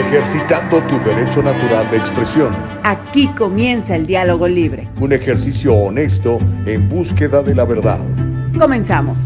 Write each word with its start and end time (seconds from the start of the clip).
ejercitando 0.00 0.82
tu 0.86 0.98
derecho 1.00 1.42
natural 1.42 1.90
de 1.90 1.98
expresión. 1.98 2.56
Aquí 2.84 3.28
comienza 3.34 3.94
el 3.94 4.06
diálogo 4.06 4.48
libre. 4.48 4.88
Un 4.98 5.12
ejercicio 5.12 5.74
honesto 5.74 6.38
en 6.66 6.88
búsqueda 6.88 7.42
de 7.42 7.54
la 7.54 7.66
verdad. 7.66 8.00
Comenzamos. 8.58 9.18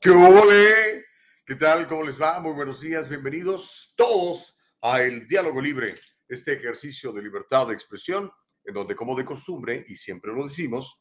¿Qué 0.00 0.10
ole? 0.10 1.04
¿Qué 1.46 1.54
tal? 1.54 1.86
¿Cómo 1.86 2.02
les 2.02 2.20
va? 2.20 2.40
Muy 2.40 2.52
buenos 2.52 2.80
días. 2.80 3.08
Bienvenidos 3.08 3.94
todos 3.96 4.58
a 4.82 5.00
El 5.00 5.26
Diálogo 5.28 5.60
Libre, 5.60 5.94
este 6.28 6.54
ejercicio 6.54 7.12
de 7.12 7.22
libertad 7.22 7.68
de 7.68 7.74
expresión 7.74 8.30
en 8.64 8.74
donde, 8.74 8.96
como 8.96 9.16
de 9.16 9.24
costumbre, 9.24 9.84
y 9.88 9.96
siempre 9.96 10.32
lo 10.32 10.46
decimos, 10.46 11.00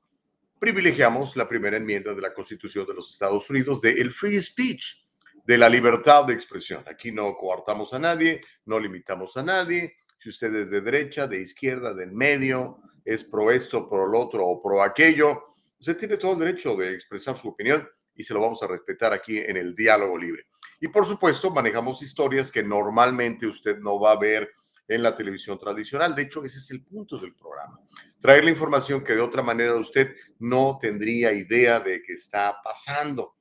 privilegiamos 0.59 1.35
la 1.35 1.47
primera 1.47 1.77
enmienda 1.77 2.13
de 2.13 2.21
la 2.21 2.33
Constitución 2.33 2.85
de 2.85 2.93
los 2.93 3.11
Estados 3.11 3.49
Unidos 3.49 3.81
de 3.81 3.91
el 3.91 4.13
free 4.13 4.39
speech, 4.39 5.03
de 5.45 5.57
la 5.57 5.67
libertad 5.67 6.25
de 6.25 6.33
expresión. 6.33 6.83
Aquí 6.87 7.11
no 7.11 7.35
coartamos 7.35 7.93
a 7.93 7.99
nadie, 7.99 8.41
no 8.65 8.79
limitamos 8.79 9.35
a 9.35 9.43
nadie. 9.43 9.97
Si 10.17 10.29
usted 10.29 10.55
es 10.55 10.69
de 10.69 10.81
derecha, 10.81 11.27
de 11.27 11.41
izquierda, 11.41 11.93
del 11.93 12.13
medio, 12.13 12.79
es 13.03 13.23
pro 13.23 13.51
esto, 13.51 13.89
pro 13.89 14.07
lo 14.07 14.19
otro 14.19 14.45
o 14.45 14.61
pro 14.61 14.81
aquello, 14.81 15.43
usted 15.79 15.97
tiene 15.97 16.17
todo 16.17 16.33
el 16.33 16.39
derecho 16.39 16.75
de 16.77 16.93
expresar 16.93 17.37
su 17.37 17.49
opinión 17.49 17.85
y 18.15 18.23
se 18.23 18.33
lo 18.33 18.39
vamos 18.39 18.63
a 18.63 18.67
respetar 18.67 19.11
aquí 19.11 19.37
en 19.37 19.57
el 19.57 19.75
diálogo 19.75 20.17
libre. 20.17 20.45
Y 20.79 20.87
por 20.87 21.05
supuesto, 21.05 21.51
manejamos 21.51 22.01
historias 22.01 22.51
que 22.51 22.63
normalmente 22.63 23.47
usted 23.47 23.79
no 23.79 23.99
va 23.99 24.13
a 24.13 24.19
ver 24.19 24.49
en 24.87 25.03
la 25.03 25.15
televisión 25.15 25.57
tradicional. 25.57 26.13
De 26.13 26.23
hecho, 26.23 26.43
ese 26.43 26.57
es 26.57 26.71
el 26.71 26.83
punto 26.83 27.17
del 27.17 27.33
programa. 27.33 27.79
Traer 28.19 28.43
la 28.43 28.51
información 28.51 29.03
que 29.03 29.13
de 29.13 29.21
otra 29.21 29.41
manera 29.41 29.75
usted 29.75 30.15
no 30.39 30.77
tendría 30.81 31.33
idea 31.33 31.79
de 31.79 32.01
que 32.01 32.13
está 32.13 32.57
pasando. 32.63 33.35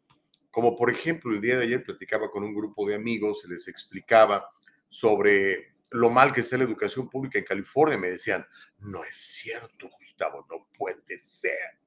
Como 0.51 0.77
por 0.77 0.91
ejemplo, 0.91 1.33
el 1.33 1.41
día 1.41 1.57
de 1.57 1.65
ayer 1.65 1.83
platicaba 1.83 2.31
con 2.31 2.45
un 2.45 2.55
grupo 2.55 2.87
de 2.87 2.95
amigos, 2.95 3.41
se 3.41 3.49
les 3.49 3.67
explicaba 3.69 4.49
sobre 4.89 5.75
lo 5.91 6.11
mal 6.11 6.33
que 6.33 6.41
está 6.41 6.57
la 6.57 6.65
educación 6.65 7.09
pública 7.09 7.39
en 7.39 7.45
California. 7.45 7.97
Me 7.97 8.11
decían, 8.11 8.47
no 8.79 9.05
es 9.05 9.17
cierto, 9.17 9.89
Gustavo, 9.89 10.47
no 10.51 10.69
puede 10.77 11.19
ser. 11.19 11.79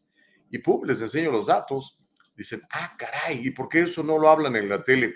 Y 0.50 0.58
pum, 0.60 0.86
les 0.86 1.02
enseño 1.02 1.32
los 1.32 1.48
datos. 1.48 2.00
Dicen, 2.36 2.62
ah, 2.72 2.96
caray, 2.98 3.48
¿y 3.48 3.52
por 3.52 3.70
qué 3.70 3.82
eso 3.82 4.04
no 4.04 4.18
lo 4.18 4.30
hablan 4.30 4.56
en 4.56 4.68
la 4.68 4.84
tele? 4.84 5.16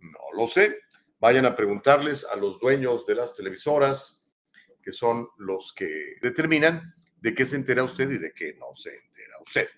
No 0.00 0.18
lo 0.36 0.48
sé 0.48 0.80
vayan 1.18 1.46
a 1.46 1.56
preguntarles 1.56 2.24
a 2.24 2.36
los 2.36 2.58
dueños 2.60 3.06
de 3.06 3.14
las 3.14 3.34
televisoras, 3.34 4.22
que 4.82 4.92
son 4.92 5.28
los 5.38 5.72
que 5.72 6.16
determinan 6.22 6.94
de 7.20 7.34
qué 7.34 7.44
se 7.44 7.56
entera 7.56 7.82
usted 7.82 8.10
y 8.10 8.18
de 8.18 8.32
qué 8.32 8.54
no 8.54 8.74
se 8.76 8.96
entera 8.96 9.36
usted. 9.44 9.68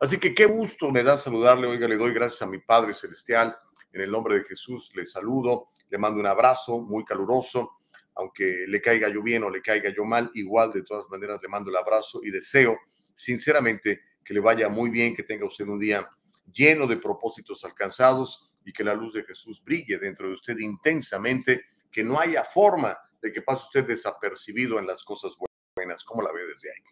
Así 0.00 0.18
que 0.18 0.34
qué 0.34 0.46
gusto 0.46 0.90
me 0.90 1.02
da 1.02 1.16
saludarle. 1.16 1.66
Oiga, 1.66 1.88
le 1.88 1.96
doy 1.96 2.12
gracias 2.12 2.42
a 2.42 2.46
mi 2.46 2.58
Padre 2.58 2.94
Celestial. 2.94 3.56
En 3.92 4.00
el 4.00 4.10
nombre 4.10 4.34
de 4.34 4.44
Jesús 4.44 4.92
le 4.94 5.06
saludo, 5.06 5.66
le 5.88 5.98
mando 5.98 6.20
un 6.20 6.26
abrazo 6.26 6.78
muy 6.80 7.04
caluroso. 7.04 7.78
Aunque 8.14 8.64
le 8.66 8.80
caiga 8.80 9.08
yo 9.08 9.22
bien 9.22 9.44
o 9.44 9.50
le 9.50 9.62
caiga 9.62 9.90
yo 9.90 10.04
mal, 10.04 10.30
igual 10.34 10.72
de 10.72 10.82
todas 10.82 11.08
maneras 11.10 11.38
le 11.42 11.48
mando 11.48 11.70
el 11.70 11.76
abrazo 11.76 12.20
y 12.22 12.30
deseo 12.30 12.78
sinceramente 13.14 14.00
que 14.24 14.34
le 14.34 14.40
vaya 14.40 14.68
muy 14.68 14.90
bien, 14.90 15.14
que 15.14 15.22
tenga 15.22 15.46
usted 15.46 15.66
un 15.66 15.78
día 15.78 16.08
lleno 16.52 16.86
de 16.86 16.96
propósitos 16.96 17.64
alcanzados 17.64 18.50
y 18.66 18.72
que 18.72 18.82
la 18.82 18.94
luz 18.94 19.14
de 19.14 19.22
Jesús 19.22 19.62
brille 19.64 19.96
dentro 19.96 20.26
de 20.26 20.34
usted 20.34 20.58
intensamente, 20.58 21.66
que 21.90 22.02
no 22.02 22.18
haya 22.18 22.42
forma 22.42 22.98
de 23.22 23.32
que 23.32 23.40
pase 23.40 23.62
usted 23.62 23.86
desapercibido 23.86 24.80
en 24.80 24.88
las 24.88 25.04
cosas 25.04 25.34
buenas, 25.74 26.04
como 26.04 26.20
la 26.20 26.32
ve 26.32 26.40
desde 26.46 26.70
ahí. 26.70 26.82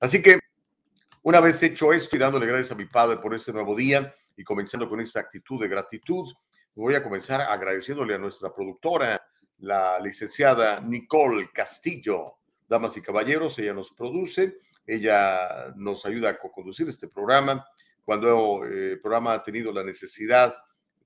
Así 0.00 0.20
que 0.20 0.40
una 1.22 1.38
vez 1.40 1.62
hecho 1.62 1.92
esto 1.92 2.16
y 2.16 2.18
dándole 2.18 2.46
gracias 2.46 2.72
a 2.72 2.74
mi 2.74 2.86
Padre 2.86 3.18
por 3.18 3.32
este 3.32 3.52
nuevo 3.52 3.76
día 3.76 4.12
y 4.36 4.42
comenzando 4.42 4.88
con 4.88 5.00
esta 5.00 5.20
actitud 5.20 5.60
de 5.60 5.68
gratitud, 5.68 6.26
voy 6.74 6.96
a 6.96 7.02
comenzar 7.02 7.42
agradeciéndole 7.42 8.16
a 8.16 8.18
nuestra 8.18 8.52
productora, 8.52 9.24
la 9.58 10.00
licenciada 10.00 10.80
Nicole 10.80 11.50
Castillo. 11.52 12.38
Damas 12.68 12.96
y 12.96 13.02
caballeros, 13.02 13.56
ella 13.60 13.72
nos 13.72 13.92
produce, 13.92 14.58
ella 14.84 15.72
nos 15.76 16.04
ayuda 16.06 16.30
a 16.30 16.38
conducir 16.38 16.88
este 16.88 17.06
programa. 17.06 17.64
Cuando 18.04 18.64
eh, 18.64 18.92
el 18.92 19.00
programa 19.00 19.34
ha 19.34 19.44
tenido 19.44 19.72
la 19.72 19.84
necesidad 19.84 20.56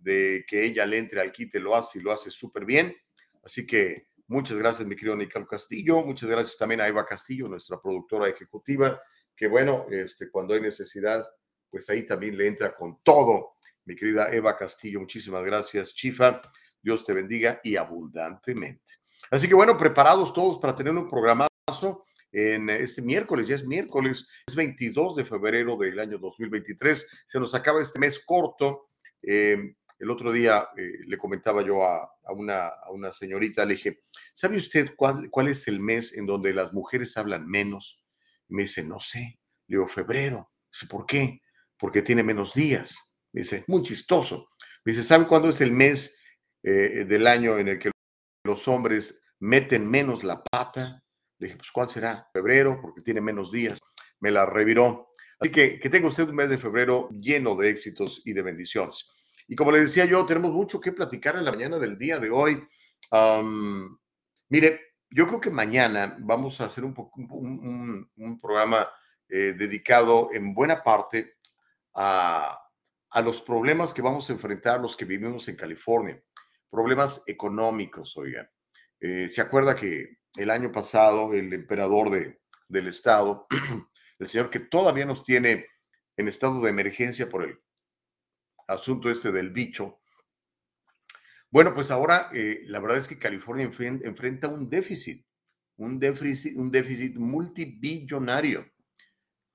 de 0.04 0.44
que 0.47 0.65
ella 0.65 0.84
le 0.84 0.98
entre 0.98 1.20
al 1.20 1.32
quite, 1.32 1.59
lo 1.59 1.75
hace 1.75 1.98
y 1.98 2.03
lo 2.03 2.12
hace 2.12 2.31
súper 2.31 2.65
bien. 2.66 2.94
Así 3.42 3.66
que 3.66 4.09
muchas 4.26 4.59
gracias, 4.59 4.87
mi 4.87 4.94
querido 4.94 5.16
Nicole 5.16 5.47
Castillo. 5.47 6.03
Muchas 6.03 6.28
gracias 6.28 6.59
también 6.59 6.82
a 6.82 6.88
Eva 6.88 7.06
Castillo, 7.06 7.48
nuestra 7.48 7.81
productora 7.81 8.28
ejecutiva, 8.28 9.00
que 9.34 9.48
bueno, 9.48 9.87
este, 9.91 10.31
cuando 10.31 10.54
hay 10.54 10.60
necesidad, 10.60 11.26
pues 11.70 11.88
ahí 11.88 12.04
también 12.04 12.37
le 12.37 12.47
entra 12.47 12.75
con 12.75 13.00
todo. 13.03 13.54
Mi 13.87 13.97
querida 13.97 14.31
Eva 14.31 14.56
Castillo, 14.56 15.00
muchísimas 15.00 15.44
gracias, 15.44 15.94
Chifa. 15.94 16.41
Dios 16.82 17.04
te 17.04 17.15
bendiga 17.15 17.60
y 17.65 17.76
abundantemente. 17.76 18.84
Así 19.31 19.48
que 19.48 19.54
bueno, 19.54 19.78
preparados 19.78 20.34
todos 20.34 20.59
para 20.59 20.76
tener 20.76 20.92
un 20.92 21.09
programazo 21.09 22.04
en 22.31 22.69
este 22.69 23.00
miércoles, 23.00 23.48
ya 23.48 23.54
es 23.54 23.65
miércoles, 23.65 24.28
es 24.47 24.54
22 24.54 25.16
de 25.16 25.25
febrero 25.25 25.78
del 25.78 25.98
año 25.98 26.19
2023. 26.19 27.25
Se 27.26 27.41
nos 27.41 27.54
acaba 27.54 27.81
este 27.81 27.98
mes 27.98 28.19
corto. 28.19 28.91
Eh, 29.22 29.76
el 30.04 30.10
otro 30.10 30.32
día 30.32 30.69
eh, 30.76 30.98
le 31.06 31.16
comentaba 31.16 31.65
yo 31.65 31.82
a, 31.82 32.10
una, 32.28 33.12
señorita, 33.12 33.65
le 33.65 33.75
dije, 33.75 34.03
¿sabe 34.34 34.56
usted 34.56 34.91
cuál, 34.97 35.31
cuál 35.31 35.48
es 35.48 35.66
el 35.66 35.81
mes 35.81 36.12
en 36.12 36.26
donde 36.26 36.53
las 36.53 36.72
mujeres 36.72 37.16
hablan 37.16 37.47
menos? 37.47 38.04
Y 38.48 38.54
me 38.54 38.62
dice, 38.62 38.84
no 38.84 39.00
sé. 39.00 39.38
Le 39.66 39.76
digo, 39.76 39.88
febrero. 39.88 40.53
Dice, 40.70 40.87
¿por 40.87 41.06
qué? 41.06 41.41
Porque 41.78 42.03
tiene 42.03 42.22
menos 42.22 42.53
días. 42.53 43.19
Me 43.32 43.41
dice, 43.41 43.65
muy 43.66 43.82
chistoso. 43.82 44.50
Me 44.84 44.92
dice, 44.92 45.03
¿sabe 45.03 45.26
cuándo 45.26 45.48
es 45.48 45.60
el 45.62 45.72
mes 45.72 46.19
eh, 46.62 47.06
del 47.09 47.26
año 47.26 47.59
en 47.59 47.69
el 47.69 47.78
que 47.78 47.91
los 48.44 48.69
hombres 48.69 49.22
meten 49.41 49.91
menos 49.91 50.22
la 50.22 50.42
pata? 50.42 51.03
Le 51.38 51.47
dije, 51.47 51.56
pues 51.56 51.71
¿cuál 51.72 51.88
será? 51.88 52.28
Febrero, 52.31 52.78
porque 52.81 53.00
tiene 53.00 53.22
menos 53.22 53.50
días. 53.50 53.81
Me 54.21 54.31
la 54.31 54.44
reviró. 54.44 55.09
Así 55.41 55.50
que 55.50 55.81
que 55.81 55.88
tenga 55.88 56.09
usted 56.09 56.28
un 56.28 56.36
mes 56.36 56.50
de 56.50 56.59
febrero 56.59 57.09
lleno 57.10 57.56
de 57.56 57.71
éxitos 57.71 58.21
y 58.26 58.34
de 58.34 58.42
bendiciones. 58.42 59.06
Y 59.47 59.56
como 59.56 59.71
le 59.71 59.81
decía 59.81 60.05
yo, 60.05 60.25
tenemos 60.25 60.53
mucho 60.53 60.81
que 60.81 60.93
platicar 60.93 61.37
en 61.37 61.44
la 61.44 61.53
mañana 61.53 61.78
del 61.78 61.99
día 61.99 62.19
de 62.19 62.31
hoy. 62.31 62.66
mire, 64.49 64.81
yo 65.10 65.27
creo 65.27 65.41
que 65.41 65.50
mañana 65.50 66.16
vamos 66.21 66.60
a 66.60 66.66
hacer 66.66 66.84
un, 66.84 66.94
programa 68.41 68.88
eh, 69.28 69.54
dedicado 69.56 70.31
en 70.33 70.54
buena 70.54 70.83
parte 70.83 71.37
a, 71.94 72.60
los 73.22 73.41
problemas 73.41 73.94
que 73.94 74.03
vamos 74.03 74.28
a 74.28 74.33
enfrentar 74.33 74.81
los 74.81 74.97
que 74.97 75.04
vivimos 75.04 75.47
en 75.49 75.54
California. 75.56 76.21
Problemas 76.69 77.22
económicos, 77.27 78.16
oiga. 78.16 78.50
Eh, 78.99 79.28
¿Se 79.28 79.41
acuerda 79.41 79.77
que 79.77 80.19
el 80.34 80.50
año 80.50 80.72
pasado 80.72 81.33
el 81.33 81.53
emperador 81.53 82.10
de, 82.10 82.41
del 82.69 82.88
estado, 82.88 83.47
el 84.19 84.28
señor 84.28 84.50
que 84.50 84.60
todavía 84.60 85.04
nos 85.04 85.22
tiene 85.22 85.66
en 86.16 86.28
estado 86.28 86.60
de 86.60 86.71
emergencia 86.71 87.28
por 87.28 87.44
el 87.44 87.60
asunto 88.67 89.11
este 89.11 89.33
del 89.33 89.51
bicho. 89.51 90.01
Bueno, 91.51 91.73
pues 91.73 91.91
ahora 91.91 92.31
eh, 92.33 92.63
la 92.67 92.81
verdad 92.81 92.99
es 92.99 93.07
que 93.07 93.19
California 93.19 93.65
enfrenta 93.65 94.49
un 94.49 94.69
déficit, 94.69 95.25
un 95.77 95.99
déficit, 95.99 96.57
un 96.57 96.71
déficit 96.71 97.17
multibillonario. 97.17 98.67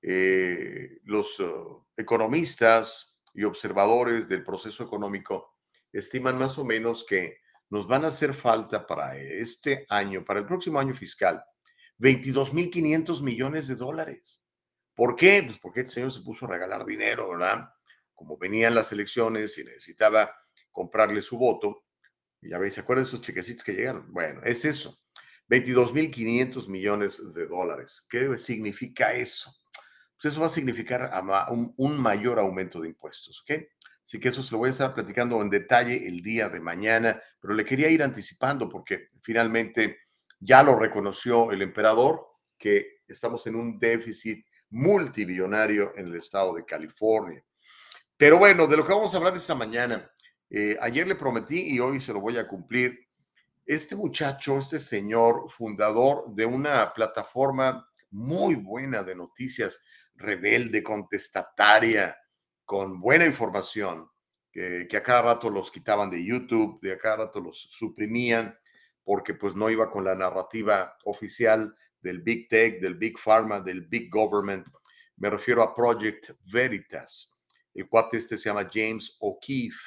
Eh, 0.02 0.98
los 1.04 1.38
uh, 1.40 1.84
economistas 1.94 3.18
y 3.34 3.44
observadores 3.44 4.28
del 4.28 4.42
proceso 4.42 4.82
económico 4.82 5.58
estiman 5.92 6.38
más 6.38 6.56
o 6.56 6.64
menos 6.64 7.04
que 7.04 7.36
nos 7.68 7.86
van 7.86 8.04
a 8.04 8.08
hacer 8.08 8.32
falta 8.32 8.86
para 8.86 9.16
este 9.18 9.84
año, 9.90 10.24
para 10.24 10.40
el 10.40 10.46
próximo 10.46 10.80
año 10.80 10.94
fiscal, 10.94 11.44
22.500 11.98 13.22
millones 13.22 13.68
de 13.68 13.76
dólares. 13.76 14.42
¿Por 14.94 15.16
qué? 15.16 15.42
Pues 15.44 15.58
porque 15.58 15.80
este 15.80 15.92
señor 15.94 16.12
se 16.12 16.22
puso 16.22 16.46
a 16.46 16.48
regalar 16.48 16.84
dinero, 16.84 17.30
¿verdad? 17.30 17.70
Como 18.20 18.36
venían 18.36 18.74
las 18.74 18.92
elecciones 18.92 19.56
y 19.56 19.64
necesitaba 19.64 20.30
comprarle 20.70 21.22
su 21.22 21.38
voto, 21.38 21.86
ya 22.42 22.58
veis, 22.58 22.74
¿se 22.74 22.82
acuerdan 22.82 23.04
de 23.04 23.08
esos 23.08 23.22
chequecitos 23.22 23.64
que 23.64 23.72
llegaron? 23.72 24.12
Bueno, 24.12 24.42
es 24.44 24.66
eso. 24.66 25.00
22.500 25.48 26.68
millones 26.68 27.32
de 27.32 27.46
dólares. 27.46 28.06
¿Qué 28.10 28.36
significa 28.36 29.14
eso? 29.14 29.50
Pues 30.20 30.34
eso 30.34 30.40
va 30.42 30.48
a 30.48 30.50
significar 30.50 31.10
un, 31.48 31.98
mayor 31.98 32.38
aumento 32.38 32.82
de 32.82 32.88
impuestos, 32.88 33.40
¿ok? 33.40 33.62
Así 34.04 34.20
que 34.20 34.28
eso 34.28 34.42
se 34.42 34.52
lo 34.52 34.58
voy 34.58 34.66
a 34.66 34.72
estar 34.72 34.92
platicando 34.92 35.40
en 35.40 35.48
detalle 35.48 36.06
el 36.06 36.20
día 36.20 36.50
de 36.50 36.60
mañana, 36.60 37.18
pero 37.40 37.54
le 37.54 37.64
quería 37.64 37.88
ir 37.88 38.02
anticipando 38.02 38.68
porque 38.68 39.08
finalmente 39.22 39.96
ya 40.38 40.62
lo 40.62 40.78
reconoció 40.78 41.52
el 41.52 41.62
emperador 41.62 42.26
que 42.58 43.00
estamos 43.08 43.46
en 43.46 43.54
un 43.54 43.78
déficit 43.78 44.44
multibillonario 44.68 45.94
en 45.96 46.08
el 46.08 46.16
estado 46.16 46.54
de 46.54 46.66
California. 46.66 47.42
Pero 48.20 48.36
bueno, 48.36 48.66
de 48.66 48.76
lo 48.76 48.86
que 48.86 48.92
vamos 48.92 49.14
a 49.14 49.16
hablar 49.16 49.34
esta 49.34 49.54
mañana, 49.54 50.12
eh, 50.50 50.76
ayer 50.82 51.06
le 51.06 51.14
prometí 51.14 51.74
y 51.74 51.80
hoy 51.80 52.02
se 52.02 52.12
lo 52.12 52.20
voy 52.20 52.36
a 52.36 52.46
cumplir. 52.46 53.08
Este 53.64 53.96
muchacho, 53.96 54.58
este 54.58 54.78
señor 54.78 55.48
fundador 55.48 56.26
de 56.34 56.44
una 56.44 56.92
plataforma 56.92 57.88
muy 58.10 58.56
buena 58.56 59.02
de 59.02 59.14
noticias, 59.14 59.82
rebelde, 60.16 60.82
contestataria, 60.82 62.14
con 62.66 63.00
buena 63.00 63.24
información, 63.24 64.06
que, 64.52 64.86
que, 64.86 64.98
a 64.98 65.02
cada 65.02 65.22
rato 65.22 65.48
los 65.48 65.70
quitaban 65.70 66.10
de 66.10 66.22
YouTube, 66.22 66.78
de 66.82 66.92
a 66.92 66.98
cada 66.98 67.24
rato 67.24 67.40
los 67.40 67.70
suprimían, 67.72 68.54
porque 69.02 69.32
pues 69.32 69.56
no 69.56 69.70
iba 69.70 69.90
con 69.90 70.04
la 70.04 70.14
narrativa 70.14 70.94
oficial 71.06 71.74
del 72.02 72.20
Big 72.20 72.50
Tech, 72.50 72.82
del 72.82 72.96
Big 72.96 73.18
Pharma, 73.18 73.60
del 73.60 73.86
Big 73.86 74.10
Government. 74.12 74.68
Me 75.16 75.30
refiero 75.30 75.62
a 75.62 75.74
Project 75.74 76.32
Veritas. 76.52 77.39
El 77.80 77.88
cuate 77.88 78.18
este 78.18 78.36
se 78.36 78.50
llama 78.50 78.68
James 78.70 79.16
O'Keefe. 79.20 79.78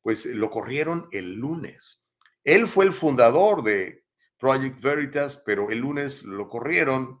Pues 0.00 0.26
lo 0.26 0.50
corrieron 0.50 1.08
el 1.10 1.34
lunes. 1.34 2.08
Él 2.44 2.68
fue 2.68 2.84
el 2.84 2.92
fundador 2.92 3.64
de 3.64 4.04
Project 4.38 4.80
Veritas, 4.80 5.42
pero 5.44 5.70
el 5.70 5.78
lunes 5.78 6.22
lo 6.22 6.48
corrieron 6.48 7.20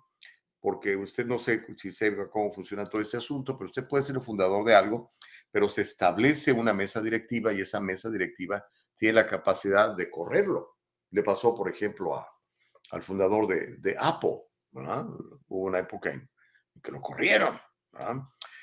porque 0.60 0.96
usted 0.96 1.26
no 1.26 1.38
sé 1.38 1.66
si 1.76 1.90
sabe 1.90 2.30
cómo 2.30 2.52
funciona 2.52 2.88
todo 2.88 3.02
ese 3.02 3.16
asunto, 3.16 3.58
pero 3.58 3.66
usted 3.66 3.88
puede 3.88 4.04
ser 4.04 4.16
el 4.16 4.22
fundador 4.22 4.64
de 4.64 4.74
algo, 4.74 5.10
pero 5.50 5.68
se 5.68 5.82
establece 5.82 6.52
una 6.52 6.72
mesa 6.72 7.02
directiva 7.02 7.52
y 7.52 7.60
esa 7.60 7.80
mesa 7.80 8.08
directiva 8.08 8.64
tiene 8.96 9.14
la 9.14 9.26
capacidad 9.26 9.94
de 9.94 10.08
correrlo. 10.10 10.76
Le 11.10 11.22
pasó, 11.22 11.54
por 11.54 11.68
ejemplo, 11.68 12.16
a, 12.16 12.26
al 12.92 13.02
fundador 13.02 13.46
de, 13.46 13.76
de 13.78 13.96
Apple. 13.98 14.42
Hubo 14.72 15.38
una 15.48 15.80
época 15.80 16.12
en 16.12 16.30
que 16.82 16.92
lo 16.92 17.00
corrieron. 17.00 17.58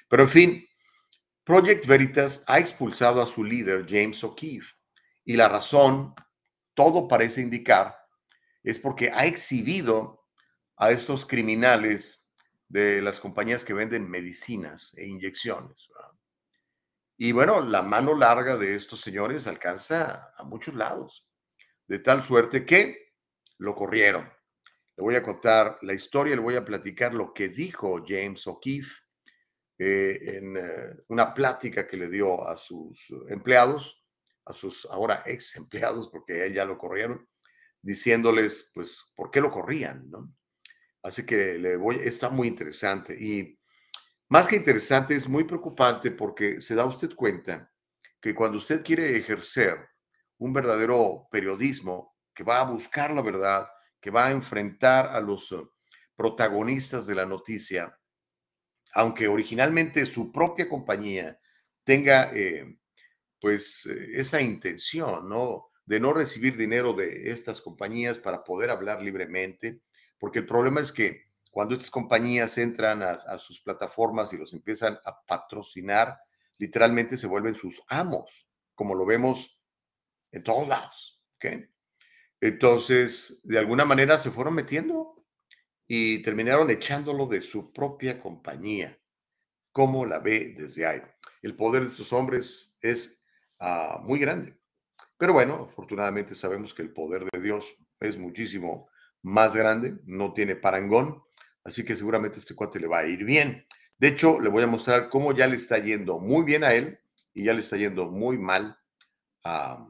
Pero 0.07 0.23
en 0.23 0.29
fin, 0.29 0.67
Project 1.43 1.87
Veritas 1.87 2.43
ha 2.47 2.59
expulsado 2.59 3.21
a 3.21 3.25
su 3.25 3.43
líder, 3.43 3.85
James 3.89 4.23
O'Keefe, 4.23 4.75
y 5.25 5.35
la 5.35 5.49
razón, 5.49 6.13
todo 6.75 7.07
parece 7.07 7.41
indicar, 7.41 7.97
es 8.63 8.79
porque 8.79 9.11
ha 9.11 9.25
exhibido 9.25 10.27
a 10.77 10.91
estos 10.91 11.25
criminales 11.25 12.29
de 12.67 13.01
las 13.01 13.19
compañías 13.19 13.65
que 13.65 13.73
venden 13.73 14.09
medicinas 14.09 14.93
e 14.97 15.07
inyecciones. 15.07 15.89
Y 17.17 17.31
bueno, 17.31 17.61
la 17.61 17.81
mano 17.81 18.15
larga 18.15 18.55
de 18.55 18.75
estos 18.75 19.01
señores 19.01 19.47
alcanza 19.47 20.31
a 20.37 20.43
muchos 20.43 20.75
lados, 20.75 21.27
de 21.87 21.99
tal 21.99 22.23
suerte 22.23 22.65
que 22.65 23.13
lo 23.57 23.75
corrieron. 23.75 24.31
Le 24.95 25.03
voy 25.03 25.15
a 25.15 25.23
contar 25.23 25.79
la 25.81 25.93
historia, 25.93 26.35
le 26.35 26.41
voy 26.41 26.55
a 26.55 26.65
platicar 26.65 27.13
lo 27.13 27.33
que 27.33 27.49
dijo 27.49 28.03
James 28.07 28.45
O'Keefe 28.45 28.93
eh, 29.83 30.37
en 30.37 30.55
eh, 30.57 30.95
una 31.07 31.33
plática 31.33 31.87
que 31.87 31.97
le 31.97 32.07
dio 32.07 32.47
a 32.47 32.55
sus 32.55 33.11
empleados, 33.29 34.05
a 34.45 34.53
sus 34.53 34.85
ahora 34.85 35.23
ex 35.25 35.55
empleados, 35.55 36.07
porque 36.07 36.53
ya 36.53 36.65
lo 36.65 36.77
corrieron, 36.77 37.27
diciéndoles, 37.81 38.69
pues, 38.75 39.11
¿por 39.15 39.31
qué 39.31 39.41
lo 39.41 39.49
corrían? 39.49 40.07
¿no? 40.07 40.35
Así 41.01 41.25
que 41.25 41.55
le 41.57 41.77
voy, 41.77 41.95
está 41.95 42.29
muy 42.29 42.47
interesante 42.47 43.17
y 43.19 43.57
más 44.29 44.47
que 44.47 44.55
interesante 44.55 45.15
es 45.15 45.27
muy 45.27 45.45
preocupante 45.45 46.11
porque 46.11 46.61
se 46.61 46.75
da 46.75 46.85
usted 46.85 47.15
cuenta 47.15 47.73
que 48.21 48.35
cuando 48.35 48.59
usted 48.59 48.83
quiere 48.83 49.17
ejercer 49.17 49.79
un 50.37 50.53
verdadero 50.53 51.27
periodismo 51.31 52.15
que 52.35 52.43
va 52.43 52.59
a 52.59 52.65
buscar 52.65 53.09
la 53.15 53.23
verdad, 53.23 53.67
que 53.99 54.11
va 54.11 54.27
a 54.27 54.31
enfrentar 54.31 55.07
a 55.07 55.19
los 55.19 55.51
eh, 55.53 55.63
protagonistas 56.15 57.07
de 57.07 57.15
la 57.15 57.25
noticia, 57.25 57.97
aunque 58.93 59.27
originalmente 59.27 60.05
su 60.05 60.31
propia 60.31 60.67
compañía 60.67 61.39
tenga 61.83 62.31
eh, 62.33 62.77
pues 63.39 63.85
eh, 63.85 64.11
esa 64.13 64.41
intención, 64.41 65.27
¿no? 65.27 65.71
De 65.85 65.99
no 65.99 66.13
recibir 66.13 66.55
dinero 66.55 66.93
de 66.93 67.31
estas 67.31 67.61
compañías 67.61 68.17
para 68.17 68.43
poder 68.43 68.69
hablar 68.69 69.01
libremente, 69.01 69.81
porque 70.19 70.39
el 70.39 70.45
problema 70.45 70.79
es 70.79 70.91
que 70.91 71.31
cuando 71.49 71.73
estas 71.73 71.89
compañías 71.89 72.57
entran 72.57 73.03
a, 73.03 73.37
sus 73.37 73.59
plataformas 73.59 74.31
y 74.31 74.37
los 74.37 74.53
empiezan 74.53 74.97
a 75.03 75.21
patrocinar, 75.23 76.17
literalmente 76.57 77.17
se 77.17 77.27
vuelven 77.27 77.55
sus 77.55 77.83
amos, 77.89 78.49
como 78.73 78.95
lo 78.95 79.05
vemos 79.05 79.59
en 80.31 80.43
todos 80.43 80.69
lados. 80.69 81.21
Entonces, 82.39 83.41
de 83.43 83.59
alguna 83.59 83.83
manera 83.83 84.17
se 84.17 84.31
fueron 84.31 84.53
metiendo 84.53 85.20
y 85.93 86.19
terminaron 86.19 86.69
echándolo 86.69 87.25
de 87.25 87.41
su 87.41 87.73
propia 87.73 88.17
compañía. 88.17 88.97
¿Cómo 89.73 90.05
la 90.05 90.19
ve 90.19 90.55
desde 90.57 90.85
ahí? 90.85 91.01
El 91.41 91.57
poder 91.57 91.81
de 91.81 91.89
estos 91.89 92.13
hombres 92.13 92.77
es 92.79 93.25
ah, 93.59 93.99
muy 94.01 94.17
grande. 94.17 94.57
Pero 95.17 95.33
bueno, 95.33 95.67
afortunadamente 95.69 96.33
sabemos 96.33 96.73
que 96.73 96.81
el 96.81 96.93
poder 96.93 97.25
de 97.29 97.41
Dios 97.41 97.75
es 97.99 98.17
muchísimo 98.17 98.87
más 99.21 99.53
grande, 99.53 99.97
no 100.05 100.31
tiene 100.31 100.55
parangón, 100.55 101.23
así 101.65 101.83
que 101.83 101.97
seguramente 101.97 102.39
este 102.39 102.55
cuate 102.55 102.79
le 102.79 102.87
va 102.87 102.99
a 102.99 103.05
ir 103.05 103.25
bien. 103.25 103.67
De 103.97 104.07
hecho, 104.07 104.39
le 104.39 104.47
voy 104.47 104.63
a 104.63 104.67
mostrar 104.67 105.09
cómo 105.09 105.33
ya 105.33 105.45
le 105.45 105.57
está 105.57 105.77
yendo 105.77 106.19
muy 106.19 106.45
bien 106.45 106.63
a 106.63 106.73
él 106.73 107.01
y 107.33 107.43
ya 107.43 107.53
le 107.53 107.59
está 107.59 107.75
yendo 107.75 108.05
muy 108.05 108.37
mal 108.37 108.79
a, 109.43 109.89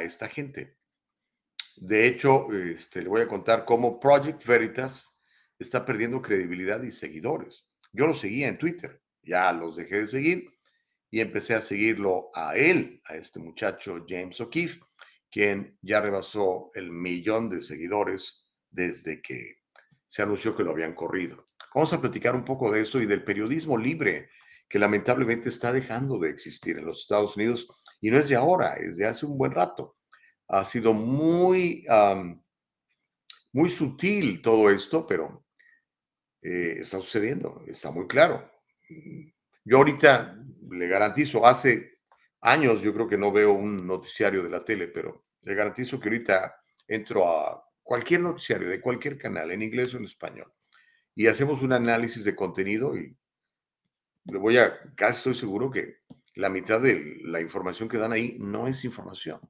esta 0.00 0.28
gente. 0.28 0.77
De 1.80 2.08
hecho, 2.08 2.52
este, 2.52 3.02
le 3.02 3.08
voy 3.08 3.20
a 3.20 3.28
contar 3.28 3.64
cómo 3.64 4.00
Project 4.00 4.44
Veritas 4.44 5.22
está 5.58 5.84
perdiendo 5.84 6.20
credibilidad 6.20 6.82
y 6.82 6.90
seguidores. 6.90 7.66
Yo 7.92 8.06
lo 8.06 8.14
seguía 8.14 8.48
en 8.48 8.58
Twitter, 8.58 9.00
ya 9.22 9.52
los 9.52 9.76
dejé 9.76 10.00
de 10.00 10.06
seguir 10.08 10.58
y 11.10 11.20
empecé 11.20 11.54
a 11.54 11.60
seguirlo 11.60 12.30
a 12.34 12.56
él, 12.56 13.00
a 13.04 13.14
este 13.14 13.38
muchacho 13.38 14.04
James 14.08 14.40
O'Keefe, 14.40 14.80
quien 15.30 15.78
ya 15.80 16.00
rebasó 16.00 16.72
el 16.74 16.90
millón 16.90 17.48
de 17.48 17.60
seguidores 17.60 18.48
desde 18.70 19.22
que 19.22 19.58
se 20.08 20.22
anunció 20.22 20.56
que 20.56 20.64
lo 20.64 20.72
habían 20.72 20.94
corrido. 20.94 21.48
Vamos 21.74 21.92
a 21.92 22.00
platicar 22.00 22.34
un 22.34 22.44
poco 22.44 22.72
de 22.72 22.80
esto 22.80 23.00
y 23.00 23.06
del 23.06 23.22
periodismo 23.22 23.78
libre 23.78 24.30
que 24.68 24.80
lamentablemente 24.80 25.48
está 25.48 25.72
dejando 25.72 26.18
de 26.18 26.30
existir 26.30 26.76
en 26.76 26.86
los 26.86 27.02
Estados 27.02 27.36
Unidos 27.36 27.68
y 28.00 28.10
no 28.10 28.18
es 28.18 28.28
de 28.28 28.36
ahora, 28.36 28.74
es 28.74 28.96
de 28.96 29.06
hace 29.06 29.26
un 29.26 29.38
buen 29.38 29.52
rato. 29.52 29.97
Ha 30.48 30.64
sido 30.64 30.94
muy, 30.94 31.86
muy 33.52 33.70
sutil 33.70 34.40
todo 34.42 34.70
esto, 34.70 35.06
pero 35.06 35.44
eh, 36.42 36.76
está 36.80 36.98
sucediendo, 36.98 37.62
está 37.66 37.90
muy 37.90 38.06
claro. 38.06 38.50
Yo 39.64 39.76
ahorita 39.76 40.38
le 40.70 40.88
garantizo, 40.88 41.44
hace 41.44 41.98
años 42.40 42.80
yo 42.80 42.94
creo 42.94 43.08
que 43.08 43.18
no 43.18 43.32
veo 43.32 43.52
un 43.52 43.86
noticiario 43.86 44.42
de 44.42 44.50
la 44.50 44.64
tele, 44.64 44.88
pero 44.88 45.26
le 45.42 45.54
garantizo 45.54 46.00
que 46.00 46.08
ahorita 46.08 46.60
entro 46.86 47.28
a 47.28 47.64
cualquier 47.82 48.20
noticiario 48.20 48.68
de 48.68 48.80
cualquier 48.80 49.18
canal, 49.18 49.50
en 49.50 49.62
inglés 49.62 49.94
o 49.94 49.98
en 49.98 50.04
español, 50.04 50.52
y 51.14 51.26
hacemos 51.26 51.62
un 51.62 51.72
análisis 51.72 52.24
de 52.24 52.36
contenido 52.36 52.96
y 52.96 53.16
le 54.24 54.38
voy 54.38 54.58
a, 54.58 54.78
casi 54.94 55.18
estoy 55.18 55.34
seguro 55.34 55.70
que 55.70 55.98
la 56.34 56.48
mitad 56.48 56.80
de 56.80 57.18
la 57.24 57.40
información 57.40 57.88
que 57.88 57.98
dan 57.98 58.12
ahí 58.12 58.36
no 58.38 58.68
es 58.68 58.84
información. 58.84 59.40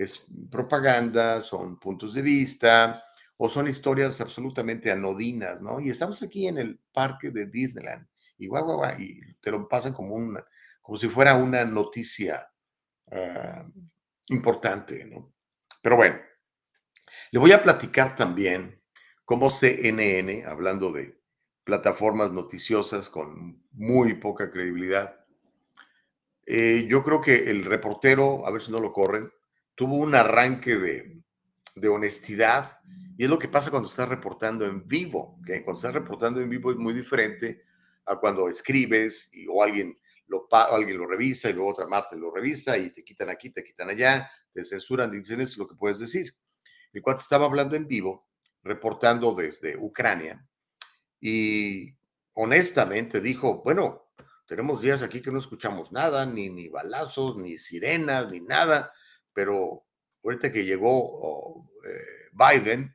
Es 0.00 0.26
propaganda, 0.50 1.42
son 1.42 1.78
puntos 1.78 2.14
de 2.14 2.22
vista 2.22 3.04
o 3.36 3.50
son 3.50 3.68
historias 3.68 4.18
absolutamente 4.22 4.90
anodinas, 4.90 5.60
¿no? 5.60 5.78
Y 5.78 5.90
estamos 5.90 6.22
aquí 6.22 6.48
en 6.48 6.56
el 6.56 6.80
parque 6.90 7.30
de 7.30 7.46
Disneyland 7.46 8.06
y 8.38 8.46
guau, 8.46 8.64
guau, 8.64 8.76
guau, 8.78 8.98
y 8.98 9.20
te 9.42 9.50
lo 9.50 9.68
pasan 9.68 9.92
como 9.92 10.14
una, 10.14 10.42
como 10.80 10.96
si 10.96 11.06
fuera 11.08 11.34
una 11.34 11.66
noticia 11.66 12.50
ah, 13.12 13.66
importante, 14.28 15.04
¿no? 15.04 15.34
Pero 15.82 15.96
bueno, 15.96 16.18
le 17.30 17.38
voy 17.38 17.52
a 17.52 17.62
platicar 17.62 18.16
también 18.16 18.82
cómo 19.26 19.50
CNN, 19.50 20.44
hablando 20.46 20.92
de 20.92 21.20
plataformas 21.62 22.32
noticiosas 22.32 23.10
con 23.10 23.62
muy 23.72 24.14
poca 24.14 24.50
credibilidad, 24.50 25.26
eh, 26.46 26.86
yo 26.88 27.04
creo 27.04 27.20
que 27.20 27.50
el 27.50 27.66
reportero, 27.66 28.46
a 28.46 28.50
ver 28.50 28.62
si 28.62 28.72
no 28.72 28.80
lo 28.80 28.94
corren, 28.94 29.30
tuvo 29.80 29.96
un 29.96 30.14
arranque 30.14 30.76
de, 30.76 31.22
de 31.74 31.88
honestidad 31.88 32.80
y 33.16 33.24
es 33.24 33.30
lo 33.30 33.38
que 33.38 33.48
pasa 33.48 33.70
cuando 33.70 33.88
estás 33.88 34.10
reportando 34.10 34.66
en 34.66 34.86
vivo, 34.86 35.40
que 35.42 35.64
cuando 35.64 35.78
estás 35.78 35.94
reportando 35.94 36.38
en 36.38 36.50
vivo 36.50 36.70
es 36.70 36.76
muy 36.76 36.92
diferente 36.92 37.62
a 38.04 38.16
cuando 38.16 38.50
escribes 38.50 39.30
y, 39.32 39.46
o 39.48 39.62
alguien 39.62 39.98
lo, 40.26 40.46
alguien 40.50 40.98
lo 40.98 41.06
revisa 41.06 41.48
y 41.48 41.54
luego 41.54 41.70
otra 41.70 41.86
Marte 41.86 42.14
lo 42.14 42.30
revisa 42.30 42.76
y 42.76 42.90
te 42.90 43.02
quitan 43.02 43.30
aquí, 43.30 43.48
te 43.48 43.64
quitan 43.64 43.88
allá, 43.88 44.30
te 44.52 44.62
censuran, 44.64 45.10
dicen 45.10 45.40
eso 45.40 45.52
es 45.52 45.56
lo 45.56 45.66
que 45.66 45.76
puedes 45.76 45.98
decir. 45.98 46.36
El 46.92 47.00
cuate 47.00 47.22
estaba 47.22 47.46
hablando 47.46 47.74
en 47.74 47.88
vivo, 47.88 48.28
reportando 48.62 49.34
desde 49.34 49.78
Ucrania 49.78 50.46
y 51.22 51.96
honestamente 52.34 53.22
dijo, 53.22 53.62
bueno, 53.64 54.12
tenemos 54.46 54.82
días 54.82 55.02
aquí 55.02 55.22
que 55.22 55.30
no 55.30 55.38
escuchamos 55.38 55.90
nada, 55.90 56.26
ni, 56.26 56.50
ni 56.50 56.68
balazos, 56.68 57.38
ni 57.38 57.56
sirenas, 57.56 58.30
ni 58.30 58.40
nada, 58.40 58.92
pero 59.32 59.86
ahorita 60.24 60.52
que 60.52 60.64
llegó 60.64 60.90
oh, 60.92 61.70
eh, 61.86 62.30
Biden, 62.32 62.92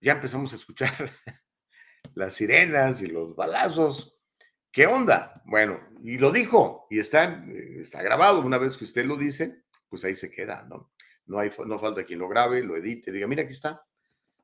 ya 0.00 0.12
empezamos 0.12 0.52
a 0.52 0.56
escuchar 0.56 0.90
las 2.14 2.34
sirenas 2.34 3.00
y 3.02 3.06
los 3.06 3.34
balazos. 3.34 4.18
¿Qué 4.70 4.86
onda? 4.86 5.42
Bueno, 5.44 5.80
y 6.02 6.18
lo 6.18 6.32
dijo, 6.32 6.86
y 6.90 6.98
está, 6.98 7.42
eh, 7.48 7.80
está 7.80 8.02
grabado. 8.02 8.40
Una 8.40 8.58
vez 8.58 8.76
que 8.76 8.84
usted 8.84 9.04
lo 9.04 9.16
dice, 9.16 9.64
pues 9.88 10.04
ahí 10.04 10.14
se 10.14 10.30
queda, 10.30 10.66
¿no? 10.68 10.92
No, 11.26 11.38
hay, 11.38 11.50
no 11.66 11.78
falta 11.78 12.04
quien 12.04 12.18
lo 12.18 12.28
grabe, 12.28 12.62
lo 12.62 12.76
edite, 12.76 13.12
diga, 13.12 13.26
mira, 13.26 13.42
aquí 13.42 13.52
está. 13.52 13.86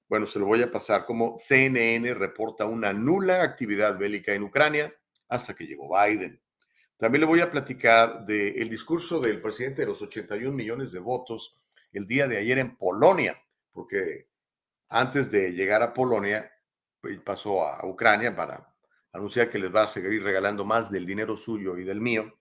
Bueno, 0.09 0.26
se 0.26 0.38
lo 0.38 0.47
voy 0.47 0.62
a 0.62 0.70
pasar 0.70 1.04
como 1.04 1.37
CNN 1.37 2.14
reporta 2.14 2.64
una 2.64 2.92
nula 2.92 3.42
actividad 3.42 3.99
bélica 3.99 4.32
en 4.32 4.42
Ucrania 4.42 4.92
hasta 5.28 5.54
que 5.54 5.66
llegó 5.66 5.90
Biden. 5.94 6.40
También 7.00 7.21
le 7.21 7.26
voy 7.26 7.40
a 7.40 7.50
platicar 7.50 8.26
del 8.26 8.69
discurso 8.69 9.21
del 9.21 9.40
presidente 9.40 9.80
de 9.80 9.88
los 9.88 10.02
81 10.02 10.54
millones 10.54 10.92
de 10.92 10.99
votos 10.99 11.59
el 11.92 12.07
día 12.07 12.28
de 12.28 12.37
ayer 12.37 12.59
en 12.59 12.76
Polonia, 12.76 13.42
porque 13.73 14.28
antes 14.90 15.30
de 15.30 15.52
llegar 15.54 15.83
a 15.83 15.95
Polonia, 15.95 16.52
pues, 17.00 17.19
pasó 17.21 17.66
a 17.66 17.87
Ucrania 17.87 18.37
para 18.37 18.76
anunciar 19.14 19.49
que 19.49 19.59
les 19.59 19.75
va 19.75 19.85
a 19.85 19.88
seguir 19.88 20.23
regalando 20.23 20.62
más 20.66 20.90
del 20.90 21.07
dinero 21.07 21.38
suyo 21.38 21.78
y 21.78 21.85
del 21.85 22.02
mío. 22.02 22.38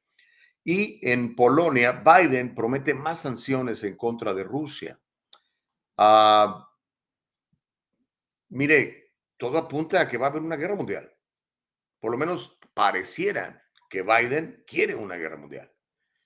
Y 0.66 1.00
en 1.10 1.38
Polonia, 1.38 2.04
Biden 2.04 2.54
promete 2.54 2.94
más 2.94 3.22
sanciones 3.22 3.82
en 3.86 3.96
contra 3.96 4.34
de 4.34 4.44
Rusia. 4.44 5.00
Ah, 5.96 6.70
mire, 8.50 9.14
todo 9.38 9.58
apunta 9.58 10.02
a 10.02 10.08
que 10.10 10.18
va 10.18 10.28
a 10.28 10.30
haber 10.32 10.42
una 10.42 10.58
guerra 10.58 10.76
mundial. 10.76 11.10
Por 12.02 12.12
lo 12.12 12.18
menos 12.18 12.60
pareciera 12.74 13.69
que 13.90 14.04
Biden 14.04 14.64
quiere 14.68 14.96
una 14.96 15.16
guerra 15.16 15.38
mundial. 15.38 15.72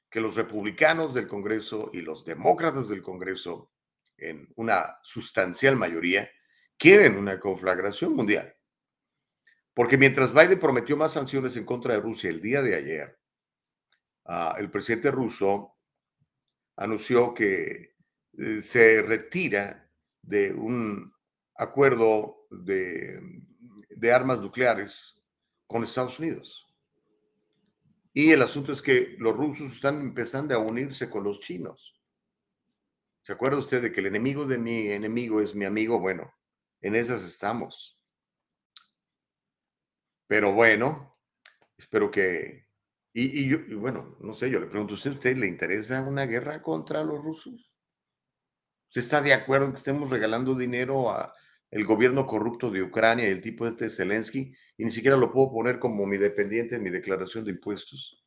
Que 0.09 0.21
los 0.21 0.35
republicanos 0.35 1.13
del 1.13 1.27
Congreso 1.27 1.89
y 1.93 2.01
los 2.01 2.25
demócratas 2.25 2.87
del 2.89 3.01
Congreso, 3.01 3.71
en 4.17 4.51
una 4.55 4.99
sustancial 5.01 5.75
mayoría, 5.77 6.29
quieren 6.77 7.17
una 7.17 7.39
conflagración 7.39 8.13
mundial. 8.13 8.55
Porque 9.73 9.97
mientras 9.97 10.33
Biden 10.33 10.59
prometió 10.59 10.95
más 10.97 11.13
sanciones 11.13 11.55
en 11.55 11.65
contra 11.65 11.95
de 11.95 12.01
Rusia 12.01 12.29
el 12.29 12.41
día 12.41 12.61
de 12.61 12.75
ayer, 12.75 13.19
ah, 14.25 14.55
el 14.59 14.69
presidente 14.69 15.09
ruso 15.09 15.77
anunció 16.75 17.33
que 17.33 17.95
eh, 18.37 18.61
se 18.61 19.01
retira 19.01 19.89
de 20.21 20.53
un 20.53 21.11
acuerdo 21.55 22.45
de, 22.51 23.19
de 23.89 24.11
armas 24.11 24.39
nucleares 24.39 25.19
con 25.65 25.83
Estados 25.83 26.19
Unidos. 26.19 26.62
Y 28.13 28.31
el 28.31 28.43
asunto 28.43 28.71
es 28.71 28.81
que 28.81 29.15
los 29.17 29.35
rusos 29.35 29.73
están 29.73 29.99
empezando 29.99 30.53
a 30.53 30.59
unirse 30.59 31.09
con 31.09 31.23
los 31.23 31.39
chinos. 31.39 31.99
¿Se 33.23 33.33
acuerda 33.33 33.57
usted 33.57 33.81
de 33.81 33.91
que 33.91 34.01
el 34.01 34.07
enemigo 34.07 34.45
de 34.45 34.59
mi 34.59 34.91
enemigo 34.91 35.41
es 35.41 35.55
mi 35.55 35.65
amigo? 35.65 35.99
Bueno, 35.99 36.31
en 36.81 36.95
esas 36.95 37.23
estamos. 37.23 37.99
Pero 40.27 40.53
bueno, 40.53 41.17
espero 41.77 42.11
que... 42.11 42.67
Y, 43.15 43.47
yo, 43.47 43.59
bueno, 43.79 44.17
no 44.19 44.33
sé, 44.33 44.49
yo 44.49 44.59
le 44.59 44.67
pregunto 44.67 44.93
a 44.93 44.97
usted, 44.97 45.11
¿usted 45.11 45.37
le 45.37 45.47
interesa 45.47 46.01
una 46.01 46.25
guerra 46.25 46.61
contra 46.61 47.03
los 47.03 47.23
rusos? 47.23 47.77
¿Usted 48.89 49.01
está 49.01 49.21
de 49.21 49.33
acuerdo 49.33 49.67
en 49.67 49.71
que 49.73 49.77
estemos 49.77 50.09
regalando 50.09 50.55
dinero 50.55 51.11
a 51.11 51.33
el 51.71 51.85
gobierno 51.85 52.25
corrupto 52.25 52.69
de 52.69 52.83
Ucrania 52.83 53.27
y 53.27 53.31
el 53.31 53.41
tipo 53.41 53.65
de 53.65 53.71
este 53.71 53.89
Zelensky? 53.89 54.55
Y 54.77 54.85
ni 54.85 54.91
siquiera 54.91 55.17
lo 55.17 55.31
puedo 55.31 55.51
poner 55.51 55.79
como 55.79 56.05
mi 56.05 56.17
dependiente 56.17 56.75
en 56.75 56.83
mi 56.83 56.89
declaración 56.89 57.45
de 57.45 57.51
impuestos. 57.51 58.23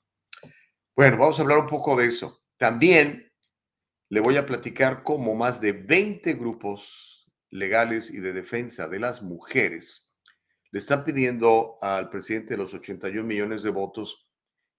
Bueno, 0.94 1.18
vamos 1.18 1.38
a 1.38 1.42
hablar 1.42 1.58
un 1.58 1.66
poco 1.66 1.96
de 1.96 2.06
eso. 2.06 2.42
También 2.56 3.30
le 4.08 4.20
voy 4.20 4.36
a 4.36 4.46
platicar 4.46 5.02
cómo 5.02 5.34
más 5.34 5.60
de 5.60 5.72
20 5.72 6.34
grupos 6.34 7.30
legales 7.50 8.10
y 8.10 8.18
de 8.20 8.32
defensa 8.32 8.88
de 8.88 9.00
las 9.00 9.22
mujeres 9.22 10.06
le 10.70 10.78
están 10.78 11.04
pidiendo 11.04 11.78
al 11.80 12.10
presidente 12.10 12.50
de 12.54 12.58
los 12.58 12.74
81 12.74 13.26
millones 13.26 13.62
de 13.62 13.70
votos 13.70 14.28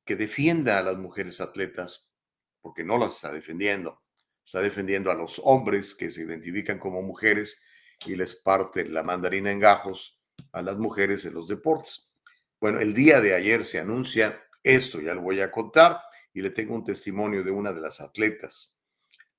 que 0.06 0.16
defienda 0.16 0.78
a 0.78 0.84
las 0.84 0.98
mujeres 0.98 1.42
atletas, 1.42 2.14
porque 2.62 2.84
no 2.84 2.98
las 2.98 3.16
está 3.16 3.32
defendiendo. 3.32 4.02
Está 4.44 4.62
defendiendo 4.62 5.12
a 5.12 5.16
los 5.16 5.42
hombres 5.44 5.94
que 5.94 6.10
se 6.10 6.22
identifican 6.22 6.80
como 6.80 7.02
mujeres 7.02 7.62
y 8.06 8.16
les 8.16 8.36
parte 8.36 8.88
la 8.88 9.04
mandarina 9.04 9.52
en 9.52 9.60
gajos 9.60 10.17
a 10.52 10.62
las 10.62 10.78
mujeres 10.78 11.26
en 11.26 11.34
los 11.34 11.48
deportes. 11.48 12.14
Bueno, 12.60 12.80
el 12.80 12.94
día 12.94 13.22
de 13.22 13.36
ayer 13.36 13.64
se 13.66 13.80
anuncia 13.80 14.42
esto, 14.64 15.00
ya 15.00 15.14
lo 15.14 15.22
voy 15.22 15.42
a 15.42 15.52
contar, 15.52 16.02
y 16.34 16.42
le 16.42 16.50
tengo 16.50 16.76
un 16.76 16.84
testimonio 16.84 17.44
de 17.44 17.52
una 17.52 17.72
de 17.72 17.82
las 17.82 18.02
atletas. 18.02 18.78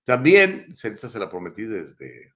También, 0.04 0.74
Celsa 0.76 1.08
se 1.08 1.18
la 1.18 1.28
prometí 1.28 1.64
desde 1.64 2.32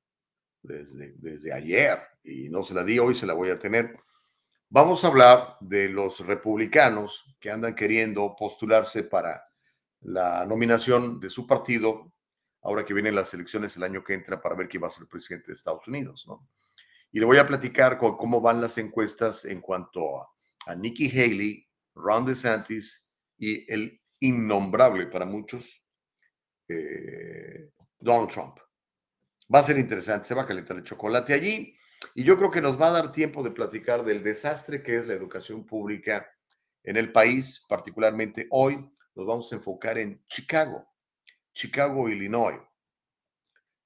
desde, 0.62 1.52
ayer 1.52 1.99
y 2.23 2.49
no 2.49 2.62
se 2.62 2.75
la 2.75 2.85
di 2.85 2.99
hoy, 2.99 3.14
se 3.14 3.26
la 3.26 3.35
voy 3.35 3.50
a 3.50 3.59
tener. 3.59 3.99
Vamos 4.69 5.04
a 5.04 5.09
hablar 5.09 5.57
de 5.61 5.88
los 5.88 6.21
republicanos 6.21 7.25
que 7.40 7.50
andan 7.50 7.75
queriendo 7.75 8.35
postularse 8.37 9.02
para 9.02 9.45
la 10.00 10.47
nominación 10.47 11.21
de 11.21 11.31
su 11.31 11.47
partido, 11.47 12.12
ahora 12.62 12.85
que 12.85 12.95
vienen 12.95 13.14
las 13.14 13.35
elecciones 13.35 13.76
el 13.76 13.83
año 13.83 14.02
que 14.02 14.14
entra 14.14 14.40
para 14.40 14.54
ver 14.54 14.69
quién 14.69 14.83
va 14.83 14.87
a 14.87 14.90
ser 14.90 15.02
el 15.02 15.09
presidente 15.09 15.49
de 15.49 15.54
Estados 15.54 15.87
Unidos, 15.88 16.25
¿no? 16.26 16.49
Y 17.12 17.21
le 17.21 17.26
voy 17.26 17.38
a 17.38 17.47
platicar 17.47 17.99
con 17.99 18.16
cómo 18.16 18.40
van 18.40 18.61
las 18.61 18.78
encuestas 18.78 19.45
en 19.45 19.61
cuanto 19.61 20.21
a, 20.21 20.75
Nikki 20.76 21.11
Haley, 21.11 21.66
Ron 21.95 22.25
DeSantis 22.25 23.11
y 23.37 23.71
el 23.71 24.00
innombrable 24.21 25.07
para 25.07 25.26
muchos 25.26 25.85
eh, 26.69 27.71
Donald 27.99 28.31
Trump. 28.31 28.59
Va 29.52 29.59
a 29.59 29.64
ser 29.64 29.78
interesante, 29.78 30.28
se 30.28 30.35
va 30.35 30.42
a 30.42 30.47
calentar 30.47 30.76
el 30.76 30.85
chocolate 30.85 31.35
allí 31.35 31.76
y 32.14 32.25
yo 32.25 32.37
creo 32.38 32.50
que 32.50 32.62
nos 32.62 32.81
va 32.81 32.88
a 32.88 32.92
dar 32.92 33.12
tiempo 33.12 33.42
de 33.42 33.50
platicar 33.50 34.04
del 34.04 34.23
desastre 34.23 34.83
que 34.83 34.97
es 34.97 35.07
la 35.07 35.14
educación 35.14 35.66
pública 35.66 36.26
en 36.85 36.97
el 36.97 37.12
país, 37.12 37.64
particularmente 37.69 38.47
hoy 38.50 38.90
nos 39.14 39.26
vamos 39.26 39.52
a 39.52 39.57
enfocar 39.57 39.99
en 39.99 40.25
Chicago, 40.26 40.88
Chicago, 41.52 42.09
Illinois. 42.09 42.61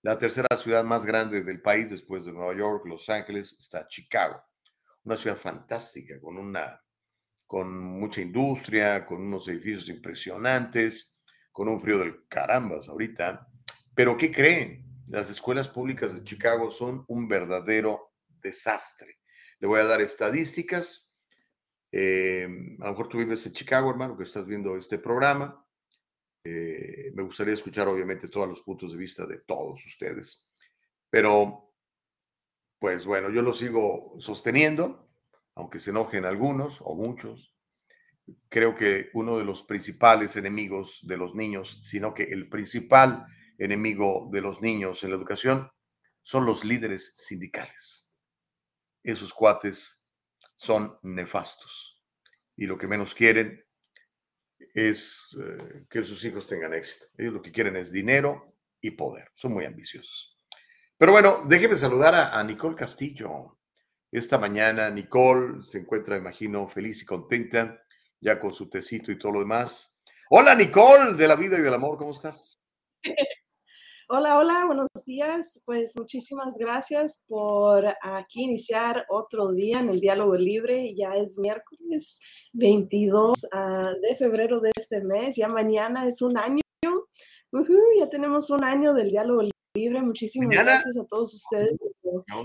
La 0.07 0.17
tercera 0.17 0.57
ciudad 0.57 0.85
más 0.85 1.05
grande 1.05 1.43
del 1.43 1.61
país 1.61 1.91
después 1.91 2.25
de 2.25 2.33
Nueva 2.33 2.57
York, 2.57 2.87
Los 2.87 3.09
Ángeles, 3.09 3.57
está 3.59 3.89
Chicago. 3.89 4.41
Una 5.03 5.17
ciudad 5.17 5.37
fantástica, 5.37 6.21
con, 6.21 6.39
una, 6.39 6.81
con 7.45 7.77
mucha 7.77 8.21
industria, 8.21 9.05
con 9.05 9.21
unos 9.21 9.49
edificios 9.49 9.89
impresionantes, 9.89 11.21
con 11.51 11.67
un 11.67 11.81
frío 11.81 11.99
del 11.99 12.25
carambas 12.29 12.89
ahorita. 12.89 13.49
Pero 13.97 14.17
¿qué 14.17 14.31
creen? 14.31 14.87
Las 15.09 15.29
escuelas 15.29 15.67
públicas 15.67 16.15
de 16.15 16.23
Chicago 16.23 16.71
son 16.71 17.05
un 17.09 17.27
verdadero 17.27 18.15
desastre. 18.29 19.19
Le 19.59 19.67
voy 19.67 19.81
a 19.81 19.87
dar 19.87 20.01
estadísticas. 20.01 21.13
Eh, 21.91 22.47
a 22.79 22.85
lo 22.85 22.91
mejor 22.93 23.09
tú 23.09 23.19
vives 23.19 23.45
en 23.45 23.55
Chicago, 23.55 23.91
hermano, 23.91 24.17
que 24.17 24.23
estás 24.23 24.47
viendo 24.47 24.77
este 24.77 24.99
programa. 24.99 25.66
Eh, 26.49 27.11
me 27.13 27.25
gustaría 27.25 27.55
escuchar, 27.55 27.89
obviamente, 27.89 28.29
todos 28.29 28.49
los 28.49 28.61
puntos 28.61 28.93
de 28.93 28.99
vista 28.99 29.27
de 29.27 29.39
todos 29.39 29.85
ustedes. 29.85 30.49
Pero, 31.11 31.73
pues 32.79 33.05
bueno, 33.05 33.31
yo 33.31 33.43
lo 33.43 33.53
sigo 33.53 34.15
sosteniendo, 34.21 35.11
aunque 35.57 35.81
se 35.81 35.91
enojen 35.91 36.25
algunos 36.25 36.81
o 36.83 36.95
muchos. 36.95 37.53
Creo 38.49 38.77
que 38.77 39.11
uno 39.15 39.39
de 39.39 39.45
los 39.45 39.65
principales 39.65 40.37
enemigos 40.37 41.01
de 41.03 41.17
los 41.17 41.35
niños, 41.35 41.81
sino 41.83 42.15
que 42.15 42.25
el 42.25 42.49
principal 42.49 43.27
enemigo 43.59 44.29
de 44.31 44.41
los 44.41 44.63
niños 44.63 45.03
en 45.03 45.11
la 45.11 45.17
educación 45.17 45.69
son 46.23 46.47
los 46.47 46.65
líderes 46.65 47.15
sindicales. 47.17 48.15
Esos 49.03 49.35
cuates 49.35 50.07
son 50.55 50.97
nefastos 51.03 52.05
y 52.57 52.67
lo 52.67 52.79
que 52.79 52.87
menos 52.87 53.15
quieren 53.15 53.66
es 54.77 55.35
eh, 55.41 55.87
que 55.89 56.05
sus 56.05 56.23
hijos 56.27 56.47
tengan 56.47 56.75
éxito. 56.75 57.07
Ellos 57.17 57.33
lo 57.33 57.43
que 57.43 57.51
quieren 57.51 57.77
es 57.77 57.91
dinero 57.91 58.55
y 58.79 58.91
poder. 58.91 59.31
Son 59.35 59.53
muy 59.53 59.65
ambiciosos. 59.65 60.37
Pero 60.99 61.13
bueno, 61.13 61.43
déjeme 61.47 61.77
saludar 61.77 62.15
a, 62.15 62.39
a 62.39 62.45
Nicole 62.45 62.77
Castillo. 62.77 63.59
Esta 64.13 64.37
mañana 64.37 64.91
Nicole 64.91 65.63
se 65.65 65.79
encuentra, 65.79 66.19
imagino, 66.19 66.69
feliz 66.69 67.03
y 67.03 67.07
contenta, 67.07 67.83
ya 68.21 68.39
con 68.39 68.53
su 68.53 68.69
tecito 68.69 69.11
y 69.11 69.19
todo 69.19 69.33
lo 69.33 69.41
demás. 69.41 70.03
Hola 70.29 70.55
Nicole, 70.55 71.15
de 71.15 71.27
la 71.27 71.37
vida 71.37 71.59
y 71.59 71.63
del 71.63 71.75
amor, 71.75 71.97
¿cómo 71.97 72.11
estás? 72.11 72.59
Hola, 74.09 74.39
hola, 74.39 74.67
buenos 74.67 74.87
días. 75.05 75.61
Pues 75.65 75.97
muchísimas 75.97 76.57
gracias 76.59 77.25
por 77.27 77.85
aquí 78.03 78.45
iniciar 78.45 79.05
otro 79.09 79.51
día 79.51 79.81
en 79.81 79.89
el 79.89 79.99
diálogo 79.99 80.37
libre. 80.37 80.95
Ya 80.95 81.15
es 81.15 81.37
miércoles 81.41 82.21
22 82.53 83.49
ah, 83.53 83.91
de 84.01 84.15
febrero 84.15 84.61
de 84.61 84.71
este 84.77 85.03
mes. 85.03 85.35
Ya 85.35 85.49
mañana 85.49 86.07
es 86.07 86.23
un 86.23 86.39
año. 86.39 86.63
ya 87.99 88.09
tenemos 88.09 88.49
un 88.51 88.63
año 88.63 88.95
del 88.95 89.09
diálogo 89.09 89.43
libre. 89.75 90.01
Muchísimas 90.03 90.51
gracias 90.51 90.97
a 90.97 91.05
todos 91.09 91.35
ustedes. 91.35 91.77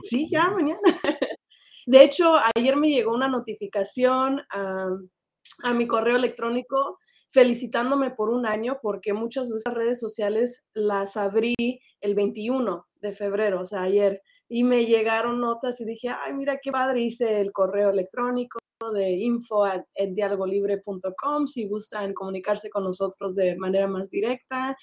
Sí, 0.10 0.28
ya 0.32 0.50
mañana. 0.50 0.82
De 1.86 2.04
hecho, 2.04 2.38
ayer 2.56 2.76
me 2.76 2.90
llegó 2.90 3.14
una 3.14 3.28
notificación 3.28 4.42
a 4.50 5.74
mi 5.76 5.86
correo 5.86 6.16
electrónico 6.16 6.98
felicitándome 7.32 8.12
por 8.12 8.30
un 8.30 8.46
año 8.46 8.80
porque 8.82 9.14
muchas 9.14 9.50
de 9.50 9.58
esas 9.58 9.74
redes 9.74 10.00
sociales 10.00 10.68
las 10.74 11.16
abrí 11.16 11.56
el 12.02 12.14
21 12.14 12.86
de 12.96 13.14
febrero, 13.14 13.62
o 13.62 13.66
sea, 13.66 13.84
ayer, 13.84 14.22
y 14.50 14.64
me 14.64 14.86
llegaron 14.86 15.40
notas 15.40 15.80
y 15.80 15.86
dije, 15.86 16.10
ay, 16.10 16.34
mira 16.34 16.60
qué 16.62 16.72
padre, 16.72 17.02
hice 17.02 17.40
el 17.40 17.54
correo 17.54 17.90
electrónico 17.90 18.60
de 18.94 19.12
info 19.12 19.64
at, 19.64 19.84
dialogolibre.com 19.96 21.48
si 21.48 21.68
gustan 21.68 22.14
comunicarse 22.14 22.70
con 22.70 22.84
nosotros 22.84 23.36
de 23.36 23.56
manera 23.56 23.88
más 23.88 24.10
directa. 24.10 24.76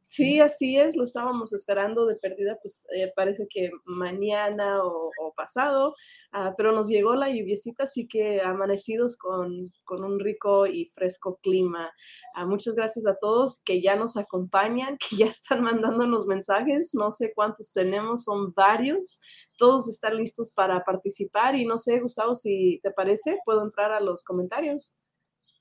Sí, 0.08 0.40
así 0.40 0.78
es, 0.78 0.96
lo 0.96 1.04
estábamos 1.04 1.54
esperando 1.54 2.06
de 2.06 2.16
perdida, 2.18 2.58
pues 2.62 2.86
eh, 2.96 3.12
parece 3.16 3.48
que 3.50 3.72
mañana 3.88 4.82
o, 4.84 5.12
pasado, 5.36 5.96
ah, 6.32 6.54
pero 6.56 6.72
nos 6.72 6.88
llegó 6.88 7.16
la 7.16 7.30
lluviecita, 7.30 7.84
así 7.86 8.08
que 8.08 8.42
amanecidos 8.42 9.18
con, 9.18 9.52
un 9.90 10.20
rico 10.20 10.68
y 10.68 10.86
fresco 10.86 11.40
clima. 11.42 11.92
Ah, 12.36 12.46
muchas 12.46 12.76
gracias 12.76 13.08
a 13.08 13.18
todos 13.20 13.60
que 13.66 13.82
ya 13.82 13.96
nos 13.96 14.18
acompañan, 14.18 14.98
que 15.10 15.18
ya 15.18 15.26
están 15.26 15.64
mandándonos 15.64 16.28
mensajes, 16.28 16.92
no 16.94 17.10
sé 17.10 17.34
cuántos 17.34 17.74
tenemos, 17.74 18.24
son 18.26 18.54
varios, 18.54 19.20
todos 19.58 19.90
están 19.90 20.16
listos 20.18 20.54
para 20.54 20.84
participar 20.84 21.56
y 21.56 21.66
no 21.66 21.80
sé, 21.80 22.00
Gustavo, 22.00 22.36
si 22.36 22.80
te 22.84 22.92
parece, 22.92 23.40
puedo 23.44 23.64
entrar 23.64 23.92
a 23.92 24.00
los 24.00 24.24
comentarios. 24.24 25.00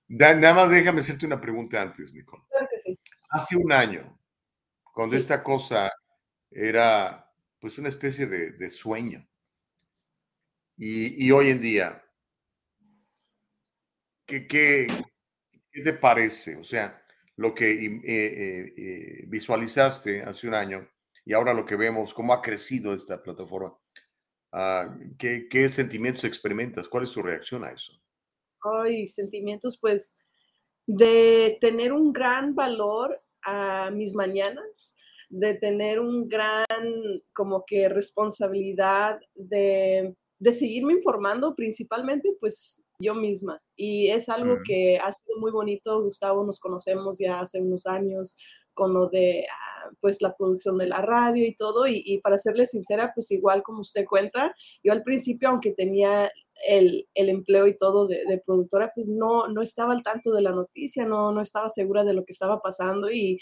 Nada 0.08 0.54
más 0.54 0.70
déjame 0.70 1.00
hacerte 1.00 1.26
una 1.26 1.40
pregunta 1.40 1.80
antes, 1.80 2.12
Nicole. 2.14 2.42
Claro 2.50 2.68
que 2.70 2.76
sí. 2.78 2.98
Hace 3.30 3.56
un 3.56 3.72
año, 3.72 4.18
cuando 4.92 5.16
esta 5.16 5.42
cosa 5.42 5.90
era 6.50 7.24
pues 7.64 7.78
una 7.78 7.88
especie 7.88 8.26
de, 8.26 8.68
sueño. 8.68 9.26
Y, 10.76 11.30
hoy 11.30 11.48
en 11.48 11.62
día, 11.62 12.04
¿qué, 14.26 14.46
qué, 14.46 14.86
te 15.72 15.94
parece? 15.94 16.56
O 16.56 16.64
sea, 16.64 17.02
lo 17.36 17.54
que 17.54 17.70
eh, 17.70 18.00
eh, 18.04 18.74
eh, 18.76 19.24
visualizaste 19.28 20.22
hace 20.24 20.46
un 20.46 20.52
año 20.52 20.86
y 21.24 21.32
ahora 21.32 21.54
lo 21.54 21.64
que 21.64 21.76
vemos, 21.76 22.12
cómo 22.12 22.34
ha 22.34 22.42
crecido 22.42 22.92
esta 22.92 23.22
plataforma. 23.22 23.74
Ah, 24.52 24.94
¿qué, 25.18 25.48
¿Qué 25.48 25.70
sentimientos 25.70 26.24
experimentas? 26.24 26.86
¿Cuál 26.86 27.04
es 27.04 27.12
tu 27.12 27.22
reacción 27.22 27.64
a 27.64 27.70
eso? 27.70 27.98
Ay, 28.64 29.06
sentimientos, 29.06 29.78
pues, 29.80 30.18
de 30.86 31.58
tener 31.60 31.92
un 31.92 32.12
gran 32.12 32.54
valor 32.54 33.20
a 33.44 33.90
mis 33.90 34.14
mañanas, 34.14 34.96
de 35.28 35.54
tener 35.54 36.00
un 36.00 36.28
gran 36.28 36.64
como 37.32 37.64
que 37.66 37.88
responsabilidad 37.88 39.18
de, 39.34 40.14
de 40.38 40.52
seguirme 40.52 40.92
informando 40.94 41.54
principalmente 41.54 42.36
pues 42.40 42.86
yo 42.98 43.14
misma. 43.14 43.60
Y 43.76 44.08
es 44.08 44.28
algo 44.28 44.56
que 44.64 44.98
ha 44.98 45.10
sido 45.12 45.38
muy 45.38 45.50
bonito. 45.50 46.02
Gustavo, 46.02 46.44
nos 46.44 46.60
conocemos 46.60 47.18
ya 47.18 47.40
hace 47.40 47.60
unos 47.60 47.86
años 47.86 48.36
con 48.74 48.92
lo 48.92 49.08
de 49.08 49.46
ah, 49.50 49.90
pues 50.00 50.20
la 50.20 50.36
producción 50.36 50.76
de 50.78 50.86
la 50.86 51.00
radio 51.00 51.46
y 51.46 51.54
todo. 51.54 51.86
Y, 51.86 52.02
y, 52.04 52.18
para 52.18 52.38
serle 52.38 52.66
sincera, 52.66 53.12
pues 53.14 53.30
igual 53.30 53.62
como 53.62 53.80
usted 53.80 54.04
cuenta, 54.04 54.54
yo 54.82 54.92
al 54.92 55.02
principio, 55.02 55.48
aunque 55.48 55.72
tenía 55.72 56.30
el, 56.66 57.06
empleo 57.14 57.66
y 57.66 57.76
todo 57.76 58.06
de, 58.06 58.42
productora, 58.44 58.92
pues 58.94 59.08
no, 59.08 59.48
no 59.48 59.62
estaba 59.62 59.92
al 59.92 60.02
tanto 60.02 60.32
de 60.32 60.42
la 60.42 60.52
noticia, 60.52 61.04
no, 61.04 61.32
no 61.32 61.40
estaba 61.40 61.68
segura 61.68 62.04
de 62.04 62.14
lo 62.14 62.24
que 62.24 62.32
estaba 62.32 62.60
pasando 62.60 63.10
y 63.10 63.38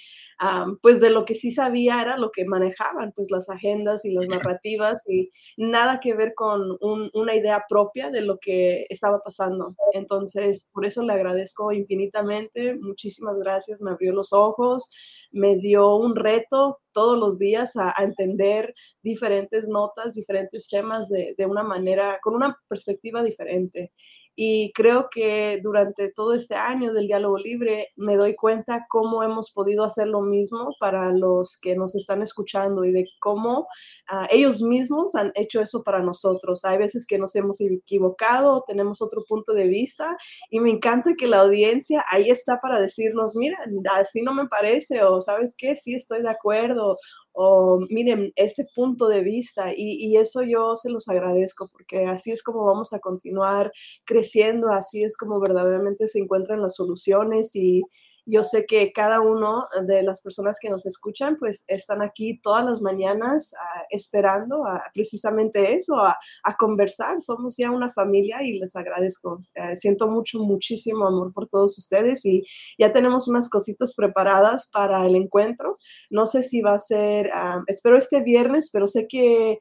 pues 0.81 1.01
de 1.01 1.11
lo 1.11 1.25
que 1.25 1.35
sí 1.35 1.51
sabía 1.51 2.03
era 2.03 2.17
lo 2.17 2.31
que 2.31 2.45
manejaban, 2.45 3.13
pues 3.15 3.31
las 3.31 3.49
agendas 3.49 4.05
y 4.05 4.13
las 4.13 4.27
narrativas 4.27 5.09
y 5.09 5.29
nada 5.57 6.01
que 6.01 6.15
ver 6.15 6.35
con 6.35 6.79
una 6.81 7.37
idea 7.37 7.65
propia 7.69 8.11
de 8.11 8.23
lo 8.23 8.39
que 8.39 8.87
estaba 8.89 9.21
pasando. 9.21 9.77
Entonces, 9.93 10.71
por 10.73 10.85
eso 10.87 11.03
le 11.03 11.13
agradezco 11.13 11.73
infinitamente, 11.73 12.77
muchísimas 12.81 13.39
gracias, 13.39 13.81
me 13.81 13.93
abrió 13.93 14.13
los 14.13 14.33
ojos, 14.33 14.91
me 15.31 15.57
dio 15.57 15.97
un 15.97 16.17
reto 16.17 16.82
todos 16.93 17.19
los 17.19 17.39
días 17.39 17.77
a, 17.77 17.95
entender 17.99 18.75
diferentes 19.03 19.69
notas, 19.69 20.15
diferentes 20.15 20.69
temas 20.69 21.09
de, 21.09 21.35
de, 21.37 21.47
una 21.47 21.63
manera, 21.63 22.19
con 22.23 22.35
una 22.35 22.59
perspectiva 22.69 23.23
diferente. 23.23 23.93
Y 24.35 24.73
creo 24.73 25.09
que 25.11 25.61
durante 25.63 26.11
todo 26.11 26.35
este 26.35 26.55
año 26.55 26.93
del 26.93 27.07
diálogo 27.07 27.37
libre 27.37 27.87
me 27.97 28.17
doy 28.17 28.35
cuenta 28.35 28.87
cómo 28.89 29.23
hemos 29.23 29.51
podido 29.51 29.85
hacer 29.85 30.09
lo 30.09 30.23
mismo 30.23 30.71
para 30.81 31.11
los 31.11 31.59
que 31.61 31.77
nos 31.77 31.95
están 31.95 32.23
escuchando 32.23 32.85
y 32.85 32.93
de 32.93 33.05
cómo 33.21 33.67
ah, 34.09 34.27
ellos 34.31 34.63
mismos 34.63 35.15
han 35.15 35.33
hecho 35.35 35.61
eso 35.61 35.83
para 35.83 36.03
nosotros. 36.03 36.65
Hay 36.65 36.79
veces 36.79 37.07
que 37.07 37.19
nos 37.19 37.35
hemos 37.37 37.61
equivocado, 37.61 38.65
tenemos 38.67 39.03
otro 39.03 39.25
punto 39.29 39.53
de 39.53 39.67
vista 39.67 40.17
y 40.51 40.61
me 40.61 40.71
encanta 40.71 41.13
que 41.19 41.27
la 41.27 41.41
audiencia 41.41 42.05
ahí 42.11 42.31
está 42.31 42.59
para 42.61 42.81
decirnos, 42.81 43.37
mira, 43.37 43.59
así 43.95 44.23
no 44.23 44.35
me 44.35 44.47
parece 44.49 45.03
o 45.05 45.21
sabes 45.21 45.55
qué, 45.57 45.77
sí 45.77 45.95
estoy 45.95 46.23
de 46.23 46.31
acuerdo 46.31 46.97
o 47.33 47.81
miren 47.91 48.33
este 48.37 48.67
punto 48.75 49.09
de 49.09 49.23
vista 49.23 49.73
y, 49.75 50.07
y, 50.07 50.17
eso 50.17 50.43
yo 50.43 50.77
se 50.77 50.91
los 50.91 51.09
agradezco 51.09 51.69
porque 51.69 52.05
así 52.07 52.31
es 52.31 52.43
como 52.43 52.65
vamos 52.65 52.93
a 52.93 53.01
continuar 53.01 53.73
creciendo, 54.05 54.69
así 54.69 55.03
es 55.03 55.17
como 55.17 55.41
verdaderamente 55.41 56.09
se 56.09 56.19
encuentran 56.19 56.61
las 56.63 56.77
soluciones 56.77 57.57
y, 57.57 57.83
yo 58.25 58.43
sé 58.45 58.67
que 58.67 58.93
cada 58.93 59.21
uno 59.21 59.67
de 59.87 60.03
las 60.03 60.21
personas 60.21 60.59
que 60.61 60.71
nos 60.71 60.87
escuchan, 60.87 61.37
pues 61.39 61.65
están 61.67 62.03
aquí 62.03 62.41
todas 62.41 62.65
las 62.65 62.81
mañanas 62.81 63.55
ah, 63.59 63.83
esperando 63.91 64.65
precisamente 64.95 65.75
eso, 65.75 65.97
a, 65.99 66.17
conversar. 66.59 67.21
Somos 67.21 67.57
ya 67.57 67.71
una 67.71 67.91
familia 67.91 68.43
y 68.43 68.59
les 68.59 68.77
agradezco. 68.77 69.39
Eh, 69.55 69.77
siento 69.77 70.07
mucho, 70.07 70.39
muchísimo 70.41 71.07
amor 71.07 71.33
por 71.33 71.49
todos 71.49 71.77
ustedes 71.79 72.25
y 72.25 72.45
ya 72.79 72.93
tenemos 72.93 73.27
unas 73.27 73.49
cositas 73.49 73.95
preparadas 73.95 74.69
para 74.71 75.05
el 75.07 75.17
encuentro. 75.17 75.75
No 76.11 76.27
sé 76.27 76.43
si 76.43 76.61
va 76.61 76.73
a 76.73 76.79
ser, 76.79 77.31
ah, 77.33 77.61
espero 77.67 77.97
este 77.99 78.21
viernes, 78.21 78.71
pero 78.73 78.87
sé 78.87 79.09
que 79.09 79.59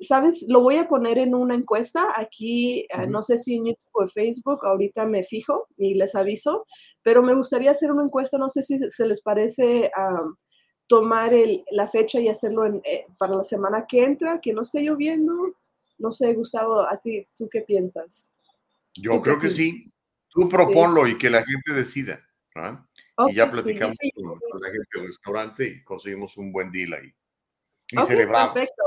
¿sabes? 0.00 0.44
Lo 0.48 0.60
voy 0.60 0.76
a 0.76 0.88
poner 0.88 1.18
en 1.18 1.34
una 1.34 1.54
encuesta 1.54 2.08
aquí, 2.16 2.86
ah, 2.92 3.06
no 3.06 3.22
sé 3.22 3.38
si 3.38 3.56
en 3.56 3.66
YouTube 3.66 3.90
o 3.92 4.06
Facebook, 4.06 4.64
ahorita 4.64 5.06
me 5.06 5.22
fijo 5.22 5.68
y 5.76 5.94
les 5.94 6.14
aviso, 6.14 6.64
pero 7.02 7.22
me 7.22 7.34
gustaría 7.34 7.70
hacer 7.70 7.92
una 7.92 8.04
encuesta, 8.04 8.38
no 8.38 8.48
sé 8.48 8.62
si 8.62 8.78
se 8.88 9.06
les 9.06 9.20
parece 9.20 9.90
tomar 10.86 11.32
la 11.70 11.86
fecha 11.86 12.20
y 12.20 12.28
hacerlo 12.28 12.66
eh, 12.84 13.06
para 13.18 13.36
la 13.36 13.42
semana 13.42 13.86
que 13.88 14.04
entra, 14.04 14.40
que 14.40 14.52
no 14.52 14.62
esté 14.62 14.82
lloviendo. 14.82 15.32
No 15.98 16.10
sé, 16.10 16.34
Gustavo, 16.34 16.80
a 16.80 16.98
ti, 16.98 17.26
¿tú 17.36 17.48
qué 17.50 17.62
piensas? 17.62 18.30
Yo 18.94 19.22
creo 19.22 19.38
que 19.38 19.48
sí. 19.48 19.90
Tú 20.28 20.48
proponlo 20.48 21.06
y 21.06 21.18
que 21.18 21.30
la 21.30 21.44
gente 21.44 21.72
decida. 21.72 22.20
y 23.28 23.34
ya 23.34 23.50
platicamos 23.50 23.96
con, 24.14 24.60
la 24.60 24.70
gente 24.70 24.88
del 24.94 25.06
restaurante 25.06 25.66
y 25.66 25.84
conseguimos 25.84 26.36
un 26.36 26.52
buen 26.52 26.70
deal 26.70 26.94
ahí. 26.94 27.14
Y 27.90 28.06
celebramos. 28.06 28.52
Perfecto. 28.52 28.81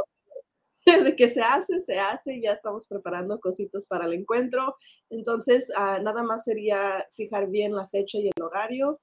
de 1.04 1.16
que 1.16 1.28
se 1.28 1.42
hace, 1.42 1.80
se 1.80 1.98
hace, 1.98 2.40
ya 2.42 2.52
estamos 2.52 2.86
preparando 2.88 3.40
cositas 3.40 3.86
para 3.88 4.06
el 4.06 4.14
encuentro. 4.14 4.76
Entonces, 5.10 5.72
ah, 5.76 6.00
nada 6.02 6.24
más 6.24 6.44
sería 6.44 7.06
fijar 7.12 7.50
bien 7.50 7.74
la 7.74 7.88
fecha 7.88 8.20
y 8.20 8.28
el 8.28 8.44
horario 8.44 9.00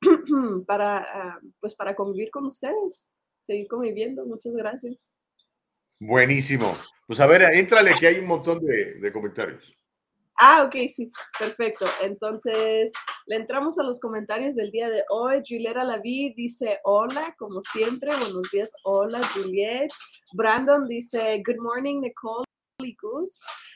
para, 0.66 0.98
ah, 0.98 1.40
pues 1.60 1.74
para 1.74 1.94
convivir 1.94 2.30
con 2.30 2.46
ustedes, 2.46 3.14
seguir 3.40 3.66
conviviendo. 3.68 4.24
Muchas 4.26 4.54
gracias. 4.54 5.14
Buenísimo. 6.00 6.76
Pues 7.06 7.20
a 7.20 7.26
ver, 7.26 7.42
éntrale 7.42 7.92
que 7.98 8.06
hay 8.06 8.18
un 8.18 8.26
montón 8.26 8.64
de, 8.64 8.94
de 8.94 9.12
comentarios. 9.12 9.72
Ah, 10.36 10.64
ok, 10.66 10.74
sí, 10.92 11.10
perfecto. 11.38 11.86
Entonces, 12.02 12.92
le 13.26 13.36
entramos 13.36 13.78
a 13.78 13.82
los 13.82 14.00
comentarios 14.00 14.54
del 14.54 14.70
día 14.70 14.90
de 14.90 15.02
hoy. 15.08 15.42
Julieta 15.46 15.84
Laví 15.84 16.34
dice 16.34 16.80
hola, 16.84 17.34
como 17.38 17.60
siempre. 17.60 18.10
Buenos 18.16 18.50
días, 18.52 18.72
hola, 18.84 19.20
Juliet. 19.34 19.90
Brandon 20.34 20.86
dice 20.86 21.42
good 21.46 21.60
morning, 21.60 22.00
Nicole. 22.00 22.44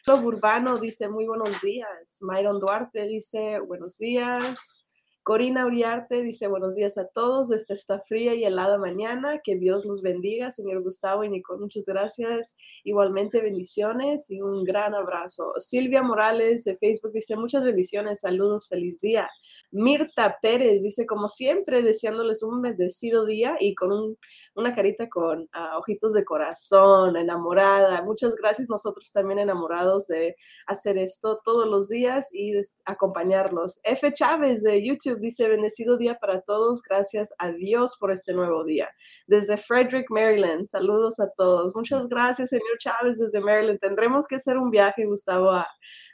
Lo 0.07 0.17
Urbano 0.17 0.77
dice 0.79 1.09
muy 1.09 1.27
buenos 1.27 1.61
días. 1.63 2.19
Myron 2.21 2.61
Duarte 2.61 3.07
dice 3.07 3.59
buenos 3.61 3.97
días. 3.97 4.85
Corina 5.29 5.67
Uriarte 5.67 6.23
dice 6.23 6.47
buenos 6.47 6.75
días 6.75 6.97
a 6.97 7.07
todos 7.07 7.51
desde 7.51 7.75
esta 7.75 8.01
fría 8.01 8.35
y 8.35 8.47
helada 8.47 8.79
mañana. 8.79 9.43
Que 9.45 9.57
Dios 9.57 9.85
los 9.85 10.01
bendiga, 10.01 10.51
señor 10.51 10.83
Gustavo 10.83 11.23
y 11.23 11.29
Nicole. 11.29 11.61
Muchas 11.61 11.85
gracias. 11.85 12.57
Igualmente 12.83 13.43
bendiciones 13.43 14.31
y 14.31 14.41
un 14.41 14.65
gran 14.65 14.95
abrazo. 14.95 15.53
Silvia 15.59 16.03
Morales 16.03 16.65
de 16.65 16.79
Facebook 16.79 17.13
dice 17.13 17.37
muchas 17.37 17.63
bendiciones, 17.63 18.21
saludos, 18.21 18.69
feliz 18.71 19.03
día. 19.03 19.29
Mirta 19.71 20.39
Pérez 20.41 20.83
dice 20.83 21.05
como 21.05 21.29
siempre 21.29 21.83
deseándoles 21.83 22.43
un 22.43 22.63
bendecido 22.63 23.27
día 23.27 23.59
y 23.61 23.75
con 23.75 24.17
una 24.55 24.75
carita 24.75 25.11
con 25.11 25.47
ah, 25.53 25.77
ojitos 25.77 26.15
de 26.15 26.25
corazón, 26.25 27.19
enamorada. 27.19 28.03
Muchas 28.03 28.35
gracias 28.35 28.71
nosotros 28.71 29.13
también 29.13 29.41
enamorados 29.41 30.07
de 30.07 30.37
hacer 30.67 30.97
esto 30.97 31.37
todos 31.45 31.69
los 31.69 31.91
días 31.91 32.31
y 32.33 32.55
acompañarlos. 32.87 33.79
F. 33.85 34.11
Chávez 34.15 34.63
de 34.63 34.83
YouTube 34.83 35.18
dice, 35.21 35.49
bendecido 35.49 35.97
día 35.97 36.19
para 36.19 36.41
todos, 36.41 36.83
gracias 36.83 37.33
a 37.39 37.51
Dios 37.51 37.97
por 37.99 38.13
este 38.13 38.33
nuevo 38.33 38.65
día. 38.65 38.89
Desde 39.27 39.57
Frederick, 39.57 40.11
Maryland, 40.11 40.65
saludos 40.65 41.21
a 41.21 41.29
todos. 41.37 41.75
Muchas 41.75 42.09
gracias, 42.09 42.51
señor 42.51 42.79
Chávez, 42.79 43.19
desde 43.19 43.41
Maryland. 43.41 43.81
Tendremos 43.81 44.27
que 44.27 44.37
hacer 44.37 44.57
un 44.59 44.71
viaje, 44.71 45.07
Gustavo, 45.07 45.51
a, 45.51 45.67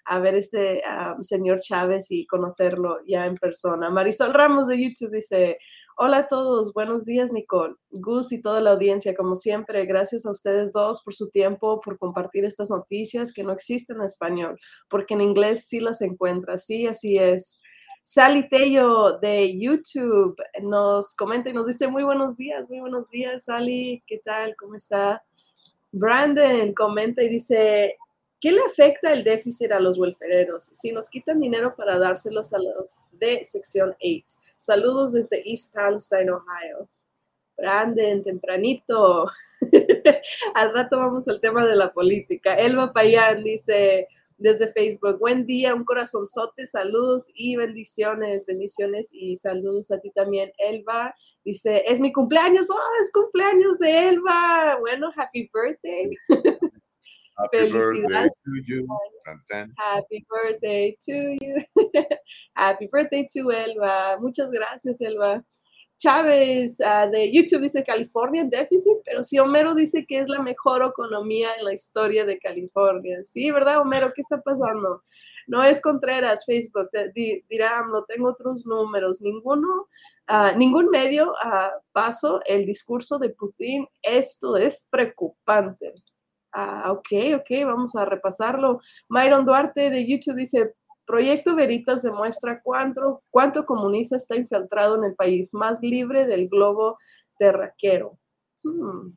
a 0.04 0.18
ver 0.18 0.34
este 0.34 0.82
señor 1.20 1.60
Chávez 1.60 2.10
y 2.10 2.26
conocerlo 2.26 2.98
ya 3.06 3.26
en 3.26 3.34
persona. 3.34 3.90
Marisol 3.90 4.34
Ramos 4.34 4.68
de 4.68 4.82
YouTube 4.82 5.12
dice, 5.12 5.58
Hola 5.96 6.18
a 6.18 6.26
todos, 6.26 6.74
buenos 6.74 7.04
días 7.04 7.32
Nicole, 7.32 7.76
Gus 7.92 8.32
y 8.32 8.42
toda 8.42 8.60
la 8.60 8.72
audiencia, 8.72 9.14
como 9.14 9.36
siempre, 9.36 9.86
gracias 9.86 10.26
a 10.26 10.32
ustedes 10.32 10.72
dos 10.72 11.00
por 11.04 11.14
su 11.14 11.30
tiempo, 11.30 11.80
por 11.80 12.00
compartir 12.00 12.44
estas 12.44 12.68
noticias 12.70 13.32
que 13.32 13.44
no 13.44 13.52
existen 13.52 13.98
en 13.98 14.02
español, 14.02 14.58
porque 14.90 15.14
en 15.14 15.20
inglés 15.20 15.68
sí 15.68 15.78
las 15.78 16.02
encuentra, 16.02 16.56
sí, 16.56 16.88
así 16.88 17.16
es. 17.16 17.60
Sally 18.06 18.46
Tello 18.50 19.18
de 19.18 19.58
YouTube 19.58 20.36
nos 20.60 21.14
comenta 21.14 21.48
y 21.48 21.54
nos 21.54 21.66
dice 21.66 21.88
muy 21.88 22.02
buenos 22.02 22.36
días, 22.36 22.68
muy 22.68 22.80
buenos 22.80 23.08
días, 23.08 23.44
Sally, 23.44 24.04
¿qué 24.06 24.18
tal? 24.18 24.54
¿Cómo 24.56 24.74
está? 24.74 25.24
Brandon 25.90 26.74
comenta 26.74 27.22
y 27.22 27.30
dice, 27.30 27.96
¿qué 28.38 28.52
le 28.52 28.60
afecta 28.60 29.10
el 29.10 29.24
déficit 29.24 29.72
a 29.72 29.80
los 29.80 29.98
welfereros 29.98 30.64
si 30.64 30.92
nos 30.92 31.08
quitan 31.08 31.40
dinero 31.40 31.74
para 31.74 31.98
dárselos 31.98 32.52
a 32.52 32.58
los 32.58 33.04
de 33.12 33.42
sección 33.42 33.96
8? 33.98 34.22
Saludos 34.58 35.14
desde 35.14 35.42
East 35.50 35.72
Palestine, 35.72 36.30
Ohio. 36.30 36.86
Brandon, 37.56 38.22
tempranito. 38.22 39.28
Al 40.54 40.74
rato 40.74 40.98
vamos 40.98 41.26
al 41.26 41.40
tema 41.40 41.64
de 41.66 41.76
la 41.76 41.90
política. 41.90 42.54
Elba 42.54 42.92
Payán 42.92 43.42
dice, 43.42 44.08
desde 44.36 44.72
Facebook. 44.72 45.18
Buen 45.18 45.46
día, 45.46 45.74
un 45.74 45.84
corazonzote, 45.84 46.66
saludos 46.66 47.30
y 47.34 47.56
bendiciones, 47.56 48.46
bendiciones 48.46 49.10
y 49.12 49.36
saludos 49.36 49.90
a 49.90 50.00
ti 50.00 50.10
también, 50.14 50.50
Elba. 50.58 51.12
Dice, 51.44 51.84
es 51.86 52.00
mi 52.00 52.12
cumpleaños, 52.12 52.68
oh, 52.70 52.80
es 53.00 53.12
cumpleaños 53.12 53.78
de 53.78 54.08
Elba. 54.08 54.78
Bueno, 54.80 55.10
happy 55.16 55.50
birthday. 55.52 56.10
Happy 57.36 57.68
birthday 57.72 58.28
to 58.28 58.50
you. 58.66 58.86
Happy 59.76 60.24
birthday 60.30 60.96
to 61.04 61.36
you. 61.40 61.64
happy 62.56 62.88
birthday 62.92 63.26
to 63.34 63.50
Elba. 63.50 64.18
Muchas 64.20 64.50
gracias, 64.50 65.00
Elba. 65.00 65.44
Chávez 66.04 66.80
uh, 66.80 67.10
de 67.10 67.32
YouTube 67.32 67.62
dice 67.62 67.82
California 67.82 68.44
déficit, 68.44 68.98
pero 69.06 69.22
si 69.22 69.38
Homero 69.38 69.74
dice 69.74 70.04
que 70.04 70.18
es 70.18 70.28
la 70.28 70.42
mejor 70.42 70.84
economía 70.84 71.48
en 71.58 71.64
la 71.64 71.72
historia 71.72 72.26
de 72.26 72.38
California. 72.38 73.20
Sí, 73.24 73.50
¿verdad, 73.50 73.80
Homero? 73.80 74.12
¿Qué 74.14 74.20
está 74.20 74.38
pasando? 74.42 75.02
No 75.46 75.62
es 75.62 75.80
Contreras, 75.80 76.44
Facebook, 76.44 76.90
dirá, 77.48 77.86
no 77.90 78.04
tengo 78.04 78.28
otros 78.28 78.66
números, 78.66 79.22
ninguno, 79.22 79.88
uh, 80.28 80.54
ningún 80.58 80.90
medio 80.90 81.30
uh, 81.30 81.70
paso 81.92 82.40
el 82.44 82.66
discurso 82.66 83.18
de 83.18 83.30
Putin. 83.30 83.88
Esto 84.02 84.58
es 84.58 84.86
preocupante. 84.90 85.94
Ah, 86.52 86.92
ok, 86.92 87.40
ok, 87.40 87.64
vamos 87.64 87.96
a 87.96 88.04
repasarlo. 88.04 88.80
Myron 89.08 89.46
Duarte 89.46 89.88
de 89.88 90.06
YouTube 90.06 90.36
dice, 90.36 90.74
Proyecto 91.06 91.54
Veritas 91.54 92.02
demuestra 92.02 92.60
cuánto, 92.62 93.22
cuánto 93.30 93.66
comunista 93.66 94.16
está 94.16 94.36
infiltrado 94.36 94.96
en 94.96 95.04
el 95.04 95.14
país 95.14 95.52
más 95.54 95.82
libre 95.82 96.26
del 96.26 96.48
globo 96.48 96.98
terraquero. 97.38 98.18
Hmm. 98.62 99.12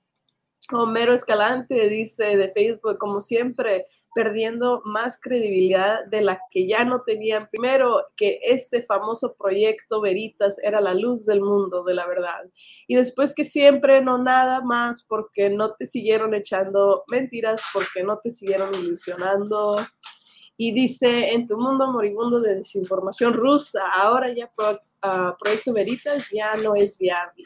Homero 0.74 1.14
Escalante 1.14 1.88
dice 1.88 2.36
de 2.36 2.50
Facebook, 2.50 2.98
como 2.98 3.22
siempre, 3.22 3.86
perdiendo 4.14 4.82
más 4.84 5.20
credibilidad 5.22 6.06
de 6.08 6.22
la 6.22 6.42
que 6.52 6.68
ya 6.68 6.84
no 6.84 7.04
tenían. 7.04 7.48
Primero, 7.50 8.04
que 8.16 8.40
este 8.42 8.82
famoso 8.82 9.36
proyecto 9.38 10.02
Veritas 10.02 10.58
era 10.64 10.82
la 10.82 10.94
luz 10.94 11.26
del 11.26 11.40
mundo, 11.40 11.84
de 11.84 11.94
la 11.94 12.08
verdad. 12.08 12.50
Y 12.88 12.96
después 12.96 13.34
que 13.34 13.46
siempre 13.46 14.02
no 14.02 14.18
nada 14.18 14.62
más 14.62 15.06
porque 15.08 15.50
no 15.50 15.76
te 15.76 15.86
siguieron 15.86 16.34
echando 16.34 17.04
mentiras, 17.12 17.62
porque 17.74 18.04
no 18.04 18.18
te 18.18 18.32
siguieron 18.32 18.74
ilusionando 18.74 19.86
y 20.60 20.74
dice, 20.74 21.34
en 21.34 21.46
tu 21.46 21.56
mundo 21.56 21.92
moribundo 21.92 22.42
de 22.42 22.56
desinformación 22.56 23.34
rusa, 23.34 23.86
ahora 23.94 24.34
ya 24.34 24.50
ah, 25.04 25.38
Proyecto 25.40 25.72
Veritas 25.72 26.30
ya 26.32 26.56
no 26.56 26.76
es 26.76 26.98
viable. 26.98 27.44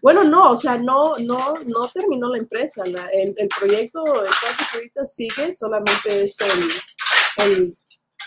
Bueno, 0.00 0.24
no, 0.24 0.52
o 0.52 0.56
sea, 0.56 0.78
no, 0.78 1.18
no, 1.18 1.56
no 1.66 1.88
terminó 1.88 2.30
la 2.30 2.38
empresa. 2.38 2.84
el, 2.84 3.48
proyecto, 3.58 4.02
el 4.24 4.30
Proyecto 4.40 4.64
Veritas 4.74 5.14
sigue, 5.14 5.52
solamente 5.52 6.24
es 6.24 6.40
el, 6.40 7.44
el 7.44 7.76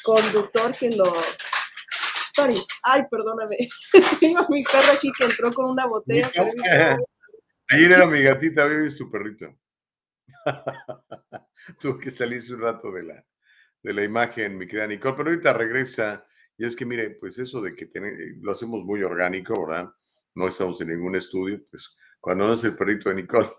conductor 0.03 0.71
que 0.77 0.91
lo... 0.91 1.11
Sorry, 2.35 2.61
ay, 2.83 3.01
perdóname. 3.09 3.57
Tengo 4.19 4.39
a 4.41 4.47
mi 4.49 4.61
perro 4.61 4.91
aquí 4.93 5.11
que 5.17 5.25
entró 5.25 5.51
con 5.51 5.65
una 5.71 5.87
botella. 5.87 6.29
Ayer 7.69 7.91
era 7.91 8.05
mi 8.05 8.21
gatita, 8.21 8.67
visto 8.67 9.05
tu 9.05 9.11
perrito. 9.11 9.47
Tuvo 11.79 11.97
que 11.97 12.11
salirse 12.11 12.53
un 12.53 12.61
rato 12.61 12.91
de 12.91 13.03
la, 13.03 13.25
de 13.87 13.93
la 13.93 14.03
imagen, 14.03 14.57
mi 14.57 14.67
querida 14.67 14.85
Nicole, 14.85 15.15
pero 15.15 15.29
ahorita 15.29 15.53
regresa. 15.53 16.25
Y 16.57 16.65
es 16.65 16.75
que, 16.75 16.85
mire, 16.85 17.11
pues 17.11 17.39
eso 17.39 17.61
de 17.61 17.73
que 17.73 17.85
eh, 17.85 18.35
lo 18.41 18.51
hacemos 18.51 18.83
muy 18.83 19.01
orgánico, 19.01 19.65
¿verdad? 19.65 19.89
No 20.35 20.47
estamos 20.49 20.81
en 20.81 20.89
ningún 20.89 21.15
estudio, 21.15 21.61
pues 21.71 21.95
cuando 22.19 22.47
no 22.47 22.53
es 22.53 22.63
el 22.65 22.75
perrito 22.75 23.07
de 23.07 23.15
Nicole, 23.15 23.49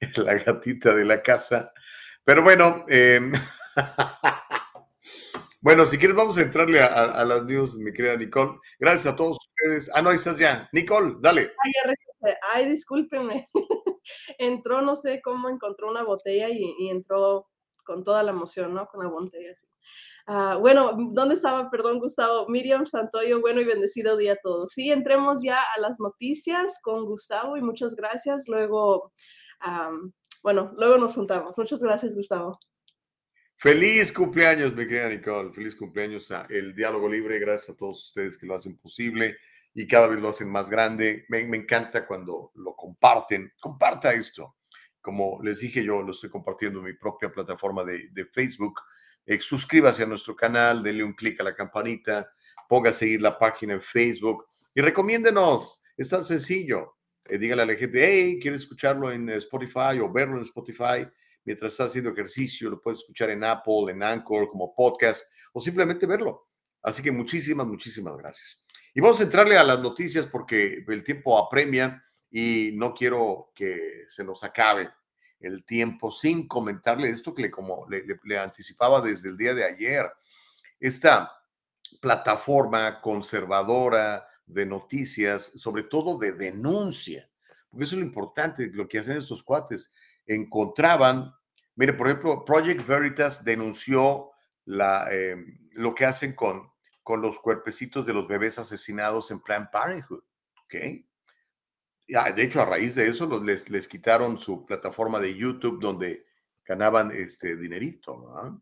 es 0.00 0.18
la 0.18 0.34
gatita 0.34 0.92
de 0.92 1.04
la 1.04 1.22
casa. 1.22 1.72
Pero 2.24 2.42
bueno, 2.42 2.84
em, 2.88 3.32
bueno, 5.60 5.86
si 5.86 5.98
quieres 5.98 6.16
vamos 6.16 6.36
a 6.36 6.42
entrarle 6.42 6.80
a, 6.80 7.24
las 7.24 7.44
news, 7.44 7.76
mi 7.76 7.92
querida 7.92 8.16
Nicole. 8.16 8.58
Gracias 8.80 9.14
a 9.14 9.16
todos 9.16 9.38
ustedes. 9.38 9.88
Ah, 9.94 10.02
no, 10.02 10.10
estás 10.10 10.36
ya. 10.36 10.68
Nicole, 10.72 11.14
dale. 11.20 11.52
Ay, 11.62 12.34
Ay 12.54 12.68
discúlpenme. 12.68 13.48
entró, 14.38 14.82
no 14.82 14.96
sé 14.96 15.20
cómo 15.22 15.48
encontró 15.48 15.88
una 15.88 16.02
botella 16.02 16.48
y 16.50 16.88
entró 16.88 17.51
con 17.82 18.04
toda 18.04 18.22
la 18.22 18.32
emoción, 18.32 18.74
¿no? 18.74 18.86
Con 18.86 19.04
la 19.04 19.10
botella 19.10 19.52
así. 19.52 19.66
Ah, 20.26 20.56
bueno, 20.60 20.92
¿dónde 21.10 21.34
estaba? 21.34 21.70
Perdón, 21.70 21.98
Gustavo. 21.98 22.48
Miriam 22.48 22.86
Santoyo, 22.86 23.40
bueno 23.40 23.60
y 23.60 23.64
bendecido 23.64 24.16
día 24.16 24.34
a 24.34 24.38
todos. 24.42 24.72
Sí, 24.72 24.90
entremos 24.90 25.42
ya 25.42 25.58
a 25.76 25.80
las 25.80 25.98
noticias 26.00 26.80
con 26.82 27.04
Gustavo 27.04 27.56
y 27.56 27.62
muchas 27.62 27.94
gracias. 27.96 28.48
Luego, 28.48 29.12
bueno, 30.42 30.72
luego 30.76 30.98
nos 30.98 31.14
juntamos. 31.14 31.58
Muchas 31.58 31.82
gracias, 31.82 32.14
Gustavo. 32.14 32.52
Feliz 33.56 34.12
cumpleaños, 34.12 34.74
mi 34.74 34.86
querida 34.86 35.08
Nicole. 35.08 35.52
Feliz 35.52 35.76
cumpleaños 35.76 36.30
a 36.30 36.46
El 36.48 36.74
Diálogo 36.74 37.08
Libre. 37.08 37.38
Gracias 37.38 37.74
a 37.74 37.76
todos 37.76 38.06
ustedes 38.08 38.38
que 38.38 38.46
lo 38.46 38.56
hacen 38.56 38.76
posible 38.76 39.36
y 39.74 39.86
cada 39.86 40.08
vez 40.08 40.20
lo 40.20 40.28
hacen 40.28 40.50
más 40.50 40.68
grande. 40.68 41.24
Me 41.28 41.56
encanta 41.56 42.06
cuando 42.06 42.52
lo 42.54 42.74
comparten. 42.74 43.52
Comparta 43.60 44.12
esto 44.12 44.56
como 45.02 45.40
les 45.42 45.58
dije, 45.58 45.84
yo 45.84 46.00
lo 46.00 46.12
estoy 46.12 46.30
compartiendo 46.30 46.78
en 46.78 46.86
mi 46.86 46.92
propia 46.94 47.30
plataforma 47.30 47.84
de, 47.84 48.24
Facebook. 48.32 48.80
Eh, 49.26 49.38
suscríbase 49.40 50.04
a 50.04 50.06
nuestro 50.06 50.34
canal, 50.34 50.82
denle 50.82 51.04
un 51.04 51.12
clic 51.12 51.40
a 51.40 51.44
la 51.44 51.54
campanita, 51.54 52.30
ponga 52.68 52.90
a 52.90 52.92
seguir 52.92 53.20
la 53.20 53.38
página 53.38 53.74
en 53.74 53.82
Facebook 53.82 54.46
y 54.74 54.80
recomiéndenos. 54.80 55.82
Es 55.96 56.08
tan 56.08 56.24
sencillo. 56.24 56.96
Eh, 57.24 57.36
dígale 57.36 57.62
a 57.62 57.66
la 57.66 57.74
gente, 57.74 58.00
hey, 58.02 58.38
¿quieres 58.40 58.62
escucharlo 58.62 59.12
en 59.12 59.28
Spotify 59.30 59.98
o 60.00 60.10
verlo 60.10 60.36
en 60.36 60.42
Spotify? 60.42 61.06
Mientras 61.44 61.72
está 61.72 61.84
haciendo 61.84 62.10
ejercicio, 62.10 62.70
lo 62.70 62.80
puedes 62.80 63.00
escuchar 63.00 63.30
en 63.30 63.42
Apple, 63.42 63.90
en 63.90 64.02
Anchor, 64.02 64.48
como 64.48 64.74
podcast 64.74 65.24
o 65.52 65.60
simplemente 65.60 66.06
verlo. 66.06 66.48
Así 66.82 67.02
que 67.02 67.12
muchísimas, 67.12 67.66
muchísimas 67.66 68.16
gracias. 68.16 68.64
Y 68.94 69.00
vamos 69.00 69.20
a 69.20 69.24
entrarle 69.24 69.56
a 69.56 69.64
las 69.64 69.80
noticias 69.80 70.26
porque 70.26 70.84
el 70.86 71.02
tiempo 71.02 71.38
apremia 71.38 72.02
y 72.32 72.70
no 72.72 72.94
quiero 72.94 73.52
que 73.54 74.06
se 74.08 74.24
nos 74.24 74.42
acabe. 74.42 74.90
el 75.38 75.64
tiempo 75.64 76.12
sin 76.12 76.46
comentarle 76.46 77.10
esto 77.10 77.34
que 77.34 77.42
le, 77.42 77.50
como 77.50 77.84
le, 77.88 78.38
anticipaba 78.38 79.00
desde 79.00 79.28
el 79.28 79.36
día 79.36 79.52
de 79.54 79.64
ayer. 79.64 80.10
Esta 80.78 81.32
plataforma 82.00 83.00
conservadora 83.00 84.24
de 84.46 84.64
noticias, 84.64 85.52
sobre 85.56 85.82
todo 85.82 86.16
de 86.16 86.32
denuncia, 86.32 87.28
porque 87.68 87.84
eso 87.84 87.96
es 87.96 88.00
lo 88.00 88.06
importante, 88.06 88.70
lo 88.72 88.86
que 88.86 89.00
hacen 89.00 89.16
estos 89.16 89.42
cuates. 89.42 89.92
Encontraban, 90.26 91.34
mire, 91.74 91.92
por 91.92 92.08
ejemplo, 92.08 92.44
Project 92.44 92.86
Veritas 92.86 93.44
denunció 93.44 94.30
la, 94.64 95.08
eh, 95.10 95.36
lo 95.72 95.92
que 95.92 96.06
hacen 96.06 96.34
con, 96.34 96.70
con 97.02 97.20
los 97.20 97.40
cuerpecitos 97.40 98.06
de 98.06 98.14
los 98.14 98.28
bebés 98.28 98.60
asesinados 98.60 99.32
en 99.32 99.40
Planned 99.40 99.70
Parenthood. 99.72 100.22
¿ok? 100.64 100.74
Ya, 102.08 102.30
de 102.32 102.42
hecho, 102.42 102.60
a 102.60 102.66
raíz 102.66 102.94
de 102.94 103.06
eso 103.06 103.42
les, 103.42 103.70
les 103.70 103.88
quitaron 103.88 104.38
su 104.38 104.66
plataforma 104.66 105.20
de 105.20 105.34
YouTube 105.34 105.80
donde 105.80 106.26
ganaban 106.64 107.10
este 107.12 107.56
dinerito. 107.56 108.26
¿verdad? 108.26 108.52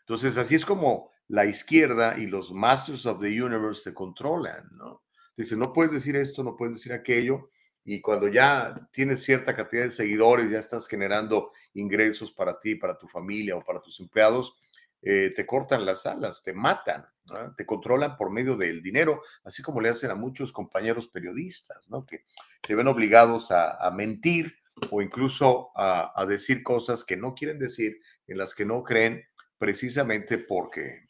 Entonces, 0.00 0.36
así 0.38 0.54
es 0.54 0.64
como 0.64 1.10
la 1.28 1.46
izquierda 1.46 2.18
y 2.18 2.26
los 2.26 2.52
Masters 2.52 3.06
of 3.06 3.20
the 3.20 3.42
Universe 3.42 3.82
te 3.84 3.94
controlan, 3.94 4.68
¿no? 4.72 5.02
Dice, 5.36 5.56
no 5.56 5.72
puedes 5.72 5.92
decir 5.92 6.16
esto, 6.16 6.42
no 6.42 6.56
puedes 6.56 6.74
decir 6.74 6.92
aquello, 6.92 7.50
y 7.84 8.00
cuando 8.00 8.28
ya 8.28 8.88
tienes 8.92 9.22
cierta 9.22 9.56
cantidad 9.56 9.84
de 9.84 9.90
seguidores, 9.90 10.50
ya 10.50 10.58
estás 10.58 10.86
generando 10.86 11.52
ingresos 11.74 12.30
para 12.30 12.58
ti, 12.60 12.74
para 12.74 12.98
tu 12.98 13.08
familia 13.08 13.56
o 13.56 13.64
para 13.64 13.80
tus 13.80 14.00
empleados, 14.00 14.54
eh, 15.02 15.32
te 15.34 15.46
cortan 15.46 15.86
las 15.86 16.06
alas, 16.06 16.42
te 16.42 16.52
matan, 16.52 17.06
¿no? 17.26 17.54
te 17.54 17.64
controlan 17.64 18.16
por 18.16 18.30
medio 18.30 18.56
del 18.56 18.82
dinero, 18.82 19.22
así 19.44 19.62
como 19.62 19.80
le 19.80 19.88
hacen 19.88 20.10
a 20.10 20.14
muchos 20.14 20.52
compañeros 20.52 21.08
periodistas, 21.08 21.88
¿no? 21.88 22.04
Que 22.04 22.24
se 22.62 22.74
ven 22.74 22.88
obligados 22.88 23.50
a, 23.50 23.90
mentir 23.94 24.54
o 24.90 25.00
incluso 25.00 25.70
a, 25.74 26.12
a 26.14 26.26
decir 26.26 26.62
cosas 26.62 27.04
que 27.04 27.16
no 27.16 27.34
quieren 27.34 27.58
decir, 27.58 28.00
en 28.26 28.38
las 28.38 28.54
que 28.54 28.64
no 28.64 28.82
creen, 28.82 29.24
precisamente 29.58 30.38
porque, 30.38 31.06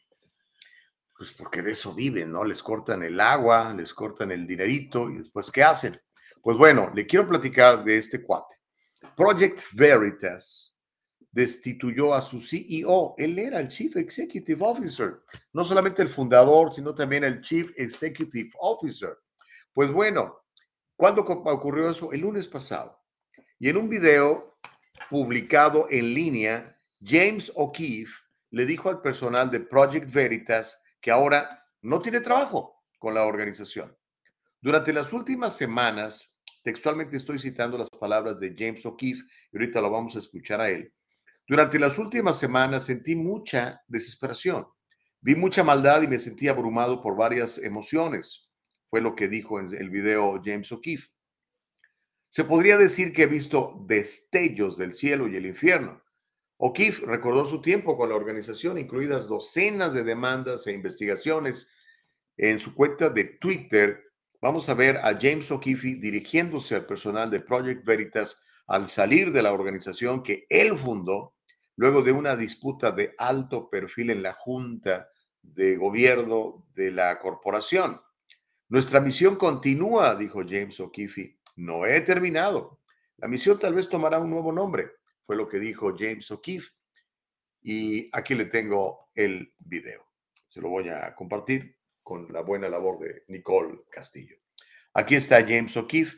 pues 1.17 1.33
porque 1.33 1.61
de 1.61 1.71
eso 1.71 1.93
viven, 1.93 2.31
¿no? 2.31 2.43
Les 2.43 2.63
cortan 2.63 3.03
el 3.03 3.19
agua, 3.19 3.73
les 3.73 3.93
cortan 3.93 4.31
el 4.31 4.47
dinerito 4.47 5.09
y 5.09 5.17
después, 5.17 5.51
¿qué 5.51 5.63
hacen? 5.63 5.99
Pues 6.41 6.57
bueno, 6.57 6.91
le 6.95 7.05
quiero 7.05 7.27
platicar 7.27 7.83
de 7.83 7.97
este 7.97 8.23
cuate. 8.23 8.55
Project 9.15 9.61
Veritas 9.73 10.70
destituyó 11.31 12.13
a 12.13 12.21
su 12.21 12.39
CEO. 12.41 13.15
Él 13.17 13.39
era 13.39 13.59
el 13.59 13.69
Chief 13.69 13.95
Executive 13.95 14.63
Officer. 14.63 15.21
No 15.53 15.63
solamente 15.63 16.01
el 16.01 16.09
fundador, 16.09 16.73
sino 16.73 16.93
también 16.93 17.23
el 17.23 17.41
Chief 17.41 17.71
Executive 17.75 18.49
Officer. 18.59 19.17
Pues 19.73 19.91
bueno, 19.91 20.41
¿cuándo 20.95 21.21
ocurrió 21.21 21.89
eso? 21.89 22.11
El 22.11 22.21
lunes 22.21 22.47
pasado. 22.47 22.99
Y 23.57 23.69
en 23.69 23.77
un 23.77 23.87
video 23.87 24.57
publicado 25.09 25.87
en 25.89 26.13
línea, 26.13 26.65
James 26.99 27.51
O'Keefe 27.55 28.11
le 28.51 28.65
dijo 28.65 28.89
al 28.89 29.01
personal 29.01 29.49
de 29.49 29.61
Project 29.61 30.11
Veritas 30.11 30.81
que 30.99 31.11
ahora 31.11 31.65
no 31.81 32.01
tiene 32.01 32.19
trabajo 32.19 32.83
con 32.99 33.13
la 33.13 33.25
organización. 33.25 33.95
Durante 34.59 34.93
las 34.93 35.11
últimas 35.11 35.55
semanas, 35.55 36.39
textualmente 36.63 37.17
estoy 37.17 37.39
citando 37.39 37.77
las 37.77 37.89
palabras 37.89 38.39
de 38.39 38.53
James 38.55 38.85
O'Keefe 38.85 39.23
y 39.51 39.57
ahorita 39.57 39.81
lo 39.81 39.89
vamos 39.89 40.15
a 40.15 40.19
escuchar 40.19 40.61
a 40.61 40.69
él. 40.69 40.93
Durante 41.51 41.79
las 41.79 41.99
últimas 41.99 42.39
semanas 42.39 42.85
sentí 42.85 43.13
mucha 43.13 43.83
desesperación. 43.85 44.65
Vi 45.19 45.35
mucha 45.35 45.65
maldad 45.65 46.01
y 46.01 46.07
me 46.07 46.17
sentí 46.17 46.47
abrumado 46.47 47.01
por 47.01 47.17
varias 47.17 47.57
emociones. 47.57 48.49
Fue 48.87 49.01
lo 49.01 49.17
que 49.17 49.27
dijo 49.27 49.59
en 49.59 49.75
el 49.75 49.89
video 49.89 50.41
James 50.41 50.71
O'Keefe. 50.71 51.09
Se 52.29 52.45
podría 52.45 52.77
decir 52.77 53.11
que 53.11 53.23
he 53.23 53.27
visto 53.27 53.83
destellos 53.85 54.77
del 54.77 54.93
cielo 54.93 55.27
y 55.27 55.35
el 55.35 55.45
infierno. 55.45 56.01
O'Keefe 56.55 57.05
recordó 57.05 57.45
su 57.45 57.59
tiempo 57.59 57.97
con 57.97 58.07
la 58.07 58.15
organización, 58.15 58.77
incluidas 58.77 59.27
docenas 59.27 59.93
de 59.93 60.05
demandas 60.05 60.65
e 60.67 60.71
investigaciones. 60.71 61.69
En 62.37 62.61
su 62.61 62.73
cuenta 62.73 63.09
de 63.09 63.25
Twitter, 63.25 64.01
vamos 64.41 64.69
a 64.69 64.73
ver 64.73 64.95
a 64.99 65.19
James 65.19 65.51
O'Keefe 65.51 65.95
dirigiéndose 65.95 66.75
al 66.75 66.85
personal 66.85 67.29
de 67.29 67.41
Project 67.41 67.83
Veritas 67.83 68.41
al 68.67 68.87
salir 68.87 69.33
de 69.33 69.41
la 69.41 69.51
organización 69.51 70.23
que 70.23 70.45
él 70.47 70.77
fundó, 70.77 71.33
luego 71.75 72.01
de 72.01 72.11
una 72.11 72.35
disputa 72.35 72.91
de 72.91 73.13
alto 73.17 73.69
perfil 73.69 74.09
en 74.09 74.23
la 74.23 74.33
junta 74.33 75.09
de 75.41 75.75
gobierno 75.75 76.67
de 76.75 76.91
la 76.91 77.17
corporación. 77.19 78.01
Nuestra 78.69 78.99
misión 78.99 79.35
continúa, 79.35 80.15
dijo 80.15 80.41
James 80.47 80.79
O'Keefe. 80.79 81.39
No 81.55 81.85
he 81.85 82.01
terminado. 82.01 82.79
La 83.17 83.27
misión 83.27 83.59
tal 83.59 83.73
vez 83.73 83.89
tomará 83.89 84.19
un 84.19 84.29
nuevo 84.29 84.51
nombre, 84.51 84.91
fue 85.25 85.35
lo 85.35 85.47
que 85.47 85.59
dijo 85.59 85.95
James 85.97 86.29
O'Keefe. 86.31 86.69
Y 87.61 88.09
aquí 88.13 88.33
le 88.33 88.45
tengo 88.45 89.11
el 89.13 89.53
video. 89.59 90.05
Se 90.49 90.61
lo 90.61 90.69
voy 90.69 90.89
a 90.89 91.13
compartir 91.15 91.77
con 92.01 92.31
la 92.31 92.41
buena 92.41 92.67
labor 92.67 92.99
de 92.99 93.23
Nicole 93.27 93.81
Castillo. 93.89 94.37
Aquí 94.93 95.15
está 95.15 95.41
James 95.41 95.75
O'Keefe 95.77 96.17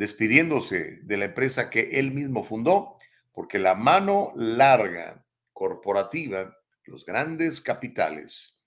despidiéndose 0.00 1.00
de 1.02 1.16
la 1.18 1.26
empresa 1.26 1.68
que 1.68 1.90
él 1.98 2.12
mismo 2.12 2.42
fundó, 2.42 2.96
porque 3.40 3.58
la 3.58 3.74
mano 3.74 4.34
larga 4.36 5.24
corporativa, 5.50 6.54
los 6.84 7.06
grandes 7.06 7.62
capitales, 7.62 8.62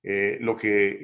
eh, 0.00 0.38
lo 0.40 0.56
que 0.56 1.00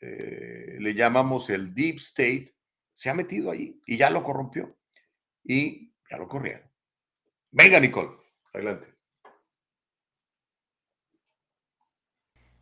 eh, 0.00 0.76
le 0.78 0.94
llamamos 0.94 1.50
el 1.50 1.74
deep 1.74 1.96
state, 1.96 2.54
se 2.94 3.10
ha 3.10 3.14
metido 3.14 3.50
ahí 3.50 3.82
y 3.84 3.96
ya 3.96 4.10
lo 4.10 4.22
corrompió 4.22 4.78
y 5.42 5.92
ya 6.08 6.18
lo 6.18 6.28
corrieron. 6.28 6.70
Venga, 7.50 7.80
Nicole, 7.80 8.10
adelante. 8.54 8.86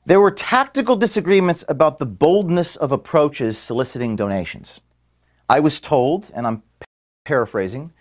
There 0.06 0.22
were 0.22 0.30
tactical 0.30 0.96
disagreements 0.96 1.62
about 1.68 1.98
the 1.98 2.06
boldness 2.06 2.74
of 2.76 2.90
approaches 2.90 3.58
soliciting 3.58 4.16
donations. 4.16 4.80
I 5.46 5.60
was 5.60 5.78
told, 5.78 6.30
and 6.32 6.46
I'm 6.46 6.62
paraphrasing, 7.26 7.92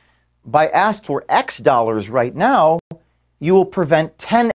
by 0.46 0.68
asking 0.70 1.08
for 1.08 1.26
X 1.30 1.58
dollars 1.58 2.10
right 2.10 2.36
now, 2.36 2.80
you 3.40 3.54
will 3.54 3.66
prevent 3.66 4.18
10 4.18 4.52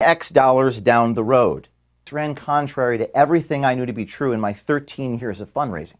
X 0.00 0.30
dollars 0.30 0.80
down 0.80 1.14
the 1.14 1.24
road. 1.24 1.68
This 2.04 2.12
ran 2.12 2.34
contrary 2.34 2.98
to 2.98 3.16
everything 3.16 3.64
I 3.64 3.74
knew 3.74 3.86
to 3.86 3.92
be 3.92 4.04
true 4.04 4.32
in 4.32 4.40
my 4.40 4.52
13 4.52 5.18
years 5.18 5.40
of 5.40 5.52
fundraising. 5.52 5.96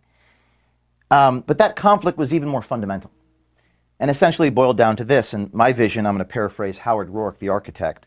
Um, 1.11 1.41
but 1.41 1.59
that 1.59 1.77
conflict 1.77 2.19
was 2.19 2.35
even 2.35 2.49
more 2.49 2.63
fundamental 2.63 3.11
and 3.99 4.11
essentially 4.11 4.51
boiled 4.51 4.77
down 4.77 4.97
to 4.97 5.05
this. 5.05 5.33
And 5.33 5.53
my 5.55 5.73
vision, 5.73 6.07
I'm 6.07 6.15
going 6.15 6.27
to 6.27 6.33
paraphrase 6.33 6.79
Howard 6.79 7.11
Rourke, 7.11 7.39
the 7.39 7.49
architect 7.49 8.07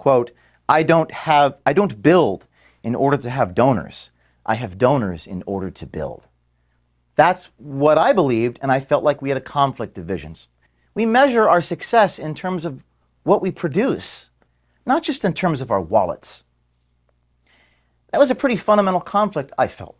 quote, 0.00 0.30
I 0.66 0.82
don't 0.82 1.12
have, 1.12 1.58
I 1.66 1.74
don't 1.74 2.02
build 2.02 2.46
in 2.82 2.94
order 2.94 3.18
to 3.18 3.28
have 3.28 3.54
donors. 3.54 4.10
I 4.46 4.54
have 4.54 4.78
donors 4.78 5.26
in 5.26 5.44
order 5.46 5.70
to 5.70 5.86
build. 5.86 6.26
That's 7.16 7.50
what 7.58 7.98
I 7.98 8.14
believed, 8.14 8.58
and 8.62 8.72
I 8.72 8.80
felt 8.80 9.04
like 9.04 9.20
we 9.20 9.28
had 9.28 9.36
a 9.36 9.42
conflict 9.42 9.98
of 9.98 10.06
visions. 10.06 10.48
We 10.94 11.06
measure 11.06 11.48
our 11.48 11.60
success 11.60 12.18
in 12.18 12.34
terms 12.34 12.64
of 12.64 12.82
what 13.22 13.42
we 13.42 13.50
produce, 13.50 14.30
not 14.84 15.02
just 15.02 15.24
in 15.24 15.34
terms 15.34 15.60
of 15.60 15.70
our 15.70 15.80
wallets. 15.80 16.42
That 18.10 18.18
was 18.18 18.30
a 18.30 18.34
pretty 18.34 18.56
fundamental 18.56 19.00
conflict, 19.00 19.52
I 19.56 19.68
felt. 19.68 19.96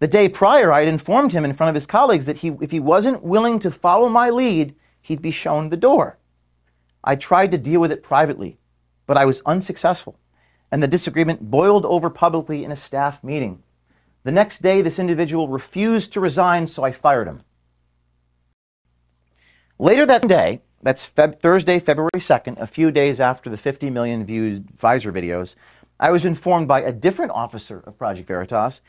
The 0.00 0.08
day 0.08 0.28
prior, 0.28 0.72
I 0.72 0.80
had 0.80 0.88
informed 0.88 1.32
him 1.32 1.44
in 1.44 1.52
front 1.52 1.68
of 1.68 1.74
his 1.74 1.86
colleagues 1.86 2.26
that 2.26 2.38
he, 2.38 2.48
if 2.60 2.72
he 2.72 2.80
wasn't 2.80 3.22
willing 3.22 3.58
to 3.60 3.70
follow 3.70 4.08
my 4.08 4.30
lead, 4.30 4.74
he'd 5.00 5.22
be 5.22 5.30
shown 5.30 5.68
the 5.68 5.76
door. 5.76 6.18
I 7.04 7.14
tried 7.14 7.52
to 7.52 7.58
deal 7.58 7.80
with 7.80 7.92
it 7.92 8.02
privately, 8.02 8.58
but 9.06 9.16
I 9.16 9.24
was 9.24 9.42
unsuccessful, 9.46 10.18
and 10.72 10.82
the 10.82 10.88
disagreement 10.88 11.50
boiled 11.50 11.86
over 11.86 12.10
publicly 12.10 12.64
in 12.64 12.72
a 12.72 12.76
staff 12.76 13.22
meeting. 13.22 13.62
The 14.24 14.32
next 14.32 14.62
day, 14.62 14.82
this 14.82 14.98
individual 14.98 15.48
refused 15.48 16.12
to 16.14 16.20
resign, 16.20 16.66
so 16.66 16.82
I 16.82 16.92
fired 16.92 17.28
him. 17.28 17.42
Later 19.78 20.06
that 20.06 20.28
day, 20.28 20.62
that's 20.82 21.08
Feb- 21.08 21.40
Thursday, 21.40 21.80
February 21.80 22.10
2nd, 22.14 22.60
a 22.60 22.66
few 22.66 22.92
days 22.92 23.20
after 23.20 23.50
the 23.50 23.56
50 23.56 23.90
million 23.90 24.24
viewed 24.24 24.68
Pfizer 24.76 25.12
videos, 25.12 25.56
I 25.98 26.12
was 26.12 26.24
informed 26.24 26.68
by 26.68 26.80
a 26.82 26.92
different 26.92 27.32
officer 27.32 27.80
of 27.80 27.98
Project 27.98 28.28
Veritas 28.28 28.82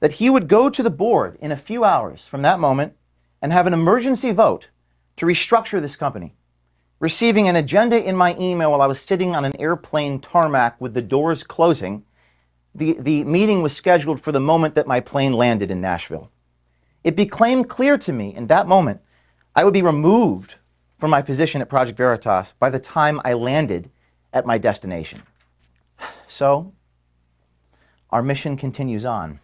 that 0.00 0.14
he 0.14 0.28
would 0.28 0.48
go 0.48 0.68
to 0.68 0.82
the 0.82 0.90
board 0.90 1.38
in 1.40 1.52
a 1.52 1.56
few 1.56 1.84
hours 1.84 2.26
from 2.26 2.42
that 2.42 2.58
moment 2.58 2.94
and 3.40 3.52
have 3.52 3.68
an 3.68 3.72
emergency 3.72 4.32
vote 4.32 4.68
to 5.16 5.26
restructure 5.26 5.80
this 5.80 5.94
company. 5.94 6.34
Receiving 6.98 7.46
an 7.46 7.54
agenda 7.54 8.02
in 8.02 8.16
my 8.16 8.36
email 8.36 8.72
while 8.72 8.82
I 8.82 8.86
was 8.86 9.00
sitting 9.00 9.36
on 9.36 9.44
an 9.44 9.60
airplane 9.60 10.18
tarmac 10.18 10.80
with 10.80 10.94
the 10.94 11.02
doors 11.02 11.44
closing, 11.44 12.04
the, 12.74 12.96
the 12.98 13.22
meeting 13.22 13.62
was 13.62 13.76
scheduled 13.76 14.20
for 14.20 14.32
the 14.32 14.40
moment 14.40 14.74
that 14.74 14.88
my 14.88 14.98
plane 14.98 15.34
landed 15.34 15.70
in 15.70 15.80
Nashville. 15.80 16.32
It 17.04 17.14
became 17.14 17.62
clear 17.62 17.96
to 17.98 18.12
me 18.12 18.34
in 18.34 18.48
that 18.48 18.66
moment 18.66 19.02
I 19.54 19.64
would 19.64 19.74
be 19.74 19.82
removed 19.82 20.56
from 20.98 21.10
my 21.10 21.20
position 21.20 21.60
at 21.60 21.68
Project 21.68 21.98
Veritas 21.98 22.54
by 22.58 22.70
the 22.70 22.78
time 22.78 23.20
I 23.24 23.34
landed 23.34 23.90
at 24.32 24.46
my 24.46 24.56
destination. 24.56 25.22
So, 26.26 26.72
our 28.10 28.22
mission 28.22 28.56
continues 28.56 29.04
on. 29.04 29.40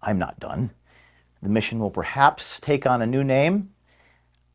I'm 0.00 0.18
not 0.18 0.40
done. 0.40 0.70
The 1.42 1.48
mission 1.48 1.78
will 1.78 1.90
perhaps 1.90 2.58
take 2.60 2.86
on 2.86 3.02
a 3.02 3.06
new 3.06 3.22
name. 3.22 3.70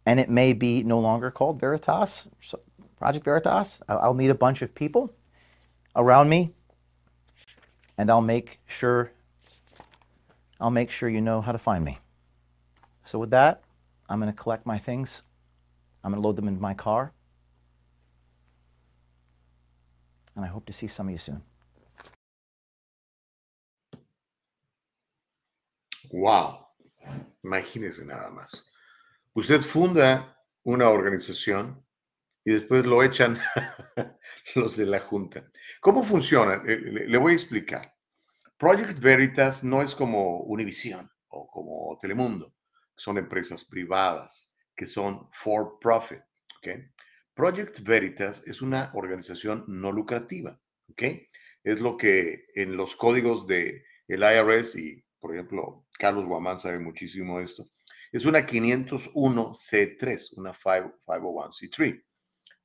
and 0.05 0.19
it 0.19 0.29
may 0.29 0.53
be 0.53 0.83
no 0.83 0.99
longer 0.99 1.31
called 1.31 1.59
Veritas, 1.59 2.27
Project 2.97 3.25
Veritas. 3.25 3.81
I'll 3.87 4.13
need 4.13 4.29
a 4.29 4.35
bunch 4.35 4.61
of 4.61 4.73
people 4.73 5.13
around 5.95 6.29
me, 6.29 6.53
and 7.97 8.09
I'll 8.09 8.21
make 8.21 8.59
sure 8.65 9.11
I'll 10.59 10.71
make 10.71 10.91
sure 10.91 11.09
you 11.09 11.21
know 11.21 11.41
how 11.41 11.51
to 11.51 11.57
find 11.57 11.83
me. 11.83 11.99
So 13.03 13.17
with 13.17 13.31
that, 13.31 13.63
I'm 14.11 14.19
going 14.19 14.31
to 14.31 14.37
collect 14.37 14.65
my 14.65 14.77
things. 14.77 15.23
I'm 16.03 16.11
going 16.11 16.21
to 16.21 16.27
load 16.27 16.35
them 16.35 16.49
into 16.49 16.59
my 16.59 16.73
car. 16.73 17.13
And 20.35 20.43
I 20.43 20.49
hope 20.49 20.65
to 20.65 20.73
see 20.73 20.87
some 20.87 21.07
of 21.07 21.13
you 21.13 21.17
soon. 21.17 21.41
Wow. 26.11 26.67
Imagínese 27.45 28.05
nada 28.05 28.29
más. 28.31 28.63
Usted 29.33 29.61
funda 29.61 30.35
una 30.65 30.89
organización 30.89 31.81
y 32.43 32.51
después 32.51 32.85
lo 32.85 33.03
echan 33.03 33.39
los 34.55 34.75
de 34.75 34.87
la 34.87 34.99
Junta. 34.99 35.49
¿Cómo 35.79 36.03
funciona? 36.03 36.61
Eh, 36.67 37.07
le 37.07 37.17
voy 37.17 37.31
a 37.31 37.35
explicar. 37.35 37.95
Project 38.57 38.99
Veritas 38.99 39.63
no 39.63 39.81
es 39.81 39.95
como 39.95 40.41
Univision 40.41 41.09
o 41.29 41.47
como 41.47 41.97
Telemundo, 41.99 42.53
son 43.01 43.17
empresas 43.17 43.65
privadas 43.65 44.55
que 44.75 44.85
son 44.85 45.27
for 45.33 45.79
profit. 45.79 46.21
Project 47.33 47.79
Veritas 47.81 48.43
es 48.45 48.61
una 48.61 48.91
organización 48.93 49.65
no 49.67 49.91
lucrativa. 49.91 50.61
¿okay? 50.91 51.27
Es 51.63 51.81
lo 51.81 51.97
que 51.97 52.45
en 52.53 52.77
los 52.77 52.95
códigos 52.95 53.47
de 53.47 53.83
el 54.07 54.21
IRS 54.21 54.75
y, 54.75 55.03
por 55.19 55.33
ejemplo, 55.33 55.87
Carlos 55.97 56.27
Guamán 56.27 56.59
sabe 56.59 56.77
muchísimo 56.77 57.39
esto, 57.39 57.67
es 58.11 58.25
una 58.25 58.45
501C3, 58.45 60.37
una 60.37 60.53
501C3. 60.53 62.03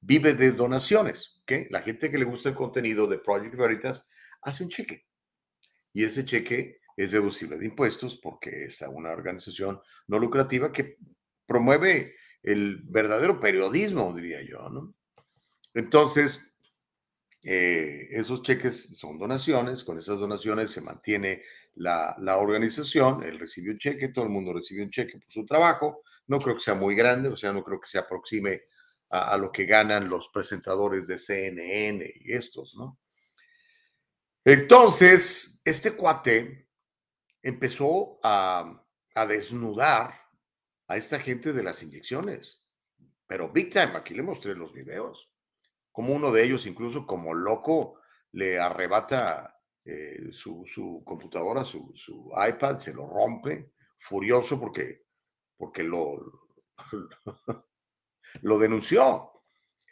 Vive 0.01 0.35
de 0.35 0.53
donaciones. 0.53 1.41
¿okay? 1.43 1.67
La 1.71 1.81
gente 1.81 2.11
que 2.11 2.19
le 2.19 2.27
gusta 2.27 2.51
el 2.51 2.57
contenido 2.57 3.07
de 3.07 3.21
Project 3.21 3.57
Veritas 3.57 4.07
hace 4.43 4.65
un 4.65 4.69
cheque. 4.69 5.07
Y 5.95 6.05
ese 6.05 6.27
cheque 6.27 6.81
es 6.97 7.11
deducible 7.11 7.59
de 7.59 7.67
impuestos 7.67 8.17
porque 8.17 8.65
es 8.65 8.81
una 8.83 9.11
organización 9.11 9.81
no 10.07 10.19
lucrativa 10.19 10.73
que 10.73 10.97
promueve 11.47 12.17
el 12.43 12.83
verdadero 12.85 13.39
periodismo, 13.39 14.15
diría 14.15 14.43
yo. 14.43 14.69
¿no? 14.71 14.95
Entonces, 15.75 16.57
eh, 17.43 18.09
esos 18.11 18.43
cheques 18.43 18.97
son 18.97 19.19
donaciones, 19.19 19.85
con 19.85 19.99
esas 19.99 20.19
donaciones 20.19 20.71
se 20.71 20.81
mantiene 20.81 21.43
la, 21.75 22.17
organización, 22.39 23.23
él 23.23 23.39
recibe 23.39 23.71
un 23.71 23.79
cheque, 23.79 24.09
todo 24.09 24.25
el 24.25 24.31
mundo 24.31 24.53
recibe 24.53 24.83
un 24.83 24.91
cheque 24.91 25.19
por 25.19 25.31
su 25.31 25.45
trabajo, 25.45 26.03
no 26.27 26.39
creo 26.39 26.57
que 26.57 26.63
sea 26.63 26.75
muy 26.75 26.95
grande, 26.95 27.29
o 27.29 27.37
sea, 27.37 27.53
no 27.53 27.63
creo 27.63 27.79
que 27.79 27.89
se 27.89 27.99
aproxime 27.99 28.63
a, 29.11 29.37
lo 29.37 29.53
que 29.53 29.67
ganan 29.67 30.09
los 30.09 30.29
presentadores 30.31 31.07
de 31.07 31.19
CNN 31.19 32.13
y 32.17 32.33
estos, 32.33 32.75
¿no? 32.77 32.99
Entonces, 34.45 35.61
este 35.65 35.93
cuate 35.93 36.66
empezó 37.47 38.19
a, 38.23 38.85
a 39.15 39.27
desnudar 39.27 40.21
a 40.89 40.97
esta 40.97 41.19
gente 41.21 41.53
de 41.53 41.63
las 41.63 41.83
inyecciones, 41.83 42.69
pero 43.27 43.51
big 43.53 43.71
time, 43.71 43.93
aquí 43.97 44.15
le 44.15 44.23
mostré 44.23 44.55
los 44.55 44.73
videos, 44.73 45.33
como 45.93 46.13
uno 46.13 46.31
de 46.33 46.45
ellos 46.45 46.67
incluso 46.67 47.07
como 47.07 47.35
loco 47.35 48.01
le 48.33 48.59
arrebata 48.59 49.57
eh, 49.85 50.33
su, 50.33 51.03
computadora, 51.05 51.65
su, 51.65 51.95
iPad, 52.49 52.79
se 52.79 52.93
lo 52.93 53.07
rompe, 53.07 53.73
furioso 53.97 54.59
porque, 54.59 55.05
porque 55.57 55.85
lo, 55.85 56.51
lo 58.43 58.59
denunció. 58.59 59.33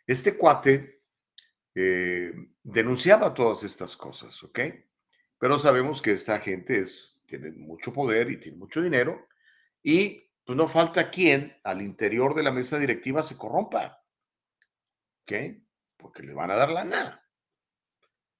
Este 0.06 0.36
cuate 0.36 1.04
eh, 1.74 2.32
denunciaba 2.62 3.32
todas 3.32 3.62
estas 3.62 3.96
cosas, 3.96 4.42
¿ok? 4.42 4.58
Pero 5.38 5.58
sabemos 5.60 6.02
que 6.02 6.10
esta 6.10 6.40
gente 6.40 6.80
es, 6.80 7.13
tiene 7.38 7.56
mucho 7.56 7.92
poder 7.92 8.30
y 8.30 8.38
tiene 8.38 8.58
mucho 8.58 8.82
dinero 8.82 9.26
y 9.82 10.30
pues 10.44 10.56
no 10.56 10.68
falta 10.68 11.10
quien 11.10 11.56
al 11.62 11.80
interior 11.80 12.34
de 12.34 12.42
la 12.42 12.52
mesa 12.52 12.78
directiva 12.78 13.22
se 13.22 13.36
corrompa, 13.36 14.02
¿ok? 15.22 15.32
Porque 15.96 16.22
le 16.22 16.34
van 16.34 16.50
a 16.50 16.56
dar 16.56 16.70
la 16.70 16.84
nada. 16.84 17.26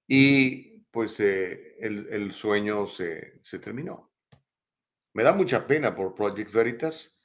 Y 0.06 0.80
pues 0.90 1.18
eh, 1.20 1.76
el, 1.80 2.32
sueño 2.34 2.86
se, 2.86 3.40
terminó. 3.62 4.12
Me 5.14 5.22
da 5.22 5.32
mucha 5.32 5.66
pena 5.66 5.94
por 5.94 6.14
Project 6.14 6.52
Veritas, 6.52 7.22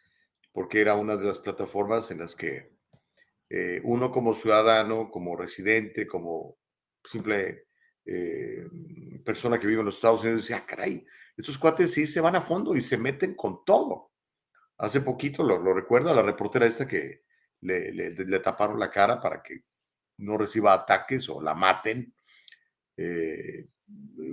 porque 0.52 0.80
era 0.80 0.96
una 0.96 1.18
de 1.18 1.26
las 1.26 1.40
plataformas 1.40 2.10
en 2.12 2.20
las 2.20 2.36
que 2.36 2.72
eh, 3.50 3.82
uno 3.84 4.12
como 4.12 4.34
ciudadano, 4.34 5.12
como 5.12 5.36
residente, 5.36 6.08
como 6.08 6.58
simple 7.04 7.68
eh, 8.06 8.66
persona 9.24 9.60
que 9.60 9.68
vive 9.68 9.80
en 9.80 9.86
los 9.86 9.96
Estados 9.96 10.22
Unidos, 10.24 10.44
decía, 10.44 10.58
ah, 10.58 10.66
caray, 10.66 11.06
estos 11.38 11.58
cuates 11.58 11.92
sí 11.94 12.08
se 12.08 12.22
van 12.22 12.36
a 12.36 12.42
fondo 12.42 12.76
y 12.76 12.82
se 12.82 12.98
meten 12.98 13.36
con 13.36 13.64
todo. 13.66 14.12
Hace 14.78 15.02
poquito, 15.02 15.44
lo, 15.44 15.74
recuerdo, 15.74 16.10
a 16.10 16.16
la 16.16 16.22
reportera 16.22 16.66
esta 16.66 16.88
que 16.88 17.24
le, 17.62 17.92
le, 17.92 18.40
taparon 18.40 18.80
la 18.80 18.90
cara 18.90 19.20
para 19.20 19.42
que 19.44 19.64
no 20.18 20.38
reciba 20.38 20.74
ataques 20.74 21.28
o 21.30 21.42
la 21.42 21.54
maten 21.54 22.14
eh, 22.96 23.68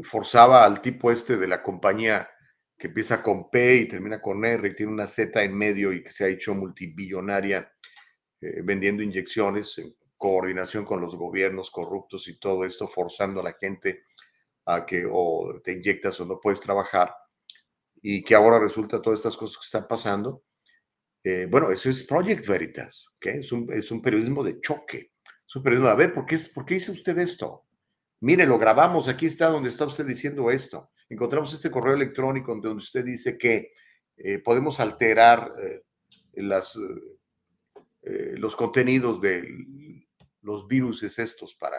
forzaba 0.03 0.65
al 0.65 0.81
tipo 0.81 1.11
este 1.11 1.37
de 1.37 1.49
la 1.49 1.63
compañía 1.63 2.29
que 2.77 2.89
empieza 2.89 3.23
con 3.23 3.49
P 3.51 3.77
y 3.77 3.89
termina 3.89 4.21
con 4.21 4.45
R 4.45 4.69
y 4.69 4.75
tiene 4.75 4.93
una 4.93 5.07
Z 5.07 5.43
en 5.43 5.57
medio 5.57 5.93
y 5.93 6.03
que 6.03 6.11
se 6.11 6.25
ha 6.25 6.29
hecho 6.29 6.55
multibillonaria 6.55 7.73
eh, 8.41 8.61
vendiendo 8.63 9.03
inyecciones 9.03 9.79
en 9.79 9.95
coordinación 10.17 10.85
con 10.85 11.01
los 11.01 11.17
gobiernos 11.17 11.71
corruptos 11.71 12.29
y 12.29 12.39
todo 12.39 12.65
esto, 12.65 12.89
forzando 12.89 13.41
a 13.41 13.45
la 13.45 13.53
gente 13.55 14.05
a 14.67 14.85
que 14.85 15.07
o 15.11 15.61
te 15.63 15.73
inyectas 15.73 16.21
o 16.21 16.27
no 16.27 16.41
puedes 16.41 16.61
trabajar 16.61 17.15
y 18.03 18.23
que 18.23 18.35
ahora 18.35 18.59
resulta 18.59 19.01
todas 19.01 19.21
estas 19.21 19.37
cosas 19.37 19.57
que 19.57 19.65
están 19.65 19.87
pasando. 19.89 20.43
Eh, 21.23 21.47
bueno, 21.51 21.71
eso 21.71 21.89
es 21.89 22.05
Project 22.05 22.47
Veritas, 22.47 23.09
¿okay? 23.17 23.39
es, 23.39 23.51
un, 23.53 23.73
es 23.73 23.91
un 23.91 24.03
periodismo 24.03 24.45
de 24.45 24.61
choque. 24.61 25.13
Es 25.49 25.57
a 25.57 25.95
ver, 25.95 26.13
¿por 26.13 26.27
qué, 26.27 26.37
¿por 26.55 26.65
qué 26.65 26.75
dice 26.75 26.93
usted 26.93 27.17
esto? 27.19 27.65
Mire, 28.21 28.47
lo 28.47 28.59
grabamos, 28.59 29.09
aquí 29.09 29.27
está 29.27 29.49
donde 29.49 29.69
está 29.69 29.87
usted 29.87 30.05
diciendo 30.05 30.51
esto. 30.51 30.91
Encontramos 31.09 31.53
este 31.55 31.71
correo 31.71 31.95
electrónico 31.95 32.53
donde 32.53 32.83
usted 32.83 33.05
dice 33.05 33.39
que 33.39 33.73
eh, 34.17 34.39
podemos 34.39 34.81
alterar 34.81 35.53
eh, 35.61 35.83
las, 36.35 36.79
los 38.03 38.55
contenidos 38.57 39.21
de 39.21 39.49
los 40.43 40.67
virus 40.67 41.03
estos 41.03 41.55
para 41.55 41.77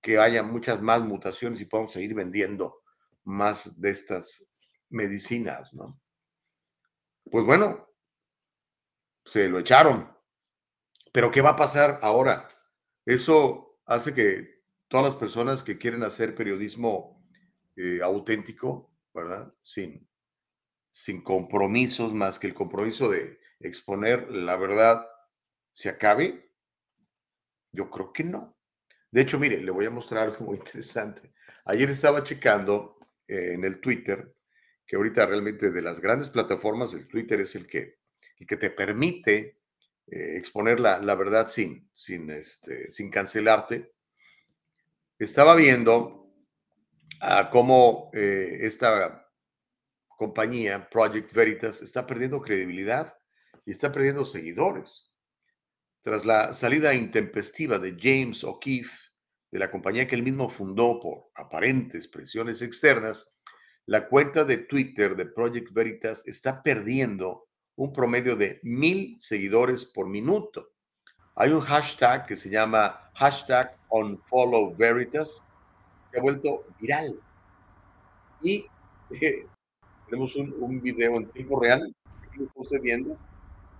que 0.00 0.18
haya 0.18 0.42
muchas 0.42 0.80
más 0.80 1.02
mutaciones 1.02 1.60
y 1.60 1.64
podamos 1.66 1.92
seguir 1.92 2.14
vendiendo 2.14 2.82
más 3.24 3.80
de 3.80 3.90
estas 3.90 4.48
medicinas, 4.88 5.74
¿no? 5.74 6.00
Pues 7.30 7.44
bueno, 7.44 7.88
se 9.24 9.48
lo 9.48 9.58
echaron. 9.58 10.10
Pero 11.12 11.30
¿qué 11.30 11.40
va 11.40 11.50
a 11.50 11.56
pasar 11.56 11.98
ahora? 12.02 12.48
Eso 13.04 13.78
hace 13.86 14.14
que 14.14 14.62
todas 14.88 15.06
las 15.06 15.14
personas 15.14 15.62
que 15.62 15.78
quieren 15.78 16.02
hacer 16.02 16.34
periodismo 16.34 17.26
eh, 17.76 18.00
auténtico, 18.02 18.94
¿verdad? 19.12 19.52
Sin, 19.62 20.08
sin 20.90 21.22
compromisos 21.22 22.12
más 22.12 22.38
que 22.38 22.46
el 22.46 22.54
compromiso 22.54 23.10
de 23.10 23.38
exponer 23.60 24.30
la 24.30 24.56
verdad, 24.56 25.06
se 25.72 25.88
acabe? 25.88 26.54
Yo 27.72 27.90
creo 27.90 28.12
que 28.12 28.24
no. 28.24 28.57
De 29.10 29.22
hecho, 29.22 29.38
mire, 29.38 29.60
le 29.62 29.70
voy 29.70 29.86
a 29.86 29.90
mostrar 29.90 30.24
algo 30.24 30.44
muy 30.46 30.56
interesante. 30.56 31.32
Ayer 31.64 31.90
estaba 31.90 32.22
checando 32.22 32.98
eh, 33.26 33.54
en 33.54 33.64
el 33.64 33.80
Twitter, 33.80 34.34
que 34.86 34.96
ahorita 34.96 35.26
realmente 35.26 35.70
de 35.70 35.82
las 35.82 36.00
grandes 36.00 36.28
plataformas, 36.28 36.94
el 36.94 37.06
Twitter 37.06 37.40
es 37.40 37.54
el 37.54 37.66
que, 37.66 37.98
que 38.46 38.56
te 38.56 38.70
permite 38.70 39.58
eh, 40.06 40.36
exponer 40.36 40.80
la, 40.80 40.98
la, 41.00 41.14
verdad 41.14 41.48
sin, 41.48 41.90
sin, 41.92 42.30
este, 42.30 42.90
sin 42.90 43.10
cancelarte 43.10 43.92
estaba 45.18 45.54
viendo 45.56 46.32
cómo 47.50 48.10
eh, 48.14 48.58
esta 48.62 49.28
compañía, 50.06 50.88
Project 50.88 51.32
Veritas, 51.32 51.82
está 51.82 52.06
perdiendo 52.06 52.40
credibilidad 52.40 53.14
y 53.64 53.72
está 53.72 53.90
perdiendo 53.90 54.24
seguidores. 54.24 55.07
Tras 56.02 56.24
la 56.24 56.52
salida 56.52 56.94
intempestiva 56.94 57.78
de 57.78 57.96
James 57.98 58.44
O'Keefe 58.44 59.08
de 59.50 59.58
la 59.58 59.70
compañía 59.70 60.06
que 60.06 60.14
él 60.14 60.22
mismo 60.22 60.48
fundó 60.48 61.00
por 61.00 61.30
aparentes 61.34 62.06
presiones 62.06 62.62
externas, 62.62 63.34
la 63.86 64.08
cuenta 64.08 64.44
de 64.44 64.58
Twitter 64.58 65.16
de 65.16 65.26
Project 65.26 65.72
Veritas 65.72 66.26
está 66.26 66.62
perdiendo 66.62 67.46
un 67.76 67.92
promedio 67.92 68.36
de 68.36 68.60
mil 68.62 69.16
seguidores 69.18 69.86
por 69.86 70.08
minuto. 70.08 70.70
Hay 71.34 71.52
un 71.52 71.60
hashtag 71.60 72.26
que 72.26 72.36
se 72.36 72.50
llama 72.50 73.10
hashtag 73.14 73.76
unfollowveritas, 73.88 75.42
se 76.10 76.18
ha 76.18 76.22
vuelto 76.22 76.66
viral. 76.80 77.18
Y 78.42 78.66
eh, 79.20 79.46
tenemos 80.06 80.36
un, 80.36 80.80
video 80.80 81.16
en 81.16 81.28
tiempo 81.30 81.60
real, 81.60 81.94
que 82.32 82.78
viendo, 82.80 83.16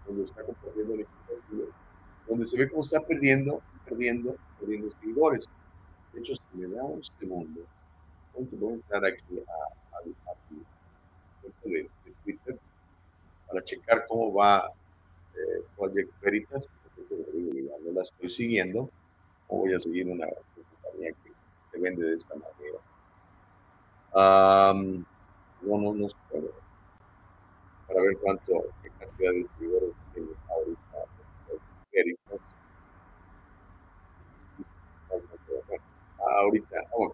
donde 0.06 0.24
está 0.24 0.42
compartiendo 0.42 0.94
información, 0.94 1.68
donde 2.28 2.44
se 2.46 2.58
ve 2.58 2.68
cómo 2.68 2.82
está 2.82 3.00
perdiendo, 3.00 3.62
perdiendo, 3.84 4.36
perdiendo 4.60 4.90
seguidores. 4.90 5.46
De 6.12 6.20
hecho, 6.20 6.34
si 6.34 6.58
me 6.58 6.68
da 6.74 6.84
un 6.84 7.02
segundo, 7.02 7.62
voy 8.52 8.72
a 8.72 8.74
entrar 8.74 9.04
aquí 9.04 9.38
a, 9.40 9.96
a, 9.96 9.98
a, 10.30 10.34
de, 11.64 11.82
de 11.82 12.12
Twitter 12.24 12.58
para 13.46 13.64
checar 13.64 14.06
cómo 14.06 14.32
va 14.32 14.70
eh, 15.34 15.62
Project 15.76 16.10
Veritas, 16.20 16.68
no 17.84 17.92
la 17.92 18.02
estoy 18.02 18.28
siguiendo, 18.28 18.90
o 19.48 19.58
voy 19.58 19.72
a 19.72 19.80
seguir 19.80 20.06
una 20.08 20.26
compañía 20.26 21.12
que 21.12 21.32
se 21.72 21.78
vende 21.78 22.04
de 22.04 22.16
esta 22.16 22.34
manera. 22.34 22.78
Um, 24.14 25.04
no, 25.62 25.78
no, 25.78 25.94
no. 25.94 26.08
Para 27.86 28.02
ver 28.02 28.18
cuánto, 28.18 28.52
qué 28.82 28.90
cantidad 28.98 29.32
de 29.32 29.44
seguidores 29.44 29.94
tiene 30.12 30.28
ahorita 30.50 30.87
Veritas. 31.98 32.40
Ahorita, 36.18 36.84
oh, 36.92 37.12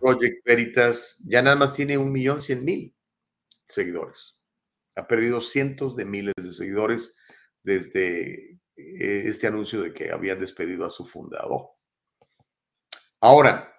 Project 0.00 0.44
Veritas 0.44 1.22
ya 1.26 1.42
nada 1.42 1.56
más 1.56 1.74
tiene 1.74 1.98
un 1.98 2.12
millón 2.12 2.40
cien 2.40 2.64
mil 2.64 2.94
seguidores. 3.66 4.36
Ha 4.96 5.06
perdido 5.06 5.40
cientos 5.40 5.96
de 5.96 6.04
miles 6.04 6.34
de 6.36 6.50
seguidores 6.50 7.16
desde 7.62 8.52
eh, 8.76 9.22
este 9.26 9.46
anuncio 9.46 9.82
de 9.82 9.92
que 9.92 10.12
habían 10.12 10.38
despedido 10.38 10.84
a 10.84 10.90
su 10.90 11.06
fundador. 11.06 11.70
Ahora, 13.20 13.74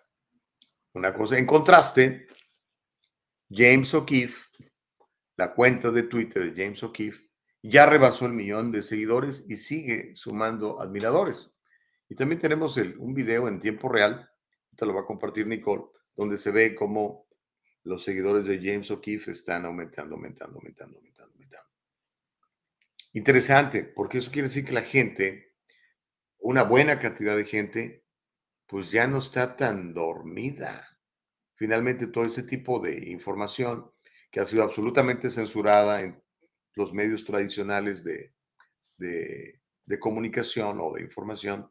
una 0.93 1.13
cosa, 1.13 1.37
en 1.37 1.45
contraste, 1.45 2.27
James 3.49 3.93
O'Keefe, 3.93 4.39
la 5.41 5.55
cuenta 5.55 5.89
de 5.89 6.03
Twitter 6.03 6.53
de 6.53 6.63
James 6.63 6.83
O'Keefe, 6.83 7.27
ya 7.63 7.87
rebasó 7.87 8.27
el 8.27 8.33
millón 8.33 8.71
de 8.71 8.83
seguidores 8.83 9.43
y 9.49 9.57
sigue 9.57 10.13
sumando 10.13 10.79
admiradores. 10.79 11.51
Y 12.07 12.13
también 12.13 12.39
tenemos 12.39 12.77
un 12.77 13.15
video 13.15 13.47
en 13.47 13.59
tiempo 13.59 13.89
real, 13.89 14.29
te 14.77 14.85
lo 14.85 14.93
va 14.93 15.01
a 15.01 15.05
compartir 15.05 15.47
Nicole, 15.47 15.85
donde 16.15 16.37
se 16.37 16.51
ve 16.51 16.75
cómo 16.75 17.27
los 17.81 18.03
seguidores 18.03 18.45
de 18.45 18.59
James 18.59 18.91
O'Keefe 18.91 19.31
están 19.31 19.65
aumentando, 19.65 20.13
aumentando, 20.13 20.59
aumentando, 20.59 20.99
aumentando, 20.99 21.33
aumentando. 21.33 21.69
Interesante, 23.13 23.83
porque 23.83 24.19
eso 24.19 24.31
quiere 24.31 24.47
decir 24.47 24.63
que 24.63 24.73
la 24.73 24.83
gente, 24.83 25.55
una 26.37 26.61
buena 26.61 26.99
cantidad 26.99 27.35
de 27.35 27.45
gente, 27.45 28.05
pues 28.67 28.91
ya 28.91 29.07
no 29.07 29.17
está 29.17 29.57
tan 29.57 29.95
dormida. 29.95 30.99
Finalmente, 31.55 32.05
todo 32.05 32.25
ese 32.25 32.43
tipo 32.43 32.79
de 32.79 33.09
información 33.09 33.91
que 34.31 34.39
ha 34.39 34.45
sido 34.45 34.63
absolutamente 34.63 35.29
censurada 35.29 36.01
en 36.01 36.21
los 36.75 36.93
medios 36.93 37.25
tradicionales 37.25 38.03
de, 38.03 38.33
de, 38.97 39.59
comunicación 39.99 40.79
o 40.79 40.93
de 40.93 41.01
información, 41.01 41.69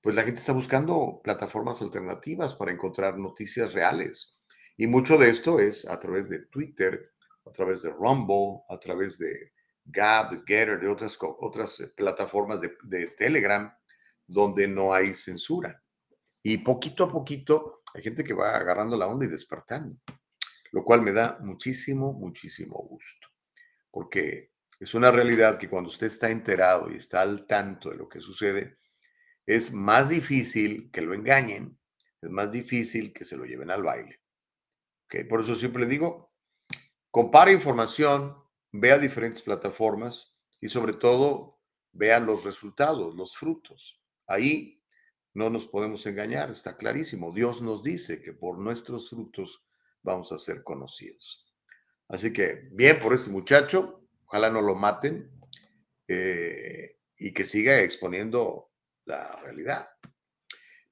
pues 0.00 0.16
la 0.16 0.22
gente 0.22 0.40
está 0.40 0.52
buscando 0.52 1.20
plataformas 1.22 1.82
alternativas 1.82 2.54
para 2.54 2.72
encontrar 2.72 3.18
noticias 3.18 3.74
reales 3.74 4.36
y 4.78 4.86
mucho 4.86 5.16
de 5.16 5.30
esto 5.30 5.58
es 5.58 5.86
a 5.88 5.98
través 5.98 6.28
de 6.28 6.46
Twitter, 6.46 7.12
a 7.46 7.50
través 7.50 7.82
de 7.82 7.90
Rumble, 7.90 8.62
a 8.68 8.78
través 8.78 9.18
de 9.18 9.52
Gab, 9.84 10.44
Getter, 10.46 10.80
de 10.80 10.88
otras, 10.88 11.18
otras 11.20 11.80
eh, 11.80 11.92
plataformas 11.96 12.60
de, 12.60 12.76
de 12.84 13.08
Telegram, 13.08 13.72
donde 14.26 14.66
no 14.68 14.92
hay 14.92 15.14
censura. 15.14 15.82
Y 16.42 16.58
poquito 16.58 17.04
a 17.04 17.08
poquito 17.08 17.82
hay 17.94 18.02
gente 18.02 18.24
que 18.24 18.34
va 18.34 18.56
agarrando 18.56 18.96
la 18.96 19.06
onda 19.06 19.26
y 19.26 19.28
despertando, 19.28 19.96
lo 20.72 20.84
cual 20.84 21.02
me 21.02 21.12
da 21.12 21.38
muchísimo, 21.40 22.12
muchísimo 22.12 22.76
gusto, 22.76 23.28
porque 23.90 24.52
es 24.78 24.94
una 24.94 25.10
realidad 25.10 25.58
que 25.58 25.68
cuando 25.68 25.88
usted 25.88 26.08
está 26.08 26.30
enterado 26.30 26.90
y 26.90 26.96
está 26.96 27.22
al 27.22 27.46
tanto 27.46 27.90
de 27.90 27.96
lo 27.96 28.08
que 28.08 28.20
sucede, 28.20 28.78
es 29.46 29.72
más 29.72 30.08
difícil 30.08 30.90
que 30.90 31.00
lo 31.00 31.14
engañen, 31.14 31.78
es 32.20 32.30
más 32.30 32.52
difícil 32.52 33.12
que 33.12 33.24
se 33.24 33.36
lo 33.36 33.44
lleven 33.44 33.70
al 33.70 33.82
baile. 33.82 34.20
Por 35.28 35.40
eso 35.40 35.54
siempre 35.54 35.86
digo, 35.86 36.32
compara 37.10 37.52
información, 37.52 38.36
vea 38.72 38.98
diferentes 38.98 39.40
plataformas 39.40 40.38
y 40.60 40.68
sobre 40.68 40.92
todo 40.92 41.60
vea 41.92 42.20
los 42.20 42.44
resultados, 42.44 43.14
los 43.14 43.36
frutos. 43.36 44.00
Ahí 44.26 44.82
no 45.32 45.48
nos 45.48 45.66
podemos 45.66 46.04
engañar, 46.06 46.50
está 46.50 46.76
clarísimo. 46.76 47.32
Dios 47.32 47.62
nos 47.62 47.82
dice 47.82 48.20
que 48.20 48.32
por 48.32 48.58
nuestros 48.58 49.10
frutos 49.10 49.64
vamos 50.06 50.32
a 50.32 50.38
ser 50.38 50.62
conocidos. 50.62 51.44
Así 52.08 52.32
que 52.32 52.68
bien 52.70 52.98
por 53.00 53.12
ese 53.12 53.28
muchacho, 53.28 54.08
ojalá 54.24 54.48
no 54.48 54.62
lo 54.62 54.76
maten 54.76 55.30
eh, 56.08 56.96
y 57.18 57.34
que 57.34 57.44
siga 57.44 57.80
exponiendo 57.80 58.70
la 59.04 59.32
realidad. 59.42 59.88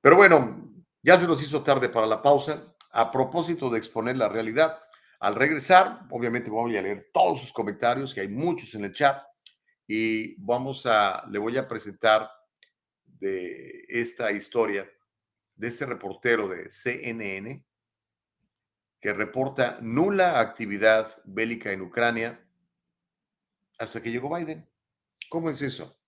Pero 0.01 0.17
bueno, 0.17 0.71
ya 1.03 1.17
se 1.19 1.27
nos 1.27 1.41
hizo 1.43 1.63
tarde 1.63 1.89
para 1.89 2.07
la 2.07 2.21
pausa 2.21 2.75
a 2.91 3.11
propósito 3.11 3.71
de 3.71 3.79
exponer 3.79 4.17
la 4.17 4.29
realidad. 4.29 4.79
Al 5.21 5.37
regresar, 5.37 6.01
obviamente 6.11 6.51
voy 6.51 6.77
a 6.77 6.83
leer 6.83 7.11
todos 7.13 7.41
sus 7.41 7.53
comentarios, 7.53 8.13
que 8.13 8.21
hay 8.21 8.29
muchos 8.29 8.75
en 8.75 8.85
el 8.85 8.93
chat, 8.93 9.23
y 9.87 10.35
vamos 10.37 10.87
a, 10.87 11.25
le 11.31 11.39
voy 11.39 11.57
a 11.57 11.69
presentar 11.69 12.29
de 13.05 13.85
esta 13.89 14.33
historia 14.33 14.91
de 15.55 15.69
este 15.69 15.87
reportero 15.87 16.49
de 16.49 16.69
CNN 16.69 17.65
que 19.05 19.13
reporta 19.13 19.79
nula 19.83 20.41
actividad 20.41 21.21
bélica 21.27 21.71
en 21.73 21.83
Ucrania 21.83 22.43
hasta 23.79 24.03
que 24.03 24.11
llegó 24.11 24.35
Biden. 24.35 24.67
¿Cómo 25.29 25.51
es 25.51 25.61
eso? 25.61 26.01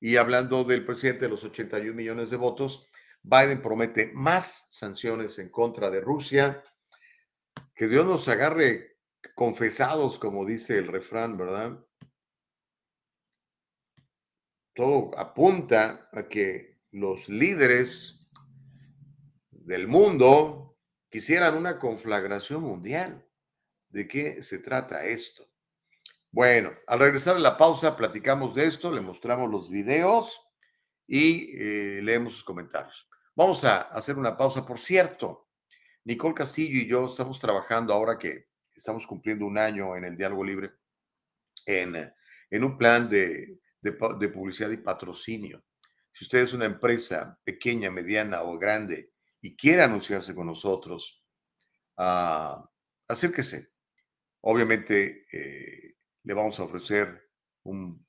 Y 0.00 0.16
hablando 0.16 0.64
del 0.64 0.84
presidente 0.84 1.26
de 1.26 1.28
los 1.28 1.44
81 1.44 1.94
millones 1.94 2.30
de 2.30 2.36
votos, 2.36 2.90
Biden 3.22 3.62
promete 3.62 4.10
más 4.12 4.66
sanciones 4.72 5.38
en 5.38 5.50
contra 5.50 5.88
de 5.88 6.00
Rusia. 6.00 6.64
Que 7.76 7.86
Dios 7.86 8.04
nos 8.04 8.26
agarre 8.26 8.98
confesados, 9.36 10.18
como 10.18 10.44
dice 10.44 10.78
el 10.78 10.88
refrán, 10.88 11.36
¿verdad? 11.36 11.78
Todo 14.74 15.16
apunta 15.16 16.08
a 16.10 16.26
que 16.26 16.80
los 16.90 17.28
líderes 17.28 18.28
del 19.52 19.86
mundo 19.86 20.71
quisieran 21.12 21.54
una 21.54 21.78
conflagración 21.78 22.62
mundial. 22.62 23.22
¿De 23.90 24.08
qué 24.08 24.42
se 24.42 24.58
trata 24.58 25.04
esto? 25.04 25.46
Bueno, 26.30 26.72
al 26.86 26.98
regresar 26.98 27.36
a 27.36 27.38
la 27.38 27.58
pausa 27.58 27.94
platicamos 27.94 28.54
de 28.54 28.64
esto, 28.64 28.90
le 28.90 29.02
mostramos 29.02 29.50
los 29.50 29.68
videos 29.68 30.40
y 31.06 31.50
eh, 31.54 32.00
leemos 32.02 32.32
sus 32.32 32.44
comentarios. 32.44 33.06
Vamos 33.36 33.62
a 33.64 33.82
hacer 33.82 34.16
una 34.16 34.34
pausa. 34.38 34.64
Por 34.64 34.78
cierto, 34.78 35.50
Nicole 36.04 36.34
Castillo 36.34 36.80
y 36.80 36.88
yo 36.88 37.04
estamos 37.04 37.38
trabajando 37.38 37.92
ahora 37.92 38.18
que 38.18 38.48
estamos 38.74 39.06
cumpliendo 39.06 39.44
un 39.44 39.58
año 39.58 39.94
en 39.94 40.04
el 40.04 40.16
Diálogo 40.16 40.42
Libre 40.42 40.72
en, 41.66 41.94
en 42.50 42.64
un 42.64 42.78
plan 42.78 43.10
de, 43.10 43.60
de, 43.82 43.92
publicidad 43.92 44.70
y 44.70 44.78
patrocinio. 44.78 45.62
Si 46.14 46.24
usted 46.24 46.38
es 46.38 46.54
una 46.54 46.64
empresa 46.64 47.38
pequeña, 47.44 47.90
mediana 47.90 48.42
o 48.42 48.56
grande 48.56 49.11
y 49.42 49.56
quiere 49.56 49.82
anunciarse 49.82 50.34
con 50.34 50.46
nosotros, 50.46 51.22
uh, 51.98 52.64
acérquese. 53.08 53.72
Obviamente 54.40 55.26
eh, 55.32 55.96
le 56.22 56.34
vamos 56.34 56.58
a 56.58 56.64
ofrecer 56.64 57.30
un 57.64 58.06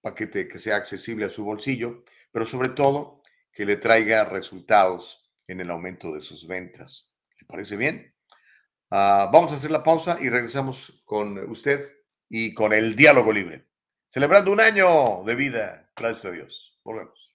paquete 0.00 0.46
que 0.46 0.58
sea 0.58 0.76
accesible 0.76 1.24
a 1.24 1.30
su 1.30 1.44
bolsillo, 1.44 2.04
pero 2.30 2.46
sobre 2.46 2.68
todo 2.70 3.22
que 3.52 3.64
le 3.64 3.76
traiga 3.76 4.24
resultados 4.24 5.32
en 5.46 5.60
el 5.60 5.70
aumento 5.70 6.12
de 6.12 6.20
sus 6.20 6.46
ventas. 6.46 7.16
¿Le 7.40 7.46
parece 7.46 7.76
bien? 7.76 8.14
Ah, 8.90 9.30
vamos 9.32 9.52
a 9.52 9.56
hacer 9.56 9.70
la 9.70 9.82
pausa 9.82 10.18
y 10.20 10.28
regresamos 10.28 11.02
con 11.04 11.38
usted 11.50 11.80
y 12.28 12.54
con 12.54 12.72
el 12.72 12.94
diálogo 12.94 13.32
libre. 13.32 13.66
Celebrando 14.08 14.52
un 14.52 14.60
año 14.60 15.24
de 15.24 15.34
vida, 15.34 15.90
gracias 15.96 16.24
a 16.26 16.30
Dios. 16.32 16.80
Volvemos. 16.84 17.34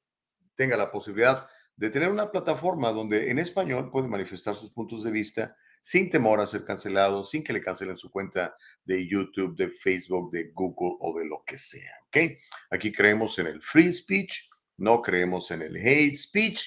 tenga 0.61 0.77
la 0.77 0.93
posibilidad 0.93 1.49
de 1.75 1.89
tener 1.89 2.11
una 2.11 2.31
plataforma 2.31 2.93
donde 2.93 3.31
en 3.31 3.39
español 3.39 3.91
puede 3.91 4.09
manifestar 4.09 4.55
sus 4.55 4.71
puntos 4.71 5.03
de 5.03 5.11
vista 5.11 5.57
sin 5.81 6.11
temor 6.11 6.39
a 6.39 6.47
ser 6.47 6.67
cancelado, 6.67 7.25
sin 7.25 7.43
que 7.43 7.55
le 7.55 7.63
cancelen 7.63 7.97
su 7.97 8.11
cuenta 8.11 8.55
de 8.85 9.09
YouTube, 9.09 9.57
de 9.57 9.71
Facebook, 9.71 10.31
de 10.31 10.51
Google 10.53 10.99
o 11.01 11.19
de 11.19 11.25
lo 11.25 11.43
que 11.47 11.57
sea. 11.57 11.95
¿Ok? 12.09 12.37
Aquí 12.73 12.93
creemos 12.93 13.39
en 13.39 13.47
el 13.47 13.63
free 13.63 13.91
speech, 13.91 14.51
no 14.77 15.01
creemos 15.01 15.51
en 15.51 15.63
el 15.63 15.77
hate 15.77 16.15
speech 16.15 16.61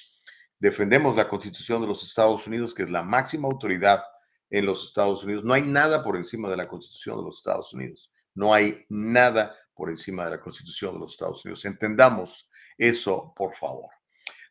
defendemos 0.58 1.14
la 1.14 1.28
Constitución 1.28 1.80
de 1.82 1.86
los 1.86 2.02
Estados 2.02 2.46
Unidos, 2.48 2.74
que 2.74 2.82
es 2.82 2.90
la 2.90 3.04
máxima 3.04 3.46
autoridad 3.46 4.02
en 4.50 4.66
los 4.66 4.84
Estados 4.84 5.22
Unidos. 5.22 5.44
No 5.44 5.52
hay 5.52 5.62
nada 5.62 6.02
por 6.02 6.16
encima 6.16 6.48
de 6.48 6.56
la 6.56 6.66
Constitución 6.66 7.18
de 7.18 7.24
los 7.24 7.36
Estados 7.36 7.72
Unidos. 7.74 8.10
No 8.34 8.52
hay 8.52 8.84
nada 8.88 9.54
por 9.72 9.88
encima 9.88 10.24
de 10.24 10.32
la 10.32 10.40
Constitución 10.40 10.94
de 10.94 11.00
los 11.00 11.12
Estados 11.12 11.44
Unidos. 11.44 11.64
Entendamos 11.64 12.50
eso, 12.78 13.32
por 13.36 13.54
favor. 13.54 13.90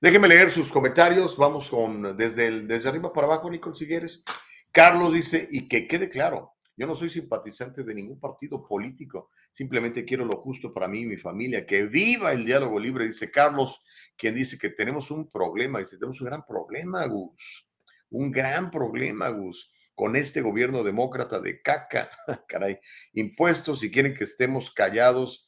Déjenme 0.02 0.28
leer 0.28 0.52
sus 0.52 0.72
comentarios. 0.72 1.38
Vamos 1.38 1.70
con 1.70 2.18
desde, 2.18 2.48
el, 2.48 2.68
desde 2.68 2.90
arriba 2.90 3.14
para 3.14 3.28
abajo, 3.28 3.50
Nicole 3.50 3.76
Sigueres. 3.76 4.24
Carlos 4.72 5.14
dice, 5.14 5.48
y 5.52 5.68
que 5.68 5.88
quede 5.88 6.10
claro, 6.10 6.54
yo 6.76 6.88
no 6.88 6.96
soy 6.96 7.10
simpatizante 7.10 7.84
de 7.84 7.94
ningún 7.94 8.20
partido 8.20 8.66
político, 8.68 9.30
simplemente 9.52 10.04
quiero 10.04 10.26
lo 10.26 10.38
justo 10.38 10.74
para 10.74 10.88
mí 10.88 11.02
y 11.02 11.06
mi 11.06 11.18
familia. 11.18 11.66
Que 11.66 11.86
viva 11.86 12.32
el 12.32 12.46
diálogo 12.46 12.80
libre, 12.80 13.06
dice 13.06 13.30
Carlos, 13.30 13.80
quien 14.18 14.34
dice 14.34 14.58
que 14.58 14.72
tenemos 14.72 15.12
un 15.12 15.30
problema, 15.30 15.80
dice, 15.80 15.98
tenemos 15.98 16.20
un 16.22 16.28
gran 16.28 16.46
problema, 16.46 17.06
Gus, 17.06 17.70
un 18.10 18.32
gran 18.32 18.72
problema, 18.72 19.30
Gus, 19.30 19.72
con 19.94 20.16
este 20.16 20.42
gobierno 20.42 20.84
demócrata 20.84 21.40
de 21.40 21.62
caca, 21.62 22.10
caray, 22.48 22.80
impuestos 23.14 23.84
y 23.84 23.92
quieren 23.92 24.16
que 24.16 24.24
estemos 24.24 24.72
callados, 24.74 25.43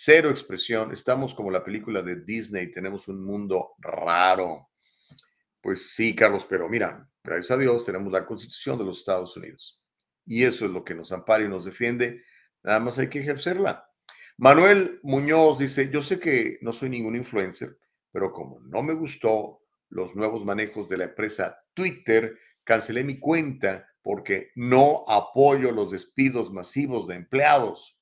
cero 0.00 0.30
expresión, 0.30 0.92
estamos 0.92 1.34
como 1.34 1.50
la 1.50 1.64
película 1.64 2.02
de 2.02 2.20
Disney, 2.20 2.70
tenemos 2.70 3.08
un 3.08 3.20
mundo 3.24 3.74
raro. 3.78 4.68
Pues 5.60 5.90
sí, 5.92 6.14
Carlos, 6.14 6.46
pero 6.48 6.68
mira, 6.68 7.10
gracias 7.24 7.50
a 7.50 7.60
Dios 7.60 7.84
tenemos 7.84 8.12
la 8.12 8.24
constitución 8.24 8.78
de 8.78 8.84
los 8.84 8.98
Estados 8.98 9.36
Unidos 9.36 9.82
y 10.24 10.44
eso 10.44 10.66
es 10.66 10.70
lo 10.70 10.84
que 10.84 10.94
nos 10.94 11.10
ampara 11.10 11.42
y 11.42 11.48
nos 11.48 11.64
defiende. 11.64 12.22
Nada 12.62 12.78
más 12.78 12.96
hay 13.00 13.08
que 13.08 13.18
ejercerla. 13.18 13.90
Manuel 14.36 15.00
Muñoz 15.02 15.58
dice, 15.58 15.90
yo 15.90 16.00
sé 16.00 16.20
que 16.20 16.58
no 16.60 16.72
soy 16.72 16.90
ningún 16.90 17.16
influencer, 17.16 17.76
pero 18.12 18.32
como 18.32 18.60
no 18.60 18.84
me 18.84 18.94
gustó 18.94 19.62
los 19.88 20.14
nuevos 20.14 20.44
manejos 20.44 20.88
de 20.88 20.98
la 20.98 21.04
empresa 21.06 21.58
Twitter, 21.74 22.38
cancelé 22.62 23.02
mi 23.02 23.18
cuenta 23.18 23.88
porque 24.00 24.52
no 24.54 25.02
apoyo 25.08 25.72
los 25.72 25.90
despidos 25.90 26.52
masivos 26.52 27.08
de 27.08 27.16
empleados. 27.16 27.97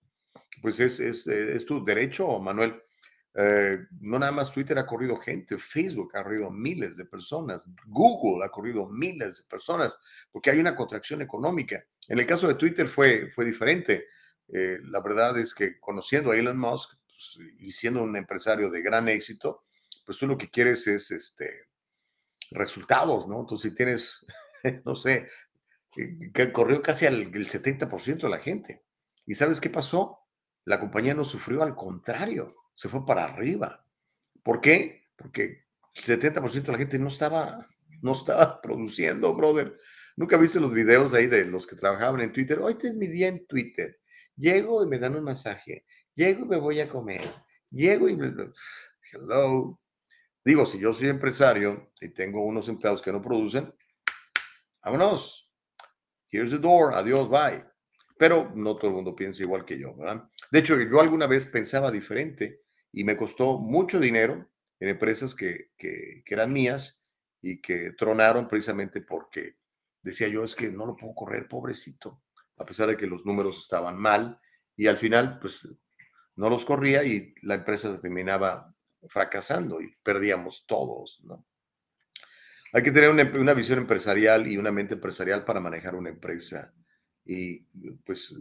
Pues 0.63 0.81
es, 0.81 1.01
es, 1.01 1.27
es 1.27 1.65
tu 1.67 1.85
derecho, 1.85 2.39
Manuel. 2.39 2.83
Eh, 3.39 3.87
no 4.01 4.19
nada 4.19 4.33
más 4.33 4.51
Twitter 4.51 4.79
ha 4.79 4.87
corrido 4.87 5.17
gente, 5.19 5.59
Facebook 5.59 6.17
ha 6.17 6.23
corrido 6.23 6.51
miles 6.51 6.97
de 6.97 7.05
personas, 7.05 7.69
Google 7.85 8.43
ha 8.43 8.49
corrido 8.49 8.89
miles 8.89 9.37
de 9.37 9.45
personas, 9.45 9.99
porque 10.33 10.51
hay 10.51 10.59
una 10.59 10.75
contracción 10.75 11.21
económica. 11.21 11.85
En 12.09 12.19
el 12.19 12.27
caso 12.27 12.49
de 12.49 12.55
Twitter 12.55 12.89
fue, 12.89 13.31
fue 13.33 13.45
diferente. 13.45 14.07
Eh, 14.49 14.79
la 14.85 15.01
verdad 15.01 15.37
es 15.39 15.53
que 15.53 15.79
conociendo 15.79 16.31
a 16.31 16.37
Elon 16.37 16.59
Musk 16.59 16.97
pues, 17.09 17.39
y 17.59 17.73
siendo 17.73 18.03
un 18.03 18.17
empresario 18.17 18.71
de 18.71 18.81
gran 18.81 19.07
éxito, 19.09 19.65
pues 20.07 20.17
tú 20.17 20.27
lo 20.27 20.39
que 20.39 20.49
quieres 20.49 20.87
es 20.87 21.11
este, 21.11 21.67
resultados, 22.53 23.29
¿no? 23.29 23.41
Entonces, 23.41 23.71
si 23.71 23.77
tienes, 23.77 24.27
no 24.87 24.95
sé, 24.95 25.29
eh, 25.99 26.31
que 26.33 26.53
corrió 26.53 26.81
casi 26.81 27.05
al 27.05 27.17
el 27.21 27.49
70% 27.49 28.23
de 28.23 28.29
la 28.31 28.39
gente. 28.39 28.83
¿Y 29.27 29.35
sabes 29.35 29.61
qué 29.61 29.69
pasó? 29.69 30.21
La 30.67 30.79
compañía 30.79 31.15
no 31.15 31.25
sufrió, 31.25 31.63
al 31.63 31.75
contrario 31.75 32.55
se 32.77 32.89
fue 32.89 33.05
para 33.05 33.25
arriba. 33.25 33.85
¿Por 34.43 34.61
qué? 34.61 35.09
Porque 35.17 35.65
el 35.97 36.03
70% 36.03 36.63
de 36.63 36.73
la 36.73 36.79
gente 36.79 36.99
no 36.99 37.09
estaba, 37.09 37.67
no 38.03 38.13
estaba 38.13 38.61
produciendo, 38.63 39.35
brother. 39.35 39.77
Nunca 40.15 40.37
viste 40.37 40.61
los 40.61 40.73
videos 40.73 41.15
ahí 41.15 41.27
de 41.27 41.47
los 41.47 41.67
que 41.67 41.75
trabajaban 41.75 42.21
en 42.21 42.33
Twitter. 42.33 42.59
Hoy 42.61 42.77
es 42.81 42.95
mi 42.95 43.07
día 43.07 43.29
en 43.29 43.47
Twitter. 43.47 43.99
Llego 44.37 44.85
y 44.85 44.87
me 44.87 44.99
dan 44.99 45.17
un 45.17 45.25
masaje. 45.25 45.85
Llego 46.15 46.45
y 46.45 46.49
me 46.49 46.59
voy 46.59 46.81
a 46.81 46.89
comer. 46.89 47.23
Llego 47.71 48.09
y 48.09 48.17
me... 48.17 48.33
Hello. 49.11 49.81
Digo, 50.45 50.65
si 50.65 50.79
yo 50.79 50.93
soy 50.93 51.09
empresario 51.09 51.91
y 52.01 52.11
tengo 52.11 52.45
unos 52.45 52.69
empleados 52.69 53.03
que 53.03 53.13
no 53.13 53.21
producen, 53.21 53.75
vámonos. 54.83 55.53
Here's 56.31 56.51
the 56.51 56.59
door. 56.59 56.95
Adiós, 56.95 57.29
bye. 57.29 57.65
Pero 58.19 58.51
no 58.55 58.77
todo 58.77 58.89
el 58.89 58.97
mundo 58.97 59.15
piensa 59.15 59.43
igual 59.43 59.65
que 59.65 59.79
yo, 59.79 59.95
¿verdad? 59.95 60.29
De 60.51 60.59
hecho, 60.59 60.81
yo 60.81 61.01
alguna 61.01 61.27
vez 61.27 61.47
pensaba 61.47 61.91
diferente 61.91 62.63
y 62.93 63.05
me 63.05 63.17
costó 63.17 63.59
mucho 63.59 64.01
dinero 64.01 64.49
en 64.81 64.89
empresas 64.89 65.35
que, 65.35 65.73
que, 65.77 66.23
eran 66.27 66.53
mías 66.53 67.05
y 67.43 67.61
que 67.61 67.93
tronaron 67.93 68.49
precisamente 68.49 69.01
porque 69.01 69.57
decía 70.03 70.29
yo, 70.29 70.45
es 70.45 70.55
que 70.55 70.71
no 70.71 70.87
lo 70.87 70.97
puedo 70.97 71.15
correr, 71.15 71.49
pobrecito, 71.49 72.23
a 72.57 72.65
pesar 72.65 72.89
de 72.89 72.97
que 72.97 73.07
los 73.07 73.27
números 73.27 73.59
estaban 73.59 73.99
mal 73.99 74.41
y 74.77 74.87
al 74.87 74.97
final, 74.97 75.39
pues 75.39 75.69
no 76.37 76.49
los 76.51 76.65
corría 76.65 77.05
y 77.05 77.35
la 77.43 77.57
empresa 77.57 78.01
terminaba 78.01 78.75
fracasando 79.09 79.81
y 79.81 79.95
perdíamos 80.03 80.65
todos, 80.67 81.21
¿no? 81.25 81.47
Hay 82.73 82.83
que 82.83 82.93
tener 82.93 83.11
una, 83.11 83.23
una, 83.39 83.55
visión 83.55 83.79
empresarial 83.79 84.47
y 84.47 84.59
una 84.59 84.73
mente 84.73 84.95
empresarial 84.95 85.45
para 85.45 85.61
manejar 85.61 85.95
una 85.95 86.11
empresa 86.11 86.75
y 87.27 87.61
pues, 88.05 88.35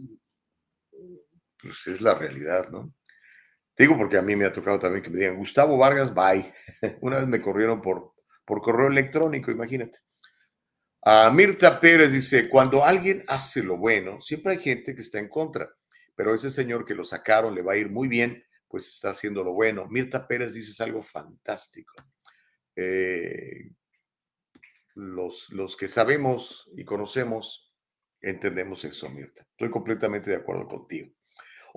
pues 1.60 1.86
es 1.86 2.00
la 2.00 2.14
realidad, 2.14 2.70
¿no? 2.70 2.94
digo 3.76 3.96
porque 3.96 4.16
a 4.16 4.22
mí 4.22 4.34
me 4.36 4.46
ha 4.46 4.52
tocado 4.52 4.78
también 4.78 5.02
que 5.02 5.10
me 5.10 5.18
digan, 5.18 5.36
Gustavo 5.36 5.76
Vargas, 5.76 6.14
bye. 6.14 6.52
Una 7.00 7.18
vez 7.18 7.28
me 7.28 7.40
corrieron 7.40 7.82
por, 7.82 8.14
por 8.44 8.60
correo 8.60 8.88
electrónico, 8.88 9.50
imagínate. 9.50 9.98
A 11.02 11.30
Mirta 11.30 11.78
Pérez 11.78 12.10
dice, 12.10 12.48
cuando 12.48 12.84
alguien 12.84 13.22
hace 13.28 13.62
lo 13.62 13.76
bueno, 13.76 14.20
siempre 14.20 14.52
hay 14.52 14.58
gente 14.58 14.94
que 14.94 15.02
está 15.02 15.18
en 15.18 15.28
contra, 15.28 15.70
pero 16.14 16.34
ese 16.34 16.50
señor 16.50 16.84
que 16.84 16.94
lo 16.94 17.04
sacaron 17.04 17.54
le 17.54 17.62
va 17.62 17.74
a 17.74 17.76
ir 17.76 17.90
muy 17.90 18.08
bien, 18.08 18.42
pues 18.66 18.88
está 18.88 19.10
haciendo 19.10 19.44
lo 19.44 19.52
bueno. 19.52 19.86
Mirta 19.88 20.26
Pérez 20.26 20.54
dice 20.54 20.82
algo 20.82 21.02
fantástico. 21.02 21.94
Eh, 22.74 23.70
los, 24.94 25.50
los 25.50 25.76
que 25.76 25.86
sabemos 25.86 26.68
y 26.76 26.84
conocemos, 26.84 27.65
entendemos 28.20 28.84
eso, 28.84 29.08
Mirta. 29.10 29.46
Estoy 29.50 29.70
completamente 29.70 30.30
de 30.30 30.36
acuerdo 30.36 30.66
contigo. 30.66 31.12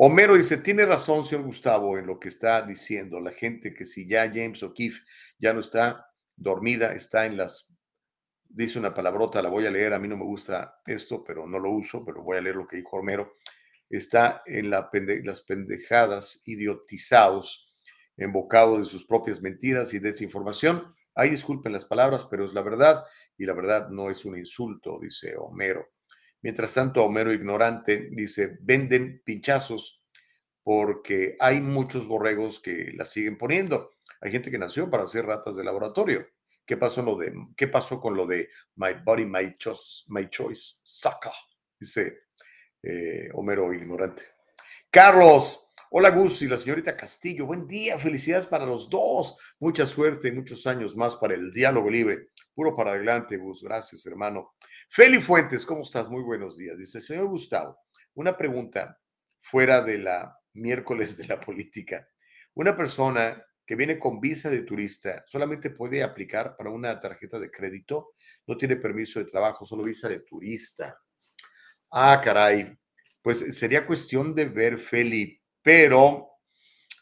Homero 0.02 0.36
dice, 0.36 0.58
tiene 0.58 0.86
razón, 0.86 1.26
señor 1.26 1.44
Gustavo, 1.44 1.98
en 1.98 2.08
lo 2.08 2.20
que 2.20 2.30
está 2.30 2.62
diciendo 2.62 3.20
la 3.20 3.32
gente, 3.32 3.74
que 3.74 3.86
si 3.86 4.08
ya 4.08 4.32
James 4.34 4.64
O'Keefe 4.64 5.02
ya 5.38 5.54
no 5.54 5.60
está 5.60 6.10
dormida, 6.38 6.94
está 6.94 7.26
en 7.26 7.36
las, 7.36 7.76
dice 8.48 8.80
una 8.80 8.94
palabrota, 8.94 9.42
la 9.42 9.50
voy 9.50 9.66
a 9.66 9.72
leer, 9.72 9.94
a 9.94 10.00
mí 10.00 10.08
no 10.08 10.16
me 10.16 10.24
gusta 10.24 10.80
esto, 10.86 11.22
pero 11.22 11.46
no 11.46 11.60
lo 11.60 11.72
uso, 11.72 12.06
pero 12.06 12.24
voy 12.24 12.38
a 12.38 12.42
leer 12.42 12.56
lo 12.56 12.66
que 12.66 12.78
dijo 12.78 12.96
Homero. 12.96 13.36
está 13.90 14.42
en 14.46 14.70
la 14.70 14.90
las 15.24 15.42
pendejadas, 15.42 16.44
idiotizados, 16.46 17.76
embocado 18.16 18.78
de 18.78 18.86
sus 18.86 19.06
propias 19.06 19.42
mentiras 19.42 19.94
y 19.94 20.00
desinformación. 20.00 20.96
Ay, 21.14 21.32
disculpen 21.32 21.74
las 21.74 21.84
palabras, 21.84 22.26
pero 22.32 22.46
es 22.46 22.54
la 22.54 22.62
verdad 22.62 23.04
y 23.38 23.46
la 23.46 23.54
verdad 23.54 23.90
no 23.90 24.10
es 24.10 24.24
un 24.24 24.38
insulto, 24.38 24.98
dice 25.02 25.36
Homero. 25.38 25.90
Mientras 26.42 26.74
tanto, 26.74 27.04
Homero 27.04 27.34
ignorante 27.34 28.10
dice, 28.12 28.58
venden 28.62 29.22
pinchazos 29.26 30.04
porque 30.64 31.36
hay 31.40 31.62
muchos 31.62 32.08
borregos 32.08 32.60
que 32.60 32.92
la 32.96 33.06
siguen 33.06 33.38
poniendo. 33.38 33.92
Hay 34.22 34.32
gente 34.32 34.52
que 34.52 34.58
nació 34.58 34.90
para 34.90 35.08
ser 35.08 35.26
ratas 35.26 35.56
de 35.56 35.64
laboratorio. 35.64 36.28
¿Qué 36.66 36.78
pasó, 36.78 37.02
lo 37.02 37.18
de, 37.18 37.34
qué 37.58 37.68
pasó 37.68 38.00
con 38.00 38.16
lo 38.16 38.28
de 38.28 38.50
My 38.76 38.94
Body, 39.04 39.26
My 39.26 39.58
Choice, 39.58 40.06
my 40.10 40.30
choice 40.30 40.76
Saca? 40.84 41.32
Dice 41.80 42.20
eh, 42.84 43.30
Homero 43.34 43.74
ignorante. 43.74 44.24
Carlos, 44.92 45.72
hola 45.90 46.12
Gus 46.12 46.44
y 46.44 46.48
la 46.48 46.58
señorita 46.58 46.96
Castillo, 46.96 47.48
buen 47.48 47.68
día, 47.68 47.98
felicidades 47.98 48.46
para 48.46 48.66
los 48.66 48.90
dos, 48.90 49.38
mucha 49.60 49.86
suerte 49.88 50.28
y 50.28 50.32
muchos 50.32 50.68
años 50.68 50.96
más 50.96 51.16
para 51.16 51.34
el 51.34 51.52
diálogo 51.52 51.90
libre. 51.90 52.30
Puro 52.54 52.76
para 52.76 52.92
adelante, 52.92 53.38
Gus, 53.38 53.64
gracias 53.64 54.06
hermano. 54.06 54.54
Feli 54.92 55.22
Fuentes, 55.22 55.68
¿cómo 55.68 55.82
estás? 55.82 56.10
Muy 56.10 56.24
buenos 56.24 56.58
días. 56.58 56.76
Dice, 56.76 57.00
señor 57.00 57.28
Gustavo, 57.28 57.78
una 58.16 58.36
pregunta 58.36 59.00
fuera 59.40 59.82
de 59.82 60.00
la 60.00 60.36
miércoles 60.54 61.16
de 61.16 61.28
la 61.28 61.40
política. 61.40 62.10
Una 62.56 62.76
persona 62.76 63.46
que 63.68 63.76
viene 63.76 64.00
con 64.00 64.20
visa 64.20 64.50
de 64.50 64.64
turista 64.64 65.24
solamente 65.28 65.70
puede 65.70 66.02
aplicar 66.02 66.58
para 66.58 66.72
una 66.72 67.00
tarjeta 67.00 67.40
de 67.40 67.52
crédito, 67.52 68.14
no 68.48 68.58
tiene 68.58 68.78
permiso 68.78 69.20
de 69.20 69.30
trabajo, 69.30 69.64
solo 69.64 69.84
visa 69.84 70.10
de 70.10 70.22
turista. 70.22 71.00
Ah, 71.92 72.20
caray. 72.24 72.76
Pues 73.22 73.56
sería 73.56 73.86
cuestión 73.86 74.34
de 74.34 74.46
ver, 74.46 74.80
Feli, 74.80 75.40
pero 75.62 76.32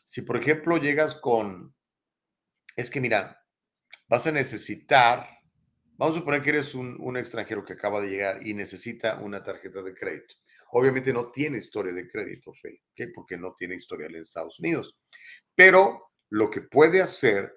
si 0.04 0.24
por 0.24 0.36
ejemplo 0.36 0.76
llegas 0.76 1.16
con, 1.16 1.74
es 2.76 2.90
que 2.90 3.00
mira, 3.00 3.42
vas 4.10 4.28
a 4.28 4.32
necesitar, 4.34 5.37
vamos 5.98 6.16
a 6.16 6.20
suponer 6.20 6.42
que 6.42 6.52
eres 6.52 6.74
un, 6.76 7.18
extranjero 7.18 7.66
que 7.66 7.74
acaba 7.74 8.02
de 8.02 8.10
llegar 8.10 8.46
y 8.46 8.54
necesita 8.54 9.20
una 9.20 9.44
tarjeta 9.44 9.82
de 9.82 9.94
crédito. 9.94 10.36
Obviamente 10.72 11.14
no 11.14 11.32
tiene 11.32 11.58
historia 11.58 11.94
de 11.94 12.08
crédito, 12.08 12.54
Feli, 12.54 12.82
porque 13.14 13.38
no 13.38 13.56
tiene 13.58 13.76
historial 13.76 14.16
en 14.16 14.22
Estados 14.22 14.60
Unidos. 14.60 14.98
Pero 15.56 16.12
lo 16.30 16.50
que 16.50 16.62
puede 16.62 17.02
hacer, 17.02 17.56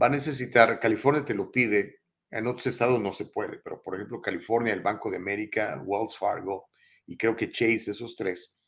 va 0.00 0.06
a 0.06 0.10
necesitar, 0.10 0.80
California 0.80 1.24
te 1.24 1.34
lo 1.34 1.50
pide, 1.50 2.00
en 2.30 2.46
otros 2.46 2.66
estados 2.66 3.00
no 3.00 3.12
se 3.12 3.26
puede, 3.26 3.58
pero 3.58 3.82
por 3.82 3.94
ejemplo, 3.94 4.20
California, 4.20 4.72
el 4.72 4.82
Banco 4.82 5.10
de 5.10 5.16
América, 5.16 5.80
Wells 5.84 6.16
Fargo 6.16 6.68
y 7.06 7.16
creo 7.16 7.34
que 7.34 7.50
Chase, 7.50 7.90
esos 7.90 8.16
tres, 8.16 8.58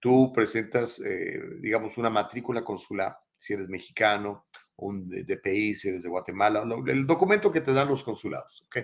tú 0.00 0.32
presentas, 0.32 1.00
eh, 1.00 1.40
digamos, 1.60 1.96
una 1.96 2.10
matrícula 2.10 2.64
consular, 2.64 3.16
si 3.38 3.52
eres 3.52 3.68
mexicano, 3.68 4.46
un 4.76 5.08
DPI, 5.08 5.76
si 5.76 5.88
eres 5.88 6.02
de 6.02 6.08
Guatemala, 6.08 6.64
el 6.86 7.06
documento 7.06 7.52
que 7.52 7.60
te 7.60 7.72
dan 7.72 7.88
los 7.88 8.02
consulados, 8.02 8.62
¿ok? 8.66 8.78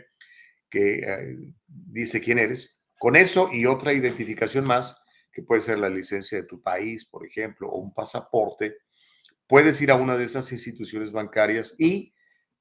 Que 0.70 1.00
eh, 1.00 1.54
dice 1.66 2.20
quién 2.20 2.38
eres. 2.38 2.82
Con 2.98 3.16
eso 3.16 3.48
y 3.52 3.66
otra 3.66 3.92
identificación 3.92 4.64
más, 4.64 5.02
que 5.32 5.42
puede 5.42 5.60
ser 5.60 5.78
la 5.78 5.88
licencia 5.88 6.38
de 6.38 6.44
tu 6.46 6.62
país, 6.62 7.04
por 7.04 7.26
ejemplo, 7.26 7.68
o 7.68 7.78
un 7.78 7.94
pasaporte, 7.94 8.78
puedes 9.46 9.80
ir 9.80 9.90
a 9.90 9.96
una 9.96 10.16
de 10.16 10.24
esas 10.24 10.50
instituciones 10.52 11.12
bancarias 11.12 11.74
y 11.78 12.14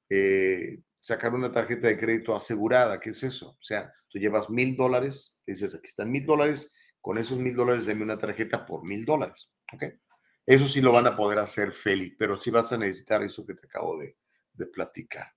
eh, 0.08 0.80
sacar 0.98 1.34
una 1.34 1.52
tarjeta 1.52 1.88
de 1.88 1.98
crédito 1.98 2.34
asegurada. 2.34 3.00
¿Qué 3.00 3.10
es 3.10 3.22
eso? 3.22 3.50
O 3.50 3.62
sea, 3.62 3.92
tú 4.08 4.18
llevas 4.18 4.50
mil 4.50 4.76
dólares, 4.76 5.42
dices, 5.46 5.74
aquí 5.74 5.86
están 5.86 6.10
mil 6.10 6.26
dólares, 6.26 6.74
con 7.00 7.18
esos 7.18 7.38
mil 7.38 7.54
dólares 7.54 7.86
dame 7.86 8.02
una 8.02 8.18
tarjeta 8.18 8.66
por 8.66 8.84
mil 8.84 9.04
dólares. 9.04 9.52
¿Ok? 9.72 9.84
Eso 10.46 10.66
sí 10.66 10.80
lo 10.80 10.92
van 10.92 11.06
a 11.06 11.16
poder 11.16 11.38
hacer, 11.38 11.72
Feli, 11.72 12.10
pero 12.16 12.36
sí 12.36 12.50
vas 12.50 12.72
a 12.72 12.78
necesitar 12.78 13.22
eso 13.22 13.46
que 13.46 13.54
te 13.54 13.66
acabo 13.66 13.98
de, 13.98 14.16
platicar. 14.72 15.32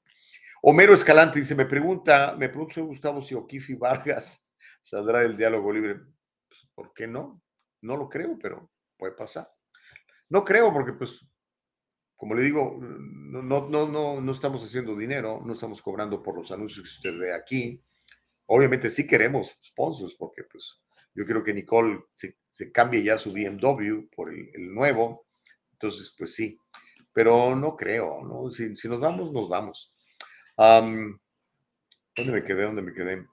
Homero 0.62 0.94
Escalante 0.94 1.40
dice, 1.40 1.56
me 1.56 1.66
pregunta, 1.66 2.36
me 2.38 2.50
pregunta 2.50 2.82
Gustavo 2.82 3.22
si 3.22 3.36
Okifi 3.36 3.74
Vargas 3.76 4.54
saldrá 4.82 5.20
del 5.20 5.38
diálogo 5.38 5.72
libre. 5.72 5.96
Pues, 5.96 6.68
¿Por 6.74 6.94
qué 6.94 7.08
no? 7.08 7.42
No 7.82 7.96
lo 7.96 8.10
creo, 8.10 8.38
pero 8.42 8.70
puede 8.98 9.14
pasar. 9.14 9.50
No 10.28 10.44
creo 10.44 10.74
porque 10.74 10.92
pues 10.92 11.26
como 12.24 12.36
le 12.36 12.44
digo, 12.44 12.80
no, 12.80 13.42
no, 13.42 13.86
no, 13.86 14.22
no 14.22 14.32
estamos 14.32 14.64
haciendo 14.64 14.96
dinero, 14.96 15.42
no 15.46 15.52
estamos 15.52 15.82
cobrando 15.82 16.24
por 16.24 16.38
los 16.38 16.52
anuncios 16.54 16.86
que 16.86 17.08
usted 17.10 17.20
ve 17.20 17.34
aquí. 17.34 17.84
Obviamente 18.46 18.90
sí 18.90 19.06
queremos 19.06 19.60
sponsors, 19.62 20.16
porque 20.16 20.44
pues 20.50 20.82
yo 21.14 21.26
creo 21.26 21.44
que 21.44 21.54
Nicole 21.54 22.06
cambie 22.72 23.04
ya 23.04 23.18
su 23.18 23.32
BMW 23.34 24.08
por 24.16 24.34
el, 24.34 24.74
nuevo. 24.74 25.26
Entonces, 25.74 26.14
pues 26.18 26.34
sí, 26.34 26.58
pero 27.12 27.56
no 27.56 27.76
creo, 27.76 28.24
¿no? 28.24 28.50
Si, 28.52 28.88
nos 28.88 29.00
vamos, 29.00 29.32
nos 29.32 29.50
vamos. 29.50 29.94
¿Dónde 30.58 32.32
me 32.32 32.44
quedé? 32.44 32.64
¿Dónde 32.64 32.82
me 32.82 32.94
quedé? 32.94 33.26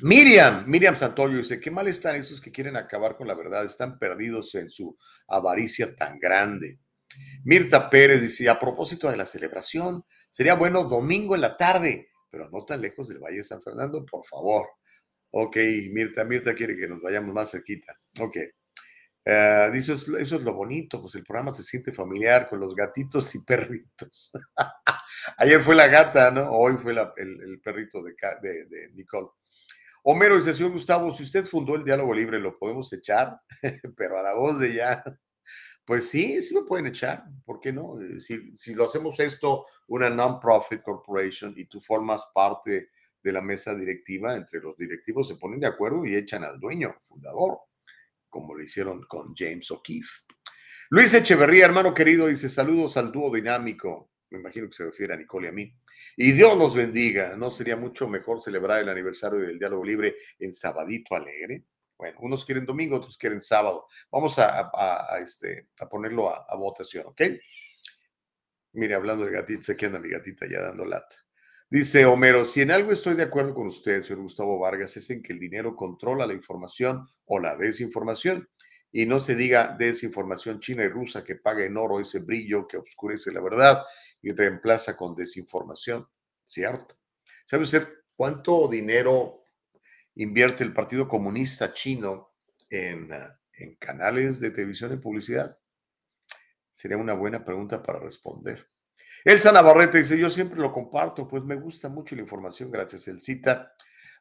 Miriam, 0.00 0.64
Miriam 0.68 0.94
Santoyo 0.94 1.38
dice, 1.38 1.60
qué 1.60 1.72
mal 1.72 1.88
están 1.88 2.14
esos 2.14 2.40
que 2.40 2.52
quieren 2.52 2.76
acabar 2.76 3.16
con 3.16 3.26
la 3.26 3.34
verdad, 3.34 3.64
están 3.64 3.98
perdidos 3.98 4.54
en 4.54 4.70
su 4.70 4.96
avaricia 5.26 5.94
tan 5.96 6.20
grande. 6.20 6.78
Mirta 7.44 7.90
Pérez 7.90 8.20
dice, 8.20 8.48
a 8.48 8.60
propósito 8.60 9.10
de 9.10 9.16
la 9.16 9.26
celebración, 9.26 10.04
sería 10.30 10.54
bueno 10.54 10.84
domingo 10.84 11.34
en 11.34 11.40
la 11.40 11.56
tarde, 11.56 12.10
pero 12.30 12.48
no 12.50 12.64
tan 12.64 12.80
lejos 12.80 13.08
del 13.08 13.18
Valle 13.18 13.38
de 13.38 13.42
San 13.42 13.60
Fernando, 13.60 14.04
por 14.04 14.24
favor. 14.24 14.68
Ok, 15.30 15.56
Mirta, 15.90 16.24
Mirta 16.24 16.54
quiere 16.54 16.76
que 16.76 16.88
nos 16.88 17.00
vayamos 17.02 17.34
más 17.34 17.50
cerquita. 17.50 17.98
Ok. 18.20 18.36
Eh, 19.24 19.70
dice, 19.72 19.92
eso 19.92 20.14
es 20.16 20.42
lo 20.42 20.54
bonito, 20.54 21.02
pues 21.02 21.14
el 21.16 21.24
programa 21.24 21.52
se 21.52 21.62
siente 21.62 21.92
familiar 21.92 22.48
con 22.48 22.60
los 22.60 22.74
gatitos 22.74 23.34
y 23.34 23.44
perritos. 23.44 24.32
Ayer 25.36 25.60
fue 25.60 25.74
la 25.74 25.88
gata, 25.88 26.30
¿no? 26.30 26.50
Hoy 26.50 26.76
fue 26.78 26.92
el, 26.92 27.60
perrito 27.60 28.02
de 28.02 28.90
Nicole. 28.94 29.28
Homero 30.04 30.36
dice, 30.36 30.54
señor 30.54 30.72
Gustavo, 30.72 31.12
si 31.12 31.22
usted 31.22 31.44
fundó 31.44 31.74
el 31.74 31.84
diálogo 31.84 32.14
libre, 32.14 32.38
lo 32.38 32.58
podemos 32.58 32.90
echar, 32.94 33.38
pero 33.96 34.18
a 34.18 34.22
la 34.22 34.34
voz 34.34 34.58
de 34.58 34.72
ya 34.74 35.04
pues 35.88 36.10
sí, 36.10 36.42
sí 36.42 36.52
lo 36.52 36.66
pueden 36.66 36.86
echar, 36.86 37.24
¿por 37.46 37.60
qué 37.60 37.72
no? 37.72 37.98
Eh, 37.98 38.20
si, 38.20 38.54
si 38.58 38.74
lo 38.74 38.84
hacemos 38.84 39.18
esto, 39.20 39.64
una 39.86 40.10
non-profit 40.10 40.82
corporation, 40.82 41.54
y 41.56 41.64
tú 41.64 41.80
formas 41.80 42.28
parte 42.34 42.90
de 43.22 43.32
la 43.32 43.42
mesa 43.42 43.74
directiva, 43.74 44.34
entre 44.34 44.60
los 44.60 44.76
directivos 44.76 45.28
se 45.28 45.36
ponen 45.36 45.60
de 45.60 45.66
acuerdo 45.66 46.04
y 46.04 46.16
echan 46.16 46.44
al 46.44 46.58
dueño, 46.58 46.94
fundador, 47.00 47.58
como 48.28 48.54
lo 48.54 48.62
hicieron 48.62 49.02
con 49.04 49.34
James 49.34 49.70
O'Keefe. 49.70 50.08
Luis 50.90 51.12
Echeverría, 51.12 51.66
hermano 51.66 51.92
querido, 51.92 52.28
dice 52.28 52.48
saludos 52.48 52.96
al 52.96 53.12
dúo 53.12 53.34
dinámico. 53.34 54.10
Me 54.30 54.38
imagino 54.38 54.68
que 54.68 54.74
se 54.74 54.84
refiere 54.84 55.14
a 55.14 55.16
Nicole 55.16 55.46
y 55.46 55.50
a 55.50 55.52
mí. 55.52 55.74
Y 56.16 56.32
Dios 56.32 56.56
los 56.56 56.74
bendiga. 56.74 57.36
¿No 57.36 57.50
sería 57.50 57.76
mucho 57.76 58.08
mejor 58.08 58.42
celebrar 58.42 58.82
el 58.82 58.88
aniversario 58.88 59.38
del 59.38 59.58
diálogo 59.58 59.84
libre 59.84 60.16
en 60.38 60.54
Sabadito 60.54 61.14
Alegre? 61.14 61.64
Bueno, 61.98 62.18
unos 62.20 62.44
quieren 62.44 62.64
domingo, 62.64 62.96
otros 62.96 63.18
quieren 63.18 63.40
sábado. 63.40 63.86
Vamos 64.10 64.38
a, 64.38 65.18
este, 65.20 65.68
a 65.78 65.88
ponerlo 65.88 66.30
a, 66.30 66.54
votación, 66.56 67.06
¿ok? 67.06 67.22
Mire, 68.72 68.94
hablando 68.94 69.24
de 69.24 69.32
gatita, 69.32 69.62
se 69.62 69.76
queda 69.76 69.98
mi 69.98 70.08
gatita 70.08 70.46
ya 70.48 70.62
dando 70.62 70.84
lata. 70.84 71.16
Dice 71.70 72.06
Homero, 72.06 72.46
si 72.46 72.62
en 72.62 72.70
algo 72.70 72.92
estoy 72.92 73.14
de 73.14 73.24
acuerdo 73.24 73.52
con 73.52 73.66
usted, 73.66 74.02
señor 74.02 74.22
Gustavo 74.22 74.58
Vargas, 74.58 74.96
es 74.96 75.10
en 75.10 75.22
que 75.22 75.34
el 75.34 75.38
dinero 75.38 75.76
controla 75.76 76.26
la 76.26 76.32
información 76.32 77.06
o 77.26 77.38
la 77.38 77.56
desinformación. 77.56 78.48
Y 78.90 79.04
no 79.04 79.20
se 79.20 79.34
diga 79.34 79.76
desinformación 79.78 80.60
china 80.60 80.82
y 80.82 80.88
rusa 80.88 81.22
que 81.22 81.36
paga 81.36 81.66
en 81.66 81.76
oro 81.76 82.00
ese 82.00 82.20
brillo 82.20 82.66
que 82.66 82.78
oscurece 82.78 83.32
la 83.32 83.42
verdad 83.42 83.84
y 84.22 84.30
reemplaza 84.30 84.96
con 84.96 85.14
desinformación. 85.14 86.08
¿Cierto? 86.46 86.98
¿Sabe 87.44 87.64
usted 87.64 87.86
cuánto 88.16 88.66
dinero 88.66 89.42
invierte 90.14 90.64
el 90.64 90.72
Partido 90.72 91.06
Comunista 91.06 91.74
Chino 91.74 92.32
en, 92.70 93.12
ah, 93.12 93.38
en 93.52 93.76
canales 93.76 94.40
de 94.40 94.52
televisión 94.52 94.94
y 94.94 94.96
publicidad? 94.96 95.58
Sería 96.72 96.96
una 96.96 97.12
buena 97.12 97.44
pregunta 97.44 97.82
para 97.82 97.98
responder. 97.98 98.66
Elsa 99.24 99.52
Navarrete 99.52 99.98
dice, 99.98 100.18
yo 100.18 100.30
siempre 100.30 100.60
lo 100.60 100.72
comparto, 100.72 101.26
pues 101.26 101.42
me 101.44 101.56
gusta 101.56 101.88
mucho 101.88 102.14
la 102.14 102.22
información, 102.22 102.70
gracias, 102.70 103.08
El 103.08 103.20
cita. 103.20 103.74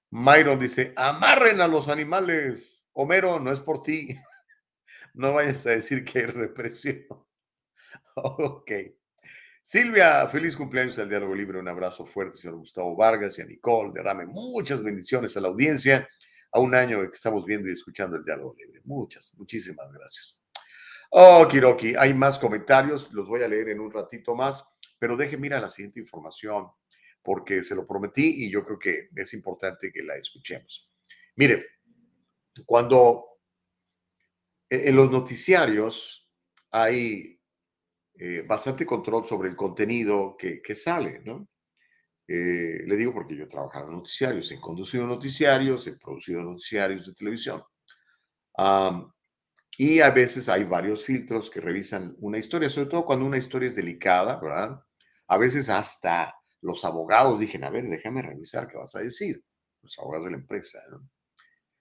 Myron 0.10 0.60
dice, 0.60 0.94
amarren 0.96 1.62
a 1.62 1.68
los 1.68 1.90
animales. 1.90 2.88
Homero, 2.94 3.40
no 3.40 3.52
es 3.52 3.60
por 3.60 3.84
ti. 3.84 4.16
No 5.14 5.34
vayas 5.34 5.66
a 5.66 5.72
decir 5.72 6.06
que 6.06 6.20
hay 6.20 6.26
represión. 6.28 7.08
ok. 8.16 8.72
Silvia, 9.64 10.28
feliz 10.28 10.56
cumpleaños 10.56 11.00
al 11.00 11.10
Diálogo 11.10 11.34
Libre. 11.34 11.60
Un 11.60 11.68
abrazo 11.68 12.06
fuerte, 12.06 12.38
señor 12.38 12.58
Gustavo 12.58 12.96
Vargas 12.96 13.40
y 13.40 13.42
a 13.42 13.46
Nicole. 13.46 13.94
Derrame 13.96 14.28
muchas 14.28 14.84
bendiciones 14.84 15.36
a 15.36 15.42
la 15.42 15.48
audiencia. 15.48 16.08
A 16.52 16.60
un 16.60 16.76
año 16.76 17.02
que 17.02 17.16
estamos 17.16 17.44
viendo 17.46 17.68
y 17.68 17.72
escuchando 17.72 18.16
el 18.16 18.24
Diálogo 18.24 18.56
Libre. 18.60 18.80
Muchas, 18.86 19.34
muchísimas 19.40 19.92
gracias. 19.92 20.42
Oh, 21.10 21.48
Kiroki, 21.50 21.96
hay 21.96 22.14
más 22.14 22.38
comentarios. 22.38 23.12
Los 23.12 23.28
voy 23.28 23.42
a 23.42 23.48
leer 23.48 23.70
en 23.70 23.80
un 23.80 23.92
ratito 23.92 24.36
más. 24.36 24.64
Pero 25.00 25.18
deje, 25.18 25.38
mira 25.38 25.60
la 25.60 25.70
siguiente 25.70 26.00
información, 26.00 26.68
porque 27.22 27.64
se 27.64 27.76
lo 27.76 27.86
prometí 27.86 28.46
y 28.46 28.50
yo 28.50 28.64
creo 28.64 28.80
que 28.80 29.10
es 29.16 29.34
importante 29.34 29.92
que 29.92 30.02
la 30.02 30.16
escuchemos. 30.16 30.90
Mire, 31.36 31.66
cuando 32.66 33.26
en 34.70 34.96
los 34.96 35.12
noticiarios 35.12 36.30
hay 36.72 37.40
eh, 38.16 38.44
bastante 38.48 38.86
control 38.86 39.28
sobre 39.28 39.50
el 39.50 39.56
contenido 39.56 40.36
que, 40.38 40.62
que 40.62 40.74
sale, 40.74 41.22
¿no? 41.24 41.48
Eh, 42.28 42.84
le 42.86 42.98
digo 42.98 43.14
porque 43.14 43.36
yo 43.36 43.46
he 43.46 43.48
trabajado 43.48 43.88
en 43.88 43.98
noticiarios, 43.98 44.52
he 44.52 44.60
conducido 44.60 45.08
noticiarios, 45.08 45.88
he 45.88 45.94
producido 45.94 46.42
noticiarios 46.42 47.06
de 47.06 47.14
televisión. 47.14 47.64
y 49.78 50.00
a 50.00 50.10
veces 50.10 50.50
hay 50.50 50.64
varios 50.64 51.04
filtros 51.06 51.50
que 51.50 51.62
revisan 51.62 52.16
una 52.20 52.38
historia, 52.40 52.70
sobre 52.70 52.90
todo 52.90 53.06
cuando 53.06 53.26
una 53.26 53.38
historia 53.38 53.68
es 53.68 53.76
delicada, 53.76 54.40
¿verdad? 54.40 54.82
A 55.28 55.38
veces 55.38 55.70
hasta 55.70 56.36
los 56.62 56.84
abogados 56.86 57.40
dicen, 57.40 57.64
a 57.64 57.70
ver, 57.70 57.88
déjame 57.88 58.22
revisar 58.22 58.68
qué 58.68 58.78
vas 58.78 58.96
a 58.96 59.00
decir, 59.00 59.44
los 59.82 59.98
abogados 60.00 60.26
de 60.26 60.32
la 60.32 60.38
empresa, 60.38 60.80
¿no? 60.90 61.10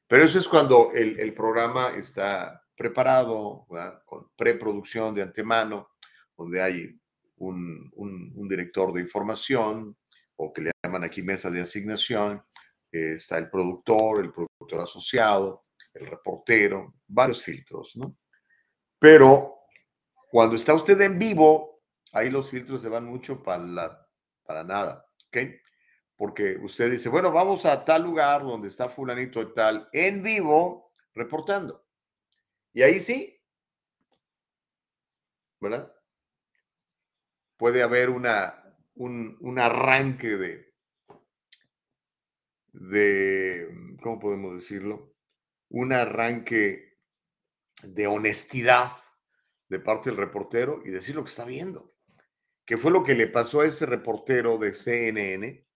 Pero 0.09 0.22
eso 0.22 0.38
es 0.38 0.47
cuando 0.47 0.92
el, 0.92 1.34
programa 1.34 1.97
está 1.97 2.62
preparado, 2.76 3.66
con 4.05 4.28
preproducción 4.36 5.14
de 5.14 5.22
antemano, 5.22 5.88
donde 6.36 6.62
hay 6.62 7.01
un 7.38 8.49
director 8.49 8.92
de 8.92 9.01
información, 9.01 9.97
o 10.36 10.53
que 10.53 10.62
le 10.62 10.70
llaman 10.82 11.05
aquí 11.05 11.22
mesa 11.22 11.51
de 11.51 11.61
asignación, 11.61 12.42
eh, 12.92 13.14
está 13.16 13.38
el 13.38 13.51
productor, 13.51 14.20
el 14.20 14.32
productor 14.32 14.80
asociado, 14.80 15.64
el 15.94 16.07
reportero, 16.07 16.94
varios 17.07 17.42
filtros, 17.42 17.97
¿no? 17.97 18.16
Pero 18.99 19.61
cuando 20.30 20.57
está 20.57 20.74
usted 20.74 21.01
en 21.01 21.18
vivo, 21.18 21.76
ahí 22.12 22.30
los 22.30 22.50
filtros 22.50 22.82
se 22.82 22.88
van 22.88 23.04
mucho 23.04 23.42
para, 23.42 24.09
para 24.44 24.64
nada, 24.64 25.07
¿ok? 25.28 25.38
Porque 26.16 26.57
usted 26.62 26.90
dice, 26.90 27.09
bueno, 27.09 27.30
vamos 27.30 27.66
a 27.66 27.84
tal 27.84 28.02
lugar 28.02 28.42
donde 28.42 28.68
está 28.68 28.88
fulanito 28.88 29.44
de 29.44 29.52
tal, 29.52 29.88
en 29.92 30.22
vivo, 30.22 30.92
reportando. 31.14 31.86
Y 32.72 32.82
ahí 32.82 33.00
sí, 33.00 33.38
¿verdad? 35.61 35.92
Puede 37.57 37.82
haber 37.82 38.11
una, 38.11 38.66
un, 38.96 39.59
arranque 39.59 40.36
de, 40.36 40.74
de, 42.72 43.96
¿cómo 44.02 44.18
podemos 44.18 44.54
decirlo? 44.54 45.14
Un 45.68 45.92
arranque 45.92 46.98
de 47.82 48.07
honestidad 48.07 48.92
de 49.68 49.80
parte 49.80 50.11
del 50.11 50.18
reportero 50.18 50.82
y 50.84 50.90
decir 50.90 51.14
lo 51.14 51.24
que 51.24 51.30
está 51.30 51.44
viendo. 51.44 51.95
Que 52.66 52.76
fue 52.76 52.90
lo 52.90 53.04
que 53.04 53.14
le 53.14 53.28
pasó 53.28 53.62
a 53.62 53.66
este 53.66 53.86
reportero 53.86 54.58
de 54.58 54.74
CNN, 54.74 55.66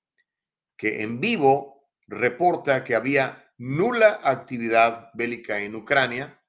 que 0.77 1.03
en 1.03 1.21
vivo 1.21 1.89
reporta 2.07 2.85
que 2.85 2.95
había 2.95 3.53
nula 3.57 4.21
actividad 4.25 5.11
bélica 5.15 5.61
en 5.61 5.77
Ucrania, 5.77 6.43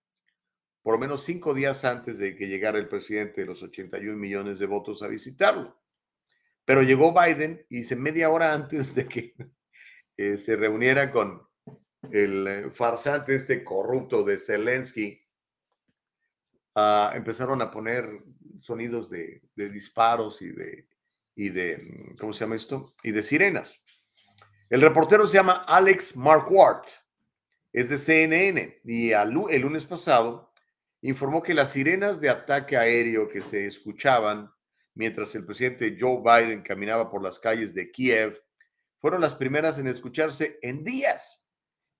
por 0.82 0.96
lo 0.96 1.00
menos 1.00 1.24
cinco 1.24 1.54
días 1.54 1.86
antes 1.86 2.18
de 2.18 2.36
que 2.36 2.48
llegara 2.48 2.80
el 2.80 2.88
presidente 2.88 3.42
de 3.42 3.48
los 3.48 3.62
81 3.62 4.18
millones 4.18 4.58
de 4.58 4.66
votos 4.66 5.04
a 5.04 5.08
visitarlo. 5.08 5.80
Pero 6.66 6.82
llegó 6.84 7.14
Biden 7.14 7.66
y 7.70 7.78
dice 7.78 7.96
media 7.96 8.30
hora 8.30 8.54
antes 8.54 8.96
de 8.96 9.08
que 9.08 9.36
eh, 10.18 10.38
se 10.38 10.56
reuniera 10.56 11.12
con 11.12 11.48
el 12.12 12.48
eh, 12.48 12.72
farsante 12.72 13.36
este 13.36 13.64
corrupto 13.64 14.24
de 14.24 14.40
Zelensky, 14.40 15.22
ah, 16.76 17.12
empezaron 17.14 17.62
a 17.62 17.70
poner 17.70 18.06
sonidos 18.62 19.10
de, 19.10 19.42
disparos 19.56 20.42
y 20.42 20.50
de, 21.50 21.78
mm, 21.78 22.18
¿cómo 22.18 22.34
se 22.34 22.46
llama 22.46 22.56
esto? 22.56 22.84
Y 23.04 23.12
de 23.12 23.24
sirenas. 23.24 23.84
El 24.70 24.82
reportero 24.82 25.28
se 25.28 25.38
llama 25.38 25.66
Alex 25.68 26.16
Marquardt, 26.16 26.90
es 27.74 27.90
de 27.90 27.98
CNN 27.98 28.82
y 28.84 29.12
el 29.12 29.62
lunes 29.62 29.86
pasado 29.86 30.52
informó 31.02 31.42
que 31.42 31.54
las 31.54 31.72
sirenas 31.72 32.22
de 32.22 32.30
ataque 32.30 32.78
aéreo 32.78 33.28
que 33.28 33.42
se 33.42 33.66
escuchaban 33.66 34.52
mientras 34.94 35.34
el 35.36 35.46
presidente 35.46 35.98
Joe 36.00 36.22
Biden 36.22 36.62
caminaba 36.62 37.10
por 37.10 37.24
las 37.24 37.40
calles 37.40 37.74
de 37.74 37.92
Kiev, 37.92 38.42
fueron 39.00 39.22
las 39.22 39.36
primeras 39.36 39.80
en 39.80 39.88
escucharse 39.88 40.60
en 40.62 40.84
días. 40.84 41.50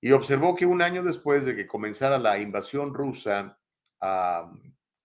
Y 0.02 0.12
observó 0.12 0.56
que 0.56 0.66
un 0.66 0.82
año 0.82 1.04
después 1.04 1.46
de 1.46 1.56
que 1.56 1.68
comenzara 1.68 2.18
la 2.20 2.40
invasión 2.40 2.94
rusa 2.94 3.58
a 4.00 4.52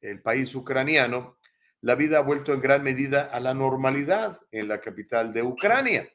el 0.00 0.22
país 0.22 0.54
ucraniano, 0.54 1.38
la 1.80 1.94
vida 1.94 2.18
ha 2.18 2.22
vuelto 2.22 2.52
en 2.52 2.60
gran 2.60 2.82
medida 2.82 3.22
a 3.22 3.40
la 3.40 3.54
normalidad 3.54 4.40
en 4.50 4.68
la 4.68 4.80
capital 4.80 5.32
de 5.32 5.42
Ucrania. 5.42 6.08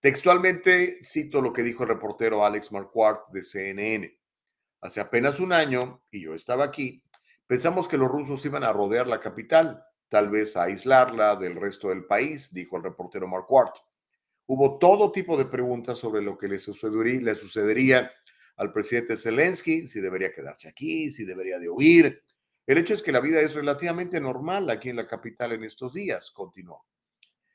Textualmente 0.00 0.98
cito 1.02 1.40
lo 1.40 1.52
que 1.52 1.62
dijo 1.62 1.84
el 1.84 1.90
reportero 1.90 2.44
Alex 2.44 2.72
Marquardt 2.72 3.30
de 3.32 3.42
CNN. 3.42 4.18
Hace 4.80 5.00
apenas 5.00 5.40
un 5.40 5.52
año, 5.52 6.02
y 6.10 6.22
yo 6.22 6.34
estaba 6.34 6.64
aquí, 6.64 7.02
pensamos 7.46 7.88
que 7.88 7.96
los 7.96 8.10
rusos 8.10 8.44
iban 8.44 8.64
a 8.64 8.72
rodear 8.72 9.06
la 9.06 9.20
capital 9.20 9.82
tal 10.14 10.28
vez 10.28 10.56
a 10.56 10.64
aislarla 10.64 11.36
del 11.36 11.56
resto 11.56 11.88
del 11.88 12.04
país, 12.04 12.52
dijo 12.52 12.76
el 12.76 12.84
reportero 12.84 13.26
Mark 13.26 13.46
Ward. 13.48 13.72
Hubo 14.46 14.78
todo 14.78 15.10
tipo 15.10 15.36
de 15.36 15.46
preguntas 15.46 15.98
sobre 15.98 16.22
lo 16.22 16.36
que 16.36 16.48
le 16.48 16.58
sucedería, 16.58 17.20
le 17.20 17.34
sucedería 17.34 18.12
al 18.56 18.72
presidente 18.72 19.16
Zelensky, 19.16 19.86
si 19.86 20.00
debería 20.00 20.32
quedarse 20.32 20.68
aquí, 20.68 21.10
si 21.10 21.24
debería 21.24 21.58
de 21.58 21.68
huir. 21.68 22.22
El 22.66 22.78
hecho 22.78 22.94
es 22.94 23.02
que 23.02 23.12
la 23.12 23.20
vida 23.20 23.40
es 23.40 23.54
relativamente 23.54 24.20
normal 24.20 24.70
aquí 24.70 24.88
en 24.88 24.96
la 24.96 25.06
capital 25.06 25.52
en 25.52 25.64
estos 25.64 25.92
días, 25.92 26.30
continuó. 26.30 26.86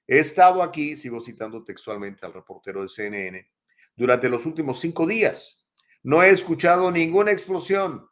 He 0.06 0.20
estado 0.20 0.62
aquí, 0.62 0.96
sigo 0.96 1.20
citando 1.20 1.64
textualmente 1.64 2.26
al 2.26 2.34
reportero 2.34 2.82
de 2.82 2.90
CNN, 2.90 3.52
durante 3.96 4.30
los 4.30 4.46
últimos 4.46 4.80
cinco 4.80 5.06
días. 5.06 5.68
No 6.04 6.24
he 6.24 6.30
escuchado 6.30 6.92
ninguna 6.92 7.32
explosión, 7.32 8.08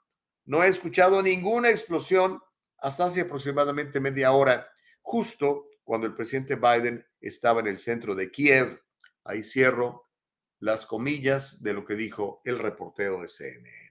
no 0.45 0.63
he 0.63 0.67
escuchado 0.67 1.21
ninguna 1.21 1.69
explosión 1.69 2.41
hasta 2.79 3.05
hace 3.05 3.21
aproximadamente 3.21 3.99
media 3.99 4.31
hora, 4.31 4.67
justo 5.01 5.67
cuando 5.83 6.07
el 6.07 6.15
presidente 6.15 6.55
Biden 6.55 7.05
estaba 7.21 7.61
en 7.61 7.67
el 7.67 7.79
centro 7.79 8.15
de 8.15 8.31
Kiev. 8.31 8.81
Ahí 9.23 9.43
cierro 9.43 10.09
las 10.59 10.85
comillas 10.85 11.61
de 11.61 11.73
lo 11.73 11.85
que 11.85 11.95
dijo 11.95 12.41
el 12.43 12.59
reportero 12.59 13.21
de 13.21 13.27
CNN. 13.27 13.86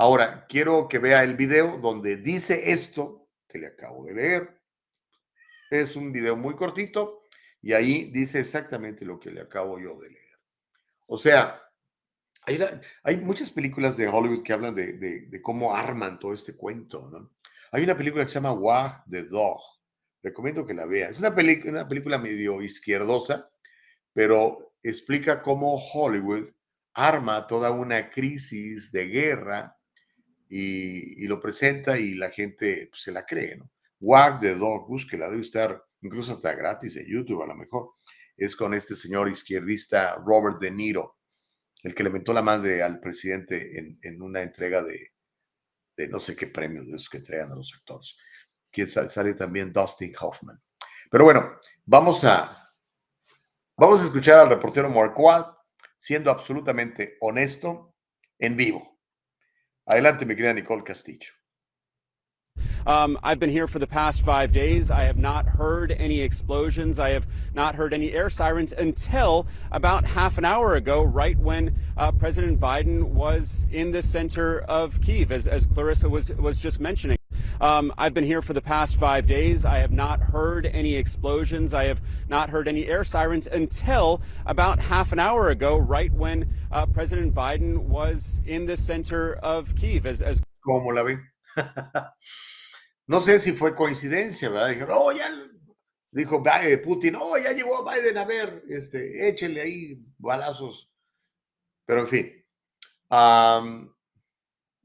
Ahora, 0.00 0.46
quiero 0.48 0.88
que 0.88 0.98
vea 0.98 1.22
el 1.22 1.36
video 1.36 1.76
donde 1.76 2.16
dice 2.16 2.70
esto 2.70 3.28
que 3.46 3.58
le 3.58 3.66
acabo 3.66 4.06
de 4.06 4.14
leer. 4.14 4.62
Es 5.70 5.94
un 5.94 6.10
video 6.10 6.36
muy 6.36 6.56
cortito 6.56 7.26
y 7.60 7.74
ahí 7.74 8.10
dice 8.10 8.40
exactamente 8.40 9.04
lo 9.04 9.20
que 9.20 9.30
le 9.30 9.42
acabo 9.42 9.78
yo 9.78 10.00
de 10.00 10.08
leer. 10.08 10.38
O 11.06 11.18
sea, 11.18 11.60
hay, 13.02 13.18
muchas 13.18 13.50
películas 13.50 13.98
de 13.98 14.08
Hollywood 14.08 14.42
que 14.42 14.54
hablan 14.54 14.74
de, 14.74 15.38
cómo 15.42 15.76
arman 15.76 16.18
todo 16.18 16.32
este 16.32 16.56
cuento. 16.56 17.06
¿no? 17.10 17.32
Hay 17.70 17.84
una 17.84 17.94
película 17.94 18.24
que 18.24 18.30
se 18.30 18.36
llama 18.36 18.54
Wag 18.54 19.04
the 19.04 19.24
Dog. 19.24 19.60
Recomiendo 20.22 20.64
que 20.64 20.72
la 20.72 20.86
vean. 20.86 21.12
Es 21.12 21.18
una, 21.18 21.28
una 21.66 21.86
película 21.86 22.16
medio 22.16 22.62
izquierdosa, 22.62 23.50
pero 24.14 24.72
explica 24.82 25.42
cómo 25.42 25.74
Hollywood 25.74 26.48
arma 26.94 27.46
toda 27.46 27.70
una 27.70 28.08
crisis 28.10 28.90
de 28.92 29.06
guerra 29.06 29.76
y, 30.50 31.26
lo 31.28 31.40
presenta 31.40 31.98
y 31.98 32.14
la 32.14 32.30
gente 32.30 32.88
pues, 32.90 33.02
se 33.02 33.12
la 33.12 33.24
cree. 33.24 33.56
¿no? 33.56 33.70
Wag 34.00 34.40
the 34.40 34.54
Dog, 34.56 34.88
búsquela, 34.88 35.30
debe 35.30 35.42
estar 35.42 35.82
incluso 36.02 36.32
hasta 36.32 36.54
gratis 36.54 36.96
en 36.96 37.06
YouTube 37.06 37.42
a 37.42 37.46
lo 37.46 37.54
mejor. 37.54 37.92
Es 38.36 38.56
con 38.56 38.74
este 38.74 38.96
señor 38.96 39.28
izquierdista 39.28 40.16
Robert 40.16 40.60
De 40.60 40.70
Niro 40.70 41.20
el 41.82 41.94
que 41.94 42.02
le 42.02 42.10
mentó 42.10 42.32
la 42.32 42.42
madre 42.42 42.82
al 42.82 43.00
presidente 43.00 43.96
en, 44.02 44.22
una 44.22 44.42
entrega 44.42 44.82
de, 44.82 45.12
no 46.08 46.20
sé 46.20 46.36
qué 46.36 46.46
premios 46.46 46.86
de 46.86 46.96
esos 46.96 47.08
que 47.08 47.18
entregan 47.18 47.52
a 47.52 47.54
los 47.56 47.72
actores. 47.74 48.16
Que 48.70 48.86
sale 48.86 49.34
también 49.34 49.72
Dustin 49.72 50.14
Hoffman. 50.20 50.60
Pero 51.10 51.24
bueno, 51.24 51.58
vamos 51.84 52.22
a, 52.24 52.72
vamos 53.76 54.02
a 54.02 54.04
escuchar 54.04 54.38
al 54.38 54.50
reportero 54.50 54.88
Marquardt 54.90 55.56
siendo 55.96 56.30
absolutamente 56.30 57.16
honesto 57.20 57.94
en 58.38 58.56
vivo. 58.56 58.99
Adelante, 59.90 60.24
mi 60.24 60.36
querida 60.36 60.52
Nicole 60.52 60.84
Castillo. 60.84 61.39
Um, 62.86 63.18
I've 63.22 63.38
been 63.38 63.50
here 63.50 63.68
for 63.68 63.78
the 63.78 63.86
past 63.86 64.24
five 64.24 64.52
days. 64.52 64.90
I 64.90 65.02
have 65.02 65.18
not 65.18 65.46
heard 65.46 65.92
any 65.92 66.22
explosions. 66.22 66.98
I 66.98 67.10
have 67.10 67.26
not 67.54 67.74
heard 67.74 67.92
any 67.92 68.12
air 68.12 68.30
sirens 68.30 68.72
until 68.72 69.46
about 69.70 70.04
half 70.04 70.38
an 70.38 70.44
hour 70.44 70.74
ago, 70.74 71.02
right 71.02 71.38
when 71.38 71.76
uh, 71.96 72.12
President 72.12 72.58
Biden 72.58 73.04
was 73.04 73.66
in 73.70 73.90
the 73.90 74.02
center 74.02 74.60
of 74.62 75.00
Kiev, 75.00 75.30
as, 75.30 75.46
as 75.46 75.66
Clarissa 75.66 76.08
was, 76.08 76.32
was 76.32 76.58
just 76.58 76.80
mentioning. 76.80 77.18
Um, 77.60 77.92
I've 77.98 78.14
been 78.14 78.24
here 78.24 78.42
for 78.42 78.54
the 78.54 78.62
past 78.62 78.98
five 78.98 79.26
days. 79.26 79.64
I 79.64 79.78
have 79.78 79.92
not 79.92 80.20
heard 80.20 80.66
any 80.66 80.96
explosions. 80.96 81.74
I 81.74 81.84
have 81.84 82.00
not 82.28 82.48
heard 82.50 82.66
any 82.66 82.86
air 82.86 83.04
sirens 83.04 83.46
until 83.46 84.22
about 84.46 84.80
half 84.80 85.12
an 85.12 85.18
hour 85.18 85.50
ago, 85.50 85.76
right 85.76 86.12
when 86.12 86.52
uh, 86.72 86.86
President 86.86 87.34
Biden 87.34 87.76
was 87.84 88.40
in 88.46 88.66
the 88.66 88.76
center 88.76 89.34
of 89.34 89.76
Kiev. 89.76 90.06
As, 90.06 90.22
as 90.22 90.42
¿Cómo 90.66 90.94
la 90.94 91.04
ven? 91.04 91.29
No 93.06 93.20
sé 93.20 93.40
si 93.40 93.50
fue 93.50 93.74
coincidencia, 93.74 94.48
¿verdad? 94.50 94.68
Dijeron, 94.68 94.96
oh, 94.96 95.10
ya, 95.10 95.28
dijo 96.12 96.44
Putin, 96.84 97.16
oh, 97.16 97.36
ya 97.36 97.50
llegó 97.50 97.84
Biden, 97.84 98.16
a 98.16 98.24
ver, 98.24 98.62
este, 98.68 99.28
échele 99.28 99.62
ahí 99.62 100.00
balazos. 100.16 100.92
Pero 101.84 102.02
en 102.02 102.06
fin, 102.06 102.46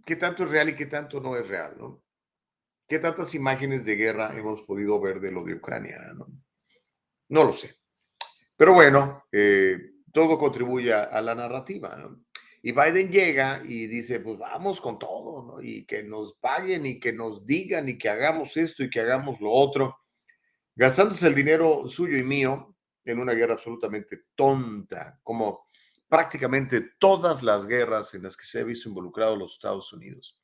qué 0.04 0.16
tanto 0.16 0.44
es 0.44 0.50
real 0.50 0.70
y 0.70 0.76
qué 0.76 0.88
tanto 0.88 1.20
no 1.20 1.38
es 1.38 1.48
real, 1.48 1.76
¿no? 1.78 2.04
¿Qué 2.88 2.98
tantas 2.98 3.36
imágenes 3.36 3.86
de 3.86 3.96
guerra 3.96 4.36
hemos 4.36 4.64
podido 4.64 5.00
ver 5.00 5.20
de 5.20 5.32
lo 5.32 5.44
de 5.44 5.54
Ucrania? 5.54 6.00
No, 6.16 6.26
no 7.30 7.44
lo 7.44 7.54
sé. 7.54 7.76
Pero 8.58 8.74
bueno, 8.74 9.26
eh, 9.32 9.78
todo 10.12 10.40
contribuye 10.40 10.92
a, 10.94 11.22
la 11.22 11.36
narrativa, 11.36 11.96
¿no? 11.96 12.25
Y 12.68 12.72
Biden 12.72 13.12
llega 13.12 13.62
y 13.64 13.86
dice, 13.86 14.22
pues 14.22 14.40
vamos 14.40 14.82
con 14.82 14.98
todo, 14.98 15.44
¿no? 15.44 15.62
Y 15.62 15.86
que 15.86 16.02
nos 16.02 16.34
paguen 16.34 16.88
y 16.88 17.00
que 17.00 17.14
nos 17.14 17.46
digan 17.46 17.88
y 17.88 17.96
que 17.96 18.10
hagamos 18.10 18.58
esto 18.58 18.84
y 18.84 18.90
que 18.90 19.02
hagamos 19.02 19.40
lo 19.40 19.52
otro, 19.52 20.00
gastándose 20.76 21.28
el 21.28 21.36
dinero 21.36 21.88
suyo 21.88 22.18
y 22.18 22.24
mío 22.24 22.76
en 23.04 23.20
una 23.20 23.34
guerra 23.34 23.54
absolutamente 23.54 24.24
tonta, 24.34 25.20
como 25.22 25.68
prácticamente 26.10 26.94
todas 26.98 27.44
las 27.44 27.68
guerras 27.68 28.16
en 28.16 28.24
las 28.24 28.36
que 28.36 28.48
se 28.48 28.62
ha 28.62 28.64
visto 28.64 28.90
involucrado 28.90 29.36
los 29.36 29.54
Estados 29.54 29.94
Unidos. 29.94 30.42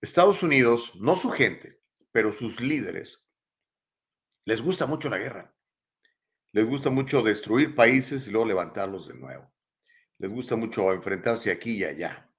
Estados 0.00 0.42
Unidos, 0.42 0.94
no 0.98 1.16
su 1.16 1.28
gente, 1.28 1.82
pero 2.12 2.32
sus 2.32 2.62
líderes, 2.62 3.28
les 4.46 4.62
gusta 4.62 4.86
mucho 4.86 5.10
la 5.10 5.18
guerra. 5.18 5.54
Les 6.52 6.66
gusta 6.66 6.88
mucho 6.88 7.20
destruir 7.20 7.74
países 7.74 8.26
y 8.26 8.30
luego 8.30 8.46
levantarlos 8.46 9.06
de 9.06 9.14
nuevo. 9.16 9.51
Les 10.22 10.30
gusta 10.30 10.54
mucho 10.54 10.92
enfrentarse 10.92 11.50
aquí 11.50 11.78
y 11.78 11.84
allá. 11.84 12.30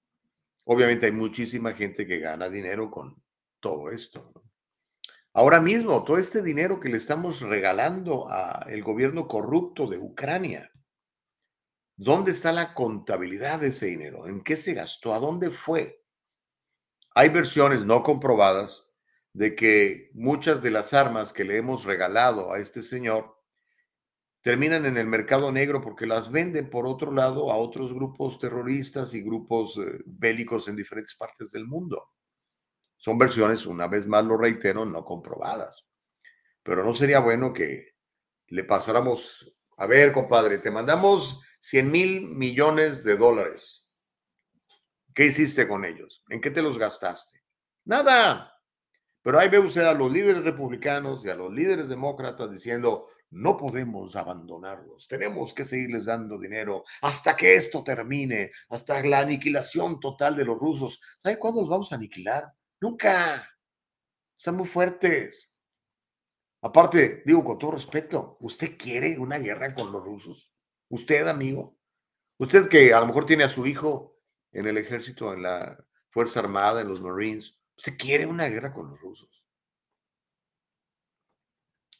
Obviamente 0.63 1.07
hay 1.07 1.11
muchísima 1.11 1.73
gente 1.73 2.07
que 2.07 2.17
gana 2.17 2.47
dinero 2.47 2.89
con 2.89 3.21
todo 3.59 3.91
esto. 3.91 4.31
Ahora 5.33 5.59
mismo, 5.59 6.01
todo 6.05 6.17
este 6.17 6.41
dinero 6.41 6.79
que 6.79 6.87
le 6.87 6.95
estamos 6.95 7.41
regalando 7.41 8.29
al 8.29 8.81
gobierno 8.83 9.27
corrupto 9.27 9.85
de 9.85 9.97
Ucrania, 9.97 10.71
¿dónde 11.97 12.31
está 12.31 12.53
la 12.53 12.73
contabilidad 12.73 13.59
de 13.59 13.67
ese 13.67 13.87
dinero? 13.87 14.27
¿En 14.27 14.41
qué 14.45 14.55
se 14.55 14.73
gastó? 14.73 15.13
¿A 15.13 15.19
dónde 15.19 15.51
fue? 15.51 16.05
Hay 17.13 17.27
versiones 17.27 17.83
no 17.83 18.01
comprobadas 18.01 18.89
de 19.33 19.57
que 19.57 20.09
muchas 20.13 20.61
de 20.61 20.71
las 20.71 20.93
armas 20.93 21.33
que 21.33 21.43
le 21.43 21.57
hemos 21.57 21.83
regalado 21.83 22.53
a 22.53 22.59
este 22.59 22.81
señor 22.81 23.42
terminan 24.43 24.85
en 24.85 24.97
el 24.97 25.07
mercado 25.07 25.51
negro 25.51 25.81
porque 25.81 26.05
las 26.05 26.31
venden 26.31 26.69
por 26.69 26.85
otro 26.85 27.11
lado 27.11 27.51
a 27.51 27.57
otros 27.57 27.91
grupos 27.91 28.37
terroristas 28.37 29.15
y 29.15 29.23
grupos 29.23 29.79
eh, 29.79 30.03
bélicos 30.05 30.67
en 30.67 30.75
diferentes 30.75 31.15
partes 31.15 31.51
del 31.51 31.65
mundo. 31.65 32.11
Son 32.97 33.17
versiones, 33.17 33.65
una 33.65 33.87
vez 33.87 34.05
más 34.05 34.23
lo 34.23 34.37
reitero, 34.37 34.85
no 34.85 35.03
comprobadas. 35.03 35.87
Pero 36.61 36.83
no 36.85 36.93
sería 36.93 37.19
bueno 37.19 37.51
que 37.51 37.95
le 38.49 38.63
pasáramos, 38.63 39.57
a 39.77 39.87
ver, 39.87 40.13
compadre, 40.13 40.59
te 40.59 40.69
mandamos 40.69 41.41
100 41.61 41.91
mil 41.91 42.21
millones 42.35 43.03
de 43.03 43.17
dólares 43.17 43.83
¿Qué 45.13 45.25
hiciste 45.25 45.67
con 45.67 45.85
ellos? 45.85 46.23
¿En 46.29 46.41
qué 46.41 46.49
te 46.49 46.61
los 46.61 46.77
gastaste? 46.77 47.43
Nada. 47.85 48.51
Pero 49.21 49.39
ahí 49.39 49.47
ve 49.47 49.59
usted 49.59 49.83
a 49.83 49.93
los 49.93 50.11
líderes 50.11 50.43
republicanos 50.43 51.23
y 51.23 51.29
a 51.29 51.35
los 51.35 51.53
líderes 51.53 51.87
demócratas 51.87 52.51
diciendo, 52.51 53.07
no 53.33 53.57
podemos 53.57 54.15
abandonarlos, 54.15 55.07
tenemos 55.07 55.53
que 55.53 55.63
seguirles 55.63 56.05
dando 56.05 56.37
dinero 56.37 56.83
hasta 57.01 57.35
que 57.35 57.55
esto 57.55 57.83
termine, 57.83 58.51
hasta 58.69 59.01
la 59.03 59.19
aniquilación 59.19 59.99
total 59.99 60.35
de 60.35 60.45
los 60.45 60.57
rusos. 60.57 61.01
¿Sabe 61.17 61.39
cuándo 61.39 61.61
los 61.61 61.69
vamos 61.69 61.91
a 61.91 61.95
aniquilar? 61.95 62.53
Nunca. 62.79 63.49
Están 64.37 64.55
muy 64.55 64.67
fuertes. 64.67 65.57
Aparte, 66.61 67.23
digo 67.25 67.43
con 67.43 67.57
todo 67.57 67.71
respeto, 67.71 68.37
¿usted 68.39 68.77
quiere 68.77 69.17
una 69.17 69.37
guerra 69.37 69.73
con 69.73 69.91
los 69.91 70.03
rusos? 70.03 70.53
¿Usted, 70.89 71.27
amigo? 71.27 71.77
Usted 72.37 72.69
que 72.69 72.93
a 72.93 72.99
lo 72.99 73.07
mejor 73.07 73.25
tiene 73.25 73.43
a 73.43 73.49
su 73.49 73.65
hijo 73.65 74.19
en 74.51 74.67
el 74.67 74.77
ejército, 74.77 75.33
en 75.33 75.43
la 75.43 75.77
Fuerza 76.09 76.39
Armada, 76.39 76.81
en 76.81 76.87
los 76.87 77.01
Marines. 77.01 77.59
Usted 77.75 77.97
quiere 77.97 78.25
una 78.25 78.47
guerra 78.47 78.73
con 78.73 78.89
los 78.89 78.99
rusos. 79.01 79.42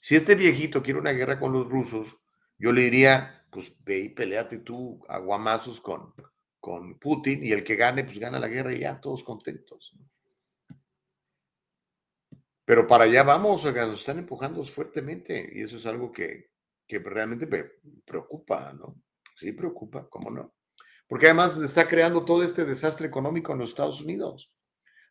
Si 0.03 0.17
este 0.17 0.35
viejito 0.35 0.83
quiere 0.83 0.99
una 0.99 1.13
guerra 1.13 1.39
con 1.39 1.53
los 1.53 1.65
rusos, 1.69 2.17
yo 2.57 2.73
le 2.73 2.81
diría, 2.81 3.47
pues 3.49 3.73
ve 3.85 3.99
y 3.99 4.09
peleate 4.09 4.57
tú 4.57 5.01
a 5.07 5.21
con, 5.81 6.13
con 6.59 6.99
Putin 6.99 7.41
y 7.41 7.53
el 7.53 7.63
que 7.63 7.77
gane, 7.77 8.03
pues 8.03 8.19
gana 8.19 8.37
la 8.37 8.49
guerra 8.49 8.73
y 8.73 8.79
ya 8.79 8.99
todos 8.99 9.23
contentos. 9.23 9.95
Pero 12.65 12.85
para 12.85 13.05
allá 13.05 13.23
vamos, 13.23 13.63
nos 13.63 13.99
están 14.01 14.19
empujando 14.19 14.65
fuertemente 14.65 15.49
y 15.53 15.61
eso 15.61 15.77
es 15.77 15.85
algo 15.85 16.11
que, 16.11 16.49
que 16.85 16.99
realmente 16.99 17.45
me 17.45 17.63
preocupa, 18.03 18.73
¿no? 18.73 19.01
Sí, 19.37 19.53
preocupa, 19.53 20.09
¿cómo 20.09 20.29
no? 20.29 20.53
porque 21.07 21.27
además 21.27 21.55
está 21.57 21.87
creando 21.87 22.25
todo 22.25 22.43
este 22.43 22.65
desastre 22.65 23.07
económico 23.07 23.53
en 23.53 23.59
los 23.59 23.69
Estados 23.69 24.01
Unidos. 24.01 24.51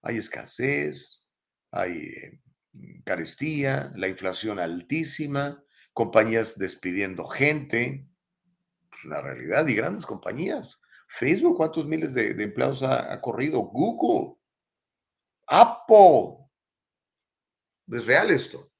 Hay 0.02 0.16
escasez, 0.16 1.30
hay 1.70 1.92
eh, 1.92 2.40
carestía, 3.04 3.92
la 3.96 4.08
inflación 4.08 4.58
altísima, 4.58 5.62
compañías 5.92 6.58
despidiendo 6.58 7.26
gente, 7.26 8.06
es 8.92 9.04
una 9.04 9.20
realidad, 9.20 9.66
y 9.66 9.74
grandes 9.74 10.06
compañías. 10.06 10.80
Facebook, 11.08 11.56
¿cuántos 11.56 11.86
miles 11.86 12.14
de, 12.14 12.30
empleados 12.42 12.82
ha, 12.82 13.12
ha, 13.12 13.20
corrido? 13.20 13.60
Google, 13.60 14.36
Apple. 15.46 16.38
Es 17.88 18.06
real 18.06 18.30
esto. 18.30 18.70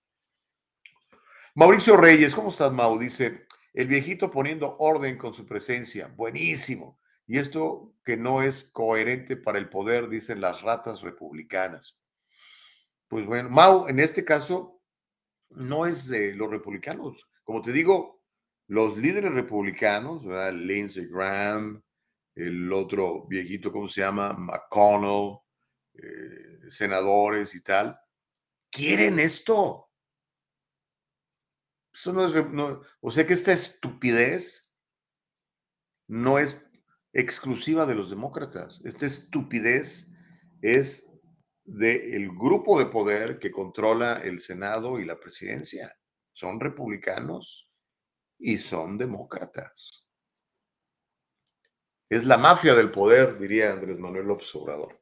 Mauricio 1.55 1.97
Reyes, 1.99 2.35
¿cómo 2.35 2.49
estás, 2.49 2.73
Mau? 2.73 2.99
Dice, 2.99 3.47
el 3.75 3.87
viejito 3.87 4.31
poniendo 4.31 4.77
orden 4.79 5.19
con 5.19 5.35
su 5.35 5.45
presencia. 5.45 6.09
Buenísimo. 6.09 6.99
Y 7.27 7.39
esto 7.39 7.95
que 8.05 8.17
no 8.17 8.43
es 8.43 8.65
coherente 8.65 9.37
para 9.37 9.59
el 9.59 9.69
poder, 9.69 10.09
dicen 10.09 10.41
las 10.41 10.63
ratas 10.63 11.03
republicanas. 11.03 11.99
Pues 13.13 13.27
bueno, 13.27 13.51
Mau, 13.51 13.89
en 13.89 14.01
este 14.01 14.25
caso, 14.25 14.81
no 15.51 15.85
es 15.85 16.09
de 16.09 16.35
los 16.35 16.51
republicanos. 16.51 17.29
Como 17.45 17.61
te 17.61 17.71
digo, 17.71 18.25
los 18.69 18.97
líderes 18.97 19.35
republicanos, 19.35 20.25
Lindsey 20.55 21.09
Graham, 21.09 21.83
el 22.35 22.73
otro 22.73 23.27
viejito, 23.27 23.71
¿cómo 23.71 23.87
se 23.87 24.01
llama? 24.01 24.33
McConnell, 24.33 25.41
eh, 25.93 26.71
senadores 26.71 27.55
y 27.55 27.63
tal, 27.63 28.01
quieren 28.71 29.19
esto. 29.19 29.91
Eso 31.93 32.15
no 32.15 32.25
es, 32.25 32.85
o 33.03 33.11
sea 33.11 33.27
que 33.27 33.35
esta 33.35 33.53
estupidez 33.53 34.73
no 36.09 36.39
es 36.39 36.65
exclusiva 37.13 37.85
de 37.85 37.95
los 37.95 38.09
demócratas. 38.09 38.81
Esta 38.85 39.05
estupidez 39.05 40.17
es 40.63 41.12
del 41.65 42.29
grupo 42.31 42.79
de 42.79 42.87
poder 42.87 43.39
que 43.39 43.51
controla 43.51 44.21
el 44.23 44.41
Senado 44.41 44.99
y 44.99 45.05
la 45.05 45.19
presidencia. 45.19 45.97
Son 46.33 46.61
republicanos 46.61 47.71
y 48.39 48.59
son 48.59 48.99
demócratas. 48.99 50.05
Es 52.09 52.25
la 52.25 52.37
mafia 52.37 52.75
del 52.75 52.91
poder, 52.91 53.39
diría 53.39 53.73
Andrés 53.73 53.99
Manuel 53.99 54.27
López 54.27 54.55
Obrador. 54.55 55.01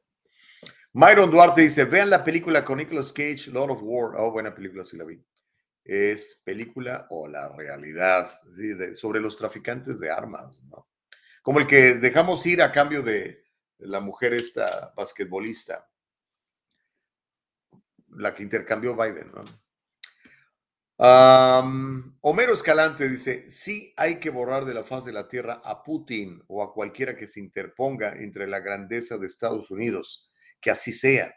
Myron 0.93 1.31
Duarte 1.31 1.61
dice, 1.61 1.85
vean 1.85 2.09
la 2.09 2.23
película 2.23 2.63
con 2.63 2.77
Nicolas 2.77 3.11
Cage, 3.11 3.47
Lord 3.47 3.71
of 3.71 3.79
War. 3.81 4.15
Oh, 4.17 4.31
buena 4.31 4.53
película, 4.53 4.85
sí 4.85 4.97
la 4.97 5.05
vi. 5.05 5.23
Es 5.83 6.41
película 6.43 7.07
o 7.09 7.27
la 7.27 7.49
realidad 7.49 8.31
sobre 8.95 9.19
los 9.19 9.35
traficantes 9.35 9.99
de 9.99 10.11
armas, 10.11 10.61
¿no? 10.63 10.91
como 11.41 11.59
el 11.59 11.67
que 11.67 11.95
dejamos 11.95 12.45
ir 12.45 12.61
a 12.61 12.71
cambio 12.71 13.01
de 13.01 13.43
la 13.79 13.99
mujer 13.99 14.33
esta 14.33 14.93
basquetbolista, 14.95 15.89
la 18.15 18.33
que 18.33 18.43
intercambió 18.43 18.95
Biden. 18.95 19.31
¿no? 19.33 19.43
Homero 22.21 22.53
Escalante 22.53 23.09
dice, 23.09 23.49
sí 23.49 23.91
hay 23.97 24.19
que 24.19 24.29
borrar 24.29 24.65
de 24.65 24.75
la 24.75 24.83
faz 24.83 25.03
de 25.03 25.11
la 25.11 25.27
tierra 25.27 25.61
a 25.65 25.81
Putin 25.81 26.43
o 26.47 26.61
a 26.61 26.73
cualquiera 26.73 27.15
que 27.15 27.25
se 27.25 27.39
interponga 27.39 28.13
entre 28.13 28.47
la 28.47 28.59
grandeza 28.59 29.17
de 29.17 29.25
Estados 29.25 29.71
Unidos, 29.71 30.31
que 30.59 30.69
así 30.69 30.93
sea. 30.93 31.33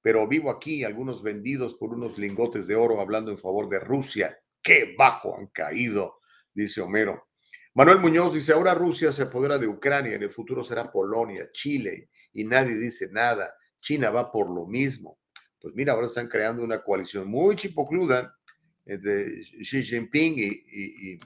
Pero 0.00 0.26
vivo 0.26 0.50
aquí 0.50 0.82
algunos 0.82 1.22
vendidos 1.22 1.74
por 1.74 1.92
unos 1.92 2.16
lingotes 2.16 2.66
de 2.66 2.74
oro 2.74 3.00
hablando 3.00 3.30
en 3.30 3.38
favor 3.38 3.68
de 3.68 3.80
Rusia. 3.80 4.38
¡Qué 4.62 4.94
bajo 4.96 5.36
han 5.36 5.48
caído! 5.48 6.18
Dice 6.54 6.80
Homero. 6.80 7.28
Manuel 7.74 8.00
Muñoz 8.00 8.34
dice, 8.34 8.52
ahora 8.52 8.74
Rusia 8.74 9.12
se 9.12 9.22
apodera 9.22 9.58
de 9.58 9.66
Ucrania, 9.66 10.14
en 10.14 10.22
el 10.22 10.30
futuro 10.30 10.62
será 10.62 10.90
Polonia, 10.90 11.50
Chile, 11.52 12.10
y 12.32 12.44
nadie 12.44 12.74
dice 12.76 13.08
nada. 13.12 13.54
China 13.80 14.10
va 14.10 14.30
por 14.30 14.50
lo 14.50 14.66
mismo. 14.66 15.18
Pues 15.62 15.76
mira, 15.76 15.92
ahora 15.92 16.08
están 16.08 16.26
creando 16.26 16.64
una 16.64 16.82
coalición 16.82 17.28
muy 17.28 17.54
chipocluda 17.54 18.36
entre 18.84 19.42
Xi 19.42 19.82
Jinping 19.82 20.34
y, 20.36 21.18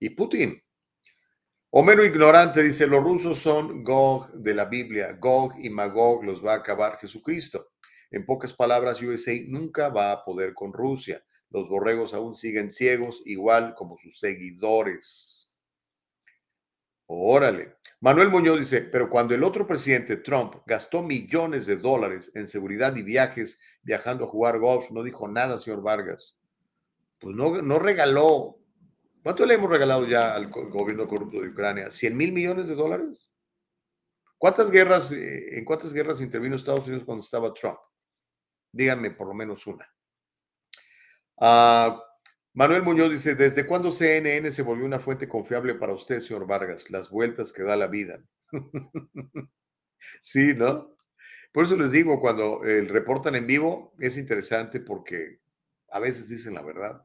y, 0.00 0.10
Putin. 0.10 0.60
Homero 1.70 2.04
Ignorante 2.04 2.60
dice, 2.60 2.88
los 2.88 3.04
rusos 3.04 3.38
son 3.38 3.84
Gog 3.84 4.32
de 4.32 4.52
la 4.52 4.64
Biblia, 4.64 5.12
Gog 5.12 5.54
y 5.60 5.70
Magog 5.70 6.24
los 6.24 6.44
va 6.44 6.54
a 6.54 6.56
acabar 6.56 6.98
Jesucristo. 6.98 7.70
En 8.10 8.26
pocas 8.26 8.52
palabras, 8.52 9.00
USA 9.00 9.32
nunca 9.46 9.88
va 9.88 10.10
a 10.10 10.24
poder 10.24 10.52
con 10.52 10.72
Rusia. 10.72 11.24
Los 11.50 11.68
borregos 11.68 12.12
aún 12.12 12.34
siguen 12.34 12.68
ciegos, 12.68 13.22
igual 13.24 13.74
como 13.76 13.96
sus 13.96 14.18
seguidores. 14.18 15.56
Órale. 17.06 17.76
Manuel 18.02 18.30
Muñoz 18.30 18.58
dice, 18.58 18.80
pero 18.80 19.10
cuando 19.10 19.34
el 19.34 19.44
otro 19.44 19.66
presidente, 19.66 20.16
Trump, 20.16 20.54
gastó 20.64 21.02
millones 21.02 21.66
de 21.66 21.76
dólares 21.76 22.32
en 22.34 22.46
seguridad 22.46 22.96
y 22.96 23.02
viajes 23.02 23.60
viajando 23.82 24.24
a 24.24 24.28
jugar 24.28 24.58
golf, 24.58 24.90
no 24.90 25.02
dijo 25.02 25.28
nada, 25.28 25.58
señor 25.58 25.82
Vargas. 25.82 26.34
Pues 27.18 27.36
no, 27.36 27.60
no 27.60 27.78
regaló. 27.78 28.58
¿Cuánto 29.22 29.44
le 29.44 29.54
hemos 29.54 29.68
regalado 29.68 30.06
ya 30.06 30.34
al 30.34 30.48
gobierno 30.48 31.06
corrupto 31.06 31.42
de 31.42 31.48
Ucrania? 31.48 31.88
¿100 31.88 32.14
mil 32.14 32.32
millones 32.32 32.68
de 32.68 32.74
dólares? 32.74 33.30
¿Cuántas 34.38 34.70
guerras, 34.70 35.12
eh, 35.12 35.58
en 35.58 35.66
cuántas 35.66 35.92
guerras 35.92 36.22
intervino 36.22 36.56
Estados 36.56 36.86
Unidos 36.86 37.04
cuando 37.04 37.22
estaba 37.22 37.52
Trump? 37.52 37.78
Díganme 38.72 39.10
por 39.10 39.28
lo 39.28 39.34
menos 39.34 39.66
una. 39.66 39.86
Ah, 41.38 42.02
Manuel 42.52 42.82
Muñoz 42.82 43.10
dice, 43.10 43.36
¿desde 43.36 43.64
cuándo 43.64 43.92
CNN 43.92 44.50
se 44.50 44.62
volvió 44.62 44.84
una 44.84 44.98
fuente 44.98 45.28
confiable 45.28 45.74
para 45.76 45.92
usted, 45.92 46.18
señor 46.18 46.48
Vargas? 46.48 46.90
Las 46.90 47.08
vueltas 47.08 47.52
que 47.52 47.62
da 47.62 47.76
la 47.76 47.86
vida. 47.86 48.22
sí, 50.20 50.54
¿no? 50.54 50.96
Por 51.52 51.64
eso 51.64 51.76
les 51.76 51.92
digo, 51.92 52.20
cuando 52.20 52.64
el 52.64 52.88
reportan 52.88 53.36
en 53.36 53.46
vivo, 53.46 53.94
es 54.00 54.16
interesante 54.16 54.80
porque 54.80 55.38
a 55.90 56.00
veces 56.00 56.28
dicen 56.28 56.54
la 56.54 56.62
verdad. 56.62 57.02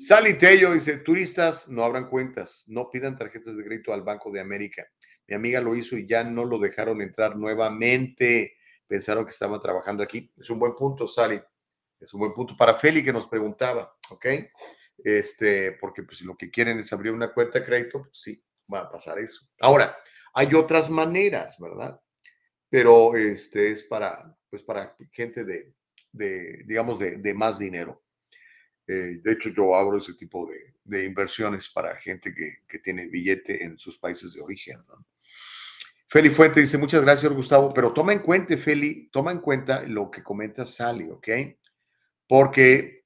Sally 0.00 0.34
Tello 0.34 0.72
dice, 0.72 0.98
turistas 0.98 1.68
no 1.68 1.84
abran 1.84 2.08
cuentas, 2.08 2.64
no 2.66 2.90
pidan 2.90 3.16
tarjetas 3.16 3.56
de 3.56 3.64
crédito 3.64 3.92
al 3.92 4.02
Banco 4.02 4.32
de 4.32 4.40
América. 4.40 4.86
Mi 5.28 5.36
amiga 5.36 5.60
lo 5.60 5.76
hizo 5.76 5.96
y 5.96 6.06
ya 6.06 6.24
no 6.24 6.44
lo 6.44 6.58
dejaron 6.58 7.00
entrar 7.00 7.36
nuevamente. 7.36 8.54
Pensaron 8.86 9.24
que 9.24 9.30
estaba 9.30 9.60
trabajando 9.60 10.02
aquí. 10.02 10.30
Es 10.36 10.50
un 10.50 10.58
buen 10.58 10.74
punto, 10.74 11.06
Sally. 11.06 11.40
Es 12.00 12.12
un 12.12 12.20
buen 12.20 12.34
punto 12.34 12.56
para 12.56 12.74
Feli 12.74 13.02
que 13.02 13.12
nos 13.12 13.26
preguntaba, 13.26 13.96
¿ok? 14.10 14.26
Este, 14.98 15.72
porque 15.72 16.02
pues 16.02 16.18
si 16.18 16.24
lo 16.24 16.36
que 16.36 16.50
quieren 16.50 16.78
es 16.78 16.92
abrir 16.92 17.12
una 17.12 17.32
cuenta 17.32 17.58
de 17.58 17.64
crédito, 17.64 18.02
pues 18.02 18.18
sí, 18.18 18.44
va 18.72 18.80
a 18.80 18.90
pasar 18.90 19.18
eso. 19.18 19.48
Ahora, 19.60 19.96
hay 20.34 20.54
otras 20.54 20.90
maneras, 20.90 21.56
¿verdad? 21.58 22.00
Pero 22.68 23.14
este 23.14 23.70
es 23.70 23.82
para, 23.84 24.36
pues 24.50 24.62
para 24.62 24.96
gente 25.12 25.44
de, 25.44 25.74
de 26.12 26.62
digamos, 26.66 26.98
de, 26.98 27.16
de 27.18 27.34
más 27.34 27.58
dinero. 27.58 28.02
Eh, 28.86 29.20
de 29.22 29.32
hecho, 29.32 29.50
yo 29.50 29.74
abro 29.74 29.98
ese 29.98 30.14
tipo 30.14 30.46
de, 30.46 30.74
de 30.84 31.04
inversiones 31.04 31.68
para 31.68 31.96
gente 31.96 32.34
que, 32.34 32.58
que, 32.68 32.80
tiene 32.80 33.06
billete 33.06 33.64
en 33.64 33.78
sus 33.78 33.98
países 33.98 34.34
de 34.34 34.42
origen. 34.42 34.84
¿no? 34.88 35.06
Feli 36.06 36.28
Fuente 36.28 36.60
dice, 36.60 36.76
muchas 36.76 37.00
gracias, 37.00 37.32
Gustavo, 37.32 37.72
pero 37.72 37.92
toma 37.92 38.12
en 38.12 38.18
cuenta, 38.18 38.56
Feli, 38.56 39.08
toma 39.10 39.32
en 39.32 39.38
cuenta 39.38 39.82
lo 39.82 40.10
que 40.10 40.22
comenta 40.22 40.66
Sally, 40.66 41.10
¿ok? 41.10 41.28
Porque 42.26 43.04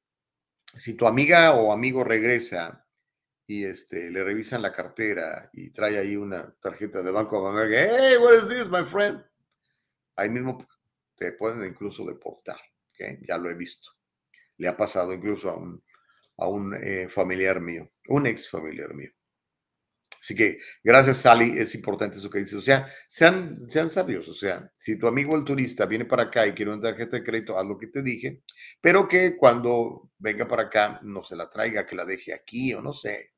si 0.77 0.95
tu 0.95 1.07
amiga 1.07 1.53
o 1.55 1.73
amigo 1.73 2.05
regresa 2.05 2.87
y 3.47 3.65
este, 3.65 4.11
le 4.11 4.23
revisan 4.23 4.63
la 4.63 4.73
cartera 4.73 5.51
y 5.53 5.71
trae 5.71 5.99
ahí 5.99 6.17
una 6.17 6.55
tarjeta 6.61 7.03
de 7.03 7.11
Banco 7.11 7.53
de 7.55 7.79
hey, 7.79 8.17
what 8.21 8.35
is 8.35 8.49
this, 8.49 8.69
my 8.69 8.85
friend? 8.85 9.25
Ahí 10.17 10.29
mismo 10.29 10.67
te 11.17 11.33
pueden 11.33 11.65
incluso 11.65 12.05
deportar, 12.05 12.59
¿okay? 12.91 13.19
ya 13.27 13.39
lo 13.39 13.51
he 13.51 13.55
visto. 13.55 13.91
Le 14.59 14.69
ha 14.69 14.77
pasado 14.77 15.13
incluso 15.13 15.51
a 15.51 15.57
un, 15.57 15.83
a 16.37 16.47
un 16.47 16.75
eh, 16.75 17.09
familiar 17.09 17.61
mío, 17.61 17.91
un 18.09 18.27
ex 18.27 18.49
familiar 18.49 18.93
mío. 18.95 19.11
Así 20.21 20.35
que 20.35 20.59
gracias, 20.83 21.19
Sally, 21.19 21.59
es 21.59 21.75
importante 21.75 22.19
eso 22.19 22.31
que 22.31 22.41
dices. 22.41 22.55
O 22.55 22.61
sea, 22.61 22.89
sean, 23.07 23.65
sean 23.69 23.91
sabios. 23.91 24.29
O 24.29 24.35
sea, 24.35 24.71
si 24.77 24.99
tu 24.99 25.07
amigo 25.07 25.37
el 25.37 25.45
turista 25.45 25.87
viene 25.87 26.05
para 26.05 26.25
acá 26.25 26.47
y 26.47 26.53
quiere 26.53 26.73
una 26.73 26.83
tarjeta 26.83 27.17
de 27.17 27.25
crédito, 27.25 27.59
haz 27.59 27.67
lo 27.67 27.79
que 27.79 27.87
te 27.87 28.03
dije, 28.03 28.43
pero 28.81 29.09
que 29.09 29.37
cuando 29.37 30.11
venga 30.19 30.47
para 30.47 30.65
acá 30.65 31.01
no 31.03 31.25
se 31.25 31.37
la 31.37 31.49
traiga, 31.49 31.87
que 31.87 31.97
la 31.97 32.05
deje 32.05 32.35
aquí 32.35 32.75
o 32.75 32.83
no 32.83 32.93
sé. 32.93 33.33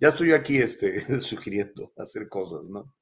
Ya 0.00 0.08
estoy 0.08 0.32
aquí 0.32 0.58
este, 0.58 1.20
sugiriendo 1.20 1.92
hacer 1.98 2.28
cosas, 2.28 2.62
¿no? 2.64 2.94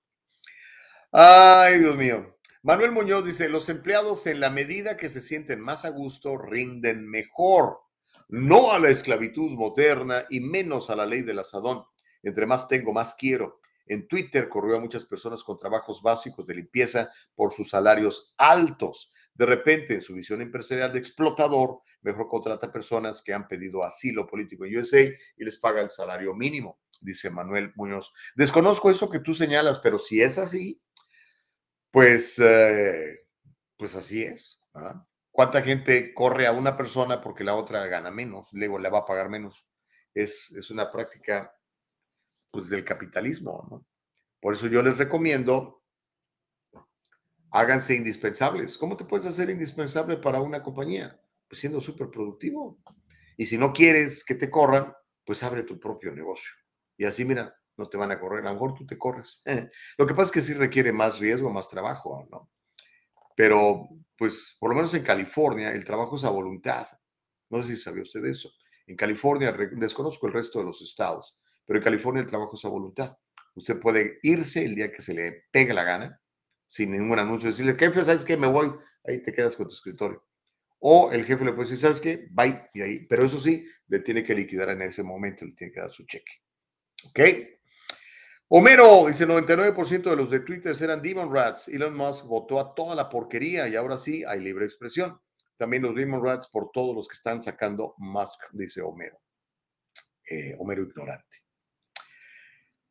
Ay, 1.12 1.78
Dios 1.78 1.96
mío. 1.96 2.38
Manuel 2.62 2.92
Muñoz 2.92 3.24
dice, 3.24 3.48
los 3.48 3.68
empleados 3.68 4.26
en 4.26 4.40
la 4.40 4.50
medida 4.50 4.96
que 4.96 5.08
se 5.08 5.20
sienten 5.20 5.60
más 5.60 5.84
a 5.84 5.90
gusto 5.90 6.36
rinden 6.36 7.08
mejor, 7.08 7.78
no 8.28 8.72
a 8.72 8.78
la 8.78 8.90
esclavitud 8.90 9.50
moderna 9.52 10.26
y 10.28 10.40
menos 10.40 10.90
a 10.90 10.96
la 10.96 11.06
ley 11.06 11.22
del 11.22 11.38
asadón. 11.38 11.84
Entre 12.22 12.46
más 12.46 12.68
tengo, 12.68 12.92
más 12.92 13.14
quiero. 13.14 13.60
En 13.86 14.06
Twitter 14.06 14.48
corrió 14.48 14.76
a 14.76 14.80
muchas 14.80 15.04
personas 15.04 15.42
con 15.42 15.58
trabajos 15.58 16.02
básicos 16.02 16.46
de 16.46 16.54
limpieza 16.54 17.10
por 17.34 17.52
sus 17.52 17.70
salarios 17.70 18.34
altos. 18.36 19.12
De 19.34 19.46
repente, 19.46 19.94
en 19.94 20.02
su 20.02 20.14
visión 20.14 20.42
empresarial 20.42 20.92
de 20.92 20.98
explotador, 20.98 21.80
mejor 22.02 22.28
contrata 22.28 22.70
personas 22.70 23.22
que 23.22 23.32
han 23.32 23.48
pedido 23.48 23.84
asilo 23.84 24.26
político 24.26 24.64
en 24.64 24.76
USA 24.76 25.00
y 25.00 25.44
les 25.44 25.58
paga 25.58 25.80
el 25.80 25.90
salario 25.90 26.34
mínimo, 26.34 26.80
dice 27.00 27.30
Manuel 27.30 27.72
Muñoz. 27.76 28.12
Desconozco 28.36 28.90
eso 28.90 29.08
que 29.08 29.20
tú 29.20 29.34
señalas, 29.34 29.78
pero 29.78 29.98
si 29.98 30.20
es 30.20 30.38
así, 30.38 30.82
pues, 31.90 32.38
eh, 32.40 33.26
pues 33.76 33.94
así 33.94 34.22
es. 34.22 34.60
¿Cuánta 35.30 35.62
gente 35.62 36.12
corre 36.14 36.46
a 36.46 36.52
una 36.52 36.76
persona 36.76 37.20
porque 37.20 37.44
la 37.44 37.54
otra 37.54 37.86
gana 37.86 38.10
menos? 38.10 38.48
Luego 38.52 38.78
le 38.78 38.90
va 38.90 38.98
a 38.98 39.06
pagar 39.06 39.28
menos. 39.28 39.64
Es, 40.14 40.52
es 40.52 40.70
una 40.70 40.90
práctica 40.90 41.54
pues 42.50 42.68
del 42.68 42.84
capitalismo, 42.84 43.66
¿no? 43.70 43.86
Por 44.40 44.54
eso 44.54 44.68
yo 44.68 44.82
les 44.82 44.96
recomiendo, 44.96 45.82
háganse 47.50 47.94
indispensables. 47.94 48.78
¿Cómo 48.78 48.96
te 48.96 49.04
puedes 49.04 49.26
hacer 49.26 49.50
indispensable 49.50 50.16
para 50.16 50.40
una 50.40 50.62
compañía? 50.62 51.20
Pues 51.48 51.60
siendo 51.60 51.80
súper 51.80 52.10
productivo. 52.10 52.78
Y 53.36 53.46
si 53.46 53.58
no 53.58 53.72
quieres 53.72 54.24
que 54.24 54.34
te 54.34 54.50
corran, 54.50 54.92
pues 55.24 55.42
abre 55.42 55.64
tu 55.64 55.78
propio 55.78 56.12
negocio. 56.12 56.52
Y 56.96 57.04
así, 57.04 57.24
mira, 57.24 57.54
no 57.76 57.88
te 57.88 57.96
van 57.96 58.10
a 58.10 58.18
correr, 58.18 58.40
a 58.40 58.48
lo 58.48 58.54
mejor 58.54 58.74
tú 58.74 58.86
te 58.86 58.98
corres. 58.98 59.42
Lo 59.98 60.06
que 60.06 60.14
pasa 60.14 60.24
es 60.24 60.32
que 60.32 60.40
sí 60.40 60.54
requiere 60.54 60.92
más 60.92 61.18
riesgo, 61.18 61.50
más 61.50 61.68
trabajo, 61.68 62.26
¿no? 62.30 62.50
Pero, 63.36 63.88
pues, 64.16 64.56
por 64.58 64.70
lo 64.70 64.74
menos 64.74 64.92
en 64.94 65.04
California, 65.04 65.70
el 65.72 65.84
trabajo 65.84 66.16
es 66.16 66.24
a 66.24 66.30
voluntad. 66.30 66.88
No 67.50 67.62
sé 67.62 67.76
si 67.76 67.76
sabía 67.76 68.02
usted 68.02 68.24
eso. 68.24 68.50
En 68.86 68.96
California, 68.96 69.52
desconozco 69.52 70.26
el 70.26 70.32
resto 70.32 70.58
de 70.58 70.64
los 70.64 70.82
estados, 70.82 71.38
pero 71.68 71.80
en 71.80 71.84
California 71.84 72.22
el 72.22 72.26
trabajo 72.26 72.56
es 72.56 72.64
a 72.64 72.68
voluntad. 72.68 73.14
Usted 73.54 73.78
puede 73.78 74.20
irse 74.22 74.64
el 74.64 74.74
día 74.74 74.90
que 74.90 75.02
se 75.02 75.12
le 75.12 75.44
pegue 75.50 75.74
la 75.74 75.84
gana, 75.84 76.18
sin 76.66 76.90
ningún 76.92 77.18
anuncio, 77.18 77.50
decirle, 77.50 77.74
jefe, 77.74 78.02
¿sabes 78.04 78.24
qué? 78.24 78.38
Me 78.38 78.46
voy, 78.46 78.72
ahí 79.04 79.22
te 79.22 79.34
quedas 79.34 79.54
con 79.54 79.68
tu 79.68 79.74
escritorio. 79.74 80.24
O 80.78 81.12
el 81.12 81.26
jefe 81.26 81.44
le 81.44 81.52
puede 81.52 81.68
decir, 81.68 81.78
¿sabes 81.78 82.00
qué? 82.00 82.26
Bye, 82.30 82.70
y 82.72 82.80
ahí. 82.80 83.06
Pero 83.06 83.26
eso 83.26 83.38
sí, 83.38 83.68
le 83.86 83.98
tiene 83.98 84.24
que 84.24 84.34
liquidar 84.34 84.70
en 84.70 84.80
ese 84.80 85.02
momento, 85.02 85.44
le 85.44 85.52
tiene 85.52 85.70
que 85.70 85.80
dar 85.80 85.90
su 85.90 86.06
cheque. 86.06 86.40
¿Ok? 87.10 87.20
Homero 88.48 89.06
dice: 89.08 89.26
99% 89.26 90.08
de 90.08 90.16
los 90.16 90.30
de 90.30 90.40
Twitter 90.40 90.74
eran 90.80 91.02
Demon 91.02 91.30
Rats. 91.30 91.68
Elon 91.68 91.94
Musk 91.94 92.26
votó 92.26 92.58
a 92.60 92.74
toda 92.74 92.96
la 92.96 93.10
porquería 93.10 93.68
y 93.68 93.76
ahora 93.76 93.98
sí 93.98 94.24
hay 94.24 94.40
libre 94.40 94.64
expresión. 94.64 95.20
También 95.58 95.82
los 95.82 95.94
Demon 95.94 96.24
Rats 96.24 96.48
por 96.48 96.70
todos 96.70 96.96
los 96.96 97.06
que 97.06 97.14
están 97.14 97.42
sacando 97.42 97.94
Musk, 97.98 98.40
dice 98.52 98.80
Homero. 98.80 99.20
Eh, 100.30 100.54
Homero 100.58 100.82
ignorante. 100.82 101.47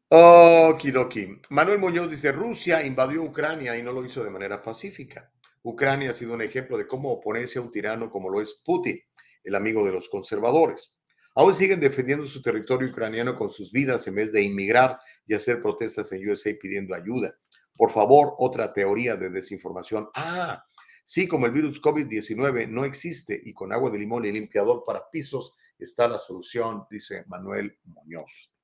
Okidoki. 0.10 1.38
Manuel 1.50 1.80
Muñoz 1.80 2.10
dice: 2.10 2.32
Rusia 2.32 2.82
invadió 2.86 3.24
Ucrania 3.24 3.78
y 3.78 3.84
no 3.84 3.92
lo 3.92 4.06
hizo 4.06 4.24
de 4.24 4.30
manera 4.30 4.62
pacífica. 4.62 5.30
Ucrania 5.64 6.12
ha 6.12 6.14
sido 6.14 6.34
un 6.34 6.42
ejemplo 6.42 6.78
de 6.78 6.88
cómo 6.88 7.12
oponerse 7.12 7.60
a 7.60 7.62
un 7.62 7.74
tirano 7.74 8.10
como 8.10 8.30
lo 8.30 8.40
es 8.40 8.64
Putin, 8.66 9.02
el 9.44 9.56
amigo 9.56 9.86
de 9.86 9.92
los 9.92 10.08
conservadores. 10.08 10.96
Aún 11.36 11.54
siguen 11.54 11.82
defendiendo 11.82 12.26
su 12.26 12.42
territorio 12.42 12.88
ucraniano 12.88 13.38
con 13.38 13.50
sus 13.50 13.70
vidas 13.74 14.08
en 14.08 14.16
vez 14.16 14.32
de 14.32 14.42
inmigrar 14.42 14.98
y 15.28 15.34
hacer 15.34 15.62
protestas 15.62 16.10
en 16.14 16.28
USA 16.30 16.52
pidiendo 16.58 16.96
ayuda. 16.96 17.36
Por 17.76 17.92
favor, 17.92 18.34
otra 18.38 18.72
teoría 18.72 19.18
de 19.18 19.30
desinformación. 19.30 20.08
Ah, 20.16 20.66
sí, 21.04 21.28
como 21.28 21.48
el 21.48 21.52
virus 21.52 21.82
COVID-19 21.82 22.70
no 22.70 22.86
existe 22.86 23.42
y 23.44 23.54
con 23.54 23.74
agua 23.74 23.92
de 23.92 24.00
limón 24.00 24.24
y 24.24 24.32
limpiador 24.32 24.86
para 24.86 25.12
pisos 25.12 25.54
está 25.78 26.08
la 26.08 26.18
solución, 26.18 26.86
dice 26.90 27.26
Manuel 27.28 27.78
Muñoz 27.84 28.57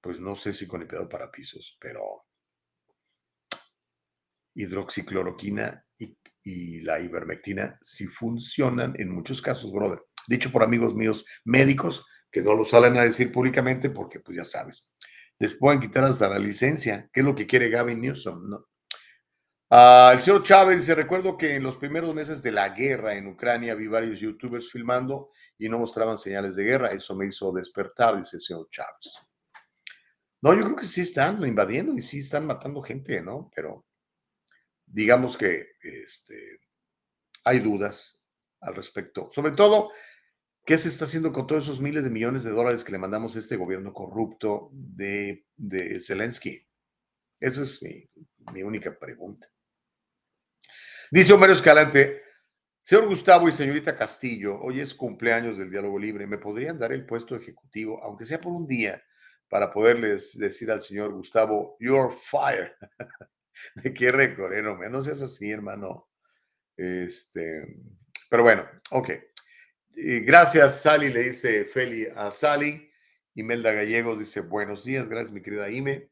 pues 0.00 0.20
no 0.20 0.34
sé 0.34 0.52
si 0.52 0.66
con 0.66 0.80
limpiador 0.80 1.08
para 1.08 1.30
pisos, 1.30 1.76
pero 1.80 2.26
hidroxicloroquina 4.54 5.84
y, 6.42 6.80
la 6.80 6.98
ivermectina 6.98 7.78
sí 7.82 8.06
funcionan 8.06 8.94
en 8.98 9.10
muchos 9.10 9.40
casos, 9.42 9.70
brother. 9.70 10.02
Dicho 10.26 10.50
por 10.50 10.62
amigos 10.62 10.94
míos 10.94 11.24
médicos 11.44 12.04
que 12.32 12.42
no 12.42 12.54
lo 12.54 12.64
salen 12.64 12.96
a 12.96 13.02
decir 13.02 13.30
públicamente 13.30 13.90
porque, 13.90 14.20
pues 14.20 14.38
ya 14.38 14.44
sabes, 14.44 14.92
les 15.38 15.54
pueden 15.54 15.80
quitar 15.80 16.02
hasta 16.04 16.28
la 16.28 16.38
licencia, 16.38 17.08
que 17.12 17.20
es 17.20 17.26
lo 17.26 17.34
que 17.34 17.46
quiere 17.46 17.68
Gavin 17.68 18.00
Newsom, 18.00 18.48
¿no? 18.48 18.66
Uh, 19.72 20.10
el 20.12 20.18
señor 20.18 20.42
Chávez 20.42 20.78
dice, 20.78 20.96
recuerdo 20.96 21.36
que 21.36 21.54
en 21.54 21.62
los 21.62 21.76
primeros 21.76 22.12
meses 22.12 22.42
de 22.42 22.50
la 22.50 22.70
guerra 22.70 23.14
en 23.14 23.28
Ucrania 23.28 23.76
vi 23.76 23.86
varios 23.86 24.18
youtubers 24.18 24.68
filmando 24.68 25.30
y 25.56 25.68
no 25.68 25.78
mostraban 25.78 26.18
señales 26.18 26.56
de 26.56 26.64
guerra. 26.64 26.88
Eso 26.88 27.14
me 27.14 27.26
hizo 27.26 27.52
despertar, 27.52 28.16
dice 28.16 28.38
el 28.38 28.42
señor 28.42 28.68
Chávez. 28.68 29.29
No, 30.42 30.54
yo 30.54 30.64
creo 30.64 30.76
que 30.76 30.86
sí 30.86 31.02
están 31.02 31.42
invadiendo 31.44 31.94
y 31.94 32.02
sí 32.02 32.20
están 32.20 32.46
matando 32.46 32.80
gente, 32.82 33.20
¿no? 33.20 33.50
Pero 33.54 33.84
digamos 34.86 35.36
que 35.36 35.72
este, 35.82 36.60
hay 37.44 37.60
dudas 37.60 38.26
al 38.60 38.74
respecto. 38.74 39.28
Sobre 39.32 39.52
todo, 39.52 39.90
¿qué 40.64 40.78
se 40.78 40.88
está 40.88 41.04
haciendo 41.04 41.32
con 41.32 41.46
todos 41.46 41.64
esos 41.64 41.80
miles 41.80 42.04
de 42.04 42.10
millones 42.10 42.42
de 42.44 42.50
dólares 42.50 42.84
que 42.84 42.92
le 42.92 42.98
mandamos 42.98 43.36
a 43.36 43.38
este 43.38 43.56
gobierno 43.56 43.92
corrupto 43.92 44.70
de, 44.72 45.44
Zelensky? 46.02 46.66
Esa 47.38 47.62
es 47.62 47.82
mi, 47.82 48.08
mi 48.52 48.62
única 48.62 48.98
pregunta. 48.98 49.46
Dice 51.10 51.32
Homero 51.34 51.52
Escalante, 51.52 52.22
señor 52.82 53.08
Gustavo 53.08 53.48
y 53.48 53.52
señorita 53.52 53.96
Castillo, 53.96 54.58
hoy 54.60 54.80
es 54.80 54.94
cumpleaños 54.94 55.58
del 55.58 55.70
diálogo 55.70 55.98
libre. 55.98 56.26
¿Me 56.26 56.38
podrían 56.38 56.78
dar 56.78 56.92
el 56.92 57.04
puesto 57.04 57.36
ejecutivo, 57.36 58.02
aunque 58.02 58.24
sea 58.24 58.40
por 58.40 58.52
un 58.52 58.66
día, 58.66 59.02
para 59.50 59.70
poderles 59.72 60.38
decir 60.38 60.70
al 60.70 60.80
señor 60.80 61.12
Gustavo, 61.12 61.76
you're 61.80 62.14
fired? 62.14 62.72
¿De 63.74 63.92
qué 63.92 64.12
récord, 64.12 64.52
eh? 64.54 64.62
no, 64.62 64.76
no 64.76 65.02
seas 65.02 65.20
así, 65.20 65.50
hermano. 65.50 66.08
Este, 66.76 67.76
pero 68.30 68.44
bueno, 68.44 68.66
ok. 68.92 69.10
Gracias, 69.92 70.80
Sally, 70.80 71.12
le 71.12 71.24
dice 71.24 71.64
Feli 71.64 72.06
a 72.14 72.30
Sally. 72.30 72.90
Imelda 73.34 73.72
Gallegos 73.72 74.18
dice, 74.18 74.40
buenos 74.40 74.84
días, 74.84 75.08
gracias, 75.08 75.32
mi 75.32 75.42
querida 75.42 75.68
Ime. 75.68 76.10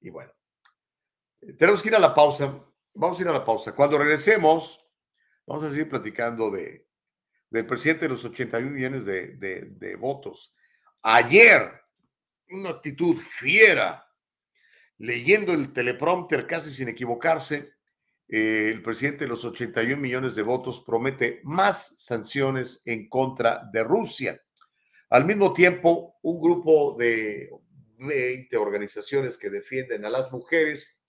Y 0.00 0.10
bueno, 0.10 0.32
tenemos 1.58 1.82
que 1.82 1.88
ir 1.88 1.96
a 1.96 2.00
la 2.00 2.14
pausa. 2.14 2.64
Vamos 2.94 3.18
a 3.18 3.22
ir 3.22 3.28
a 3.28 3.32
la 3.32 3.44
pausa. 3.44 3.74
Cuando 3.74 3.98
regresemos, 3.98 4.88
vamos 5.46 5.64
a 5.64 5.70
seguir 5.70 5.88
platicando 5.88 6.50
de, 6.50 6.86
del 7.50 7.66
presidente 7.66 8.06
de 8.06 8.10
los 8.10 8.24
81 8.24 8.70
millones 8.70 9.04
de, 9.04 9.34
de, 9.36 9.66
de 9.72 9.96
votos. 9.96 10.54
Ayer, 11.02 11.72
una 12.50 12.70
actitud 12.70 13.16
fiera, 13.16 14.06
leyendo 14.98 15.52
el 15.52 15.72
teleprompter 15.72 16.46
casi 16.46 16.70
sin 16.70 16.88
equivocarse, 16.88 17.72
eh, 18.28 18.70
el 18.72 18.82
presidente 18.82 19.24
de 19.24 19.28
los 19.28 19.44
81 19.44 19.96
millones 20.00 20.34
de 20.34 20.42
votos 20.42 20.82
promete 20.84 21.40
más 21.44 21.94
sanciones 21.98 22.82
en 22.84 23.08
contra 23.08 23.62
de 23.72 23.82
Rusia. 23.84 24.40
Al 25.10 25.24
mismo 25.24 25.52
tiempo, 25.52 26.18
un 26.22 26.40
grupo 26.40 26.94
de 26.98 27.50
20 27.98 28.56
organizaciones 28.56 29.36
que 29.38 29.48
defienden 29.48 30.04
a 30.04 30.10
las 30.10 30.30
mujeres 30.30 31.00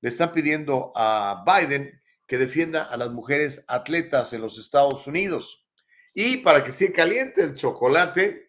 le 0.00 0.08
están 0.08 0.32
pidiendo 0.32 0.92
a 0.94 1.44
Biden 1.46 2.00
que 2.26 2.38
defienda 2.38 2.84
a 2.84 2.96
las 2.96 3.10
mujeres 3.10 3.64
atletas 3.68 4.32
en 4.32 4.40
los 4.40 4.58
Estados 4.58 5.06
Unidos. 5.06 5.66
Y 6.12 6.38
para 6.38 6.64
que 6.64 6.72
se 6.72 6.92
caliente 6.92 7.42
el 7.42 7.54
chocolate, 7.54 8.43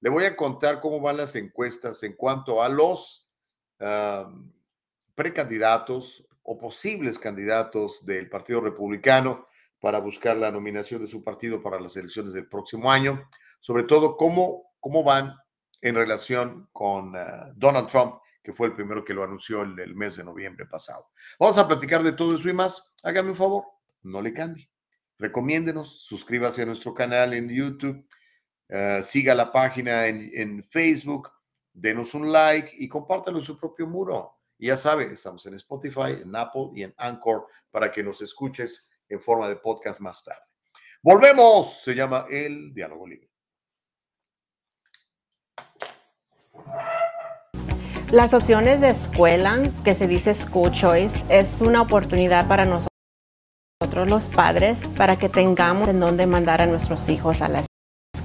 le 0.00 0.10
voy 0.10 0.24
a 0.24 0.36
contar 0.36 0.80
cómo 0.80 1.00
van 1.00 1.16
las 1.16 1.34
encuestas 1.34 2.02
en 2.02 2.14
cuanto 2.14 2.62
a 2.62 2.68
los 2.68 3.30
precandidatos 5.14 6.24
o 6.42 6.56
posibles 6.56 7.18
candidatos 7.18 8.04
del 8.06 8.28
Partido 8.28 8.60
Republicano 8.60 9.46
para 9.80 10.00
buscar 10.00 10.36
la 10.36 10.50
nominación 10.50 11.02
de 11.02 11.06
su 11.06 11.22
partido 11.22 11.62
para 11.62 11.80
las 11.80 11.96
elecciones 11.96 12.32
del 12.32 12.48
próximo 12.48 12.90
año, 12.90 13.28
sobre 13.60 13.84
todo 13.84 14.16
cómo, 14.16 14.72
cómo 14.80 15.04
van 15.04 15.36
en 15.80 15.94
relación 15.94 16.68
con 16.72 17.14
uh, 17.14 17.52
Donald 17.54 17.88
Trump, 17.88 18.16
que 18.42 18.52
fue 18.52 18.68
el 18.68 18.74
primero 18.74 19.04
que 19.04 19.14
lo 19.14 19.22
anunció 19.22 19.62
el, 19.62 19.78
el, 19.78 19.94
mes 19.94 20.16
de 20.16 20.24
noviembre 20.24 20.66
pasado. 20.66 21.10
Vamos 21.38 21.58
a 21.58 21.68
platicar 21.68 22.02
de 22.02 22.12
todo 22.12 22.34
eso 22.34 22.48
y 22.48 22.52
más. 22.52 22.94
Hágame 23.04 23.30
un 23.30 23.36
favor, 23.36 23.64
no 24.02 24.20
le 24.22 24.32
cambie. 24.32 24.70
Recomiéndenos, 25.18 26.06
suscríbase 26.06 26.62
a 26.62 26.66
nuestro 26.66 26.94
canal 26.94 27.34
en 27.34 27.48
YouTube, 27.48 28.04
uh, 28.70 29.02
siga 29.02 29.34
la 29.34 29.50
página 29.52 30.06
en, 30.06 30.62
Facebook, 30.64 31.30
denos 31.72 32.14
un 32.14 32.32
like 32.32 32.72
y 32.78 32.88
compártalo 32.88 33.38
en 33.38 33.44
su 33.44 33.58
propio 33.58 33.86
muro. 33.86 34.34
Ya 34.58 34.76
sabe, 34.76 35.12
estamos 35.12 35.46
en 35.46 35.54
Spotify, 35.54 36.20
en 36.22 36.34
Apple 36.34 36.70
y 36.74 36.82
en 36.82 36.94
Anchor 36.96 37.46
para 37.70 37.92
que 37.92 38.02
nos 38.02 38.20
escuches 38.22 38.90
en 39.08 39.20
forma 39.20 39.48
de 39.48 39.56
podcast 39.56 40.00
más 40.00 40.24
tarde. 40.24 40.42
Volvemos, 41.00 41.82
se 41.82 41.94
llama 41.94 42.26
El 42.28 42.74
Diálogo 42.74 43.06
Libre. 43.06 43.30
Las 48.10 48.32
opciones 48.32 48.80
de 48.80 48.90
escuela, 48.90 49.70
que 49.84 49.94
se 49.94 50.06
dice 50.06 50.34
School 50.34 50.72
Choice, 50.72 51.24
es 51.28 51.60
una 51.60 51.82
oportunidad 51.82 52.48
para 52.48 52.64
nosotros 52.64 52.88
los 54.08 54.24
padres 54.28 54.78
para 54.96 55.16
que 55.16 55.28
tengamos 55.28 55.88
en 55.88 56.00
dónde 56.00 56.26
mandar 56.26 56.60
a 56.60 56.66
nuestros 56.66 57.08
hijos 57.08 57.42
a 57.42 57.48
la 57.48 57.67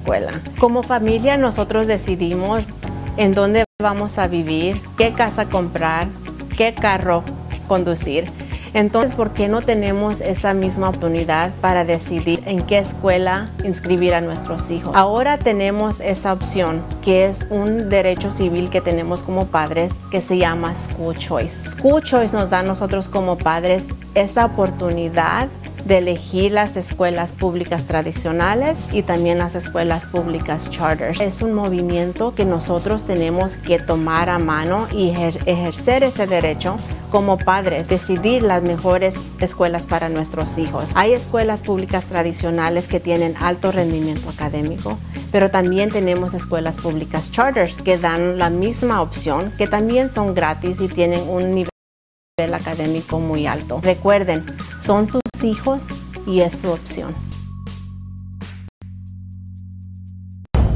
escuela. 0.04 0.32
Como 0.58 0.82
familia 0.82 1.36
nosotros 1.36 1.86
decidimos 1.86 2.68
en 3.16 3.34
dónde 3.34 3.64
vamos 3.82 4.18
a 4.18 4.26
vivir, 4.26 4.80
qué 4.96 5.12
casa 5.12 5.46
comprar, 5.46 6.08
qué 6.56 6.74
carro 6.74 7.24
conducir. 7.68 8.30
Entonces, 8.74 9.14
¿por 9.14 9.30
qué 9.30 9.46
no 9.46 9.62
tenemos 9.62 10.20
esa 10.20 10.52
misma 10.52 10.88
oportunidad 10.88 11.52
para 11.60 11.84
decidir 11.84 12.42
en 12.44 12.66
qué 12.66 12.78
escuela 12.78 13.50
inscribir 13.62 14.14
a 14.14 14.20
nuestros 14.20 14.68
hijos? 14.72 14.96
Ahora 14.96 15.38
tenemos 15.38 16.00
esa 16.00 16.32
opción, 16.32 16.82
que 17.00 17.26
es 17.26 17.46
un 17.50 17.88
derecho 17.88 18.32
civil 18.32 18.70
que 18.70 18.80
tenemos 18.80 19.22
como 19.22 19.46
padres, 19.46 19.92
que 20.10 20.20
se 20.20 20.38
llama 20.38 20.74
School 20.74 21.16
Choice. 21.16 21.68
School 21.68 22.02
Choice 22.02 22.36
nos 22.36 22.50
da 22.50 22.58
a 22.58 22.62
nosotros 22.64 23.08
como 23.08 23.38
padres 23.38 23.86
esa 24.16 24.44
oportunidad 24.44 25.48
de 25.84 25.98
elegir 25.98 26.52
las 26.52 26.76
escuelas 26.76 27.32
públicas 27.32 27.84
tradicionales 27.84 28.78
y 28.92 29.02
también 29.02 29.38
las 29.38 29.54
escuelas 29.54 30.06
públicas 30.06 30.70
charters. 30.70 31.20
Es 31.20 31.42
un 31.42 31.52
movimiento 31.52 32.34
que 32.34 32.44
nosotros 32.44 33.04
tenemos 33.04 33.56
que 33.56 33.78
tomar 33.78 34.30
a 34.30 34.38
mano 34.38 34.86
y 34.92 35.10
ejercer 35.10 36.02
ese 36.04 36.26
derecho 36.26 36.76
como 37.10 37.38
padres, 37.38 37.88
decidir 37.88 38.42
las 38.42 38.62
mejores 38.62 39.14
escuelas 39.40 39.86
para 39.86 40.08
nuestros 40.08 40.58
hijos. 40.58 40.90
Hay 40.94 41.12
escuelas 41.12 41.60
públicas 41.60 42.06
tradicionales 42.06 42.88
que 42.88 43.00
tienen 43.00 43.34
alto 43.38 43.70
rendimiento 43.70 44.30
académico, 44.30 44.98
pero 45.30 45.50
también 45.50 45.90
tenemos 45.90 46.34
escuelas 46.34 46.76
públicas 46.76 47.30
charters 47.30 47.76
que 47.76 47.98
dan 47.98 48.38
la 48.38 48.50
misma 48.50 49.02
opción, 49.02 49.52
que 49.58 49.66
también 49.66 50.12
son 50.12 50.34
gratis 50.34 50.80
y 50.80 50.88
tienen 50.88 51.28
un 51.28 51.54
nivel 51.54 51.73
académico 52.36 53.20
muy 53.20 53.46
alto. 53.46 53.78
Recuerden, 53.80 54.44
son 54.80 55.08
sus 55.08 55.22
hijos 55.44 55.84
y 56.26 56.40
es 56.40 56.58
su 56.58 56.68
opción. 56.68 57.14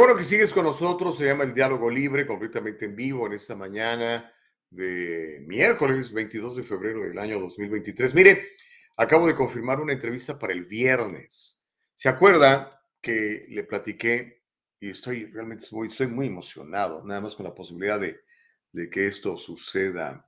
Bueno 0.00 0.16
que 0.16 0.24
sigues 0.24 0.54
con 0.54 0.64
nosotros. 0.64 1.18
Se 1.18 1.26
llama 1.26 1.44
El 1.44 1.52
Diálogo 1.52 1.90
Libre, 1.90 2.26
completamente 2.26 2.86
en 2.86 2.96
vivo 2.96 3.26
en 3.26 3.34
esta 3.34 3.54
mañana 3.54 4.32
de 4.70 5.44
miércoles 5.46 6.10
22 6.10 6.56
de 6.56 6.62
febrero 6.62 7.02
del 7.02 7.18
año 7.18 7.38
2023. 7.38 8.14
Mire, 8.14 8.52
acabo 8.96 9.26
de 9.26 9.34
confirmar 9.34 9.78
una 9.78 9.92
entrevista 9.92 10.38
para 10.38 10.54
el 10.54 10.64
viernes. 10.64 11.66
¿Se 11.94 12.08
acuerda 12.08 12.82
que 13.02 13.44
le 13.50 13.62
platiqué 13.64 14.40
y 14.80 14.88
estoy 14.88 15.26
realmente 15.26 15.66
muy, 15.70 15.88
estoy 15.88 16.06
muy 16.06 16.28
emocionado, 16.28 17.04
nada 17.04 17.20
más 17.20 17.34
con 17.34 17.44
la 17.44 17.54
posibilidad 17.54 18.00
de, 18.00 18.20
de 18.72 18.88
que 18.88 19.06
esto 19.06 19.36
suceda. 19.36 20.26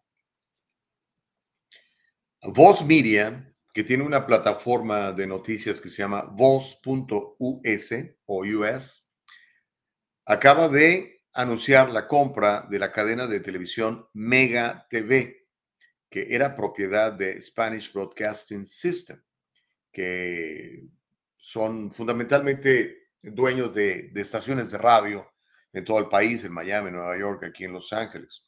Voz 2.43 2.85
Media, 2.85 3.55
que 3.73 3.85
tiene 3.85 4.05
una 4.05 4.27
plataforma 4.27 5.13
de 5.13 5.27
noticias 5.27 5.81
que 5.81 5.89
se 5.89 6.03
llama 6.03 6.25
voz.us 6.25 7.93
o 8.27 8.45
US, 8.45 9.02
acaba 10.33 10.69
de 10.69 11.23
anunciar 11.35 11.91
la 11.91 12.07
compra 12.09 12.67
de 12.69 12.79
la 12.79 12.93
cadena 12.93 13.27
de 13.27 13.41
televisión 13.41 14.07
Mega 14.13 14.87
TV, 14.91 15.49
que 16.11 16.35
era 16.35 16.57
propiedad 16.57 17.13
de 17.13 17.41
Spanish 17.41 17.93
Broadcasting 17.93 18.67
System, 18.67 19.23
que 19.91 20.85
son 21.37 21.91
fundamentalmente 21.91 23.11
dueños 23.23 23.73
de, 23.75 24.11
estaciones 24.15 24.71
de 24.71 24.79
radio 24.79 25.27
en 25.73 25.85
todo 25.85 25.99
el 25.99 26.09
país, 26.09 26.45
en 26.45 26.53
Miami, 26.53 26.91
Nueva 26.91 27.17
York, 27.19 27.45
aquí 27.45 27.65
en 27.65 27.73
Los 27.73 27.93
Ángeles. 27.93 28.45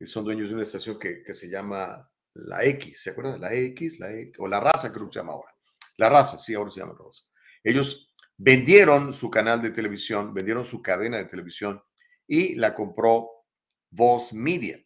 Y 0.00 0.06
son 0.06 0.24
dueños 0.24 0.48
de 0.48 0.54
una 0.54 0.62
estación 0.62 0.98
que, 0.98 1.22
que 1.22 1.34
se 1.34 1.48
llama 1.48 2.10
La 2.34 2.64
X, 2.64 3.02
¿se 3.02 3.10
acuerdan? 3.10 3.40
La 3.40 3.52
X, 3.52 3.98
la 3.98 4.12
X, 4.12 4.34
o 4.38 4.48
La 4.48 4.60
Raza 4.60 4.92
creo 4.92 5.06
que 5.06 5.14
se 5.14 5.18
llama 5.20 5.32
ahora. 5.32 5.54
La 5.96 6.08
Raza, 6.08 6.38
sí, 6.38 6.54
ahora 6.54 6.70
se 6.70 6.80
llama 6.80 6.94
La 6.98 7.04
Raza. 7.04 7.22
Ellos 7.62 8.07
vendieron 8.38 9.12
su 9.12 9.30
canal 9.30 9.60
de 9.60 9.70
televisión, 9.70 10.32
vendieron 10.32 10.64
su 10.64 10.80
cadena 10.80 11.18
de 11.18 11.26
televisión 11.26 11.82
y 12.26 12.54
la 12.54 12.74
compró 12.74 13.28
Voz 13.90 14.32
Media. 14.32 14.78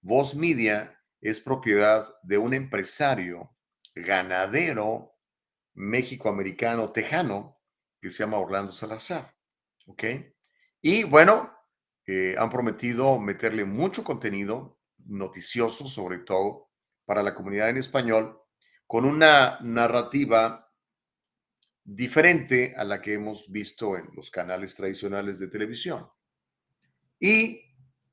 Voz 0.00 0.34
Media 0.34 1.00
es 1.20 1.40
propiedad 1.40 2.12
de 2.22 2.38
un 2.38 2.54
empresario 2.54 3.56
ganadero 3.94 5.14
méxico-americano 5.74 6.92
tejano 6.92 7.60
que 8.00 8.10
se 8.10 8.18
llama 8.18 8.38
Orlando 8.38 8.72
Salazar. 8.72 9.34
¿Ok? 9.86 10.04
Y 10.80 11.04
bueno, 11.04 11.52
eh, 12.06 12.34
han 12.38 12.50
prometido 12.50 13.18
meterle 13.18 13.64
mucho 13.64 14.04
contenido 14.04 14.78
noticioso, 15.06 15.88
sobre 15.88 16.18
todo 16.18 16.70
para 17.04 17.22
la 17.22 17.34
comunidad 17.34 17.70
en 17.70 17.78
español, 17.78 18.40
con 18.86 19.04
una 19.04 19.58
narrativa 19.60 20.67
diferente 21.90 22.74
a 22.76 22.84
la 22.84 23.00
que 23.00 23.14
hemos 23.14 23.50
visto 23.50 23.96
en 23.96 24.10
los 24.14 24.30
canales 24.30 24.74
tradicionales 24.74 25.38
de 25.38 25.48
televisión. 25.48 26.06
¿Y 27.18 27.62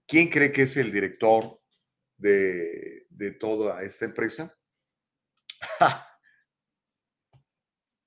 quién 0.07 0.29
cree 0.29 0.51
que 0.51 0.61
es 0.61 0.77
el 0.77 0.91
director 0.91 1.61
de, 2.17 3.05
de 3.09 3.31
toda 3.31 3.83
esta 3.83 4.05
empresa? 4.05 4.57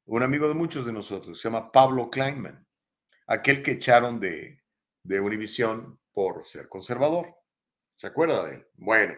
Un 0.06 0.22
amigo 0.22 0.48
de 0.48 0.54
muchos 0.54 0.86
de 0.86 0.92
nosotros, 0.92 1.38
se 1.38 1.48
llama 1.48 1.70
Pablo 1.70 2.08
Kleinman 2.08 2.66
aquel 3.28 3.62
que 3.62 3.72
echaron 3.72 4.18
de, 4.18 4.62
de 5.02 5.20
Univisión 5.20 6.00
por 6.12 6.44
ser 6.44 6.68
conservador. 6.68 7.36
¿Se 7.94 8.06
acuerda 8.06 8.46
de 8.46 8.56
él? 8.56 8.66
Bueno, 8.74 9.14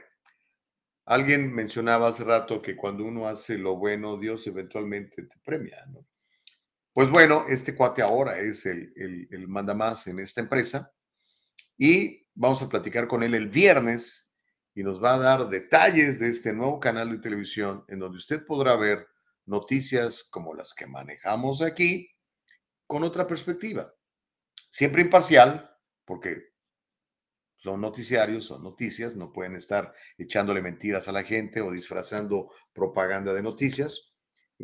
alguien 1.06 1.54
mencionaba 1.54 2.08
hace 2.08 2.24
rato 2.24 2.60
que 2.60 2.76
cuando 2.76 3.04
uno 3.04 3.26
hace 3.26 3.56
lo 3.56 3.76
bueno, 3.76 4.16
Dios 4.16 4.46
eventualmente 4.46 5.22
te 5.22 5.38
premia, 5.44 5.86
¿no? 5.86 6.04
Pues 6.92 7.08
bueno, 7.10 7.44
este 7.48 7.74
cuate 7.74 8.02
ahora 8.02 8.38
es 8.38 8.66
el, 8.66 8.92
el, 8.96 9.28
el 9.30 9.48
mandamás 9.48 10.06
en 10.06 10.18
esta 10.18 10.40
empresa 10.40 10.92
y 11.78 12.26
vamos 12.34 12.62
a 12.62 12.68
platicar 12.68 13.06
con 13.06 13.22
él 13.22 13.34
el 13.34 13.48
viernes 13.48 14.34
y 14.74 14.82
nos 14.82 15.02
va 15.02 15.14
a 15.14 15.18
dar 15.18 15.48
detalles 15.48 16.18
de 16.18 16.28
este 16.28 16.52
nuevo 16.52 16.80
canal 16.80 17.10
de 17.10 17.18
televisión 17.18 17.84
en 17.88 17.98
donde 17.98 18.18
usted 18.18 18.44
podrá 18.44 18.76
ver 18.76 19.06
noticias 19.46 20.24
como 20.24 20.54
las 20.54 20.74
que 20.74 20.86
manejamos 20.86 21.62
aquí 21.62 22.10
con 22.86 23.04
otra 23.04 23.26
perspectiva 23.26 23.92
siempre 24.70 25.02
imparcial, 25.02 25.76
porque 26.06 26.54
son 27.56 27.80
noticiarios, 27.82 28.46
son 28.46 28.62
noticias, 28.62 29.16
no 29.16 29.32
pueden 29.32 29.56
estar 29.56 29.92
echándole 30.16 30.62
mentiras 30.62 31.08
a 31.08 31.12
la 31.12 31.24
gente 31.24 31.60
o 31.60 31.70
disfrazando 31.70 32.50
propaganda 32.72 33.34
de 33.34 33.42
noticias. 33.42 34.09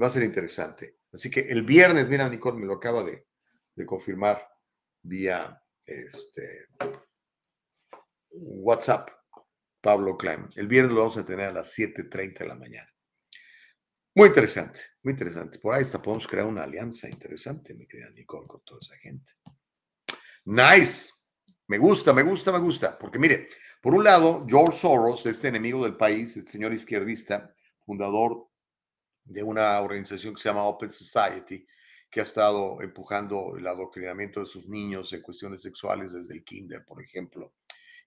Va 0.00 0.06
a 0.08 0.10
ser 0.10 0.22
interesante. 0.22 0.98
Así 1.12 1.30
que 1.30 1.40
el 1.40 1.62
viernes, 1.62 2.08
mira, 2.08 2.28
Nicole 2.28 2.58
me 2.58 2.66
lo 2.66 2.74
acaba 2.74 3.02
de, 3.02 3.26
confirmar 3.86 4.46
vía 5.02 5.62
este, 5.84 6.68
WhatsApp, 8.30 9.08
Pablo 9.80 10.16
Klein. 10.16 10.46
El 10.56 10.66
viernes 10.66 10.92
lo 10.92 11.00
vamos 11.00 11.16
a 11.16 11.24
tener 11.24 11.46
a 11.46 11.52
las 11.52 11.78
7.30 11.78 12.38
de 12.38 12.46
la 12.46 12.54
mañana. 12.54 12.90
Muy 14.14 14.28
interesante, 14.28 14.80
muy 15.02 15.12
interesante. 15.12 15.58
Por 15.58 15.74
ahí 15.74 15.82
hasta 15.82 16.00
podemos 16.00 16.26
crear 16.26 16.46
una 16.46 16.64
alianza 16.64 17.08
interesante, 17.08 17.74
mi 17.74 17.86
querida 17.86 18.10
Nicole, 18.10 18.46
con 18.46 18.62
toda 18.64 18.80
esa 18.80 18.96
gente. 18.96 19.34
Nice. 20.46 21.12
Me 21.68 21.78
gusta, 21.78 22.12
me 22.12 22.22
gusta, 22.22 22.52
me 22.52 22.58
gusta. 22.58 22.98
Porque 22.98 23.18
mire, 23.18 23.48
por 23.82 23.94
un 23.94 24.04
lado, 24.04 24.46
George 24.48 24.78
Soros, 24.78 25.26
este 25.26 25.48
enemigo 25.48 25.84
del 25.84 25.96
país, 25.96 26.36
este 26.36 26.50
señor 26.50 26.72
izquierdista, 26.72 27.54
fundador 27.84 28.48
de 29.26 29.42
una 29.42 29.80
organización 29.80 30.34
que 30.34 30.40
se 30.40 30.48
llama 30.48 30.64
Open 30.64 30.90
Society, 30.90 31.66
que 32.10 32.20
ha 32.20 32.22
estado 32.22 32.80
empujando 32.80 33.56
el 33.56 33.66
adoctrinamiento 33.66 34.40
de 34.40 34.46
sus 34.46 34.68
niños 34.68 35.12
en 35.12 35.22
cuestiones 35.22 35.62
sexuales 35.62 36.12
desde 36.12 36.34
el 36.34 36.44
kinder, 36.44 36.84
por 36.84 37.02
ejemplo, 37.02 37.54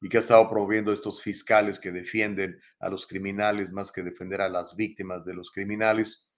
y 0.01 0.07
que 0.07 0.17
ha 0.17 0.21
estado 0.21 0.49
promoviendo 0.49 0.93
estos 0.93 1.21
fiscales 1.21 1.79
que 1.79 1.91
defienden 1.91 2.59
a 2.79 2.89
los 2.89 3.05
criminales 3.05 3.71
más 3.71 3.91
que 3.91 4.01
defender 4.01 4.41
a 4.41 4.49
las 4.49 4.75
víctimas 4.75 5.25
de 5.25 5.33
los 5.33 5.51
criminales. 5.51 6.29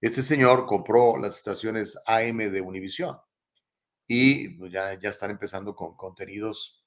Ese 0.00 0.22
señor 0.22 0.66
compró 0.66 1.18
las 1.18 1.36
estaciones 1.36 1.98
AM 2.06 2.38
de 2.38 2.60
Univision 2.60 3.18
y 4.06 4.50
pues, 4.50 4.72
ya, 4.72 4.98
ya 4.98 5.10
están 5.10 5.32
empezando 5.32 5.74
con 5.74 5.96
contenidos, 5.96 6.86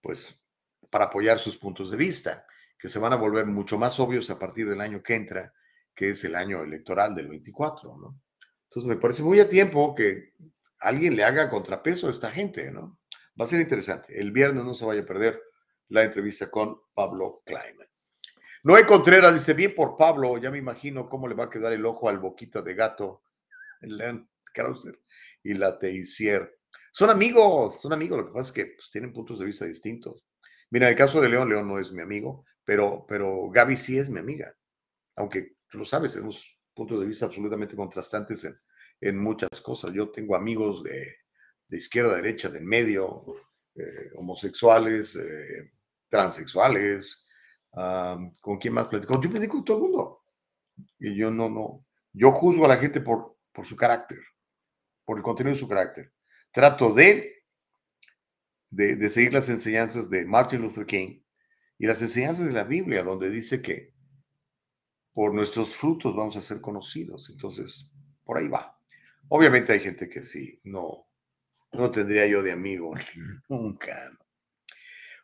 pues, 0.00 0.42
para 0.88 1.06
apoyar 1.06 1.40
sus 1.40 1.56
puntos 1.56 1.90
de 1.90 1.96
vista, 1.96 2.46
que 2.78 2.88
se 2.88 2.98
van 2.98 3.12
a 3.12 3.16
volver 3.16 3.46
mucho 3.46 3.76
más 3.78 3.98
obvios 3.98 4.30
a 4.30 4.38
partir 4.38 4.68
del 4.68 4.80
año 4.80 5.02
que 5.02 5.14
entra, 5.14 5.52
que 5.96 6.10
es 6.10 6.22
el 6.24 6.36
año 6.36 6.62
electoral 6.62 7.14
del 7.14 7.28
24, 7.28 7.96
¿no? 7.96 8.20
Entonces 8.64 8.88
me 8.88 8.96
parece 8.96 9.22
muy 9.22 9.40
a 9.40 9.48
tiempo 9.48 9.94
que 9.94 10.34
alguien 10.78 11.16
le 11.16 11.24
haga 11.24 11.48
contrapeso 11.48 12.06
a 12.06 12.10
esta 12.10 12.30
gente, 12.30 12.70
¿no? 12.70 13.00
Va 13.40 13.46
a 13.46 13.48
ser 13.48 13.60
interesante. 13.60 14.20
El 14.20 14.30
viernes 14.30 14.64
no 14.64 14.74
se 14.74 14.84
vaya 14.84 15.00
a 15.00 15.06
perder 15.06 15.42
la 15.88 16.02
entrevista 16.02 16.50
con 16.50 16.80
Pablo 16.92 17.42
Kleiman. 17.46 17.88
Noé 18.62 18.84
Contreras 18.84 19.32
dice, 19.32 19.54
bien 19.54 19.74
por 19.74 19.96
Pablo, 19.96 20.36
ya 20.38 20.50
me 20.50 20.58
imagino 20.58 21.08
cómo 21.08 21.28
le 21.28 21.34
va 21.34 21.44
a 21.44 21.50
quedar 21.50 21.72
el 21.72 21.86
ojo 21.86 22.08
al 22.08 22.18
boquita 22.18 22.60
de 22.60 22.74
gato, 22.74 23.22
el 23.80 24.26
Krauser 24.52 25.00
y 25.42 25.54
la 25.54 25.78
Teisier. 25.78 26.58
Son 26.92 27.08
amigos, 27.08 27.80
son 27.80 27.92
amigos, 27.92 28.18
lo 28.18 28.26
que 28.26 28.32
pasa 28.32 28.48
es 28.48 28.52
que 28.52 28.66
pues, 28.74 28.90
tienen 28.90 29.12
puntos 29.12 29.38
de 29.38 29.46
vista 29.46 29.64
distintos. 29.64 30.26
Mira, 30.70 30.88
el 30.88 30.96
caso 30.96 31.20
de 31.20 31.28
León, 31.28 31.48
León 31.48 31.68
no 31.68 31.78
es 31.78 31.92
mi 31.92 32.02
amigo, 32.02 32.44
pero, 32.64 33.06
pero 33.06 33.48
Gaby 33.50 33.76
sí 33.76 33.98
es 33.98 34.10
mi 34.10 34.18
amiga, 34.18 34.54
aunque 35.14 35.55
tú 35.68 35.78
lo 35.78 35.84
sabes, 35.84 36.12
tenemos 36.12 36.58
puntos 36.74 37.00
de 37.00 37.06
vista 37.06 37.26
absolutamente 37.26 37.76
contrastantes 37.76 38.44
en, 38.44 38.56
en 39.00 39.18
muchas 39.18 39.60
cosas. 39.60 39.92
Yo 39.92 40.10
tengo 40.10 40.36
amigos 40.36 40.82
de, 40.82 41.16
de 41.68 41.76
izquierda, 41.76 42.16
derecha, 42.16 42.48
del 42.48 42.64
medio, 42.64 43.24
eh, 43.74 44.10
homosexuales, 44.16 45.16
eh, 45.16 45.72
transexuales, 46.08 47.26
¿con 48.40 48.58
quién 48.58 48.74
más 48.74 48.88
platico? 48.88 49.20
Yo 49.20 49.30
platico 49.30 49.54
con 49.54 49.64
todo 49.64 49.76
el 49.76 49.82
mundo. 49.82 50.22
Y 50.98 51.16
yo 51.16 51.30
no, 51.30 51.48
no, 51.48 51.86
yo 52.12 52.32
juzgo 52.32 52.64
a 52.64 52.68
la 52.68 52.76
gente 52.76 53.00
por, 53.00 53.36
por 53.52 53.66
su 53.66 53.76
carácter, 53.76 54.18
por 55.04 55.16
el 55.16 55.22
contenido 55.22 55.54
de 55.54 55.60
su 55.60 55.68
carácter 55.68 56.12
trato 56.56 56.94
de, 56.94 57.44
de, 58.70 59.10
seguir 59.10 59.34
las 59.34 59.50
enseñanzas 59.50 60.08
de 60.08 60.24
Martin 60.24 60.62
Luther 60.62 60.86
King 60.86 61.20
y 61.78 61.86
las 61.86 62.00
enseñanzas 62.00 62.46
de 62.46 62.52
la 62.54 62.64
Biblia, 62.64 63.02
donde 63.02 63.28
dice 63.28 63.60
que 63.60 63.92
por 65.16 65.32
nuestros 65.32 65.74
frutos 65.74 66.14
vamos 66.14 66.36
a 66.36 66.42
ser 66.42 66.60
conocidos. 66.60 67.30
Entonces, 67.30 67.90
por 68.22 68.36
ahí 68.36 68.48
va. 68.48 68.78
Obviamente 69.30 69.72
hay 69.72 69.80
gente 69.80 70.10
que 70.10 70.22
sí, 70.22 70.60
no, 70.62 71.08
no 71.72 71.90
tendría 71.90 72.26
yo 72.26 72.42
de 72.42 72.52
amigo 72.52 72.90
nunca. 73.48 74.14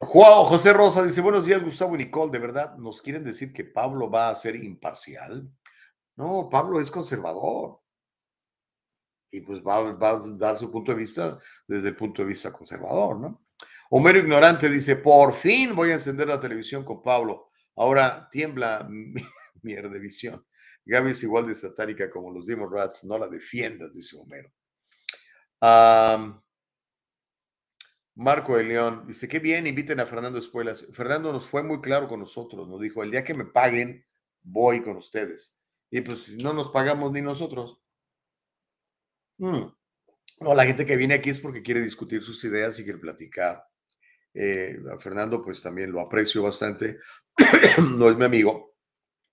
Juan 0.01 0.45
José 0.47 0.73
Rosa 0.73 1.05
dice, 1.05 1.21
buenos 1.21 1.45
días 1.45 1.63
Gustavo 1.63 1.95
y 1.95 1.99
Nicole, 1.99 2.33
¿de 2.33 2.39
verdad 2.39 2.79
nos 2.79 3.03
quieren 3.03 3.23
decir 3.23 3.53
que 3.53 3.65
Pablo 3.65 4.11
va 4.11 4.31
a 4.31 4.35
ser 4.35 4.57
imparcial? 4.57 5.53
No, 6.17 6.49
Pablo 6.51 6.81
es 6.81 6.91
conservador 6.91 7.79
y 9.31 9.43
pues 9.43 9.61
va, 9.61 9.77
a 9.77 10.21
dar 10.39 10.59
su 10.59 10.71
punto 10.71 10.93
de 10.93 10.99
vista 10.99 11.39
desde 11.69 11.89
el 11.89 11.97
punto 11.97 12.23
de 12.23 12.29
vista 12.29 12.51
conservador, 12.51 13.21
¿no? 13.21 13.45
Homero 13.91 14.19
Ignorante 14.19 14.71
dice, 14.71 14.97
por 14.97 15.35
fin 15.35 15.77
voy 15.77 15.91
a 15.91 15.95
encender 15.95 16.29
la 16.29 16.41
televisión 16.41 16.83
con 16.83 17.03
Pablo. 17.03 17.51
Ahora 17.77 18.27
tiembla 18.31 18.89
mi, 19.63 19.75
mi 19.75 19.99
visión. 19.99 20.45
Gaby 20.85 21.13
es 21.13 21.23
igual 21.23 21.47
de 21.47 21.55
satánica 21.55 22.11
como 22.11 22.33
los 22.33 22.47
Democrats, 22.47 23.05
no 23.05 23.19
la 23.19 23.29
defiendas, 23.29 23.95
dice 23.95 24.17
Homero. 24.17 24.51
Marco 28.15 28.57
de 28.57 28.65
León 28.65 29.05
dice, 29.07 29.27
qué 29.27 29.39
bien, 29.39 29.67
inviten 29.67 30.01
a 30.01 30.07
Fernando 30.07 30.39
Espuelas. 30.39 30.87
Fernando 30.93 31.33
nos 31.33 31.47
fue 31.47 31.63
muy 31.63 31.81
claro 31.81 32.09
con 32.09 32.21
nosotros, 32.21 32.69
nos 32.69 32.81
dijo, 32.81 33.03
el 33.03 33.11
día 33.11 33.25
que 33.25 33.33
me 33.33 33.47
paguen, 33.47 34.05
voy 34.43 34.83
con 34.83 34.97
ustedes. 34.97 35.59
Y 35.91 36.01
pues 36.03 36.37
no 36.37 36.53
nos 36.53 36.71
pagamos 36.71 37.13
ni 37.13 37.23
nosotros, 37.23 37.83
Mm. 39.43 39.75
No, 40.41 40.55
la 40.55 40.65
gente 40.65 40.87
que 40.87 40.97
viene 40.97 41.15
aquí 41.15 41.31
es 41.31 41.41
porque 41.41 41.63
quiere 41.63 41.81
discutir 41.81 42.23
sus 42.23 42.43
ideas 42.45 42.79
y 42.79 42.85
quiere 42.85 42.99
platicar. 42.99 43.65
Eh, 44.35 44.79
Fernando, 45.01 45.43
pues 45.43 45.61
también 45.63 45.91
lo 45.93 46.01
aprecio 46.01 46.43
bastante. 46.43 46.99
no 47.97 48.09
es 48.09 48.17
mi 48.17 48.25
amigo. 48.25 48.72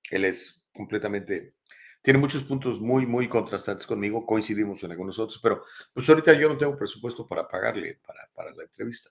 Él 0.10 0.26
es 0.26 0.66
completamente. 0.74 1.56
Tiene 2.02 2.20
muchos 2.20 2.44
puntos 2.44 2.80
muy, 2.80 3.06
muy 3.06 3.28
contrastantes 3.28 3.86
conmigo. 3.86 4.26
Coincidimos 4.26 4.84
en 4.84 4.92
algunos 4.92 5.20
otros, 5.20 5.40
pero 5.42 5.62
pues 5.94 6.08
ahorita 6.10 6.34
yo 6.34 6.48
no 6.48 6.58
tengo 6.58 6.78
presupuesto 6.78 7.28
para 7.28 7.48
pagarle 7.48 8.00
para, 8.06 8.30
para 8.34 8.52
la 8.52 8.64
entrevista. 8.64 9.10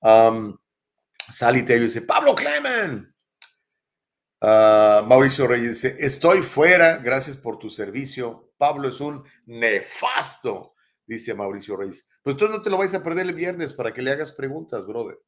Um, 0.00 0.56
Sally 1.28 1.62
dice: 1.62 2.02
Pablo 2.02 2.34
Clemen. 2.34 3.14
Ah, 4.40 5.04
Mauricio 5.06 5.46
Reyes 5.46 5.82
dice: 5.82 5.96
Estoy 5.98 6.42
fuera. 6.42 6.98
Gracias 6.98 7.36
por 7.36 7.58
tu 7.58 7.70
servicio. 7.70 8.52
Pablo 8.56 8.88
es 8.88 9.00
un 9.00 9.24
nefasto 9.46 10.74
dice 11.10 11.34
Mauricio 11.34 11.76
Reyes. 11.76 12.08
Pues 12.22 12.34
entonces 12.34 12.56
no 12.56 12.62
te 12.62 12.70
lo 12.70 12.78
vais 12.78 12.94
a 12.94 13.02
perder 13.02 13.26
el 13.26 13.34
viernes 13.34 13.72
para 13.72 13.92
que 13.92 14.00
le 14.00 14.12
hagas 14.12 14.32
preguntas, 14.32 14.86
brother. 14.86 15.18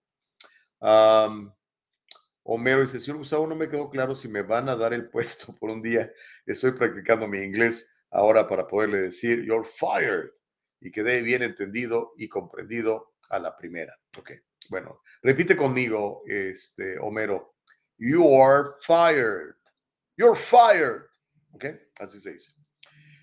Homero 2.44 2.80
dice, 2.80 2.98
señor 2.98 3.18
Gustavo, 3.18 3.46
no 3.46 3.54
me 3.54 3.68
quedó 3.68 3.88
claro 3.88 4.16
si 4.16 4.26
me 4.28 4.42
van 4.42 4.68
a 4.68 4.76
dar 4.76 4.92
el 4.92 5.08
puesto 5.08 5.54
por 5.54 5.70
un 5.70 5.80
día. 5.80 6.12
Estoy 6.44 6.72
practicando 6.72 7.28
mi 7.28 7.38
inglés 7.38 7.94
ahora 8.10 8.46
para 8.46 8.66
poderle 8.66 9.02
decir, 9.02 9.44
you're 9.44 9.64
fired. 9.64 10.30
Y 10.80 10.90
quedé 10.90 11.22
bien 11.22 11.42
entendido 11.42 12.12
y 12.16 12.28
comprendido 12.28 13.14
a 13.30 13.38
la 13.38 13.56
primera. 13.56 13.96
Ok, 14.18 14.32
bueno, 14.68 15.02
repite 15.22 15.56
conmigo, 15.56 16.22
este, 16.26 16.98
Homero. 16.98 17.54
You 17.98 18.42
are 18.42 18.70
fired. 18.84 19.54
You're 20.16 20.36
fired. 20.36 21.02
Ok, 21.52 21.66
así 22.00 22.20
se 22.20 22.32
dice. 22.32 22.52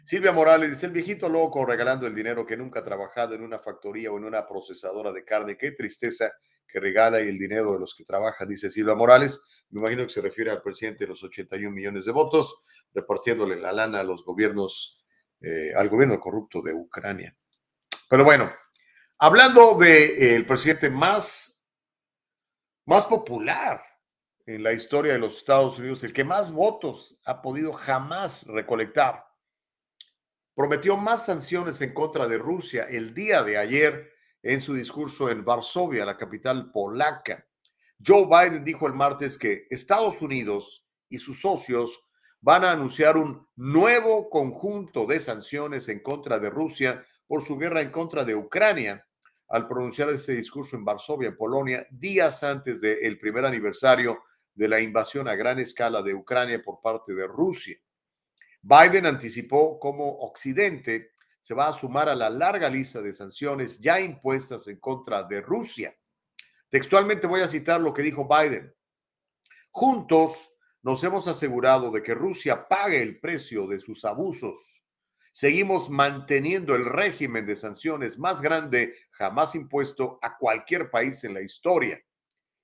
Silvia 0.05 0.31
Morales 0.31 0.69
dice, 0.69 0.85
el 0.85 0.93
viejito 0.93 1.29
loco 1.29 1.65
regalando 1.65 2.07
el 2.07 2.15
dinero 2.15 2.45
que 2.45 2.57
nunca 2.57 2.79
ha 2.79 2.83
trabajado 2.83 3.35
en 3.35 3.43
una 3.43 3.59
factoría 3.59 4.11
o 4.11 4.17
en 4.17 4.23
una 4.23 4.47
procesadora 4.47 5.11
de 5.11 5.23
carne. 5.23 5.57
Qué 5.57 5.71
tristeza 5.73 6.31
que 6.71 6.79
regala 6.79 7.21
y 7.21 7.27
el 7.27 7.37
dinero 7.37 7.73
de 7.73 7.79
los 7.79 7.95
que 7.95 8.05
trabajan, 8.05 8.47
dice 8.47 8.69
Silvia 8.69 8.95
Morales. 8.95 9.41
Me 9.69 9.81
imagino 9.81 10.03
que 10.05 10.13
se 10.13 10.21
refiere 10.21 10.51
al 10.51 10.61
presidente 10.61 11.03
de 11.03 11.09
los 11.09 11.23
81 11.23 11.71
millones 11.71 12.05
de 12.05 12.11
votos, 12.11 12.63
repartiéndole 12.93 13.55
la 13.55 13.71
lana 13.71 13.99
a 13.99 14.03
los 14.03 14.23
gobiernos, 14.23 15.03
eh, 15.41 15.73
al 15.75 15.89
gobierno 15.89 16.19
corrupto 16.19 16.61
de 16.61 16.73
Ucrania. 16.73 17.35
Pero 18.09 18.23
bueno, 18.23 18.51
hablando 19.17 19.77
del 19.77 20.45
presidente 20.45 20.89
más, 20.89 21.65
más 22.85 23.05
popular 23.05 23.83
en 24.45 24.63
la 24.63 24.73
historia 24.73 25.13
de 25.13 25.19
los 25.19 25.37
Estados 25.37 25.79
Unidos, 25.79 26.03
el 26.03 26.13
que 26.13 26.23
más 26.23 26.51
votos 26.51 27.19
ha 27.25 27.41
podido 27.41 27.73
jamás 27.73 28.45
recolectar 28.47 29.29
prometió 30.59 30.97
más 30.97 31.25
sanciones 31.25 31.79
en 31.81 31.93
contra 31.93 32.27
de 32.27 32.37
Rusia 32.37 32.85
el 32.89 33.13
día 33.13 33.43
de 33.43 33.57
ayer 33.57 34.11
en 34.41 34.61
su 34.61 34.73
discurso 34.73 35.29
en 35.29 35.43
Varsovia, 35.43 36.05
la 36.05 36.17
capital 36.17 36.71
polaca. 36.71 37.45
Joe 38.05 38.25
Biden 38.25 38.63
dijo 38.63 38.87
el 38.87 38.93
martes 38.93 39.37
que 39.37 39.67
Estados 39.69 40.21
Unidos 40.21 40.87
y 41.09 41.19
sus 41.19 41.41
socios 41.41 41.99
van 42.41 42.63
a 42.63 42.71
anunciar 42.71 43.17
un 43.17 43.47
nuevo 43.55 44.29
conjunto 44.29 45.05
de 45.05 45.19
sanciones 45.19 45.89
en 45.89 45.99
contra 45.99 46.39
de 46.39 46.49
Rusia 46.49 47.05
por 47.27 47.41
su 47.41 47.57
guerra 47.57 47.81
en 47.81 47.91
contra 47.91 48.23
de 48.23 48.35
Ucrania, 48.35 49.05
al 49.49 49.67
pronunciar 49.67 50.09
ese 50.09 50.33
discurso 50.33 50.77
en 50.77 50.85
Varsovia, 50.85 51.29
en 51.29 51.35
Polonia, 51.35 51.85
días 51.89 52.43
antes 52.43 52.81
del 52.81 53.19
primer 53.19 53.45
aniversario 53.45 54.23
de 54.53 54.67
la 54.67 54.79
invasión 54.79 55.27
a 55.27 55.35
gran 55.35 55.59
escala 55.59 56.01
de 56.01 56.13
Ucrania 56.13 56.61
por 56.63 56.81
parte 56.81 57.13
de 57.13 57.27
Rusia. 57.27 57.77
Biden 58.61 59.05
anticipó 59.05 59.79
cómo 59.79 60.19
Occidente 60.19 61.11
se 61.39 61.53
va 61.53 61.69
a 61.69 61.73
sumar 61.73 62.09
a 62.09 62.15
la 62.15 62.29
larga 62.29 62.69
lista 62.69 63.01
de 63.01 63.13
sanciones 63.13 63.79
ya 63.79 63.99
impuestas 63.99 64.67
en 64.67 64.79
contra 64.79 65.23
de 65.23 65.41
Rusia. 65.41 65.95
Textualmente 66.69 67.27
voy 67.27 67.41
a 67.41 67.47
citar 67.47 67.81
lo 67.81 67.93
que 67.93 68.03
dijo 68.03 68.27
Biden. 68.27 68.73
Juntos 69.71 70.59
nos 70.81 71.03
hemos 71.03 71.27
asegurado 71.27 71.91
de 71.91 72.03
que 72.03 72.13
Rusia 72.13 72.67
pague 72.67 73.01
el 73.01 73.19
precio 73.19 73.67
de 73.67 73.79
sus 73.79 74.05
abusos. 74.05 74.83
Seguimos 75.31 75.89
manteniendo 75.89 76.75
el 76.75 76.85
régimen 76.85 77.45
de 77.45 77.55
sanciones 77.55 78.17
más 78.17 78.41
grande 78.41 78.95
jamás 79.11 79.55
impuesto 79.55 80.19
a 80.21 80.37
cualquier 80.37 80.89
país 80.89 81.23
en 81.23 81.33
la 81.33 81.41
historia. 81.41 82.01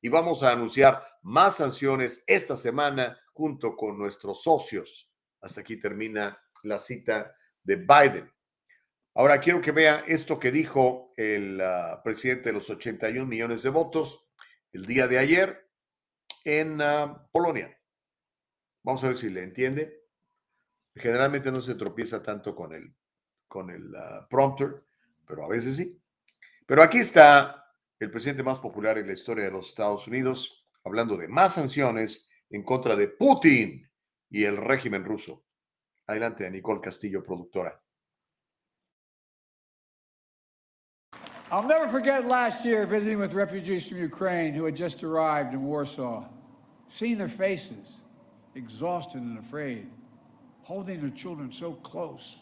Y 0.02 0.10
vamos 0.10 0.44
a 0.44 0.52
anunciar 0.52 1.06
más 1.22 1.58
sanciones 1.58 2.24
esta 2.28 2.56
semana 2.56 3.18
junto 3.34 3.76
con 3.76 3.98
nuestros 3.98 4.44
socios. 4.44 5.10
Hasta 5.42 5.62
aquí 5.62 5.78
termina 5.78 6.40
la 6.64 6.78
cita 6.78 7.36
de 7.64 7.76
Biden. 7.76 8.35
Ahora 9.18 9.40
quiero 9.40 9.62
que 9.62 9.72
vea 9.72 10.04
esto 10.08 10.38
que 10.38 10.52
dijo 10.52 11.14
el 11.16 11.62
ah, 11.62 12.02
presidente 12.04 12.50
de 12.50 12.54
los 12.54 12.70
81 12.70 13.26
millones 13.26 13.64
de 13.64 13.70
votos 13.70 14.34
el 14.74 14.86
día 14.86 15.08
de 15.08 15.18
ayer 15.18 15.70
en 16.44 16.82
ah, 16.82 17.26
Polonia. 17.32 17.80
Vamos 18.84 19.02
a 19.06 19.08
ver 19.08 19.18
si 19.18 19.30
le 19.30 19.42
entiende. 19.44 20.04
Generalmente 20.94 21.50
no 21.50 21.62
se 21.62 21.76
tropieza 21.76 22.22
tanto 22.22 22.54
con 22.54 22.74
el, 22.74 22.94
con 23.48 23.70
el 23.70 23.96
ah, 23.96 24.28
prompter, 24.30 24.84
pero 25.26 25.46
a 25.46 25.48
veces 25.48 25.78
sí. 25.78 25.98
Pero 26.66 26.84
aquí 26.84 26.98
está 26.98 27.74
el 27.98 28.12
presidente 28.12 28.44
más 28.44 28.60
popular 28.60 28.98
en 28.98 29.08
la 29.08 29.14
historia 29.14 29.46
de 29.46 29.52
los 29.52 29.70
Estados 29.70 30.10
Unidos, 30.10 30.68
hablando 30.84 31.16
de 31.16 31.30
más 31.30 31.56
sanciones 31.56 32.28
en 32.50 32.64
contra 32.64 32.98
de 32.98 33.08
Putin 33.08 33.90
y 34.30 34.44
el 34.44 34.58
régimen 34.58 35.06
ruso. 35.06 35.46
Adelante, 36.06 36.52
Nicole 36.52 36.82
Castillo, 36.82 37.24
productora. 37.24 37.82
I'll 41.56 41.64
never 41.64 41.88
forget 41.88 42.26
last 42.26 42.66
year 42.66 42.86
visiting 42.86 43.18
with 43.18 43.34
refugees 43.34 43.88
from 43.88 44.00
Ukraine 44.00 44.54
who 44.54 44.66
had 44.66 44.76
just 44.76 45.06
arrived 45.06 45.54
in 45.54 45.64
Warsaw, 45.64 46.26
seeing 46.90 47.18
their 47.18 47.30
faces, 47.30 47.96
exhausted 48.56 49.22
and 49.22 49.40
afraid, 49.40 49.88
holding 50.64 51.00
their 51.00 51.12
children 51.12 51.54
so 51.54 51.72
close, 51.72 52.40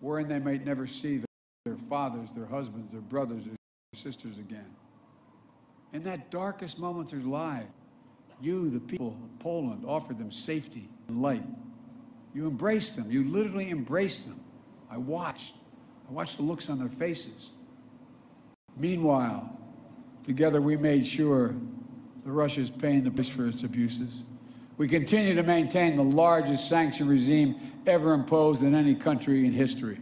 worrying 0.00 0.26
they 0.26 0.40
might 0.40 0.66
never 0.66 0.84
see 0.84 1.20
their 1.64 1.76
fathers, 1.76 2.28
their 2.34 2.44
husbands, 2.44 2.90
their 2.90 3.00
brothers, 3.02 3.44
their 3.44 3.54
sisters 3.94 4.36
again. 4.36 4.74
In 5.92 6.02
that 6.02 6.28
darkest 6.28 6.80
moment 6.80 7.12
of 7.12 7.20
their 7.20 7.30
lives, 7.30 7.70
you, 8.40 8.68
the 8.68 8.80
people 8.80 9.10
of 9.10 9.38
Poland, 9.38 9.84
offered 9.86 10.18
them 10.18 10.32
safety 10.32 10.88
and 11.06 11.22
light. 11.22 11.46
You 12.34 12.48
embraced 12.48 12.96
them. 12.96 13.12
You 13.12 13.22
literally 13.30 13.70
embraced 13.70 14.26
them. 14.26 14.40
I 14.90 14.98
watched. 14.98 15.54
I 16.08 16.12
watched 16.12 16.38
the 16.38 16.42
looks 16.42 16.68
on 16.68 16.80
their 16.80 16.88
faces. 16.88 17.50
Meanwhile, 18.76 19.56
together 20.24 20.60
we 20.60 20.76
made 20.76 21.06
sure 21.06 21.54
that 22.24 22.30
Russia 22.30 22.60
is 22.60 22.70
paying 22.70 23.04
the 23.04 23.10
price 23.10 23.28
for 23.28 23.46
its 23.46 23.62
abuses. 23.62 24.24
We 24.76 24.88
continue 24.88 25.34
to 25.34 25.42
maintain 25.42 25.96
the 25.96 26.02
largest 26.02 26.68
sanction 26.68 27.08
regime 27.08 27.56
ever 27.86 28.12
imposed 28.14 28.62
in 28.62 28.74
any 28.74 28.94
country 28.94 29.46
in 29.46 29.52
history. 29.52 29.98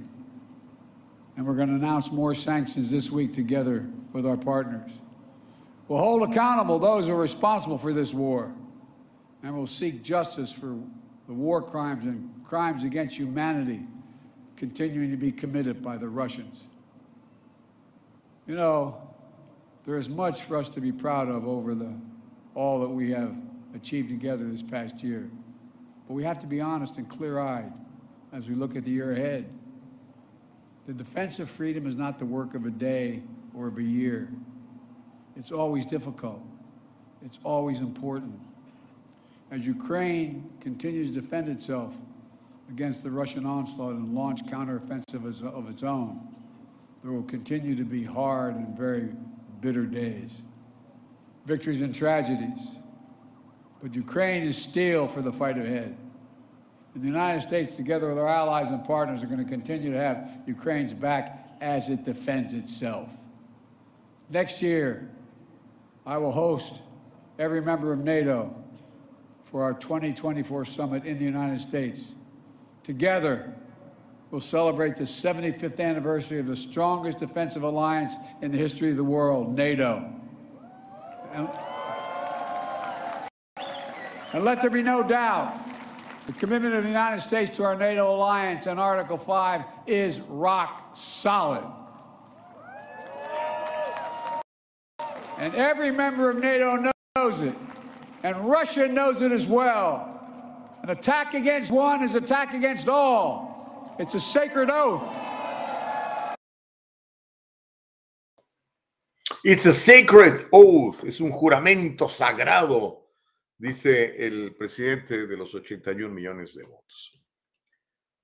And 1.37 1.47
we're 1.47 1.55
going 1.55 1.69
to 1.69 1.75
announce 1.75 2.13
more 2.13 2.35
sanctions 2.35 2.91
this 2.91 3.11
week 3.11 3.33
together 3.33 3.89
with 4.13 4.27
our 4.27 4.37
partners. 4.37 4.91
We'll 5.89 5.99
hold 5.99 6.31
accountable 6.31 6.79
those 6.79 7.07
who 7.07 7.13
are 7.13 7.21
responsible 7.21 7.79
for 7.79 7.93
this 7.93 8.15
war, 8.15 8.55
and 9.43 9.55
we'll 9.55 9.67
seek 9.67 10.03
justice 10.03 10.53
for 10.53 10.79
the 11.27 11.33
war 11.33 11.63
crimes 11.63 12.05
and 12.05 12.31
crimes 12.45 12.85
against 12.85 13.17
humanity 13.17 13.81
continuing 14.57 15.11
to 15.11 15.17
be 15.17 15.33
committed 15.33 15.83
by 15.83 15.97
the 15.97 16.09
Russians. 16.09 16.65
You 18.51 18.57
know, 18.57 19.01
there 19.85 19.97
is 19.97 20.09
much 20.09 20.43
for 20.43 20.57
us 20.57 20.69
to 20.71 20.81
be 20.81 20.91
proud 20.91 21.29
of 21.29 21.47
over 21.47 21.73
the, 21.73 21.95
all 22.57 22.81
that 22.81 22.89
we 22.89 23.13
have 23.13 23.37
achieved 23.77 24.09
together 24.09 24.43
this 24.43 24.61
past 24.61 25.05
year. 25.05 25.31
But 26.09 26.15
we 26.15 26.25
have 26.25 26.41
to 26.41 26.49
be 26.49 26.61
honest 26.61 26.97
and 26.97 27.09
clear 27.09 27.39
eyed 27.39 27.73
as 28.33 28.49
we 28.49 28.57
look 28.57 28.75
at 28.75 28.85
the 28.85 28.91
year 28.91 29.13
ahead. 29.13 29.49
The 30.89 30.93
defense 30.93 31.39
of 31.39 31.49
freedom 31.49 31.87
is 31.87 31.95
not 31.95 32.19
the 32.19 32.25
work 32.25 32.57
of 32.57 32.67
a 32.67 32.73
day 32.73 33.23
or 33.55 33.69
of 33.69 33.79
a 33.79 33.85
year. 33.85 34.29
It's 35.37 35.53
always 35.53 35.87
difficult. 35.87 36.43
It's 37.25 37.39
always 37.45 37.79
important. 37.79 38.37
As 39.53 39.65
Ukraine 39.65 40.51
continues 40.61 41.15
to 41.15 41.21
defend 41.21 41.49
itself 41.49 41.97
against 42.69 43.05
the 43.05 43.13
Russian 43.13 43.47
onslaught 43.47 43.93
and 43.93 44.13
launch 44.13 44.43
counteroffensive 44.43 45.45
of 45.45 45.71
its 45.71 45.85
own, 45.85 46.30
there 47.03 47.13
will 47.13 47.23
continue 47.23 47.75
to 47.77 47.85
be 47.85 48.05
hard 48.05 48.55
and 48.57 48.77
very 48.77 49.11
bitter 49.61 49.87
days. 49.87 50.43
Victories 51.47 51.81
and 51.83 51.95
tragedies. 51.95 52.77
But 53.83 53.95
Ukraine 53.95 54.43
is 54.43 54.59
steel 54.61 55.09
for 55.09 55.23
the 55.23 55.33
fight 55.33 55.57
ahead. 55.57 55.97
And 56.95 57.03
the 57.03 57.07
United 57.07 57.41
States, 57.41 57.77
together 57.77 58.09
with 58.09 58.19
our 58.19 58.29
allies 58.29 58.71
and 58.71 58.85
partners, 58.85 59.23
are 59.23 59.27
going 59.27 59.43
to 59.43 59.51
continue 59.51 59.93
to 59.93 59.99
have 59.99 60.43
Ukraine's 60.47 60.93
back 60.93 61.57
as 61.61 61.89
it 61.89 62.05
defends 62.05 62.53
itself. 62.53 63.17
Next 64.29 64.61
year, 64.61 65.11
I 66.05 66.19
will 66.19 66.33
host 66.33 66.83
every 67.39 67.63
member 67.63 67.93
of 67.93 68.01
NATO 68.01 68.55
for 69.45 69.63
our 69.63 69.75
2024 69.75 70.65
summit 70.65 71.05
in 71.05 71.19
the 71.19 71.25
United 71.25 71.61
States. 71.61 72.15
Together, 72.83 73.55
will 74.31 74.41
celebrate 74.41 74.97
the 74.97 75.05
75th 75.05 75.81
anniversary 75.81 76.39
of 76.39 76.47
the 76.47 76.57
strongest 76.57 77.19
defensive 77.19 77.63
alliance 77.63 78.15
in 78.43 78.53
the 78.53 78.59
history 78.59 78.91
of 78.91 78.97
the 78.97 79.05
world, 79.05 79.57
NATO. 79.57 80.09
And, 81.33 81.49
and 84.33 84.45
let 84.45 84.61
there 84.61 84.71
be 84.71 84.83
no 84.83 85.07
doubt, 85.07 85.67
the 86.27 86.33
commitment 86.35 86.75
of 86.75 86.85
the 86.85 86.89
United 86.89 87.21
States 87.21 87.57
to 87.57 87.65
our 87.65 87.75
NATO 87.75 88.15
alliance 88.15 88.67
and 88.67 88.79
Article 88.79 89.19
5 89.19 89.63
is 89.87 90.21
rock 90.21 90.95
solid. 90.97 91.65
And 95.39 95.55
every 95.55 95.91
member 95.91 96.31
of 96.31 96.37
NATO 96.37 96.93
knows 97.17 97.41
it. 97.41 97.55
And 98.23 98.37
Russia 98.49 98.87
knows 98.87 99.23
it 99.23 99.33
as 99.33 99.47
well. 99.47 100.07
An 100.83 100.91
attack 100.91 101.35
against 101.35 101.73
one 101.73 102.03
is 102.03 102.15
attack 102.15 102.55
against 102.55 102.89
all. 102.89 103.50
It's 104.01 104.15
a 104.15 104.19
sacred 104.19 104.71
oath. 104.71 105.15
It's 109.45 109.67
a 109.67 109.73
sacred 109.75 110.49
oath. 110.53 111.05
Es 111.05 111.21
un 111.21 111.31
juramento 111.31 112.09
sagrado, 112.09 113.11
dice 113.59 114.27
el 114.27 114.57
presidente 114.57 115.27
de 115.27 115.37
los 115.37 115.55
81 115.55 116.15
millones 116.15 116.55
de 116.55 116.65
votos. 116.65 117.23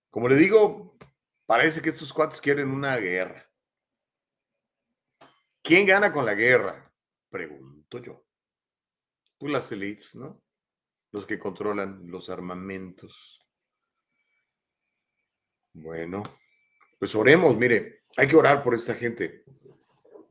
Como 0.09 0.31
le 0.31 0.37
digo, 0.37 0.97
parece 1.45 1.83
que 1.83 1.91
estos 1.91 2.11
cuates 2.11 2.41
quieren 2.41 2.71
una 2.71 2.97
guerra. 2.97 3.47
¿Quién 5.63 5.85
gana 5.85 6.11
con 6.11 6.25
la 6.25 6.33
guerra? 6.33 6.91
Pregunto 7.29 7.99
yo. 7.99 8.25
Pues 9.37 9.53
las 9.53 9.71
elites, 9.73 10.15
¿no? 10.15 10.43
Los 11.13 11.27
que 11.27 11.39
controlan 11.39 12.11
los 12.11 12.31
armamentos. 12.31 13.46
Bueno, 15.79 16.23
pues 16.99 17.15
oremos, 17.15 17.55
mire, 17.55 18.01
hay 18.17 18.27
que 18.27 18.37
orar 18.37 18.63
por 18.63 18.75
esta 18.75 18.95
gente. 18.95 19.45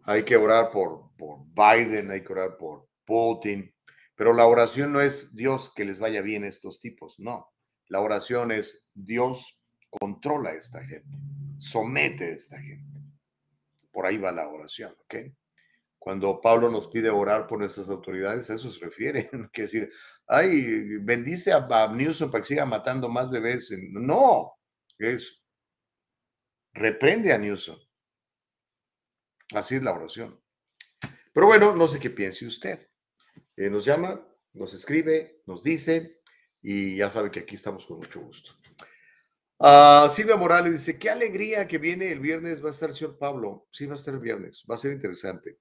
Hay 0.04 0.24
que 0.24 0.36
orar 0.36 0.72
por, 0.72 1.16
por 1.16 1.42
Biden, 1.54 2.10
hay 2.10 2.24
que 2.24 2.34
orar 2.34 2.58
por 2.58 2.88
Putin. 3.06 3.72
Pero 4.16 4.34
la 4.34 4.48
oración 4.48 4.92
no 4.92 5.02
es 5.02 5.36
Dios 5.36 5.72
que 5.76 5.86
les 5.86 6.00
vaya 6.00 6.22
bien 6.22 6.46
a 6.46 6.48
estos 6.48 6.80
tipos, 6.80 7.20
no. 7.20 7.52
La 7.90 8.02
oración 8.02 8.52
es 8.52 8.90
Dios 8.96 9.62
controla 9.88 10.50
a 10.50 10.54
esta 10.54 10.84
gente, 10.84 11.18
somete 11.58 12.26
a 12.26 12.34
esta 12.34 12.60
gente. 12.60 13.02
Por 13.92 14.08
ahí 14.08 14.18
va 14.18 14.32
la 14.32 14.48
oración, 14.48 14.96
¿ok? 15.04 15.16
Cuando 16.00 16.42
Pablo 16.42 16.72
nos 16.72 16.88
pide 16.88 17.12
orar 17.12 17.46
por 17.46 17.60
nuestras 17.60 17.88
autoridades, 17.90 18.50
a 18.50 18.56
eso 18.56 18.72
se 18.72 18.84
refiere. 18.84 19.30
Quiere 19.54 19.72
decir, 19.72 19.90
ay, 20.28 20.98
bendice 21.02 21.54
a, 21.54 21.68
a 21.70 21.94
Newsom 21.94 22.32
para 22.32 22.42
que 22.42 22.48
siga 22.48 22.66
matando 22.66 23.10
más 23.10 23.30
bebés. 23.30 23.72
No, 23.92 24.56
es 25.00 25.46
reprende 26.74 27.34
a 27.34 27.38
Newsom. 27.38 27.80
Así 29.54 29.76
es 29.76 29.84
la 29.84 29.94
oración. 29.94 30.40
Pero 31.34 31.48
bueno, 31.48 31.76
no 31.76 31.88
sé 31.88 32.00
qué 32.00 32.10
piense 32.10 32.46
usted. 32.46 32.90
Eh, 33.56 33.70
nos 33.70 33.86
llama, 33.86 34.26
nos 34.54 34.74
escribe, 34.74 35.42
nos 35.46 35.64
dice 35.64 36.22
y 36.62 36.96
ya 36.98 37.10
sabe 37.10 37.30
que 37.30 37.42
aquí 37.42 37.56
estamos 37.56 37.86
con 37.86 37.98
mucho 37.98 38.22
gusto. 38.22 38.54
Ah, 39.60 40.10
Silvia 40.12 40.36
Morales 40.36 40.72
dice, 40.74 41.00
qué 41.00 41.10
alegría 41.10 41.68
que 41.68 41.78
viene 41.78 42.12
el 42.12 42.20
viernes, 42.20 42.64
va 42.64 42.70
a 42.70 42.72
estar 42.72 42.90
el 42.90 42.96
señor 42.96 43.18
Pablo. 43.18 43.68
Sí, 43.72 43.86
va 43.86 43.94
a 43.94 43.98
estar 43.98 44.14
el 44.14 44.20
viernes, 44.20 44.66
va 44.70 44.76
a 44.76 44.80
ser 44.80 44.92
interesante. 44.92 45.60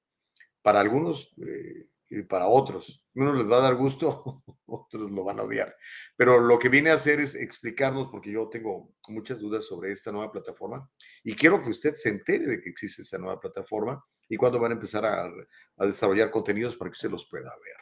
Para 0.62 0.80
algunos 0.80 1.34
eh, 1.46 1.88
y 2.08 2.22
para 2.22 2.46
otros. 2.46 3.04
Unos 3.14 3.36
les 3.36 3.50
va 3.50 3.58
a 3.58 3.62
dar 3.62 3.74
gusto, 3.74 4.42
otros 4.66 5.10
lo 5.10 5.24
van 5.24 5.40
a 5.40 5.42
odiar. 5.42 5.74
Pero 6.16 6.40
lo 6.40 6.58
que 6.58 6.68
viene 6.68 6.90
a 6.90 6.94
hacer 6.94 7.20
es 7.20 7.34
explicarnos, 7.34 8.08
porque 8.10 8.30
yo 8.32 8.48
tengo 8.48 8.94
muchas 9.08 9.40
dudas 9.40 9.64
sobre 9.64 9.92
esta 9.92 10.12
nueva 10.12 10.32
plataforma 10.32 10.88
y 11.22 11.34
quiero 11.34 11.62
que 11.62 11.70
usted 11.70 11.94
se 11.94 12.10
entere 12.10 12.46
de 12.46 12.60
que 12.60 12.70
existe 12.70 13.02
esta 13.02 13.18
nueva 13.18 13.40
plataforma 13.40 14.04
y 14.28 14.36
cuándo 14.36 14.58
van 14.58 14.72
a 14.72 14.74
empezar 14.74 15.04
a, 15.04 15.24
a 15.24 15.86
desarrollar 15.86 16.30
contenidos 16.30 16.76
para 16.76 16.90
que 16.90 16.94
usted 16.94 17.10
los 17.10 17.28
pueda 17.28 17.50
ver. 17.64 17.76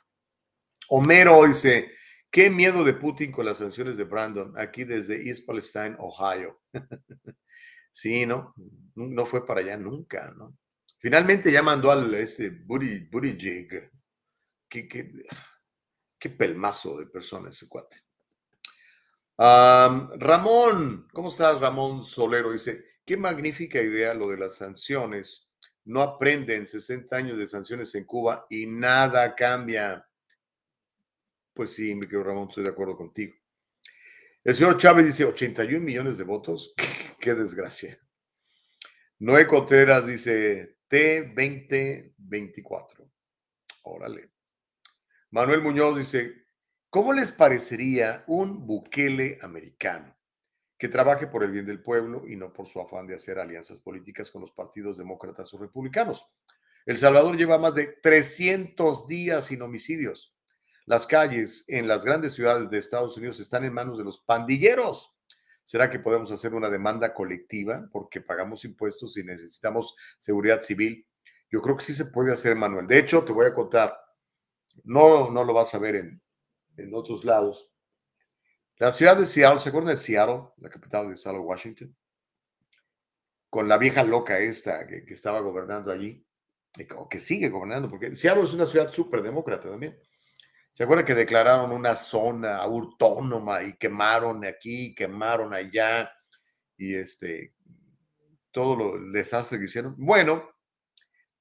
Homero 0.88 1.46
dice, 1.46 1.92
qué 2.30 2.50
miedo 2.50 2.84
de 2.84 2.94
Putin 2.94 3.30
con 3.30 3.46
las 3.46 3.58
sanciones 3.58 3.96
de 3.96 4.04
Brandon, 4.04 4.52
aquí 4.58 4.84
desde 4.84 5.28
East 5.28 5.46
Palestine, 5.46 5.96
Ohio. 5.98 6.60
sí, 7.92 8.26
¿no? 8.26 8.54
No 8.94 9.26
fue 9.26 9.46
para 9.46 9.60
allá 9.60 9.76
nunca, 9.76 10.32
¿no? 10.36 10.56
Finalmente 10.98 11.50
ya 11.50 11.62
mandó 11.62 11.90
al 11.90 12.14
este 12.14 12.50
Buttigieg, 12.50 13.90
qué, 14.72 14.88
qué, 14.88 15.12
qué 16.18 16.30
pelmazo 16.30 16.98
de 16.98 17.06
persona 17.06 17.50
ese 17.50 17.68
cuate. 17.68 17.98
Ramón, 19.36 21.06
¿cómo 21.12 21.28
estás, 21.28 21.60
Ramón 21.60 22.02
Solero? 22.02 22.52
Dice, 22.52 22.82
qué 23.04 23.18
magnífica 23.18 23.82
idea 23.82 24.14
lo 24.14 24.30
de 24.30 24.38
las 24.38 24.56
sanciones. 24.56 25.52
No 25.84 26.00
aprenden 26.00 26.64
60 26.64 27.14
años 27.14 27.36
de 27.38 27.46
sanciones 27.46 27.94
en 27.96 28.04
Cuba 28.04 28.46
y 28.48 28.64
nada 28.66 29.34
cambia. 29.34 30.08
Pues 31.52 31.74
sí, 31.74 31.94
mi 31.94 32.06
querido 32.06 32.24
Ramón, 32.24 32.48
estoy 32.48 32.64
de 32.64 32.70
acuerdo 32.70 32.96
contigo. 32.96 33.34
El 34.42 34.54
señor 34.54 34.78
Chávez 34.78 35.04
dice 35.04 35.26
81 35.26 35.84
millones 35.84 36.16
de 36.16 36.24
votos. 36.24 36.72
qué 37.20 37.34
desgracia. 37.34 38.00
Noé 39.18 39.46
Contreras 39.46 40.06
dice 40.06 40.78
T2024. 40.88 43.10
Órale. 43.82 44.31
Manuel 45.32 45.62
Muñoz 45.62 45.96
dice, 45.96 46.44
¿cómo 46.90 47.14
les 47.14 47.32
parecería 47.32 48.22
un 48.26 48.66
Bukele 48.66 49.38
americano 49.40 50.14
que 50.76 50.90
trabaje 50.90 51.26
por 51.26 51.42
el 51.42 51.50
bien 51.50 51.64
del 51.64 51.82
pueblo 51.82 52.28
y 52.28 52.36
no 52.36 52.52
por 52.52 52.66
su 52.66 52.82
afán 52.82 53.06
de 53.06 53.14
hacer 53.14 53.38
alianzas 53.38 53.78
políticas 53.78 54.30
con 54.30 54.42
los 54.42 54.50
partidos 54.50 54.98
demócratas 54.98 55.54
o 55.54 55.58
republicanos? 55.58 56.28
El 56.84 56.98
Salvador 56.98 57.34
lleva 57.34 57.56
más 57.56 57.74
de 57.74 57.86
300 57.86 59.08
días 59.08 59.46
sin 59.46 59.62
homicidios. 59.62 60.36
Las 60.84 61.06
calles 61.06 61.64
en 61.66 61.88
las 61.88 62.04
grandes 62.04 62.34
ciudades 62.34 62.68
de 62.68 62.76
Estados 62.76 63.16
Unidos 63.16 63.40
están 63.40 63.64
en 63.64 63.72
manos 63.72 63.96
de 63.96 64.04
los 64.04 64.18
pandilleros. 64.18 65.16
¿Será 65.64 65.88
que 65.88 65.98
podemos 65.98 66.30
hacer 66.30 66.52
una 66.52 66.68
demanda 66.68 67.14
colectiva 67.14 67.88
porque 67.90 68.20
pagamos 68.20 68.66
impuestos 68.66 69.16
y 69.16 69.24
necesitamos 69.24 69.96
seguridad 70.18 70.60
civil? 70.60 71.06
Yo 71.50 71.62
creo 71.62 71.78
que 71.78 71.84
sí 71.84 71.94
se 71.94 72.04
puede 72.04 72.34
hacer, 72.34 72.54
Manuel. 72.54 72.86
De 72.86 72.98
hecho, 72.98 73.24
te 73.24 73.32
voy 73.32 73.46
a 73.46 73.54
contar 73.54 73.96
no, 74.84 75.30
no 75.30 75.44
lo 75.44 75.54
vas 75.54 75.74
a 75.74 75.78
ver 75.78 75.96
en, 75.96 76.22
en 76.76 76.94
otros 76.94 77.24
lados. 77.24 77.70
La 78.76 78.90
ciudad 78.90 79.16
de 79.16 79.26
Seattle, 79.26 79.60
¿se 79.60 79.68
acuerdan 79.68 79.94
de 79.94 80.00
Seattle, 80.00 80.48
la 80.56 80.70
capital 80.70 81.08
de 81.08 81.16
Seattle, 81.16 81.40
Washington? 81.40 81.96
Con 83.48 83.68
la 83.68 83.78
vieja 83.78 84.02
loca 84.02 84.38
esta 84.38 84.86
que, 84.86 85.04
que 85.04 85.14
estaba 85.14 85.40
gobernando 85.40 85.92
allí, 85.92 86.26
o 86.96 87.08
que 87.08 87.18
sigue 87.18 87.48
gobernando, 87.48 87.88
porque 87.88 88.14
Seattle 88.14 88.44
es 88.44 88.54
una 88.54 88.66
ciudad 88.66 88.90
súper 88.90 89.22
demócrata 89.22 89.68
también. 89.68 89.98
¿Se 90.72 90.84
acuerdan 90.84 91.04
que 91.04 91.14
declararon 91.14 91.70
una 91.70 91.94
zona 91.94 92.56
autónoma 92.56 93.62
y 93.62 93.76
quemaron 93.76 94.44
aquí, 94.46 94.94
quemaron 94.94 95.52
allá 95.52 96.10
y 96.78 96.94
este, 96.94 97.54
todo 98.50 98.74
lo, 98.74 98.96
el 98.96 99.12
desastre 99.12 99.58
que 99.58 99.66
hicieron? 99.66 99.94
Bueno, 99.98 100.48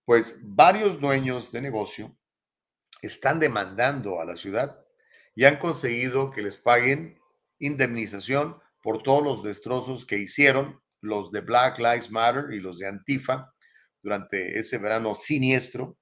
pues 0.03 0.41
varios 0.43 0.99
dueños 0.99 1.49
de 1.49 1.61
negocio 1.61 2.17
están 3.01 3.39
demandando 3.39 4.21
a 4.21 4.25
la 4.25 4.35
ciudad 4.35 4.79
y 5.35 5.45
han 5.45 5.57
conseguido 5.57 6.31
que 6.31 6.41
les 6.41 6.57
paguen 6.57 7.19
indemnización 7.59 8.59
por 8.81 9.03
todos 9.03 9.23
los 9.23 9.43
destrozos 9.43 10.05
que 10.05 10.17
hicieron 10.17 10.81
los 11.01 11.31
de 11.31 11.41
Black 11.41 11.79
Lives 11.79 12.11
Matter 12.11 12.53
y 12.53 12.59
los 12.59 12.79
de 12.79 12.87
Antifa 12.87 13.53
durante 14.01 14.59
ese 14.59 14.77
verano 14.77 15.15
siniestro. 15.15 15.97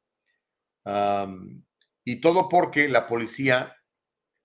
y 2.05 2.21
todo 2.21 2.49
porque 2.49 2.89
la 2.89 3.07
policía 3.07 3.75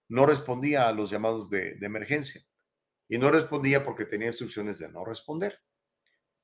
no 0.08 0.26
respondía 0.26 0.88
a 0.88 0.92
los 0.92 1.10
llamados 1.10 1.48
de, 1.48 1.74
de 1.76 1.86
emergencia. 1.86 2.42
Y 3.08 3.18
no 3.18 3.30
respondía 3.30 3.84
porque 3.84 4.04
tenía 4.04 4.28
instrucciones 4.28 4.78
de 4.78 4.88
no 4.88 5.04
responder. 5.04 5.60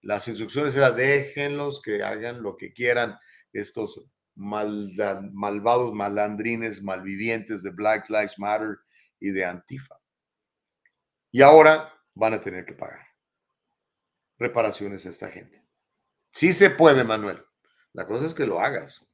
Las 0.03 0.29
instrucciones 0.29 0.75
eran 0.77 0.97
déjenlos 0.97 1.83
que 1.83 2.03
hagan 2.03 2.43
lo 2.43 2.57
que 2.57 2.73
quieran 2.73 3.19
estos 3.53 4.11
malvados 4.41 5.93
malandrines, 5.93 6.83
malvivientes 6.83 7.63
de 7.63 7.71
Black 7.71 8.09
Lives 8.09 8.39
Matter 8.39 8.79
y 9.21 9.31
de 9.31 9.45
Antifa. 9.45 10.01
Y 11.31 11.43
ahora 11.43 11.93
van 12.15 12.35
a 12.35 12.41
tener 12.41 12.65
que 12.65 12.73
pagar 12.73 13.07
reparaciones 14.39 15.05
a 15.05 15.11
esta 15.11 15.31
gente. 15.31 15.63
Sí 16.33 16.53
se 16.53 16.71
puede, 16.71 17.05
Manuel. 17.05 17.45
La 17.93 18.07
cosa 18.07 18.25
es 18.25 18.35
que 18.35 18.47
lo 18.47 18.61
hagas. 18.61 19.07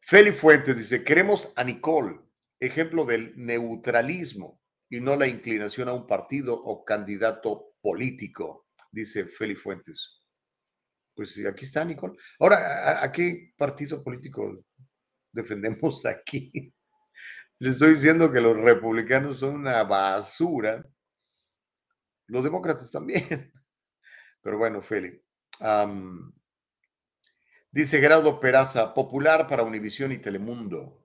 Feli 0.00 0.32
Fuentes 0.32 0.76
dice, 0.76 1.04
queremos 1.04 1.52
a 1.56 1.62
Nicole, 1.64 2.18
ejemplo 2.58 3.04
del 3.04 3.32
neutralismo 3.36 4.60
y 4.90 5.00
no 5.00 5.16
la 5.16 5.28
inclinación 5.28 5.88
a 5.88 5.94
un 5.94 6.06
partido 6.06 6.54
o 6.54 6.84
candidato 6.84 7.76
político, 7.80 8.66
dice 8.90 9.24
Feli 9.24 9.54
Fuentes. 9.54 10.21
Pues 11.14 11.44
aquí 11.46 11.64
está, 11.64 11.84
Nicole. 11.84 12.14
Ahora, 12.38 13.02
¿a, 13.02 13.12
qué 13.12 13.52
partido 13.56 14.02
político 14.02 14.64
defendemos 15.30 16.04
aquí? 16.06 16.72
Le 17.58 17.70
estoy 17.70 17.90
diciendo 17.90 18.32
que 18.32 18.40
los 18.40 18.56
republicanos 18.56 19.38
son 19.38 19.56
una 19.56 19.82
basura. 19.84 20.84
Los 22.26 22.44
demócratas 22.44 22.90
también. 22.90 23.24
Pero 24.42 24.58
bueno, 24.58 24.82
Feli. 24.82 25.22
am, 25.60 26.32
dice 27.70 28.00
Gerardo 28.00 28.40
Peraza, 28.40 28.92
popular 28.92 29.46
para 29.46 29.62
Univisión 29.62 30.12
y 30.12 30.18
Telemundo. 30.18 31.02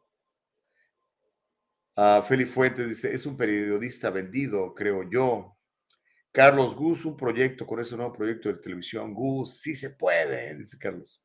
Ah, 1.96 2.24
Feli 2.28 2.46
Fuentes 2.46 2.88
dice, 2.88 3.14
es 3.14 3.26
un 3.26 3.36
periodista 3.36 4.10
vendido, 4.10 4.74
creo 4.74 5.10
yo. 5.10 5.57
Carlos 6.32 6.76
Gus, 6.76 7.06
un 7.06 7.18
proyecto 7.18 7.66
con 7.66 7.80
ese 7.80 7.96
nuevo 7.96 8.14
proyecto 8.14 8.50
de 8.50 8.56
televisión. 8.60 9.14
Gus, 9.14 9.60
sí 9.60 9.76
se 9.76 9.92
puede, 9.92 10.56
dice 10.56 10.78
Carlos. 10.78 11.24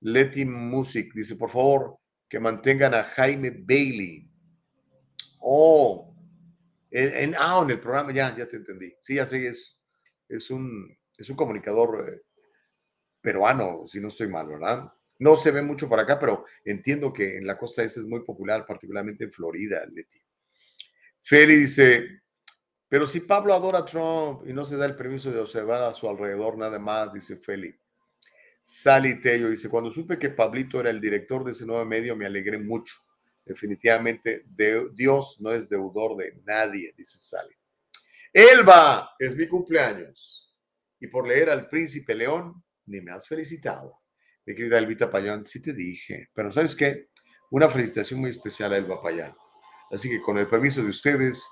Leti 0.00 0.44
Music 0.44 1.12
dice, 1.14 1.36
por 1.36 1.50
favor, 1.50 1.98
que 2.28 2.38
mantengan 2.38 2.94
a 2.94 3.04
Jaime 3.04 3.50
Bailey. 3.50 4.28
Oh, 5.40 6.14
en, 6.90 7.34
ah, 7.38 7.60
en 7.62 7.70
el 7.70 7.80
programa, 7.80 8.12
ya, 8.12 8.36
ya 8.36 8.46
te 8.46 8.56
entendí. 8.56 8.94
Sí, 9.00 9.14
ya 9.16 9.22
es, 9.22 9.78
es, 10.28 10.50
un, 10.50 10.96
es 11.16 11.30
un 11.30 11.36
comunicador 11.36 12.08
eh, 12.08 12.22
peruano, 13.20 13.86
si 13.86 14.00
no 14.00 14.08
estoy 14.08 14.28
mal, 14.28 14.46
¿verdad? 14.46 14.92
No 15.18 15.36
se 15.36 15.50
ve 15.50 15.62
mucho 15.62 15.88
para 15.88 16.02
acá, 16.02 16.18
pero 16.18 16.44
entiendo 16.64 17.12
que 17.12 17.38
en 17.38 17.46
la 17.46 17.56
costa 17.56 17.82
este 17.82 18.00
es 18.00 18.06
muy 18.06 18.20
popular, 18.22 18.66
particularmente 18.66 19.24
en 19.24 19.32
Florida, 19.32 19.84
Leti. 19.86 20.20
Feli 21.22 21.56
dice, 21.56 22.22
pero 22.88 23.06
si 23.08 23.20
Pablo 23.20 23.54
adora 23.54 23.80
a 23.80 23.84
Trump 23.84 24.42
y 24.48 24.52
no 24.52 24.64
se 24.64 24.76
da 24.76 24.86
el 24.86 24.94
permiso 24.94 25.30
de 25.30 25.40
observar 25.40 25.82
a 25.82 25.92
su 25.92 26.08
alrededor 26.08 26.56
nada 26.56 26.78
más, 26.78 27.12
dice 27.12 27.36
Feli. 27.36 27.74
Sally 28.62 29.20
Tello 29.20 29.48
dice, 29.50 29.68
cuando 29.68 29.90
supe 29.90 30.18
que 30.18 30.30
Pablito 30.30 30.80
era 30.80 30.90
el 30.90 31.00
director 31.00 31.44
de 31.44 31.52
ese 31.52 31.66
nuevo 31.66 31.84
medio, 31.84 32.16
me 32.16 32.26
alegré 32.26 32.58
mucho. 32.58 32.96
Definitivamente, 33.44 34.42
de- 34.46 34.88
Dios 34.92 35.40
no 35.40 35.52
es 35.52 35.68
deudor 35.68 36.16
de 36.16 36.40
nadie, 36.44 36.92
dice 36.96 37.18
Sally. 37.18 37.54
Elba, 38.32 39.12
es 39.18 39.36
mi 39.36 39.46
cumpleaños. 39.46 40.52
Y 40.98 41.06
por 41.06 41.26
leer 41.28 41.50
al 41.50 41.68
príncipe 41.68 42.14
León, 42.14 42.62
ni 42.86 43.00
me 43.00 43.12
has 43.12 43.26
felicitado. 43.28 44.00
Mi 44.44 44.54
querida 44.54 44.78
Elvita 44.78 45.10
Payán, 45.10 45.44
sí 45.44 45.60
te 45.62 45.72
dije. 45.72 46.28
Pero 46.34 46.52
¿sabes 46.52 46.74
qué? 46.74 47.08
Una 47.50 47.68
felicitación 47.68 48.20
muy 48.20 48.30
especial 48.30 48.72
a 48.72 48.76
Elba 48.76 49.00
Payán. 49.00 49.34
Así 49.90 50.08
que 50.08 50.20
con 50.20 50.38
el 50.38 50.48
permiso 50.48 50.82
de 50.82 50.88
ustedes, 50.88 51.48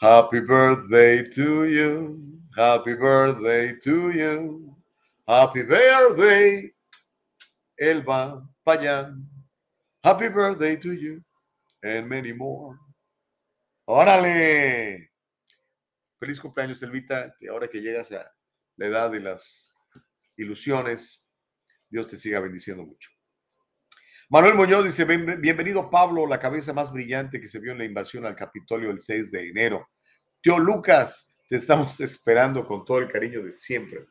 Happy 0.00 0.40
birthday 0.40 1.22
to 1.22 1.66
you. 1.66 2.18
Happy 2.56 2.94
birthday 2.94 3.74
to 3.84 4.10
you. 4.10 4.74
Happy 5.28 5.62
birthday, 5.62 6.70
Elba 7.78 8.42
Payán. 8.66 9.26
Happy 10.02 10.28
birthday 10.30 10.76
to 10.76 10.94
you. 10.94 11.20
And 11.82 12.08
many 12.08 12.32
more. 12.32 12.78
¡Órale! 13.86 15.10
Feliz 16.18 16.40
cumpleaños, 16.40 16.82
Elvita, 16.82 17.34
que 17.38 17.50
ahora 17.50 17.68
que 17.68 17.82
llegas 17.82 18.10
a 18.12 18.32
la 18.78 18.86
edad 18.86 19.10
de 19.10 19.20
las 19.20 19.74
ilusiones, 20.38 21.28
Dios 21.90 22.08
te 22.08 22.16
siga 22.16 22.40
bendiciendo 22.40 22.86
mucho. 22.86 23.10
Manuel 24.30 24.54
Muñoz 24.54 24.84
dice, 24.84 25.04
"Bien- 25.04 25.40
bienvenido 25.40 25.90
Pablo, 25.90 26.26
la 26.26 26.38
cabeza 26.38 26.72
más 26.72 26.92
brillante 26.92 27.40
que 27.40 27.48
se 27.48 27.58
vio 27.58 27.72
en 27.72 27.78
la 27.78 27.84
invasión 27.84 28.24
al 28.26 28.36
Capitolio 28.36 28.90
el 28.90 29.00
6 29.00 29.30
de 29.32 29.48
enero. 29.48 29.88
Tío 30.40 30.58
Lucas, 30.58 31.34
te 31.48 31.56
estamos 31.56 31.98
esperando 32.00 32.64
con 32.66 32.84
todo 32.84 32.98
el 32.98 33.10
cariño 33.10 33.42
de 33.42 33.50
siempre. 33.52 34.06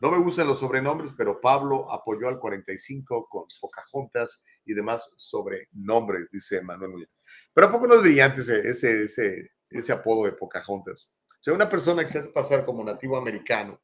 No 0.00 0.10
me 0.10 0.18
gustan 0.18 0.46
los 0.46 0.60
sobrenombres, 0.60 1.12
pero 1.16 1.40
Pablo 1.40 1.90
apoyó 1.90 2.28
al 2.28 2.38
45 2.38 3.26
con 3.28 3.46
Pocahontas 3.60 4.44
y 4.64 4.74
demás 4.74 5.12
sobrenombres, 5.16 6.30
dice 6.30 6.60
Manuel 6.62 6.92
Muñoz. 6.92 7.08
Pero 7.52 7.66
¿a 7.66 7.72
poco 7.72 7.86
no 7.86 7.94
es 7.94 8.02
brillante 8.02 8.42
ese, 8.42 8.60
ese, 8.68 9.02
ese, 9.04 9.50
ese 9.70 9.92
apodo 9.92 10.24
de 10.26 10.32
Pocahontas? 10.32 11.10
O 11.30 11.42
sea, 11.42 11.54
una 11.54 11.68
persona 11.68 12.02
que 12.04 12.10
se 12.10 12.18
hace 12.18 12.30
pasar 12.30 12.64
como 12.64 12.84
nativo 12.84 13.16
americano, 13.16 13.80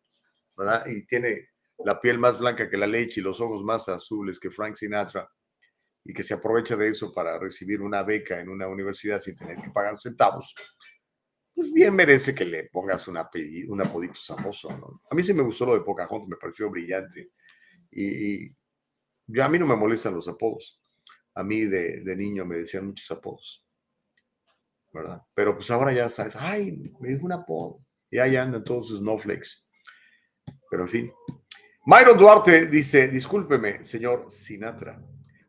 ¿verdad? 0.56 0.86
Y 0.86 1.04
tiene 1.06 1.48
la 1.84 2.00
piel 2.00 2.18
más 2.18 2.38
blanca 2.38 2.68
que 2.68 2.76
la 2.76 2.86
leche 2.86 3.20
y 3.20 3.24
los 3.24 3.40
ojos 3.40 3.64
más 3.64 3.88
azules 3.88 4.38
que 4.38 4.50
Frank 4.50 4.74
Sinatra, 4.74 5.28
y 6.04 6.12
que 6.12 6.22
se 6.22 6.34
aprovecha 6.34 6.76
de 6.76 6.88
eso 6.88 7.12
para 7.12 7.38
recibir 7.38 7.82
una 7.82 8.02
beca 8.02 8.40
en 8.40 8.48
una 8.48 8.66
universidad 8.66 9.20
sin 9.20 9.36
tener 9.36 9.60
que 9.60 9.70
pagar 9.70 9.98
centavos, 9.98 10.54
pues 11.54 11.72
bien 11.72 11.94
merece 11.94 12.34
que 12.34 12.44
le 12.44 12.64
pongas 12.64 13.06
un, 13.08 13.18
apellido, 13.18 13.72
un 13.72 13.82
apodito 13.82 14.18
famoso. 14.18 14.70
¿no? 14.70 15.02
A 15.10 15.14
mí 15.14 15.22
sí 15.22 15.34
me 15.34 15.42
gustó 15.42 15.66
lo 15.66 15.74
de 15.74 15.82
Pocahontas, 15.82 16.28
me 16.28 16.36
pareció 16.36 16.70
brillante. 16.70 17.32
Y, 17.90 18.44
y 18.44 18.56
yo, 19.26 19.44
a 19.44 19.48
mí 19.48 19.58
no 19.58 19.66
me 19.66 19.76
molestan 19.76 20.14
los 20.14 20.26
apodos. 20.26 20.82
A 21.34 21.42
mí 21.42 21.62
de, 21.66 22.00
de 22.00 22.16
niño 22.16 22.44
me 22.44 22.58
decían 22.58 22.86
muchos 22.86 23.10
apodos. 23.10 23.66
¿Verdad? 24.92 25.22
Pero 25.34 25.54
pues 25.54 25.70
ahora 25.70 25.92
ya 25.92 26.08
sabes, 26.08 26.34
ay, 26.36 26.72
me 26.98 27.10
dijo 27.10 27.26
un 27.26 27.32
apodo. 27.32 27.84
Y 28.10 28.18
ahí 28.18 28.36
andan 28.36 28.64
todos 28.64 28.88
sus 28.88 29.00
snowflakes. 29.00 29.68
Pero 30.70 30.82
en 30.82 30.88
fin. 30.88 31.12
Myron 31.84 32.18
Duarte 32.18 32.66
dice, 32.66 33.08
discúlpeme, 33.08 33.84
señor 33.84 34.30
Sinatra. 34.30 35.00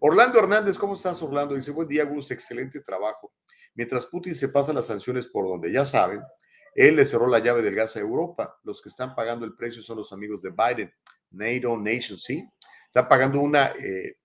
Orlando 0.04 0.40
Hernández, 0.40 0.80
¿cómo 0.80 0.96
estás, 0.96 1.22
Orlando? 1.22 1.54
Dice, 1.54 1.70
buen 1.70 1.88
día, 1.88 2.06
Gus, 2.06 2.32
excelente 2.32 2.80
trabajo. 2.80 3.36
Mientras 3.76 4.08
Putin 4.08 4.34
se 4.34 4.50
pasa 4.50 4.74
las 4.74 4.88
sanciones 4.88 5.28
por 5.28 5.48
donde 5.48 5.72
ya 5.72 5.86
saben, 5.86 6.24
él 6.74 6.96
le 6.96 7.06
cerró 7.06 7.28
la 7.28 7.38
llave 7.38 7.62
del 7.62 7.76
gas 7.76 7.96
a 7.96 8.00
Europa. 8.00 8.60
Los 8.64 8.82
que 8.82 8.90
están 8.90 9.14
pagando 9.14 9.46
el 9.46 9.54
precio 9.54 9.84
son 9.84 9.98
los 9.98 10.12
amigos 10.12 10.42
de 10.42 10.50
Biden, 10.50 10.92
NATO 11.30 11.78
Nation, 11.78 12.18
¿sí? 12.18 12.44
Están 12.88 13.08
pagando 13.08 13.40
una 13.42 13.74
eh, 13.80 14.18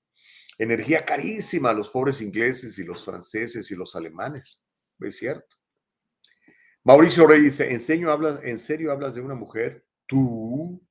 energía 0.56 1.04
carísima 1.04 1.68
a 1.68 1.74
los 1.74 1.90
pobres 1.90 2.22
ingleses 2.22 2.78
y 2.78 2.84
los 2.84 3.04
franceses 3.04 3.70
y 3.70 3.76
los 3.76 3.94
alemanes. 3.94 4.58
Es 4.98 5.18
cierto. 5.18 5.56
Mauricio 6.84 7.26
Rey 7.26 7.42
dice, 7.42 7.70
¿en 7.70 7.80
serio, 7.80 8.10
hablas, 8.12 8.40
¿en 8.44 8.58
serio 8.58 8.92
hablas 8.92 9.14
de 9.14 9.20
una 9.20 9.34
mujer? 9.34 9.84
¿Tú? 10.06 10.82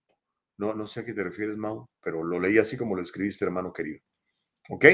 No, 0.58 0.76
no 0.76 0.86
sé 0.86 1.00
a 1.00 1.06
qué 1.06 1.14
te 1.14 1.24
refieres, 1.24 1.58
Mau, 1.58 1.90
pero 2.04 2.24
lo 2.24 2.40
leí 2.40 2.60
así 2.60 2.78
como 2.78 2.96
lo 2.96 3.02
escribiste, 3.02 3.46
hermano 3.46 3.74
querido. 3.74 4.00
¿Ok? 4.70 4.86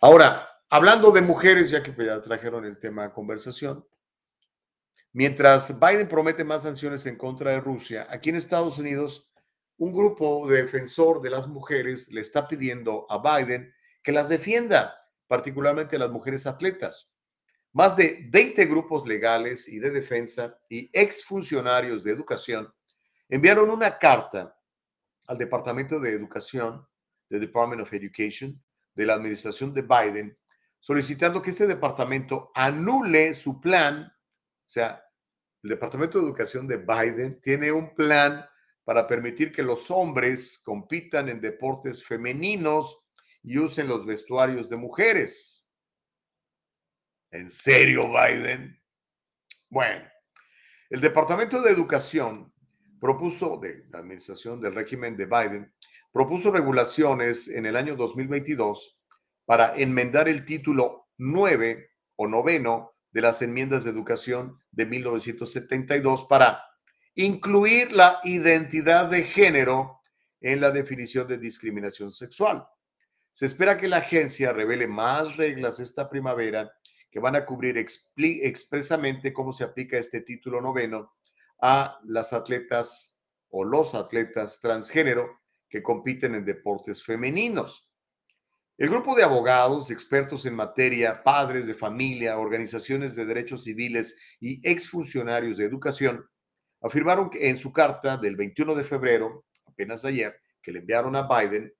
Ahora, 0.00 0.48
hablando 0.70 1.10
de 1.10 1.22
mujeres, 1.22 1.70
ya 1.70 1.82
que 1.82 1.94
ya 2.04 2.20
trajeron 2.22 2.64
el 2.64 2.78
tema 2.78 3.04
a 3.04 3.12
conversación, 3.12 3.86
mientras 5.12 5.78
Biden 5.78 6.08
promete 6.08 6.44
más 6.44 6.62
sanciones 6.62 7.04
en 7.06 7.16
contra 7.16 7.52
de 7.52 7.60
Rusia, 7.60 8.06
aquí 8.10 8.30
en 8.30 8.36
Estados 8.36 8.78
Unidos, 8.78 9.30
un 9.76 9.92
grupo 9.92 10.48
de 10.48 10.62
defensor 10.62 11.20
de 11.20 11.30
las 11.30 11.48
mujeres 11.48 12.12
le 12.12 12.20
está 12.20 12.46
pidiendo 12.46 13.06
a 13.10 13.18
Biden 13.18 13.72
que 14.02 14.12
las 14.12 14.28
defienda, 14.28 14.94
particularmente 15.26 15.96
a 15.96 15.98
las 15.98 16.10
mujeres 16.10 16.46
atletas. 16.46 17.12
Más 17.72 17.96
de 17.96 18.26
20 18.30 18.66
grupos 18.66 19.06
legales 19.06 19.68
y 19.68 19.80
de 19.80 19.90
defensa 19.90 20.56
y 20.68 20.88
exfuncionarios 20.92 22.04
de 22.04 22.12
educación 22.12 22.72
enviaron 23.28 23.68
una 23.68 23.98
carta 23.98 24.56
al 25.26 25.38
Departamento 25.38 25.98
de 25.98 26.12
Educación, 26.12 26.86
the 27.28 27.40
Department 27.40 27.82
of 27.82 27.92
Education, 27.92 28.62
de 28.94 29.06
la 29.06 29.14
administración 29.14 29.72
de 29.72 29.82
Biden, 29.82 30.38
solicitando 30.80 31.42
que 31.42 31.50
este 31.50 31.66
departamento 31.66 32.50
anule 32.54 33.34
su 33.34 33.60
plan. 33.60 34.04
O 34.04 34.70
sea, 34.70 35.04
el 35.62 35.70
Departamento 35.70 36.18
de 36.18 36.26
Educación 36.26 36.66
de 36.66 36.76
Biden 36.76 37.40
tiene 37.40 37.72
un 37.72 37.94
plan 37.94 38.46
para 38.84 39.06
permitir 39.06 39.50
que 39.50 39.62
los 39.62 39.90
hombres 39.90 40.60
compitan 40.62 41.28
en 41.28 41.40
deportes 41.40 42.04
femeninos 42.04 43.06
y 43.42 43.58
usen 43.58 43.88
los 43.88 44.04
vestuarios 44.04 44.68
de 44.68 44.76
mujeres. 44.76 45.68
¿En 47.30 47.50
serio, 47.50 48.08
Biden? 48.08 48.80
Bueno, 49.68 50.06
el 50.90 51.00
Departamento 51.00 51.60
de 51.62 51.70
Educación 51.70 52.52
propuso, 53.00 53.58
de 53.58 53.86
la 53.90 53.98
administración 53.98 54.60
del 54.60 54.74
régimen 54.74 55.16
de 55.16 55.26
Biden, 55.26 55.74
propuso 56.14 56.52
regulaciones 56.52 57.48
en 57.48 57.66
el 57.66 57.74
año 57.74 57.96
2022 57.96 59.00
para 59.46 59.74
enmendar 59.74 60.28
el 60.28 60.44
título 60.44 61.08
9 61.18 61.90
o 62.14 62.28
noveno 62.28 62.92
de 63.10 63.20
las 63.20 63.42
enmiendas 63.42 63.82
de 63.82 63.90
educación 63.90 64.60
de 64.70 64.86
1972 64.86 66.26
para 66.28 66.62
incluir 67.16 67.90
la 67.90 68.20
identidad 68.22 69.10
de 69.10 69.24
género 69.24 70.02
en 70.40 70.60
la 70.60 70.70
definición 70.70 71.26
de 71.26 71.38
discriminación 71.38 72.12
sexual. 72.12 72.64
Se 73.32 73.46
espera 73.46 73.76
que 73.76 73.88
la 73.88 73.96
agencia 73.96 74.52
revele 74.52 74.86
más 74.86 75.36
reglas 75.36 75.80
esta 75.80 76.08
primavera 76.08 76.72
que 77.10 77.18
van 77.18 77.34
a 77.34 77.44
cubrir 77.44 77.76
expresamente 77.76 79.32
cómo 79.32 79.52
se 79.52 79.64
aplica 79.64 79.98
este 79.98 80.20
título 80.20 80.60
noveno 80.60 81.16
a 81.60 81.98
las 82.04 82.32
atletas 82.32 83.18
o 83.48 83.64
los 83.64 83.96
atletas 83.96 84.60
transgénero 84.60 85.40
que 85.74 85.82
compiten 85.82 86.36
en 86.36 86.44
deportes 86.44 87.02
femeninos. 87.02 87.90
El 88.78 88.90
grupo 88.90 89.16
de 89.16 89.24
abogados, 89.24 89.90
expertos 89.90 90.46
en 90.46 90.54
materia, 90.54 91.20
padres 91.24 91.66
de 91.66 91.74
familia, 91.74 92.38
organizaciones 92.38 93.16
de 93.16 93.26
derechos 93.26 93.64
civiles 93.64 94.16
y 94.38 94.60
exfuncionarios 94.62 95.58
de 95.58 95.64
educación 95.64 96.24
afirmaron 96.80 97.28
que 97.28 97.48
en 97.48 97.58
su 97.58 97.72
carta 97.72 98.16
del 98.16 98.36
21 98.36 98.76
de 98.76 98.84
febrero, 98.84 99.46
apenas 99.66 100.04
ayer, 100.04 100.40
que 100.62 100.70
le 100.70 100.78
enviaron 100.78 101.16
a 101.16 101.26
Biden, 101.26 101.74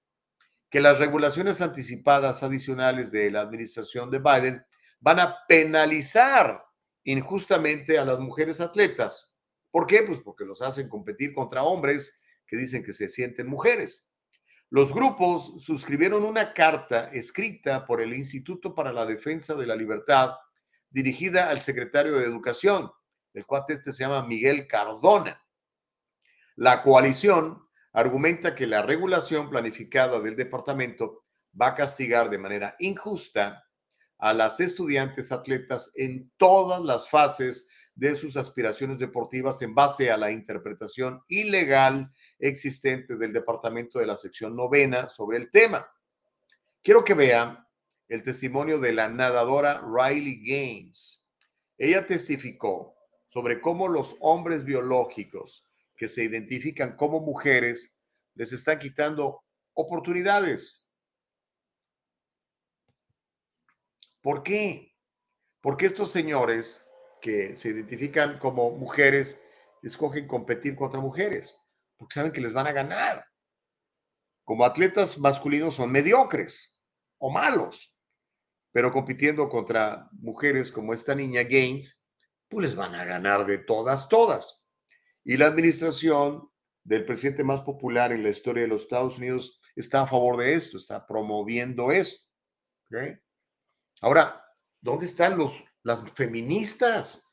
que 0.69 0.81
las 0.81 0.99
regulaciones 0.99 1.61
anticipadas 1.61 2.43
adicionales 2.43 3.13
de 3.13 3.31
la 3.31 3.43
administración 3.43 4.11
de 4.11 4.19
Biden 4.19 4.67
van 4.99 5.21
a 5.21 5.37
penalizar 5.47 6.65
injustamente 7.05 7.97
a 7.97 8.05
las 8.05 8.19
mujeres 8.19 8.61
atletas 8.61 9.35
¿Por 9.75 9.89
qué? 9.89 10.05
Pues 10.05 10.21
porque 10.21 10.45
los 10.45 10.63
hacen 10.63 10.89
competir 10.89 11.35
contra 11.35 11.65
hombres 11.65 12.23
que 12.55 12.61
dicen 12.61 12.85
que 12.85 12.93
se 12.93 13.09
sienten 13.09 13.49
mujeres. 13.49 14.07
Los 14.71 14.95
grupos 14.95 15.61
suscribieron 15.61 16.25
una 16.25 16.53
carta 16.53 17.11
escrita 17.13 17.85
por 17.85 18.01
el 18.01 18.15
Instituto 18.15 18.77
para 18.77 18.93
la 18.93 19.05
Defensa 19.07 19.55
de 19.57 19.67
la 19.67 19.75
Libertad 19.75 20.37
dirigida 20.89 21.51
al 21.51 21.63
secretario 21.63 22.17
de 22.17 22.25
Educación. 22.25 22.93
El 23.33 23.45
cuate 23.45 23.75
este 23.75 23.93
se 23.93 24.05
llama 24.05 24.25
Miguel 24.25 24.69
Cardona. 24.69 25.45
La 26.55 26.81
coalición 26.83 27.69
argumenta 27.93 28.55
que 28.55 28.69
la 28.69 28.83
regulación 28.83 29.51
planificada 29.51 30.21
del 30.21 30.37
departamento 30.37 31.25
va 31.61 31.69
a 31.69 31.75
castigar 31.75 32.31
de 32.31 32.39
manera 32.39 32.77
injusta 32.79 33.65
a 34.19 34.33
las 34.33 34.61
estudiantes 34.61 35.33
atletas 35.33 35.91
en 35.97 36.31
todas 36.37 36.81
las 36.81 37.09
fases 37.09 37.69
de 37.97 38.17
sus 38.17 38.37
aspiraciones 38.37 39.01
deportivas 39.01 39.61
en 39.63 39.75
base 39.75 40.13
a 40.13 40.17
la 40.17 40.31
interpretación 40.31 41.23
ilegal 41.27 42.13
existente 42.39 43.17
del 43.17 43.33
departamento 43.33 43.99
de 43.99 44.07
la 44.07 44.17
sección 44.17 44.57
novena 44.57 45.09
sobre 45.09 45.39
el 45.39 45.51
tema. 45.51 45.89
Quiero 46.83 47.05
que 47.05 47.15
vean 47.15 47.67
el 48.09 48.23
testimonio 48.23 48.79
de 48.79 48.93
la 48.93 49.09
nadadora 49.09 49.81
Riley 49.81 50.45
Gaines. 50.45 51.25
Ella 51.79 52.07
testificó 52.07 52.97
sobre 53.29 53.61
cómo 53.61 53.89
los 53.89 54.17
hombres 54.21 54.65
biológicos 54.65 55.67
que 55.97 56.09
se 56.09 56.25
identifican 56.25 56.97
como 56.97 57.21
mujeres 57.21 57.97
les 58.35 58.53
están 58.53 58.79
quitando 58.79 59.43
oportunidades. 59.73 60.91
¿Por 64.21 64.43
qué? 64.43 64.95
Porque 65.61 65.87
estos 65.87 66.11
señores 66.11 66.87
que 67.21 67.57
se 67.57 67.71
identifican 67.71 68.39
como 68.39 68.71
mujeres 68.71 69.41
escogen 69.83 70.27
competir 70.27 70.77
contra 70.77 71.01
mujeres, 71.01 71.59
porque 71.97 72.15
saben 72.15 72.33
que 72.33 72.41
les 72.41 72.53
van 72.53 72.67
a 72.67 72.73
ganar. 72.73 73.27
Como 74.45 74.65
atletas 74.65 75.19
masculinos 75.19 75.77
son 75.77 75.91
mediocres 75.91 76.79
o 77.19 77.31
malos, 77.31 77.97
pero 78.73 78.93
compitiendo 78.93 79.49
contra 79.49 80.09
mujeres 80.13 80.71
como 80.71 80.93
esta 80.93 81.15
niña 81.15 81.43
Gaines, 81.43 82.07
pues 82.49 82.65
les 82.65 82.77
van 82.77 82.95
a 82.95 83.05
ganar 83.05 83.47
de 83.47 83.59
todas, 83.59 84.09
todas. 84.09 84.65
Y 85.25 85.37
la 85.37 85.47
administración 85.47 86.51
del 86.83 87.07
presidente 87.07 87.45
más 87.45 87.63
popular 87.63 88.13
en 88.13 88.23
la 88.23 88.29
historia 88.29 88.63
de 88.65 88.69
los 88.69 88.83
Estados 88.83 89.19
Unidos 89.19 89.61
está 89.75 90.03
a 90.03 90.07
favor 90.07 90.37
de 90.37 90.53
esto, 90.53 90.77
está 90.77 91.07
promoviendo 91.07 91.91
esto. 91.91 92.23
Ahora, 94.01 94.45
¿dónde 94.81 95.07
están 95.07 95.39
los, 95.39 95.53
las 95.83 96.13
feministas? 96.13 97.29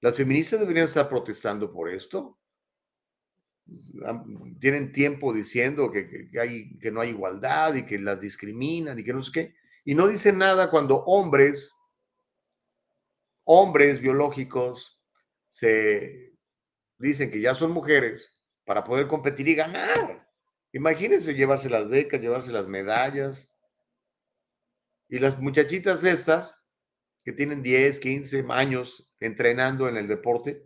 Las 0.00 0.16
feministas 0.16 0.60
deberían 0.60 0.84
estar 0.84 1.08
protestando 1.08 1.72
por 1.72 1.88
esto. 1.88 2.38
Tienen 4.60 4.92
tiempo 4.92 5.32
diciendo 5.32 5.90
que, 5.90 6.28
hay, 6.40 6.78
que 6.78 6.90
no 6.90 7.00
hay 7.00 7.10
igualdad 7.10 7.74
y 7.74 7.86
que 7.86 7.98
las 7.98 8.20
discriminan 8.20 8.98
y 8.98 9.04
que 9.04 9.12
no 9.12 9.22
sé 9.22 9.32
qué. 9.32 9.54
Y 9.84 9.94
no 9.94 10.06
dicen 10.06 10.38
nada 10.38 10.70
cuando 10.70 11.04
hombres, 11.04 11.74
hombres 13.44 14.00
biológicos, 14.00 15.00
se 15.48 16.34
dicen 16.98 17.30
que 17.30 17.40
ya 17.40 17.54
son 17.54 17.70
mujeres 17.70 18.42
para 18.64 18.82
poder 18.82 19.06
competir 19.06 19.48
y 19.48 19.54
ganar. 19.54 20.28
Imagínense 20.72 21.34
llevarse 21.34 21.70
las 21.70 21.88
becas, 21.88 22.20
llevarse 22.20 22.50
las 22.50 22.66
medallas. 22.66 23.56
Y 25.08 25.18
las 25.18 25.38
muchachitas 25.38 26.02
estas 26.02 26.66
que 27.24 27.32
tienen 27.32 27.62
10, 27.62 28.00
15 28.00 28.44
años 28.50 29.10
entrenando 29.20 29.88
en 29.88 29.96
el 29.96 30.08
deporte, 30.08 30.62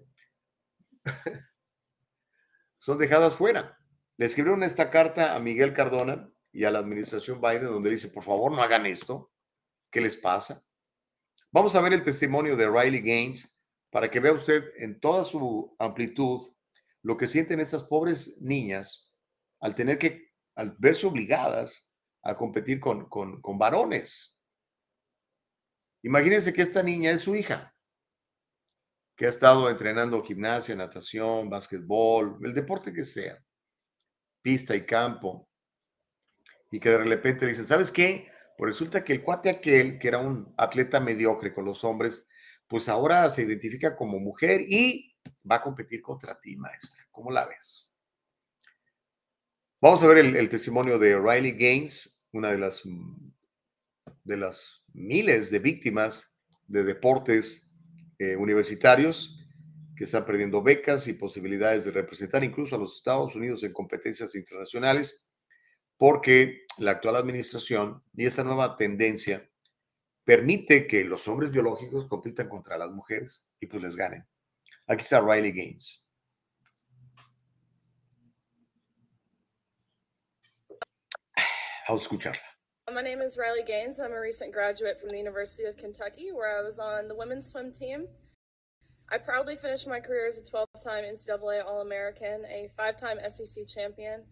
son 2.88 2.96
dejadas 2.96 3.34
fuera. 3.34 3.78
Le 4.16 4.24
escribieron 4.24 4.62
esta 4.62 4.88
carta 4.88 5.34
a 5.34 5.40
Miguel 5.40 5.74
Cardona 5.74 6.32
y 6.50 6.64
a 6.64 6.70
la 6.70 6.78
administración 6.78 7.38
Biden 7.38 7.66
donde 7.66 7.90
dice, 7.90 8.08
por 8.08 8.22
favor, 8.22 8.50
no 8.50 8.62
hagan 8.62 8.86
esto. 8.86 9.30
¿Qué 9.92 10.00
les 10.00 10.16
pasa? 10.16 10.64
Vamos 11.52 11.76
a 11.76 11.82
ver 11.82 11.92
el 11.92 12.02
testimonio 12.02 12.56
de 12.56 12.66
Riley 12.66 13.02
Gaines 13.02 13.60
para 13.90 14.10
que 14.10 14.20
vea 14.20 14.32
usted 14.32 14.72
en 14.78 14.98
toda 15.00 15.22
su 15.24 15.76
amplitud 15.78 16.50
lo 17.02 17.18
que 17.18 17.26
sienten 17.26 17.60
estas 17.60 17.82
pobres 17.82 18.40
niñas 18.40 19.14
al 19.60 19.74
tener 19.74 19.98
que, 19.98 20.32
al 20.54 20.74
verse 20.78 21.06
obligadas 21.06 21.92
a 22.22 22.38
competir 22.38 22.80
con, 22.80 23.06
con, 23.10 23.42
con 23.42 23.58
varones. 23.58 24.40
Imagínense 26.02 26.54
que 26.54 26.62
esta 26.62 26.82
niña 26.82 27.10
es 27.10 27.20
su 27.20 27.36
hija, 27.36 27.76
que 29.18 29.26
ha 29.26 29.30
estado 29.30 29.68
entrenando 29.68 30.22
gimnasia, 30.22 30.76
natación, 30.76 31.50
básquetbol, 31.50 32.38
el 32.40 32.54
deporte 32.54 32.92
que 32.92 33.04
sea, 33.04 33.36
pista 34.40 34.76
y 34.76 34.86
campo, 34.86 35.50
y 36.70 36.78
que 36.78 36.90
de 36.90 36.98
repente 36.98 37.44
le 37.44 37.50
dicen, 37.50 37.66
¿sabes 37.66 37.90
qué? 37.90 38.30
Pues 38.56 38.68
resulta 38.68 39.02
que 39.02 39.12
el 39.14 39.24
cuate 39.24 39.50
aquel, 39.50 39.98
que 39.98 40.06
era 40.06 40.18
un 40.18 40.54
atleta 40.56 41.00
mediocre 41.00 41.52
con 41.52 41.64
los 41.64 41.82
hombres, 41.82 42.28
pues 42.68 42.88
ahora 42.88 43.28
se 43.28 43.42
identifica 43.42 43.96
como 43.96 44.20
mujer 44.20 44.60
y 44.68 45.12
va 45.50 45.56
a 45.56 45.62
competir 45.62 46.00
contra 46.00 46.38
ti, 46.38 46.56
maestra. 46.56 47.04
¿Cómo 47.10 47.32
la 47.32 47.44
ves? 47.44 47.92
Vamos 49.80 50.00
a 50.04 50.06
ver 50.06 50.18
el, 50.18 50.36
el 50.36 50.48
testimonio 50.48 50.96
de 50.96 51.18
Riley 51.18 51.52
Gaines, 51.58 52.24
una 52.30 52.52
de 52.52 52.58
las 52.58 52.84
de 54.22 54.36
las 54.36 54.84
miles 54.92 55.50
de 55.50 55.58
víctimas 55.58 56.36
de 56.68 56.84
deportes 56.84 57.67
eh, 58.18 58.36
universitarios 58.36 59.38
que 59.96 60.04
están 60.04 60.24
perdiendo 60.24 60.62
becas 60.62 61.08
y 61.08 61.14
posibilidades 61.14 61.84
de 61.84 61.90
representar 61.90 62.44
incluso 62.44 62.76
a 62.76 62.78
los 62.78 62.94
Estados 62.94 63.34
Unidos 63.34 63.64
en 63.64 63.72
competencias 63.72 64.34
internacionales, 64.34 65.28
porque 65.96 66.66
la 66.78 66.92
actual 66.92 67.16
administración 67.16 68.02
y 68.16 68.26
esta 68.26 68.44
nueva 68.44 68.76
tendencia 68.76 69.48
permite 70.24 70.86
que 70.86 71.04
los 71.04 71.26
hombres 71.26 71.50
biológicos 71.50 72.06
compitan 72.06 72.48
contra 72.48 72.78
las 72.78 72.90
mujeres 72.90 73.44
y 73.60 73.66
pues 73.66 73.82
les 73.82 73.96
ganen. 73.96 74.26
Aquí 74.86 75.00
está 75.00 75.20
Riley 75.20 75.52
Gaines. 75.52 76.04
A 81.86 81.94
escucharla. 81.94 82.47
My 82.92 83.02
name 83.02 83.20
is 83.20 83.36
Riley 83.36 83.64
Gaines. 83.66 84.00
I'm 84.00 84.12
a 84.12 84.20
recent 84.20 84.50
graduate 84.50 84.98
from 84.98 85.10
the 85.10 85.18
University 85.18 85.64
of 85.64 85.76
Kentucky, 85.76 86.32
where 86.32 86.58
I 86.58 86.62
was 86.62 86.78
on 86.78 87.06
the 87.06 87.14
women's 87.14 87.46
swim 87.46 87.70
team. 87.70 88.06
I 89.12 89.18
proudly 89.18 89.56
finished 89.56 89.86
my 89.86 90.00
career 90.00 90.26
as 90.26 90.38
a 90.38 90.44
12 90.44 90.68
time 90.82 91.04
NCAA 91.04 91.64
All 91.66 91.82
American, 91.82 92.46
a 92.46 92.70
five 92.78 92.96
time 92.96 93.18
SEC 93.28 93.66
champion. 93.66 94.22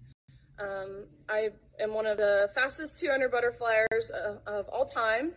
Um, 0.59 1.05
I 1.29 1.51
am 1.81 1.93
one 1.93 2.07
of 2.07 2.17
the 2.17 2.49
fastest 2.55 2.99
200 2.99 3.31
butterflyers 3.31 4.11
uh, 4.11 4.39
of 4.47 4.69
all 4.69 4.87
time. 4.87 5.33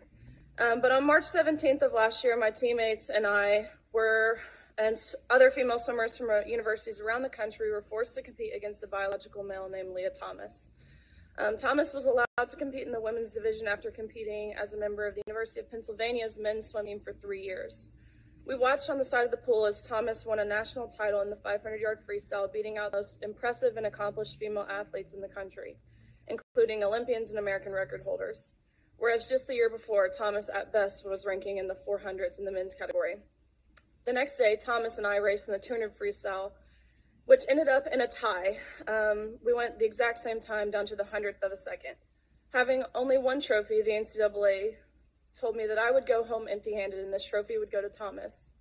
Um, 0.57 0.79
but 0.79 0.93
on 0.93 1.05
March 1.05 1.23
17th 1.23 1.81
of 1.81 1.91
last 1.91 2.23
year, 2.23 2.37
my 2.37 2.51
teammates 2.51 3.09
and 3.09 3.27
I 3.27 3.67
were, 3.91 4.39
and 4.77 4.97
other 5.29 5.51
female 5.51 5.79
swimmers 5.79 6.17
from 6.17 6.29
uh, 6.29 6.45
universities 6.47 7.01
around 7.01 7.23
the 7.23 7.29
country, 7.29 7.69
were 7.69 7.81
forced 7.81 8.15
to 8.15 8.21
compete 8.21 8.55
against 8.55 8.81
a 8.83 8.87
biological 8.87 9.43
male 9.43 9.67
named 9.69 9.89
Leah 9.93 10.11
Thomas. 10.11 10.69
Um, 11.39 11.55
Thomas 11.55 11.93
was 11.93 12.05
allowed 12.05 12.49
to 12.49 12.57
compete 12.57 12.85
in 12.85 12.91
the 12.91 12.99
women's 12.99 13.33
division 13.33 13.65
after 13.65 13.89
competing 13.89 14.53
as 14.55 14.73
a 14.73 14.79
member 14.79 15.07
of 15.07 15.15
the 15.15 15.23
University 15.25 15.61
of 15.61 15.71
Pennsylvania's 15.71 16.37
men's 16.37 16.67
swim 16.67 16.85
team 16.85 16.99
for 16.99 17.13
three 17.13 17.41
years. 17.41 17.91
We 18.45 18.57
watched 18.57 18.89
on 18.89 18.97
the 18.97 19.05
side 19.05 19.23
of 19.23 19.31
the 19.31 19.37
pool 19.37 19.65
as 19.65 19.87
Thomas 19.87 20.25
won 20.25 20.39
a 20.39 20.45
national 20.45 20.89
title 20.89 21.21
in 21.21 21.29
the 21.29 21.37
500 21.37 21.79
yard 21.79 21.99
freestyle, 22.05 22.51
beating 22.51 22.77
out 22.77 22.91
the 22.91 22.97
most 22.97 23.23
impressive 23.23 23.77
and 23.77 23.85
accomplished 23.85 24.37
female 24.37 24.67
athletes 24.69 25.13
in 25.13 25.21
the 25.21 25.29
country, 25.29 25.77
including 26.27 26.83
Olympians 26.83 27.29
and 27.29 27.39
American 27.39 27.71
record 27.71 28.01
holders. 28.03 28.53
Whereas 28.97 29.29
just 29.29 29.47
the 29.47 29.55
year 29.55 29.69
before, 29.69 30.09
Thomas 30.09 30.49
at 30.53 30.73
best 30.73 31.07
was 31.07 31.25
ranking 31.25 31.57
in 31.57 31.67
the 31.67 31.77
400s 31.87 32.39
in 32.39 32.43
the 32.43 32.51
men's 32.51 32.75
category. 32.75 33.15
The 34.05 34.11
next 34.11 34.37
day, 34.37 34.57
Thomas 34.57 34.97
and 34.97 35.07
I 35.07 35.17
raced 35.17 35.47
in 35.47 35.53
the 35.53 35.59
200 35.59 35.97
freestyle 35.97 36.51
which 37.29 37.45
ended 37.47 37.69
up 37.69 37.85
in 37.93 38.01
a 38.01 38.07
tie. 38.07 38.57
Um, 38.87 39.37
we 39.45 39.53
went 39.53 39.77
the 39.77 39.85
exact 39.85 40.17
same 40.17 40.39
time 40.39 40.71
down 40.71 40.87
to 40.87 40.95
the 40.95 41.03
hundredth 41.03 41.43
of 41.43 41.51
a 41.51 41.55
second. 41.55 41.93
Having 42.53 42.85
only 42.95 43.19
one 43.19 43.39
trophy, 43.39 43.83
the 43.83 43.91
NCAA 43.91 44.77
told 45.39 45.55
me 45.55 45.67
that 45.67 45.77
I 45.77 45.91
would 45.91 46.07
go 46.07 46.23
home 46.23 46.47
empty 46.49 46.73
handed 46.73 47.01
and 47.01 47.13
this 47.13 47.29
trophy 47.29 47.59
would 47.59 47.71
go 47.71 47.83
to 47.83 47.87
Thomas. 47.87 48.53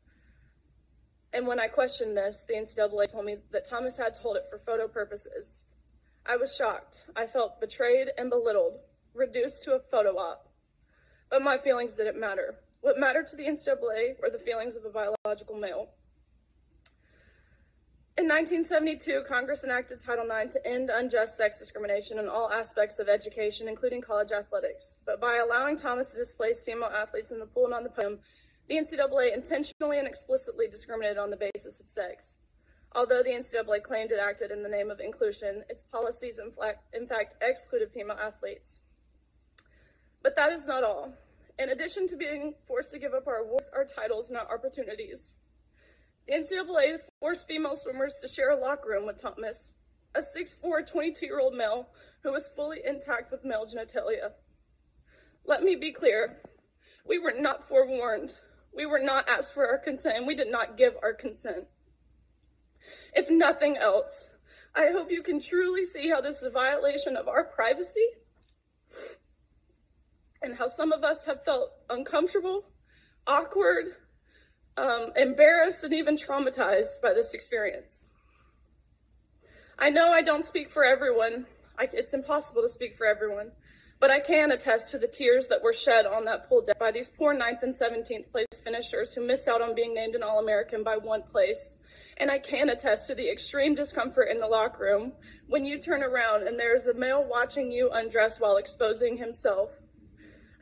And 1.33 1.47
when 1.47 1.59
I 1.59 1.69
questioned 1.69 2.15
this, 2.15 2.45
the 2.45 2.57
NCAA 2.57 3.11
told 3.11 3.25
me 3.25 3.39
that 3.53 3.65
Thomas 3.65 3.97
had 3.97 4.13
to 4.13 4.21
hold 4.21 4.37
it 4.37 4.45
for 4.51 4.59
photo 4.59 4.87
purposes. 4.87 5.65
I 6.27 6.37
was 6.37 6.55
shocked. 6.55 7.05
I 7.17 7.25
felt 7.25 7.63
betrayed 7.63 8.09
and 8.19 8.29
belittled, 8.29 8.81
reduced 9.15 9.65
to 9.65 9.77
a 9.77 9.81
photo 9.81 10.11
op. 10.19 10.47
But 11.31 11.41
my 11.41 11.57
feelings 11.57 11.97
didn't 11.97 12.21
matter. 12.21 12.57
What 12.83 12.99
mattered 12.99 13.29
to 13.29 13.37
the 13.37 13.47
NCAA 13.47 14.21
were 14.21 14.29
the 14.29 14.39
feelings 14.39 14.77
of 14.77 14.85
a 14.85 14.91
biological 14.91 15.57
male. 15.57 15.89
In 18.19 18.25
1972, 18.25 19.23
Congress 19.29 19.63
enacted 19.63 20.01
Title 20.01 20.29
IX 20.29 20.53
to 20.53 20.67
end 20.67 20.91
unjust 20.91 21.37
sex 21.37 21.61
discrimination 21.61 22.19
in 22.19 22.29
all 22.29 22.51
aspects 22.51 22.99
of 22.99 23.09
education, 23.09 23.69
including 23.69 24.01
college 24.01 24.33
athletics. 24.33 24.99
But 25.07 25.21
by 25.21 25.37
allowing 25.37 25.77
Thomas 25.77 26.11
to 26.11 26.19
displace 26.19 26.65
female 26.65 26.91
athletes 26.93 27.31
in 27.31 27.39
the 27.39 27.47
pool 27.47 27.67
and 27.67 27.75
on 27.75 27.85
the 27.85 27.91
podium, 27.91 28.19
the 28.67 28.75
NCAA 28.75 29.33
intentionally 29.35 30.01
and 30.01 30.09
explicitly 30.09 30.67
discriminated 30.67 31.17
on 31.17 31.31
the 31.31 31.37
basis 31.37 31.79
of 31.79 31.89
sex. 31.89 32.41
Although 32.91 33.23
the 33.23 33.31
NCAA 33.31 33.85
claimed 33.85 34.11
it 34.11 34.19
acted 34.19 34.51
in 34.51 34.65
the 34.65 34.69
name 34.69 34.91
of 34.91 34.99
inclusion, 34.99 35.63
its 35.69 35.85
policies 35.85 36.41
in 36.41 36.51
fact, 36.51 36.93
in 36.93 37.07
fact 37.07 37.37
excluded 37.41 37.93
female 37.93 38.19
athletes. 38.21 38.81
But 40.25 40.35
that 40.35 40.51
is 40.51 40.67
not 40.67 40.83
all. 40.83 41.13
In 41.61 41.69
addition 41.69 42.09
to 42.09 42.17
being 42.17 42.57
forced 42.67 42.91
to 42.95 42.99
give 42.99 43.15
up 43.15 43.29
our 43.29 43.45
awards, 43.45 43.71
our 43.73 43.85
titles, 43.85 44.33
our 44.33 44.53
opportunities, 44.53 45.35
the 46.29 46.35
NCAA 46.35 47.01
forced 47.21 47.49
female 47.49 47.75
swimmers 47.75 48.19
to 48.21 48.29
share 48.29 48.51
a 48.51 48.59
locker 48.59 48.91
room 48.91 49.07
with 49.07 49.21
Thomas, 49.21 49.75
a 50.15 50.21
6'4, 50.21 50.87
22 50.87 51.27
year 51.27 51.41
old 51.41 51.55
male 51.55 51.89
who 52.23 52.33
was 52.33 52.49
fully 52.49 52.81
intact 52.85 53.31
with 53.31 53.45
male 53.45 53.67
genitalia. 53.67 54.33
Let 55.47 55.63
me 55.63 55.77
be 55.77 55.91
clear 55.91 56.43
we 57.07 57.19
were 57.19 57.35
not 57.39 57.67
forewarned. 57.67 58.35
We 58.75 58.85
were 58.85 58.99
not 58.99 59.29
asked 59.29 59.55
for 59.55 59.67
our 59.67 59.79
consent, 59.79 60.19
and 60.19 60.27
we 60.27 60.35
did 60.35 60.51
not 60.51 60.77
give 60.77 60.95
our 61.03 61.15
consent. 61.15 61.67
If 63.17 63.31
nothing 63.31 63.79
else, 63.79 64.29
I 64.75 64.91
hope 64.93 65.11
you 65.11 65.23
can 65.23 65.41
truly 65.41 65.85
see 65.85 66.11
how 66.11 66.21
this 66.21 66.39
is 66.39 66.43
a 66.45 66.51
violation 66.51 67.17
of 67.17 67.27
our 67.27 67.45
privacy 67.45 68.07
and 70.43 70.55
how 70.55 70.69
some 70.69 70.93
of 70.93 71.03
us 71.03 71.25
have 71.25 71.43
felt 71.45 71.73
uncomfortable, 71.89 72.67
awkward, 73.27 73.95
um, 74.79 75.13
embarrassed, 75.17 75.85
and 75.85 75.93
even 75.93 76.15
traumatized 76.15 77.03
by 77.03 77.13
this 77.13 77.35
experience. 77.35 78.09
I 79.79 79.91
know 79.91 80.11
I 80.11 80.23
don't 80.23 80.47
speak 80.47 80.69
for 80.71 80.85
everyone. 80.85 81.47
I, 81.79 81.89
it's 81.93 82.15
impossible 82.15 82.63
to 82.63 82.69
speak 82.69 82.95
for 82.95 83.07
everyone. 83.07 83.53
But 84.01 84.13
I 84.13 84.21
can 84.21 84.53
attest 84.53 84.93
to 84.93 84.99
the 84.99 85.09
tears 85.09 85.49
that 85.49 85.63
were 85.63 85.73
shed 85.73 86.07
on 86.07 86.25
that 86.27 86.49
pool 86.49 86.63
deck 86.63 86.79
by 86.79 86.93
these 86.93 87.11
poor 87.11 87.35
9th 87.35 87.65
and 87.65 87.75
17th 87.75 88.31
place 88.31 88.61
finishers 88.63 89.13
who 89.13 89.27
missed 89.27 89.49
out 89.49 89.61
on 89.61 89.75
being 89.75 89.93
named 89.93 90.15
an 90.15 90.23
All 90.23 90.39
American 90.39 90.85
by 90.85 90.97
one 90.97 91.23
place. 91.23 91.79
And 92.19 92.31
I 92.31 92.39
can 92.39 92.71
attest 92.71 93.09
to 93.09 93.17
the 93.17 93.29
extreme 93.29 93.75
discomfort 93.75 94.29
in 94.29 94.39
the 94.39 94.47
locker 94.47 94.85
room 94.85 95.13
when 95.49 95.65
you 95.65 95.79
turn 95.79 96.05
around 96.05 96.47
and 96.47 96.59
there's 96.59 96.87
a 96.87 96.95
male 96.95 97.25
watching 97.29 97.73
you 97.73 97.91
undress 97.91 98.39
while 98.39 98.57
exposing 98.57 99.17
himself. 99.17 99.81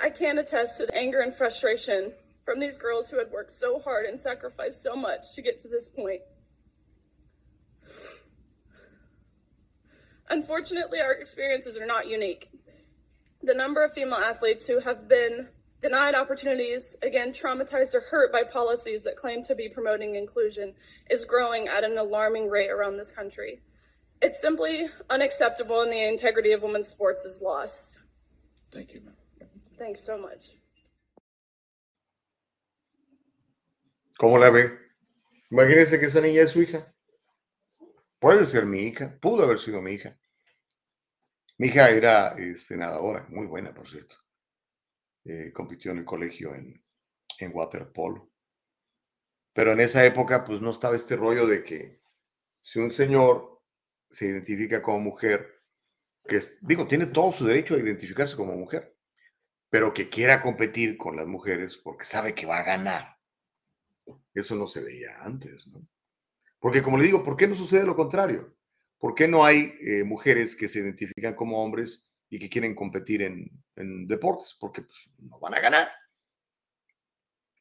I 0.00 0.08
can 0.08 0.38
attest 0.38 0.78
to 0.78 0.86
the 0.86 0.96
anger 0.96 1.20
and 1.20 1.32
frustration 1.32 2.12
from 2.46 2.60
these 2.60 2.78
girls 2.78 3.10
who 3.10 3.18
had 3.18 3.30
worked 3.30 3.52
so 3.52 3.78
hard 3.80 4.06
and 4.06 4.18
sacrificed 4.18 4.80
so 4.80 4.94
much 4.94 5.34
to 5.34 5.42
get 5.42 5.58
to 5.58 5.68
this 5.68 5.88
point. 5.88 6.20
Unfortunately, 10.30 11.00
our 11.00 11.12
experiences 11.12 11.76
are 11.76 11.86
not 11.86 12.08
unique. 12.08 12.48
The 13.42 13.54
number 13.54 13.84
of 13.84 13.92
female 13.92 14.14
athletes 14.14 14.66
who 14.66 14.78
have 14.78 15.08
been 15.08 15.48
denied 15.80 16.14
opportunities, 16.14 16.96
again, 17.02 17.30
traumatized 17.30 17.94
or 17.94 18.00
hurt 18.00 18.32
by 18.32 18.44
policies 18.44 19.02
that 19.04 19.16
claim 19.16 19.42
to 19.42 19.54
be 19.54 19.68
promoting 19.68 20.14
inclusion, 20.14 20.72
is 21.10 21.24
growing 21.24 21.68
at 21.68 21.84
an 21.84 21.98
alarming 21.98 22.48
rate 22.48 22.70
around 22.70 22.96
this 22.96 23.10
country. 23.10 23.60
It's 24.22 24.40
simply 24.40 24.86
unacceptable, 25.10 25.82
and 25.82 25.92
the 25.92 26.08
integrity 26.08 26.52
of 26.52 26.62
women's 26.62 26.88
sports 26.88 27.24
is 27.24 27.42
lost. 27.42 27.98
Thank 28.72 28.94
you. 28.94 29.00
Ma'am. 29.00 29.14
Thanks 29.76 30.00
so 30.00 30.16
much. 30.16 30.56
¿Cómo 34.18 34.38
la 34.38 34.50
ve? 34.50 34.78
Imagínense 35.50 36.00
que 36.00 36.06
esa 36.06 36.20
niña 36.20 36.42
es 36.42 36.50
su 36.50 36.62
hija. 36.62 36.94
Puede 38.18 38.46
ser 38.46 38.64
mi 38.64 38.80
hija, 38.80 39.18
pudo 39.20 39.44
haber 39.44 39.58
sido 39.58 39.82
mi 39.82 39.92
hija. 39.92 40.18
Mi 41.58 41.68
hija 41.68 41.90
era 41.90 42.34
este, 42.38 42.76
nadadora, 42.76 43.26
muy 43.28 43.46
buena, 43.46 43.74
por 43.74 43.86
cierto. 43.86 44.16
Eh, 45.24 45.52
compitió 45.52 45.92
en 45.92 45.98
el 45.98 46.04
colegio 46.04 46.54
en, 46.54 46.82
en 47.40 47.50
waterpolo. 47.54 48.30
Pero 49.52 49.72
en 49.72 49.80
esa 49.80 50.04
época, 50.04 50.44
pues 50.44 50.60
no 50.60 50.70
estaba 50.70 50.96
este 50.96 51.16
rollo 51.16 51.46
de 51.46 51.62
que 51.62 52.00
si 52.62 52.78
un 52.78 52.90
señor 52.90 53.62
se 54.10 54.26
identifica 54.26 54.82
como 54.82 55.00
mujer, 55.00 55.62
que 56.26 56.40
digo, 56.62 56.86
tiene 56.86 57.06
todo 57.06 57.32
su 57.32 57.44
derecho 57.46 57.74
a 57.74 57.78
identificarse 57.78 58.36
como 58.36 58.54
mujer, 58.54 58.96
pero 59.68 59.92
que 59.92 60.08
quiera 60.08 60.42
competir 60.42 60.96
con 60.96 61.16
las 61.16 61.26
mujeres 61.26 61.76
porque 61.76 62.04
sabe 62.04 62.34
que 62.34 62.46
va 62.46 62.58
a 62.58 62.64
ganar. 62.64 63.15
Eso 64.34 64.54
no 64.54 64.66
se 64.66 64.82
veía 64.82 65.22
antes, 65.22 65.66
¿no? 65.68 65.86
Porque 66.58 66.82
como 66.82 66.98
le 66.98 67.04
digo, 67.04 67.22
¿por 67.22 67.36
qué 67.36 67.46
no 67.46 67.54
sucede 67.54 67.84
lo 67.84 67.96
contrario? 67.96 68.56
¿Por 68.98 69.14
qué 69.14 69.28
no 69.28 69.44
hay 69.44 69.74
eh, 69.80 70.04
mujeres 70.04 70.56
que 70.56 70.68
se 70.68 70.80
identifican 70.80 71.34
como 71.34 71.62
hombres 71.62 72.14
y 72.30 72.38
que 72.38 72.48
quieren 72.48 72.74
competir 72.74 73.22
en, 73.22 73.50
en 73.76 74.06
deportes? 74.06 74.56
Porque 74.58 74.82
pues, 74.82 75.10
no 75.18 75.38
van 75.38 75.54
a 75.54 75.60
ganar. 75.60 75.88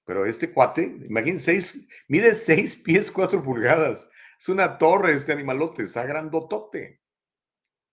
Pero 0.06 0.26
este 0.26 0.52
cuate, 0.52 0.84
imagínense, 1.08 1.60
mide 2.08 2.34
6 2.34 2.84
pies 2.84 3.12
4 3.12 3.44
pulgadas. 3.44 4.10
Es 4.40 4.50
una 4.50 4.78
torre 4.78 5.14
este 5.14 5.34
animalote, 5.34 5.84
está 5.84 6.06
grandotote. 6.06 7.02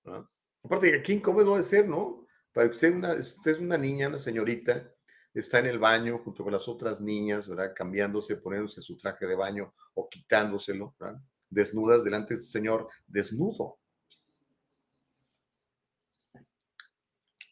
¿no? 0.05 0.31
Aparte, 0.63 0.95
aquí 0.95 1.15
incómodo 1.15 1.53
debe 1.53 1.63
ser, 1.63 1.89
¿no? 1.89 2.27
Para 2.53 2.69
que 2.69 2.75
usted, 2.75 2.95
una, 2.95 3.15
usted 3.15 3.53
es 3.53 3.59
una 3.59 3.79
niña, 3.79 4.09
una 4.09 4.19
señorita, 4.19 4.93
está 5.35 5.59
en 5.59 5.67
el 5.67 5.79
baño 5.79 6.19
junto 6.19 6.45
con 6.45 6.53
las 6.53 6.69
otras 6.69 7.01
niñas, 7.01 7.49
¿verdad? 7.49 7.73
Cambiándose, 7.75 8.37
poniéndose 8.37 8.83
su 8.83 8.97
traje 8.97 9.27
de 9.27 9.35
baño 9.35 9.75
o 9.95 10.09
quitándoselo, 10.09 10.95
¿verdad? 10.99 11.21
Desnudas 11.49 12.05
delante 12.05 12.35
de 12.35 12.41
este 12.41 12.53
señor 12.53 12.89
desnudo. 13.07 13.79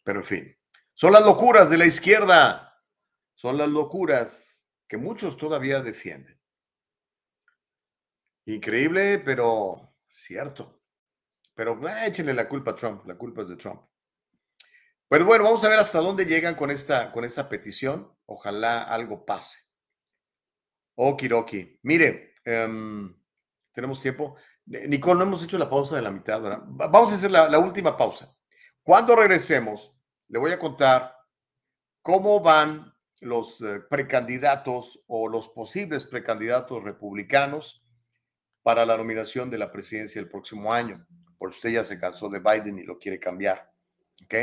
Pero 0.04 0.20
en 0.20 0.24
fin, 0.24 0.56
son 0.94 1.12
las 1.12 1.24
locuras 1.24 1.70
de 1.70 1.78
la 1.78 1.86
izquierda, 1.86 2.82
son 3.34 3.56
las 3.56 3.68
locuras 3.68 4.70
que 4.88 4.96
muchos 4.96 5.36
todavía 5.36 5.80
defienden. 5.80 6.38
Increíble, 8.46 9.18
pero 9.20 9.94
cierto. 10.08 10.82
Pero 11.54 11.88
eh, 11.88 12.06
échenle 12.06 12.34
la 12.34 12.48
culpa 12.48 12.72
a 12.72 12.74
Trump, 12.74 13.06
la 13.06 13.16
culpa 13.16 13.42
es 13.42 13.48
de 13.48 13.56
Trump. 13.56 13.82
Pero 15.10 15.26
bueno, 15.26 15.42
vamos 15.42 15.64
a 15.64 15.68
ver 15.68 15.80
hasta 15.80 15.98
dónde 15.98 16.24
llegan 16.24 16.54
con 16.54 16.70
esta, 16.70 17.10
con 17.10 17.24
esta 17.24 17.48
petición. 17.48 18.16
Ojalá 18.26 18.84
algo 18.84 19.26
pase. 19.26 19.58
Okiroki. 20.94 21.80
Mire, 21.82 22.34
em, 22.44 23.12
tenemos 23.72 24.00
tiempo. 24.00 24.36
Nicole, 24.66 25.18
no 25.18 25.24
hemos 25.24 25.42
hecho 25.42 25.58
la 25.58 25.68
pausa 25.68 25.96
de 25.96 26.02
la 26.02 26.12
mitad, 26.12 26.40
¿verdad? 26.40 26.62
Va- 26.80 26.86
Vamos 26.86 27.10
a 27.12 27.16
hacer 27.16 27.30
la, 27.30 27.48
la 27.48 27.58
última 27.58 27.96
pausa. 27.96 28.32
Cuando 28.84 29.16
regresemos, 29.16 30.00
le 30.28 30.38
voy 30.38 30.52
a 30.52 30.58
contar 30.60 31.16
cómo 32.02 32.40
van 32.40 32.94
los 33.20 33.60
eh, 33.62 33.80
precandidatos 33.90 35.02
o 35.08 35.28
los 35.28 35.48
posibles 35.48 36.04
precandidatos 36.04 36.82
republicanos 36.84 37.84
para 38.62 38.86
la 38.86 38.96
nominación 38.96 39.50
de 39.50 39.58
la 39.58 39.72
presidencia 39.72 40.20
el 40.20 40.30
próximo 40.30 40.72
año. 40.72 41.04
Por 41.36 41.48
usted 41.48 41.70
ya 41.70 41.82
se 41.82 41.98
cansó 41.98 42.28
de 42.28 42.38
Biden 42.38 42.78
y 42.78 42.84
lo 42.84 42.96
quiere 42.98 43.18
cambiar. 43.18 43.72
¿Ok? 44.24 44.34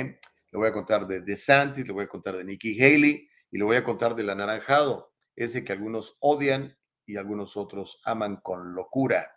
Le 0.51 0.57
voy 0.57 0.67
a 0.67 0.73
contar 0.73 1.07
de 1.07 1.21
DeSantis, 1.21 1.87
le 1.87 1.93
voy 1.93 2.05
a 2.05 2.07
contar 2.07 2.37
de 2.37 2.43
Nikki 2.43 2.81
Haley 2.81 3.29
y 3.51 3.57
le 3.57 3.63
voy 3.63 3.75
a 3.75 3.83
contar 3.83 4.15
del 4.15 4.29
anaranjado, 4.29 5.13
ese 5.35 5.63
que 5.63 5.73
algunos 5.73 6.17
odian 6.19 6.77
y 7.05 7.17
algunos 7.17 7.57
otros 7.57 8.01
aman 8.03 8.37
con 8.37 8.73
locura. 8.73 9.31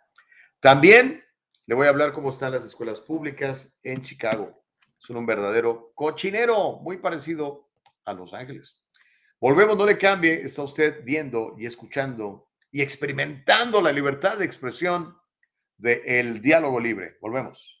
También 0.59 1.23
le 1.65 1.75
voy 1.75 1.87
a 1.87 1.89
hablar 1.89 2.11
cómo 2.11 2.29
están 2.29 2.51
las 2.51 2.65
escuelas 2.65 2.99
públicas 2.99 3.79
en 3.83 4.01
Chicago. 4.01 4.63
Son 4.97 5.17
un 5.17 5.25
verdadero 5.25 5.91
cochinero, 5.95 6.79
muy 6.81 6.97
parecido 6.97 7.69
a 8.05 8.13
Los 8.13 8.33
Ángeles. 8.33 8.79
Volvemos, 9.39 9.75
no 9.77 9.85
le 9.85 9.97
cambie, 9.97 10.33
está 10.43 10.61
usted 10.61 11.03
viendo 11.03 11.55
y 11.57 11.65
escuchando 11.65 12.49
y 12.71 12.81
experimentando 12.81 13.81
la 13.81 13.91
libertad 13.91 14.37
de 14.37 14.45
expresión 14.45 15.17
del 15.77 16.41
diálogo 16.41 16.79
libre. 16.79 17.17
Volvemos. 17.19 17.80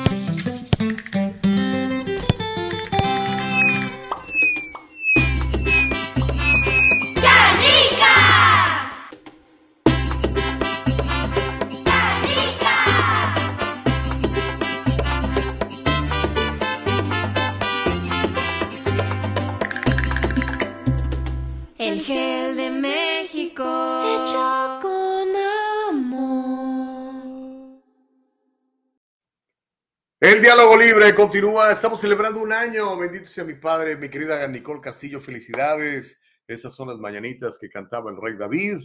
El 30.31 30.41
diálogo 30.41 30.77
libre 30.77 31.13
continúa. 31.13 31.73
Estamos 31.73 31.99
celebrando 31.99 32.39
un 32.39 32.53
año. 32.53 32.97
Bendito 32.97 33.27
sea 33.27 33.43
mi 33.43 33.55
padre, 33.55 33.97
mi 33.97 34.07
querida 34.07 34.47
Nicole 34.47 34.79
Castillo. 34.79 35.19
Felicidades. 35.19 36.23
Estas 36.47 36.73
son 36.73 36.87
las 36.87 36.97
mañanitas 36.97 37.59
que 37.59 37.69
cantaba 37.69 38.09
el 38.11 38.15
rey 38.15 38.37
David. 38.37 38.77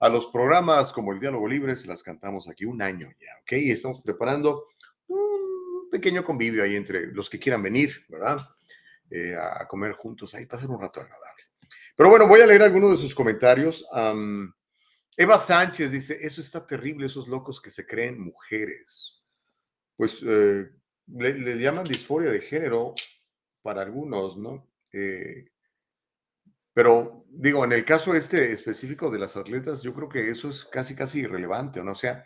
A 0.00 0.10
los 0.10 0.26
programas 0.26 0.92
como 0.92 1.12
el 1.12 1.20
diálogo 1.20 1.48
libre 1.48 1.74
se 1.74 1.88
las 1.88 2.02
cantamos 2.02 2.50
aquí 2.50 2.66
un 2.66 2.82
año 2.82 3.08
ya, 3.18 3.32
¿ok? 3.40 3.52
Y 3.52 3.70
estamos 3.70 4.02
preparando 4.02 4.66
un 5.06 5.88
pequeño 5.90 6.22
convivio 6.22 6.62
ahí 6.62 6.76
entre 6.76 7.06
los 7.06 7.30
que 7.30 7.38
quieran 7.38 7.62
venir, 7.62 8.04
¿verdad? 8.10 8.46
Eh, 9.08 9.34
a 9.34 9.66
comer 9.66 9.92
juntos 9.92 10.34
ahí, 10.34 10.44
pasar 10.44 10.68
un 10.68 10.82
rato 10.82 11.00
agradable. 11.00 11.44
Pero 11.96 12.10
bueno, 12.10 12.28
voy 12.28 12.42
a 12.42 12.46
leer 12.46 12.60
algunos 12.60 12.90
de 12.90 12.98
sus 12.98 13.14
comentarios. 13.14 13.86
Eva 15.16 15.38
Sánchez 15.38 15.92
dice, 15.92 16.18
eso 16.20 16.42
está 16.42 16.66
terrible, 16.66 17.06
esos 17.06 17.26
locos 17.26 17.58
que 17.58 17.70
se 17.70 17.86
creen 17.86 18.20
mujeres. 18.20 19.23
Pues 19.96 20.22
eh, 20.26 20.70
le, 21.06 21.58
llaman 21.58 21.84
disforia 21.84 22.30
de 22.30 22.40
género 22.40 22.94
para 23.62 23.82
algunos, 23.82 24.36
¿no? 24.36 24.68
Eh, 24.92 25.46
pero 26.72 27.24
digo, 27.28 27.64
en 27.64 27.72
el 27.72 27.84
caso 27.84 28.14
este 28.14 28.52
específico 28.52 29.10
de 29.10 29.18
las 29.18 29.36
atletas, 29.36 29.82
yo 29.82 29.94
creo 29.94 30.08
que 30.08 30.30
eso 30.30 30.48
es 30.48 30.64
casi, 30.64 30.96
casi 30.96 31.20
irrelevante, 31.20 31.82
¿no? 31.82 31.92
O 31.92 31.96
sea, 31.96 32.24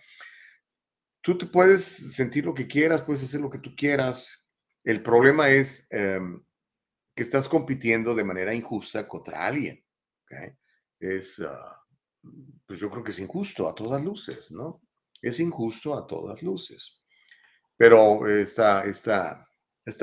tú 1.20 1.36
te 1.36 1.46
puedes 1.46 1.84
sentir 2.14 2.46
lo 2.46 2.54
que 2.54 2.66
quieras, 2.66 3.02
puedes 3.02 3.22
hacer 3.22 3.40
lo 3.40 3.50
que 3.50 3.58
tú 3.58 3.74
quieras. 3.76 4.46
El 4.82 5.02
problema 5.02 5.50
es 5.50 5.86
em, 5.90 6.42
que 7.14 7.22
estás 7.22 7.48
compitiendo 7.48 8.14
de 8.14 8.24
manera 8.24 8.54
injusta 8.54 9.06
contra 9.06 9.44
alguien. 9.44 9.84
Es, 10.98 11.40
ah, 11.40 11.84
pues 12.66 12.78
yo 12.78 12.90
creo 12.90 13.04
que 13.04 13.10
es 13.10 13.18
injusto 13.18 13.68
a 13.68 13.74
todas 13.74 14.02
luces, 14.02 14.50
¿no? 14.50 14.80
Es 15.20 15.40
injusto 15.40 15.94
a 15.96 16.06
todas 16.06 16.42
luces. 16.42 17.02
Pero 17.78 18.26
esta, 18.26 18.84
esta, 18.84 19.48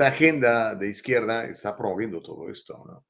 agenda 0.00 0.74
de 0.74 0.88
izquierda 0.88 1.44
está 1.44 1.76
promoviendo 1.76 2.20
todo 2.22 2.50
esto, 2.50 2.82
¿no? 2.86 3.06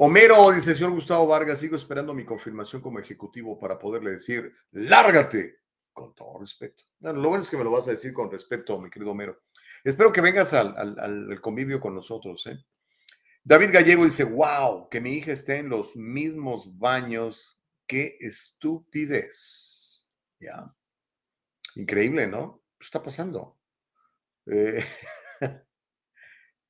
Homero 0.00 0.50
dice, 0.52 0.74
señor 0.74 0.92
Gustavo 0.92 1.26
Vargas, 1.26 1.58
sigo 1.58 1.74
esperando 1.76 2.12
mi 2.14 2.24
confirmación 2.24 2.82
como 2.82 2.98
ejecutivo 3.00 3.58
para 3.58 3.78
poderle 3.78 4.12
decir, 4.12 4.52
lárgate, 4.72 5.60
con 5.92 6.14
todo 6.14 6.38
respeto. 6.38 6.84
Lo 7.00 7.28
bueno 7.28 7.42
es 7.42 7.50
que 7.50 7.56
me 7.56 7.64
lo 7.64 7.72
vas 7.72 7.88
a 7.88 7.92
decir 7.92 8.12
con 8.12 8.30
respeto, 8.30 8.78
mi 8.80 8.90
querido 8.90 9.10
Homero. 9.12 9.40
Espero 9.82 10.12
que 10.12 10.20
vengas 10.20 10.52
al, 10.54 10.76
al- 10.76 10.98
al 10.98 11.40
convivio 11.40 11.80
con 11.80 11.94
nosotros. 11.94 12.46
¿eh? 12.46 12.64
David 13.42 13.70
Gallego 13.72 14.04
dice, 14.04 14.24
wow, 14.24 14.88
que 14.88 15.00
mi 15.00 15.14
hija 15.14 15.32
esté 15.32 15.56
en 15.56 15.68
los 15.68 15.96
mismos 15.96 16.78
baños. 16.78 17.60
Qué 17.86 18.18
estupidez. 18.20 20.08
Ya. 20.38 20.72
Increíble, 21.74 22.26
¿no? 22.26 22.62
¿Qué 22.78 22.84
está 22.84 23.02
pasando? 23.02 23.58
Eh, 24.46 24.84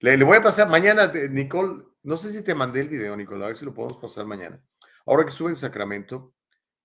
le, 0.01 0.25
voy 0.25 0.39
a 0.39 0.43
pasar 0.43 0.69
mañana, 0.69 1.13
Nicole, 1.31 1.85
no 2.03 2.17
sé 2.17 2.33
si 2.33 2.43
te 2.43 2.55
mandé 2.55 2.81
el 2.81 2.89
video, 2.89 3.17
Nicole, 3.17 3.45
a 3.45 3.49
ver 3.49 3.57
si 3.59 3.67
lo 3.67 3.75
podemos 3.75 3.99
pasar 3.99 4.25
mañana. 4.25 4.63
Ahora 5.05 5.25
que 5.25 5.31
estuve 5.31 5.51
en 5.51 5.57
Sacramento, 5.57 6.35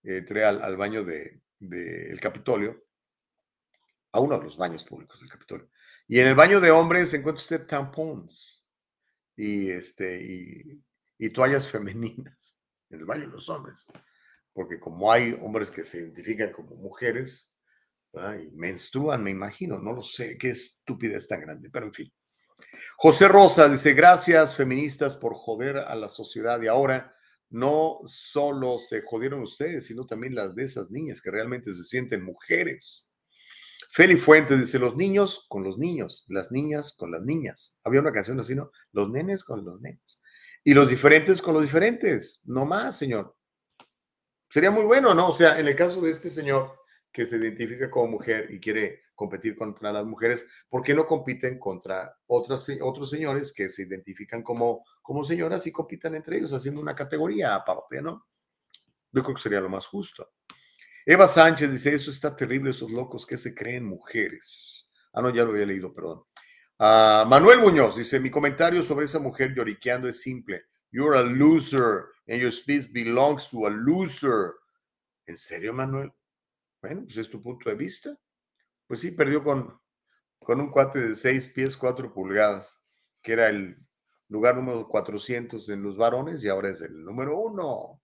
entré 0.03 0.43
al, 0.43 0.75
baño 0.75 1.03
del 1.05 1.41
de, 1.59 2.17
Capitolio, 2.21 2.85
a 4.11 4.19
uno 4.19 4.37
de 4.37 4.43
los 4.43 4.57
baños 4.57 4.83
públicos 4.83 5.19
del 5.21 5.29
Capitolio. 5.29 5.69
Y 6.07 6.19
en 6.19 6.27
el 6.27 6.35
baño 6.35 6.59
de 6.59 6.71
hombres 6.71 7.13
encuentra 7.13 7.41
usted 7.41 7.65
tampons 7.65 8.67
y, 9.37 9.69
este, 9.69 10.21
y, 10.21 10.83
y 11.17 11.29
toallas 11.29 11.67
femeninas 11.71 12.59
en 12.89 12.99
el 12.99 13.05
baño 13.05 13.21
de 13.21 13.33
los 13.33 13.47
hombres. 13.47 13.85
Porque 14.51 14.79
como 14.79 15.11
hay 15.11 15.39
hombres 15.41 15.71
que 15.71 15.85
se 15.85 15.99
identifican 15.99 16.51
como 16.51 16.75
mujeres 16.75 17.52
¿verdad? 18.13 18.39
menstruan, 18.53 19.23
me 19.23 19.31
imagino, 19.31 19.79
no 19.79 19.91
lo 19.91 20.03
sé, 20.03 20.37
qué 20.37 20.51
estupidez 20.51 21.27
tan 21.27 21.41
grande, 21.41 21.69
pero 21.71 21.87
en 21.87 21.93
fin. 21.93 22.13
José 22.97 23.27
Rosa 23.27 23.67
dice, 23.67 23.93
gracias 23.93 24.55
feministas 24.55 25.15
por 25.15 25.33
joder 25.33 25.77
a 25.77 25.95
la 25.95 26.09
sociedad 26.09 26.61
y 26.61 26.67
ahora 26.67 27.15
no 27.49 27.99
solo 28.05 28.79
se 28.79 29.01
jodieron 29.01 29.41
ustedes, 29.41 29.85
sino 29.85 30.05
también 30.05 30.35
las 30.35 30.55
de 30.55 30.63
esas 30.63 30.91
niñas 30.91 31.21
que 31.21 31.31
realmente 31.31 31.73
se 31.73 31.83
sienten 31.83 32.23
mujeres. 32.23 33.11
Feli 33.91 34.17
Fuentes 34.17 34.59
dice, 34.59 34.79
los 34.79 34.95
niños 34.95 35.45
con 35.49 35.63
los 35.63 35.77
niños, 35.77 36.25
las 36.27 36.51
niñas 36.51 36.95
con 36.97 37.11
las 37.11 37.21
niñas. 37.21 37.79
Había 37.83 37.99
una 37.99 38.11
canción 38.11 38.39
así, 38.39 38.55
¿no? 38.55 38.71
Los 38.91 39.09
nenes 39.11 39.43
con 39.43 39.63
los 39.63 39.79
nenes. 39.81 40.21
Y 40.63 40.73
los 40.73 40.89
diferentes 40.89 41.43
con 41.43 41.53
los 41.53 41.61
diferentes. 41.61 42.41
No 42.45 42.65
más, 42.65 42.97
señor. 42.97 43.35
Sería 44.49 44.71
muy 44.71 44.83
bueno, 44.83 45.13
¿no? 45.13 45.29
O 45.29 45.35
sea, 45.35 45.59
en 45.59 45.67
el 45.67 45.75
caso 45.75 46.01
de 46.01 46.09
este 46.09 46.31
señor 46.31 46.82
que 47.13 47.27
se 47.27 47.37
identifica 47.37 47.89
como 47.91 48.07
mujer 48.07 48.47
y 48.51 48.59
quiere 48.59 49.03
competir 49.15 49.55
contra 49.55 49.93
las 49.93 50.05
mujeres, 50.05 50.45
¿por 50.67 50.81
qué 50.81 50.95
no 50.95 51.05
compiten 51.05 51.59
contra 51.59 52.17
otras, 52.25 52.67
otros 52.81 53.09
señores 53.11 53.53
que 53.53 53.69
se 53.69 53.83
identifican 53.83 54.41
como, 54.41 54.83
como 55.01 55.23
señoras 55.23 55.65
y 55.67 55.71
compitan 55.71 56.15
entre 56.15 56.37
ellos 56.37 56.51
haciendo 56.51 56.81
una 56.81 56.95
categoría 56.95 57.53
aparte, 57.53 58.01
¿no? 58.01 58.25
Yo 59.11 59.21
creo 59.21 59.35
que 59.35 59.41
sería 59.41 59.61
lo 59.61 59.69
más 59.69 59.85
justo. 59.85 60.31
Eva 61.05 61.27
Sánchez 61.27 61.71
dice, 61.71 61.93
eso 61.93 62.09
está 62.09 62.35
terrible, 62.35 62.71
esos 62.71 62.89
locos 62.89 63.25
que 63.27 63.37
se 63.37 63.53
creen 63.53 63.85
mujeres. 63.85 64.89
Ah, 65.13 65.21
no, 65.21 65.29
ya 65.29 65.43
lo 65.43 65.51
había 65.51 65.67
leído, 65.67 65.93
perdón. 65.93 66.23
Ah, 66.79 67.25
Manuel 67.27 67.59
Muñoz 67.59 67.97
dice, 67.97 68.19
mi 68.19 68.31
comentario 68.31 68.81
sobre 68.81 69.05
esa 69.05 69.19
mujer 69.19 69.53
lloriqueando 69.53 70.07
es 70.07 70.21
simple. 70.21 70.63
You're 70.91 71.17
a 71.17 71.23
loser 71.23 72.05
and 72.27 72.39
your 72.39 72.51
speech 72.51 72.91
belongs 72.91 73.47
to 73.49 73.67
a 73.67 73.69
loser. 73.69 74.53
¿En 75.27 75.37
serio, 75.37 75.73
Manuel? 75.73 76.11
Bueno, 76.83 77.03
pues 77.05 77.15
es 77.15 77.29
tu 77.29 77.41
punto 77.41 77.69
de 77.69 77.75
vista. 77.77 78.13
Pues 78.85 78.99
sí, 78.99 79.11
perdió 79.11 79.41
con, 79.41 79.79
con 80.37 80.59
un 80.59 80.69
cuate 80.69 80.99
de 80.99 81.15
6 81.15 81.47
pies 81.47 81.77
4 81.77 82.13
pulgadas, 82.13 82.77
que 83.21 83.31
era 83.31 83.47
el 83.47 83.77
lugar 84.27 84.57
número 84.57 84.85
400 84.89 85.69
en 85.69 85.81
los 85.81 85.95
varones 85.95 86.43
y 86.43 86.49
ahora 86.49 86.69
es 86.69 86.81
el 86.81 87.05
número 87.05 87.39
uno 87.39 88.01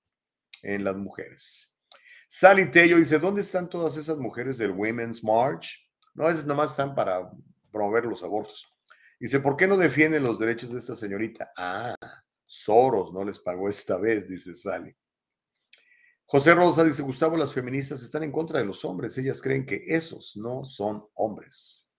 en 0.63 0.85
las 0.85 0.95
mujeres. 0.95 1.77
Sally 2.29 2.71
Tello 2.71 2.95
dice, 2.95 3.19
¿dónde 3.19 3.41
están 3.41 3.69
todas 3.69 3.97
esas 3.97 4.17
mujeres 4.17 4.57
del 4.57 4.71
Women's 4.71 5.25
March? 5.25 5.77
No, 6.13 6.29
esas 6.29 6.45
nomás 6.45 6.71
están 6.71 6.95
para 6.95 7.29
promover 7.73 8.05
los 8.05 8.23
abortos. 8.23 8.65
Dice, 9.19 9.41
¿por 9.41 9.57
qué 9.57 9.67
no 9.67 9.75
defienden 9.75 10.23
los 10.23 10.39
derechos 10.39 10.71
de 10.71 10.77
esta 10.77 10.95
señorita? 10.95 11.51
Ah, 11.57 11.95
Soros 12.45 13.11
no 13.11 13.25
les 13.25 13.39
pagó 13.39 13.67
esta 13.67 13.97
vez, 13.97 14.25
dice 14.25 14.53
Sally. 14.53 14.95
José 16.31 16.53
Rosa 16.53 16.83
dice, 16.83 17.01
Gustavo, 17.01 17.35
las 17.37 17.51
feministas 17.51 18.03
están 18.03 18.21
en 18.21 18.31
contra 18.31 18.59
de 18.59 18.65
los 18.65 18.85
hombres. 18.85 19.17
Ellas 19.17 19.41
creen 19.41 19.65
que 19.65 19.83
esos 19.87 20.37
no 20.37 20.63
son 20.63 21.03
hombres. 21.15 21.91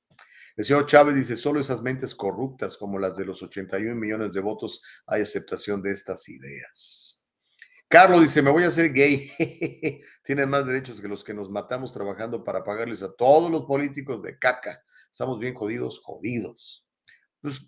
El 0.57 0.65
señor 0.65 0.87
Chávez 0.87 1.17
dice, 1.17 1.35
solo 1.35 1.59
esas 1.59 1.83
mentes 1.83 2.15
corruptas 2.15 2.77
como 2.77 3.01
las 3.01 3.17
de 3.17 3.25
los 3.25 3.43
81 3.43 3.93
millones 3.97 4.33
de 4.33 4.41
votos 4.41 4.85
hay 5.05 5.23
aceptación 5.23 5.83
de 5.83 5.91
estas 5.91 6.29
ideas. 6.29 7.29
Carlos 7.89 8.23
dice, 8.23 8.41
me 8.41 8.53
voy 8.53 8.63
a 8.63 8.69
hacer 8.69 8.93
gay. 8.93 9.33
Tienen 10.25 10.49
más 10.49 10.65
derechos 10.65 11.01
que 11.01 11.09
los 11.09 11.25
que 11.25 11.35
nos 11.35 11.51
matamos 11.51 11.93
trabajando 11.93 12.45
para 12.45 12.63
pagarles 12.63 13.03
a 13.03 13.13
todos 13.13 13.51
los 13.51 13.65
políticos 13.65 14.23
de 14.23 14.39
caca. 14.39 14.81
Estamos 15.11 15.41
bien 15.41 15.55
jodidos, 15.55 16.01
jodidos. 16.05 16.87
Pues 17.41 17.67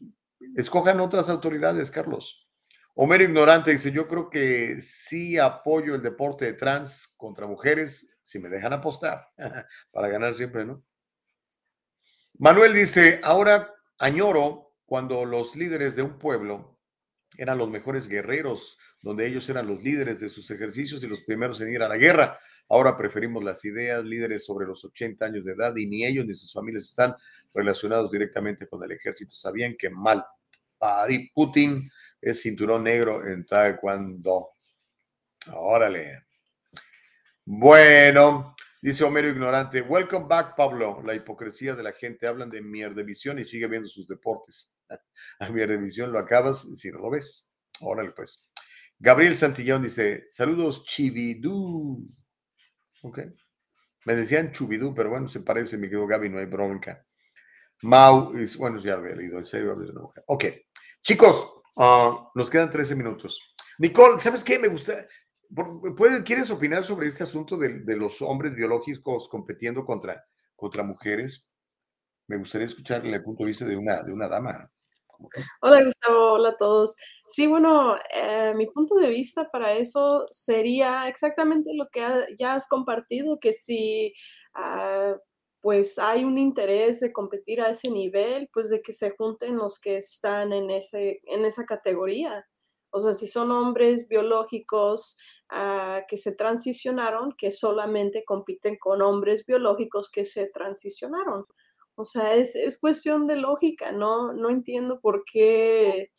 escojan 0.55 1.01
otras 1.01 1.29
autoridades, 1.29 1.91
Carlos. 1.91 2.49
Homero 2.95 3.25
Ignorante 3.25 3.71
dice, 3.71 3.91
yo 3.91 4.07
creo 4.07 4.29
que 4.29 4.83
sí 4.83 5.39
apoyo 5.39 5.95
el 5.95 6.03
deporte 6.03 6.45
de 6.45 6.53
trans 6.53 7.15
contra 7.17 7.47
mujeres, 7.47 8.15
si 8.23 8.39
me 8.39 8.51
dejan 8.51 8.73
apostar, 8.75 9.29
para 9.91 10.09
ganar 10.09 10.35
siempre, 10.35 10.65
¿no? 10.65 10.85
Manuel 12.39 12.75
dice, 12.75 13.21
ahora 13.23 13.73
añoro 13.99 14.75
cuando 14.85 15.25
los 15.25 15.57
líderes 15.57 15.97
de 15.97 16.03
un 16.03 16.19
pueblo 16.19 16.79
eran 17.39 17.57
los 17.57 17.71
mejores 17.71 18.09
guerreros, 18.09 18.79
donde 19.01 19.27
ellos 19.27 19.49
eran 19.49 19.67
los 19.67 19.83
líderes 19.83 20.21
de 20.21 20.29
sus 20.29 20.51
ejercicios 20.51 21.03
y 21.03 21.07
los 21.07 21.23
primeros 21.23 21.61
en 21.61 21.73
ir 21.73 21.83
a 21.83 21.89
la 21.89 21.97
guerra. 21.97 22.39
Ahora 22.69 22.97
preferimos 22.97 23.43
las 23.43 23.65
ideas, 23.65 24.05
líderes 24.05 24.45
sobre 24.45 24.67
los 24.67 24.85
80 24.85 25.25
años 25.25 25.45
de 25.45 25.53
edad 25.53 25.75
y 25.77 25.87
ni 25.87 26.05
ellos 26.05 26.27
ni 26.27 26.35
sus 26.35 26.53
familias 26.53 26.85
están 26.85 27.15
relacionados 27.55 28.11
directamente 28.11 28.67
con 28.67 28.83
el 28.85 28.93
ejército. 28.93 29.35
Sabían 29.35 29.77
que 29.79 29.89
mal. 29.89 30.25
Putin 31.35 31.89
es 32.23 32.41
cinturón 32.41 32.85
negro 32.85 33.27
en 33.27 33.45
Taekwondo. 33.45 34.53
Órale. 35.53 36.23
Bueno, 37.45 38.55
dice 38.81 39.03
Homero 39.03 39.29
Ignorante. 39.29 39.83
Welcome 39.83 40.27
back, 40.29 40.55
Pablo. 40.57 41.03
La 41.05 41.17
hipocresía 41.17 41.75
de 41.75 41.83
la 41.83 41.93
gente. 41.93 42.29
Hablan 42.29 42.49
de 42.49 42.63
mierdevisión 42.63 43.41
y 43.41 43.45
sigue 43.45 43.67
viendo 43.67 43.89
sus 43.89 44.07
deportes. 44.07 44.79
A 45.41 45.49
mierdevisión 45.51 46.13
lo 46.13 46.21
acabas 46.21 46.69
si 46.77 46.93
no 46.93 47.01
lo 47.01 47.11
ves. 47.11 47.53
Órale, 47.81 48.13
pues. 48.13 48.49
Gabriel 49.01 49.37
Santillón 49.37 49.83
dice: 49.83 50.29
Saludos, 50.31 50.85
Chibidú. 50.85 52.09
Ok. 53.03 53.19
Me 54.05 54.15
decían 54.15 54.53
Chubidú, 54.53 54.95
pero 54.95 55.11
bueno, 55.11 55.27
se 55.29 55.41
parece, 55.41 55.77
mi 55.77 55.89
querido 55.89 56.07
Gaby, 56.07 56.29
no 56.29 56.39
hay 56.39 56.47
bronca. 56.47 57.05
Mau, 57.83 58.33
bueno, 58.59 58.79
ya 58.79 58.97
lo 58.97 59.03
había 59.03 59.17
leído, 59.17 59.39
en 59.39 59.45
serio. 59.45 59.77
Ok. 60.27 60.45
Chicos, 61.03 61.62
ah, 61.77 62.31
nos 62.35 62.51
quedan 62.51 62.71
13 62.71 62.95
minutos. 62.95 63.55
Nicole, 63.79 64.21
¿sabes 64.21 64.45
qué? 64.45 64.59
Me 64.59 64.69
gusta. 64.69 65.07
¿Quieres 66.25 66.51
opinar 66.51 66.85
sobre 66.85 67.09
este 67.09 67.25
asunto 67.25 67.59
de, 67.59 67.83
los 67.97 68.23
hombres 68.23 68.55
biológicos 68.55 69.29
compitiendo 69.29 69.85
contra, 69.85 70.25
contra 70.57 70.83
mujeres? 70.83 71.51
Me 72.27 72.39
gustaría 72.39 72.67
escuchar 72.67 73.05
el 73.05 73.23
punto 73.23 73.43
de 73.43 73.49
vista 73.49 73.65
de 73.67 73.77
una, 73.77 74.03
de 74.03 74.13
una 74.13 74.29
dama. 74.29 74.71
Hola 75.61 75.85
Gustavo, 75.85 76.33
hola 76.33 76.51
a 76.51 76.57
todos. 76.57 76.97
Sí, 77.27 77.47
bueno, 77.47 77.97
eh, 78.15 78.53
mi 78.57 78.67
punto 78.67 78.95
de 78.97 79.09
vista 79.09 79.49
para 79.51 79.73
eso 79.73 80.27
sería 80.31 81.09
exactamente 81.09 81.73
lo 81.75 81.89
que 81.91 82.03
ya 82.39 82.55
has 82.55 82.67
compartido, 82.67 83.39
que 83.39 83.53
si 83.53 84.13
ah, 84.55 85.15
pues 85.63 85.99
hay 85.99 86.25
un 86.25 86.39
interés 86.39 87.01
de 87.01 87.13
competir 87.13 87.61
a 87.63 87.71
ese 87.71 87.91
nivel, 87.91 88.51
pues 88.53 88.69
de 88.69 88.83
que 88.83 88.93
se 88.93 89.11
junten 89.13 89.57
los 89.57 89.81
que 89.81 89.97
están 89.97 90.53
en, 90.53 90.71
ese, 90.71 91.21
en 91.25 91.45
esa 91.45 91.65
categoría. 91.65 92.47
O 92.91 93.01
sea, 93.01 93.13
si 93.13 93.29
son 93.29 93.53
hombres 93.53 94.09
biológicos 94.09 95.19
ah, 95.51 96.03
que 96.09 96.17
se 96.17 96.35
transicionaron, 96.35 97.33
que 97.39 97.53
solamente 97.53 98.25
compiten 98.25 98.77
con 98.79 99.03
hombres 99.03 99.47
biológicos 99.47 100.11
que 100.11 100.25
se 100.25 100.49
transicionaron. 100.49 101.45
O 101.95 102.05
sea, 102.05 102.35
es, 102.35 102.57
es 102.57 102.79
cuestión 102.81 103.27
de 103.29 103.37
lógica, 103.37 103.93
¿no? 103.93 104.33
No 104.33 104.51
entiendo 104.51 105.01
por 105.01 105.25
qué, 105.25 106.11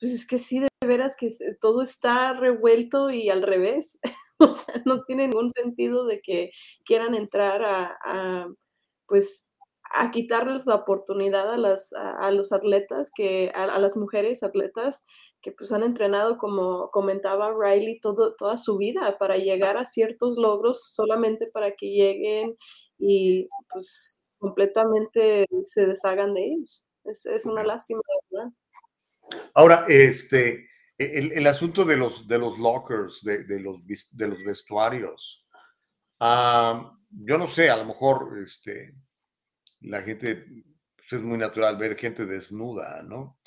pues 0.00 0.12
es 0.12 0.26
que 0.26 0.38
sí, 0.38 0.60
de 0.60 0.68
veras 0.86 1.16
que 1.16 1.28
todo 1.60 1.82
está 1.82 2.32
revuelto 2.34 3.10
y 3.10 3.30
al 3.30 3.42
revés. 3.42 4.00
o 4.38 4.52
sea, 4.52 4.82
no 4.84 5.04
tiene 5.04 5.28
ningún 5.28 5.50
sentido 5.50 6.04
de 6.04 6.20
que 6.20 6.50
quieran 6.84 7.14
entrar 7.14 7.62
a, 7.64 8.48
pues, 9.08 9.48
a 9.94 10.10
quitarles 10.10 10.66
la 10.66 10.76
oportunidad 10.76 11.52
a, 11.52 11.56
las, 11.56 11.92
a, 11.94 12.30
los 12.30 12.52
atletas, 12.52 13.10
que, 13.14 13.50
a, 13.54 13.78
las 13.78 13.96
mujeres 13.96 14.42
atletas 14.42 15.06
que 15.40 15.52
pues 15.52 15.72
han 15.72 15.82
entrenado, 15.82 16.36
como 16.36 16.90
comentaba 16.90 17.54
Riley, 17.58 18.00
todo, 18.00 18.34
toda 18.36 18.56
su 18.56 18.76
vida 18.76 19.16
para 19.18 19.36
llegar 19.36 19.76
a 19.76 19.84
ciertos 19.84 20.36
logros 20.36 20.92
solamente 20.92 21.46
para 21.46 21.74
que 21.74 21.86
lleguen 21.86 22.56
y 22.98 23.48
pues 23.70 24.18
completamente 24.40 25.46
se 25.64 25.86
deshagan 25.86 26.34
de 26.34 26.44
ellos. 26.44 26.88
Es, 27.04 27.46
una 27.46 27.64
lástima, 27.64 28.00
¿verdad? 28.30 28.52
Ahora, 29.54 29.86
este, 29.88 30.68
e, 30.98 31.30
el, 31.34 31.46
asunto 31.46 31.84
de 31.84 31.96
los, 31.96 32.28
de 32.28 32.38
los 32.38 32.58
lockers, 32.58 33.22
de, 33.22 33.60
los, 33.60 33.78
de 34.12 34.28
los 34.28 34.44
vestuarios. 34.44 35.46
Yo 37.10 37.38
no 37.38 37.48
sé, 37.48 37.70
a 37.70 37.76
lo 37.76 37.84
mejor 37.84 38.38
este, 38.42 38.94
la 39.80 40.02
gente, 40.02 40.44
pues, 40.96 41.12
es 41.12 41.22
muy 41.22 41.38
natural 41.38 41.76
ver 41.76 41.96
gente 41.96 42.26
desnuda, 42.26 43.02
¿no? 43.02 43.38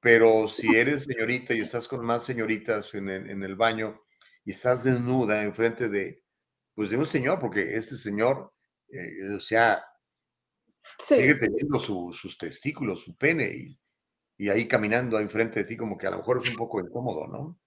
Pero 0.00 0.48
si 0.48 0.74
eres 0.74 1.04
señorita 1.04 1.54
y 1.54 1.60
estás 1.60 1.86
con 1.86 2.04
más 2.04 2.24
señoritas 2.24 2.94
en 2.94 3.08
el, 3.08 3.30
en 3.30 3.42
el 3.44 3.54
baño 3.54 4.02
y 4.44 4.50
estás 4.50 4.84
desnuda 4.84 5.42
enfrente 5.42 5.88
de, 5.88 6.24
pues 6.74 6.90
de 6.90 6.96
un 6.96 7.06
señor, 7.06 7.38
porque 7.38 7.76
ese 7.76 7.96
señor 7.96 8.52
eh, 8.92 9.34
o 9.36 9.40
sea, 9.40 9.82
sigue 10.98 11.34
teniendo 11.34 11.78
sus 11.78 12.36
testículos, 12.38 13.02
su 13.02 13.16
pene, 13.16 13.48
y, 13.54 13.66
y 14.44 14.48
ahí 14.48 14.68
caminando 14.68 15.18
enfrente 15.18 15.60
de 15.60 15.66
ti, 15.66 15.76
como 15.76 15.96
que 15.96 16.06
a 16.06 16.10
lo 16.10 16.18
mejor 16.18 16.42
es 16.42 16.50
un 16.50 16.56
poco 16.56 16.80
incómodo, 16.80 17.26
¿no? 17.26 17.58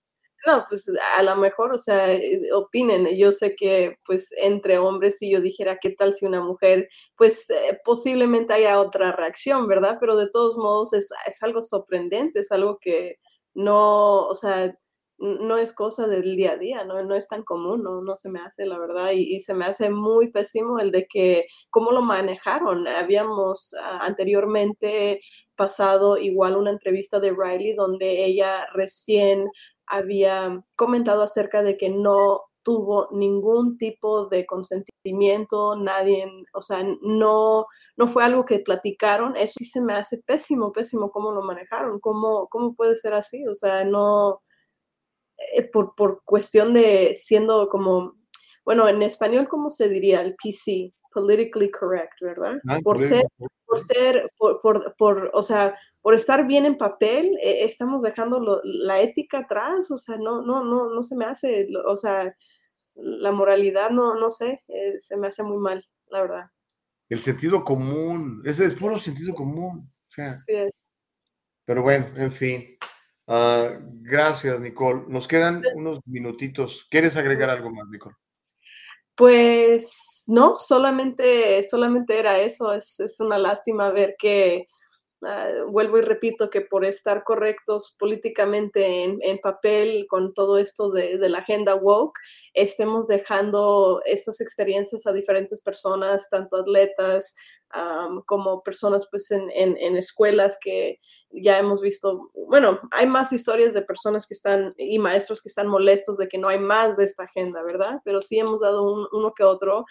No, 0.46 0.66
pues 0.70 0.92
a 1.18 1.24
lo 1.24 1.36
mejor, 1.38 1.74
o 1.74 1.78
sea, 1.78 2.14
eh, 2.14 2.50
opinen. 2.54 3.08
Yo 3.18 3.32
sé 3.32 3.56
que, 3.56 3.98
pues, 4.06 4.32
entre 4.38 4.78
hombres, 4.78 5.18
si 5.18 5.32
yo 5.32 5.42
dijera 5.42 5.80
qué 5.82 5.92
tal 5.92 6.14
si 6.14 6.26
una 6.26 6.42
mujer, 6.42 6.88
pues, 7.18 7.50
eh, 7.50 7.80
posiblemente 7.84 8.54
haya 8.54 8.80
otra 8.80 9.12
reacción, 9.12 9.68
¿verdad? 9.68 9.98
Pero 10.00 10.16
de 10.16 10.30
todos 10.30 10.58
modos 10.58 10.94
es, 10.94 11.10
es 11.28 11.42
algo 11.44 11.62
sorprendente, 11.62 12.42
es 12.42 12.52
algo 12.52 12.78
que 12.80 13.18
no, 13.56 14.28
o 14.28 14.34
sea, 14.36 14.76
no 15.18 15.58
es 15.58 15.74
cosa 15.74 16.08
del 16.08 16.36
día 16.36 16.54
a 16.54 16.58
día, 16.58 16.84
no, 16.84 17.02
no 17.04 17.16
es 17.16 17.28
tan 17.28 17.44
común, 17.44 17.84
no, 17.84 18.02
no 18.02 18.16
se 18.16 18.30
me 18.30 18.40
hace, 18.42 18.66
la 18.66 18.78
verdad, 18.78 19.12
y, 19.14 19.40
se 19.40 19.54
me 19.54 19.66
hace 19.66 19.90
muy 19.90 20.30
pésimo 20.32 20.80
el 20.80 20.92
de 20.92 21.08
que 21.08 21.46
cómo 21.70 21.92
lo 21.92 22.02
manejaron. 22.02 22.88
Habíamos 22.88 23.74
ah, 23.82 24.00
anteriormente 24.02 25.22
pasado 25.56 26.18
igual 26.18 26.58
una 26.58 26.72
entrevista 26.72 27.20
de 27.20 27.32
Riley 27.32 27.74
donde 27.76 28.26
ella 28.26 28.68
recién 28.74 29.46
había 29.88 30.64
comentado 30.76 31.24
acerca 31.24 31.62
de 31.62 31.78
que 31.78 31.90
no 31.90 32.42
tuvo 32.66 33.10
ningún 33.12 33.78
tipo 33.78 34.26
de 34.26 34.46
consentimiento, 34.48 35.76
nadie, 35.76 36.26
o 36.54 36.62
sea, 36.64 36.84
no, 37.04 37.68
no 37.96 38.08
fue 38.08 38.24
algo 38.24 38.44
que 38.44 38.60
platicaron, 38.60 39.38
eso 39.38 39.54
sí 39.60 39.66
se 39.66 39.82
me 39.82 39.94
hace 39.94 40.18
pésimo, 40.26 40.72
pésimo 40.74 41.12
cómo 41.12 41.32
lo 41.32 41.44
manejaron, 41.44 42.00
cómo, 42.00 42.48
cómo 42.48 42.74
puede 42.74 42.96
ser 42.96 43.14
así, 43.14 43.48
o 43.48 43.54
sea, 43.54 43.84
no, 43.84 44.42
eh, 45.54 45.70
por, 45.72 45.94
por, 45.96 46.24
cuestión 46.26 46.74
de 46.74 47.14
siendo 47.14 47.70
como, 47.70 48.16
bueno, 48.66 48.88
en 48.88 49.04
español, 49.04 49.48
¿cómo 49.48 49.70
se 49.70 49.88
diría? 49.88 50.22
El 50.22 50.36
PC, 50.36 50.86
politically 51.14 51.70
correct, 51.70 52.20
¿verdad? 52.22 52.56
Ah, 52.68 52.80
por, 52.84 53.00
ser, 53.00 53.26
por 53.76 53.88
ser, 53.96 54.32
por, 54.38 54.62
por, 54.62 54.96
por, 54.98 55.32
o 55.34 55.42
sea, 55.42 55.76
por 56.02 56.14
estar 56.14 56.46
bien 56.46 56.66
en 56.66 56.78
papel, 56.78 57.38
eh, 57.42 57.66
estamos 57.66 58.02
dejando 58.02 58.62
la 58.64 59.02
ética 59.02 59.40
atrás, 59.40 59.90
o 59.92 59.98
sea, 59.98 60.18
no, 60.18 60.42
no, 60.42 60.64
no, 60.64 60.90
no 60.90 61.04
se 61.04 61.16
me 61.16 61.26
hace, 61.26 61.68
o 61.86 61.96
sea, 61.96 62.32
la 62.96 63.32
moralidad, 63.32 63.90
no, 63.90 64.16
no 64.16 64.30
sé, 64.30 64.64
eh, 64.68 65.00
se 65.00 65.18
me 65.18 65.28
hace 65.28 65.44
muy 65.44 65.58
mal, 65.58 65.86
la 66.08 66.22
verdad. 66.22 66.46
El 67.10 67.22
sentido 67.22 67.64
común, 67.64 68.42
ese 68.46 68.66
es 68.66 68.76
puro 68.76 68.98
sentido 68.98 69.34
común. 69.36 69.90
O 70.08 70.12
sea, 70.12 70.32
Así 70.32 70.54
es. 70.56 70.90
Pero 71.66 71.84
bueno, 71.84 72.08
en 72.16 72.32
fin. 72.32 72.78
Ah, 73.28 73.78
gracias, 73.82 74.60
Nicole. 74.60 75.04
Nos 75.08 75.28
quedan 75.28 75.62
unos 75.76 76.00
minutitos. 76.06 76.88
¿Quieres 76.90 77.18
agregar 77.18 77.50
algo 77.50 77.72
más, 77.72 77.88
Nicole? 77.90 78.16
Pues 79.16 80.24
no, 80.28 80.60
solamente, 80.60 81.64
solamente 81.64 82.20
era 82.20 82.40
eso. 82.40 82.74
Es, 82.74 83.00
es 83.00 83.20
una 83.20 83.38
lástima 83.38 83.90
ver 83.92 84.16
que 84.18 84.68
Ah, 85.28 85.50
vuelvo 85.68 85.98
y 85.98 86.02
repito 86.02 86.52
que 86.52 86.62
por 86.62 86.86
estar 86.86 87.24
correctos 87.24 87.96
políticamente 87.98 89.04
en, 89.04 89.40
papel 89.40 90.06
con 90.08 90.34
todo 90.36 90.60
esto 90.60 90.92
de, 90.92 91.18
la 91.30 91.40
agenda 91.40 91.74
woke, 91.74 92.20
estemos 92.54 93.08
dejando 93.08 94.02
estas 94.06 94.40
experiencias 94.40 95.08
a 95.08 95.14
diferentes 95.14 95.62
personas, 95.62 96.30
tanto 96.30 96.58
atletas 96.58 97.34
como 98.26 98.64
personas 98.64 99.08
pues 99.10 99.32
en, 99.32 99.50
en, 99.54 99.98
escuelas 99.98 100.58
que 100.62 101.00
ya 101.32 101.60
hemos 101.60 101.82
visto, 101.82 102.32
bueno, 102.48 102.80
hay 102.92 103.06
más 103.06 103.34
historias 103.34 103.74
de 103.74 103.82
personas 103.82 104.26
que 104.26 104.34
están 104.34 104.74
y 104.78 104.98
maestros 105.00 105.42
que 105.42 105.50
están 105.50 105.68
molestos 105.68 106.18
de 106.18 106.28
que 106.28 106.38
no 106.38 106.48
hay 106.48 106.60
más 106.60 106.96
de 106.96 107.04
esta 107.04 107.24
agenda, 107.24 107.62
¿verdad? 107.64 108.00
Pero 108.06 108.22
sí 108.22 108.40
hemos 108.40 108.62
dado 108.62 109.08
uno 109.12 109.34
que 109.36 109.44
otro, 109.44 109.86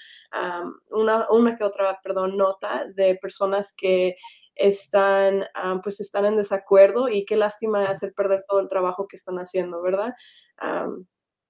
una, 0.91 1.27
una 1.31 1.57
que 1.57 1.65
otra, 1.65 1.99
perdón, 2.03 2.37
nota 2.37 2.87
de 2.95 3.17
personas 3.17 3.75
que 3.77 4.17
están, 4.55 5.45
ah, 5.55 5.81
pues 5.83 6.01
están 6.01 6.25
en 6.27 6.37
desacuerdo 6.37 7.09
y 7.09 7.25
qué 7.25 7.37
lástima 7.37 7.85
hacer 7.87 8.15
perder 8.15 8.45
todo 8.49 8.61
el 8.61 8.69
trabajo 8.69 9.07
que 9.09 9.17
están 9.17 9.37
haciendo, 9.37 9.83
¿verdad? 9.83 10.15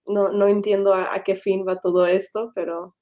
no, 0.06 0.28
no, 0.30 0.48
entiendo 0.48 0.94
a, 0.94 1.22
qué 1.24 1.36
fin 1.36 1.64
va 1.66 1.80
todo 1.80 2.06
esto, 2.06 2.52
pero 2.54 2.94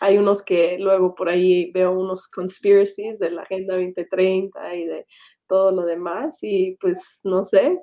hay 0.00 0.18
unos 0.18 0.42
que 0.42 0.78
luego 0.78 1.14
por 1.14 1.28
ahí 1.28 1.70
veo 1.72 1.92
unos 1.92 2.28
conspiracies 2.28 3.18
de 3.18 3.30
la 3.30 3.42
Agenda 3.42 3.74
2030 3.74 4.74
y 4.74 4.86
de 4.86 5.06
todo 5.46 5.72
lo 5.72 5.84
demás 5.84 6.38
y 6.42 6.76
pues 6.80 7.20
no 7.24 7.44
sé, 7.44 7.78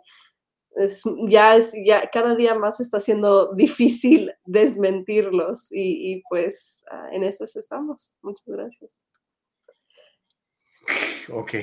es, 0.77 1.03
ya 1.27 1.55
es, 1.55 1.73
ya 1.83 2.09
cada 2.09 2.35
día 2.35 2.55
más 2.55 2.79
está 2.79 2.99
siendo 2.99 3.53
difícil 3.53 4.31
desmentirlos 4.45 5.67
y, 5.71 6.21
pues 6.29 6.83
ah, 6.91 7.09
en 7.11 7.23
eso 7.23 7.43
estamos. 7.43 8.15
Muchas 8.21 8.47
gracias. 8.47 9.03
Ok, 11.29 11.53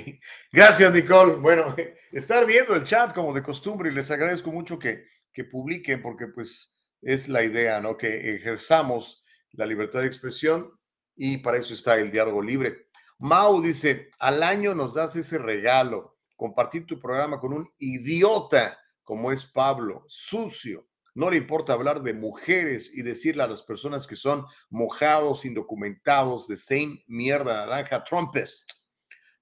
gracias 0.53 0.93
Nicole. 0.93 1.37
Bueno, 1.37 1.75
estar 2.13 2.47
viendo 2.47 2.75
el 2.75 2.85
chat 2.85 3.15
como 3.15 3.33
de 3.33 3.43
costumbre 3.43 3.91
y 3.91 3.95
les 3.95 4.11
agradezco 4.11 4.51
mucho 4.51 4.79
que, 4.79 5.05
que 5.33 5.45
publiquen 5.45 6.03
porque 6.03 6.27
pues 6.27 6.79
es 7.01 7.29
la 7.29 7.43
idea, 7.43 7.81
¿no? 7.81 7.97
Que 7.97 8.35
ejerzamos 8.35 9.24
la 9.57 9.67
libertad 9.67 10.01
de 10.01 10.07
expresión 10.07 10.71
y 11.17 11.39
para 11.39 11.59
eso 11.59 11.75
está 11.75 11.97
el 11.97 12.11
diálogo 12.11 12.43
libre. 12.43 12.89
Mau 13.19 13.63
dice, 13.63 14.11
al 14.19 14.43
año 14.43 14.75
nos 14.75 14.95
das 14.95 15.17
ese 15.17 15.39
regalo, 15.39 16.17
compartir 16.37 16.87
tu 16.87 16.99
programa 16.99 17.39
con 17.39 17.53
un 17.53 17.69
idiota 17.79 18.79
como 19.03 19.31
es 19.31 19.45
Pablo, 19.45 20.05
sucio. 20.09 20.89
No 21.15 21.31
le 21.31 21.37
importa 21.37 21.75
hablar 21.75 22.03
de 22.03 22.13
mujeres 22.13 22.91
y 22.93 23.03
decirle 23.03 23.45
a 23.45 23.47
las 23.47 23.63
personas 23.63 24.07
que 24.07 24.17
son 24.17 24.45
mojados, 24.69 25.45
indocumentados, 25.45 26.49
de 26.49 26.57
Saint 26.57 27.01
mierda 27.07 27.65
naranja, 27.67 28.03
Trumpes. 28.03 28.67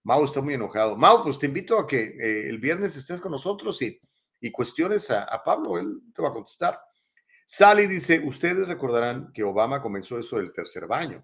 Mau 0.02 0.24
está 0.24 0.43
muy 0.43 0.55
enojado. 0.55 0.97
Mau, 0.97 1.22
pues 1.22 1.39
te 1.39 1.47
invito 1.47 1.78
a 1.78 1.86
que 1.86 2.02
eh, 2.02 2.48
el 2.48 2.59
viernes 2.59 2.97
estés 2.97 3.20
con 3.20 3.32
nosotros 3.32 3.80
y, 3.80 3.98
y 4.40 4.51
cuestiones 4.51 5.10
a, 5.10 5.22
a 5.24 5.43
Pablo, 5.43 5.78
él 5.78 6.02
te 6.14 6.20
va 6.20 6.28
a 6.28 6.32
contestar. 6.32 6.78
Sally 7.54 7.86
dice, 7.86 8.18
ustedes 8.24 8.66
recordarán 8.66 9.30
que 9.30 9.42
Obama 9.42 9.82
comenzó 9.82 10.18
eso 10.18 10.38
del 10.38 10.54
tercer 10.54 10.86
baño. 10.86 11.22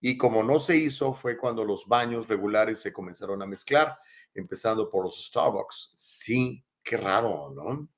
Y 0.00 0.16
como 0.16 0.42
no 0.42 0.58
se 0.58 0.76
hizo, 0.76 1.14
fue 1.14 1.36
cuando 1.38 1.64
los 1.64 1.86
baños 1.86 2.26
regulares 2.26 2.80
se 2.80 2.92
comenzaron 2.92 3.40
a 3.40 3.46
mezclar, 3.46 3.96
empezando 4.34 4.90
por 4.90 5.04
los 5.04 5.24
Starbucks. 5.26 5.92
Sí, 5.94 6.64
qué 6.82 6.96
raro, 6.96 7.52
¿no? 7.54 7.88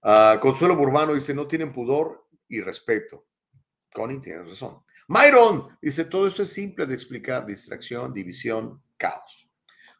Ah, 0.00 0.38
Consuelo 0.40 0.76
Burbano 0.76 1.12
dice, 1.12 1.34
no 1.34 1.48
tienen 1.48 1.72
pudor 1.72 2.28
y 2.48 2.60
respeto. 2.60 3.26
Connie 3.92 4.20
tiene 4.20 4.44
razón. 4.44 4.84
Myron 5.08 5.76
dice, 5.82 6.04
todo 6.04 6.28
esto 6.28 6.44
es 6.44 6.52
simple 6.52 6.86
de 6.86 6.94
explicar, 6.94 7.44
distracción, 7.44 8.12
división, 8.12 8.80
caos. 8.96 9.50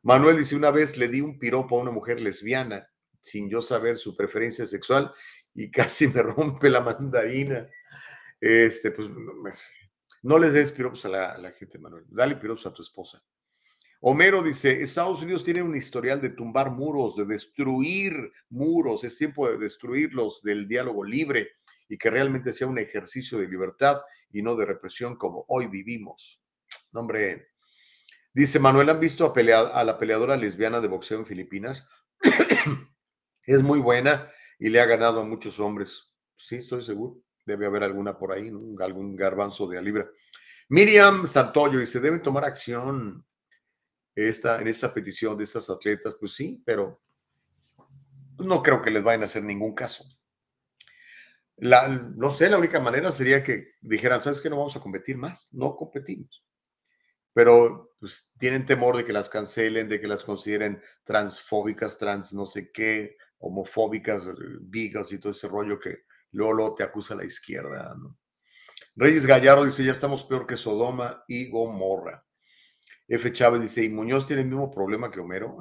Manuel 0.02 0.38
dice, 0.38 0.54
una 0.54 0.70
vez 0.70 0.96
le 0.96 1.08
di 1.08 1.20
un 1.20 1.36
piropo 1.36 1.80
a 1.80 1.82
una 1.82 1.90
mujer 1.90 2.20
lesbiana 2.20 2.88
sin 3.20 3.50
yo 3.50 3.60
saber 3.60 3.98
su 3.98 4.16
preferencia 4.16 4.64
sexual 4.66 5.12
y 5.56 5.70
casi 5.70 6.06
me 6.08 6.22
rompe 6.22 6.68
la 6.68 6.82
mandarina. 6.82 7.66
Este, 8.38 8.90
pues 8.90 9.08
no 10.22 10.38
les 10.38 10.52
des 10.52 10.70
piropos 10.70 11.04
a 11.06 11.08
la, 11.08 11.52
gente, 11.52 11.78
Manuel. 11.78 12.04
Dale 12.08 12.36
piropos 12.36 12.66
a 12.66 12.72
tu 12.72 12.82
esposa. 12.82 13.24
Homero 14.00 14.42
dice, 14.42 14.82
Estados 14.82 15.22
Unidos 15.22 15.42
tiene 15.42 15.62
un 15.62 15.74
historial 15.74 16.20
de 16.20 16.28
tumbar 16.28 16.70
muros, 16.70 17.16
de 17.16 17.24
destruir 17.24 18.14
muros. 18.50 19.02
Es 19.04 19.16
tiempo 19.16 19.48
de 19.48 19.56
destruirlos 19.56 20.42
del 20.42 20.68
diálogo 20.68 21.02
libre 21.02 21.52
y 21.88 21.96
que 21.96 22.10
realmente 22.10 22.52
sea 22.52 22.66
un 22.66 22.78
ejercicio 22.78 23.38
de 23.38 23.48
libertad 23.48 24.02
y 24.30 24.42
no 24.42 24.54
de 24.56 24.66
represión 24.66 25.16
como 25.16 25.46
hoy 25.48 25.66
vivimos. 25.66 26.40
hombre. 26.92 27.48
Dice 28.34 28.58
Manuel, 28.58 28.90
¿han 28.90 29.00
visto 29.00 29.24
a, 29.24 29.58
a 29.80 29.84
la 29.84 29.98
peleadora 29.98 30.36
lesbiana 30.36 30.82
de 30.82 30.88
boxeo 30.88 31.18
en 31.18 31.24
Filipinas? 31.24 31.88
es 33.46 33.62
muy 33.62 33.78
buena 33.78 34.30
y 34.58 34.68
le 34.70 34.80
ha 34.80 34.86
ganado 34.86 35.20
a 35.20 35.24
muchos 35.24 35.60
hombres. 35.60 36.10
Sí, 36.34 36.56
estoy 36.56 36.82
seguro. 36.82 37.20
Debe 37.44 37.66
haber 37.66 37.84
alguna 37.84 38.18
por 38.18 38.32
ahí, 38.32 38.50
algún 38.80 39.14
garbanzo 39.14 39.66
de 39.68 39.78
a 39.78 39.82
libra. 39.82 40.10
Miriam 40.68 41.26
Santoyo 41.28 41.78
dice, 41.78 42.00
deben 42.00 42.22
tomar 42.22 42.44
acción 42.44 43.24
esta, 44.14 44.60
en 44.60 44.68
esta 44.68 44.92
petición 44.92 45.36
de 45.36 45.44
estas 45.44 45.70
atletas. 45.70 46.16
Pues 46.18 46.32
sí, 46.34 46.62
pero 46.64 47.00
no 48.38 48.62
creo 48.62 48.82
que 48.82 48.90
les 48.90 49.02
vayan 49.02 49.22
a 49.22 49.26
hacer 49.26 49.42
ningún 49.42 49.74
caso. 49.74 50.04
La, 51.58 51.88
no 51.88 52.30
sé, 52.30 52.50
la 52.50 52.58
única 52.58 52.80
manera 52.80 53.10
sería 53.12 53.42
que 53.42 53.74
dijeran, 53.80 54.20
¿sabes 54.20 54.40
qué? 54.40 54.50
No 54.50 54.58
vamos 54.58 54.76
a 54.76 54.80
competir 54.80 55.16
más, 55.16 55.48
no 55.52 55.74
competimos. 55.74 56.44
Pero 57.32 57.94
pues, 57.98 58.32
tienen 58.38 58.66
temor 58.66 58.96
de 58.96 59.04
que 59.04 59.12
las 59.12 59.28
cancelen, 59.28 59.88
de 59.88 60.00
que 60.00 60.06
las 60.06 60.24
consideren 60.24 60.82
transfóbicas, 61.04 61.96
trans 61.96 62.34
no 62.34 62.46
sé 62.46 62.70
qué, 62.72 63.16
homofóbicas, 63.38 64.28
vigas 64.60 65.12
y 65.12 65.18
todo 65.18 65.32
ese 65.32 65.48
rollo 65.48 65.78
que 65.78 66.04
luego, 66.32 66.74
te 66.74 66.82
acusa 66.82 67.14
la 67.14 67.24
izquierda. 67.24 67.96
Reyes 68.94 69.26
Gallardo 69.26 69.64
dice, 69.64 69.84
ya 69.84 69.92
estamos 69.92 70.24
peor 70.24 70.46
que 70.46 70.56
Sodoma 70.56 71.24
y 71.26 71.48
Gomorra. 71.50 72.24
F. 73.08 73.32
Chávez 73.32 73.62
dice, 73.62 73.84
¿y 73.84 73.88
Muñoz 73.88 74.26
tiene 74.26 74.42
el 74.42 74.48
mismo 74.48 74.70
problema 74.70 75.10
que 75.10 75.20
Homero? 75.20 75.58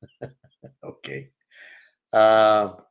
ok. 0.80 1.08
Ah, 2.12 2.88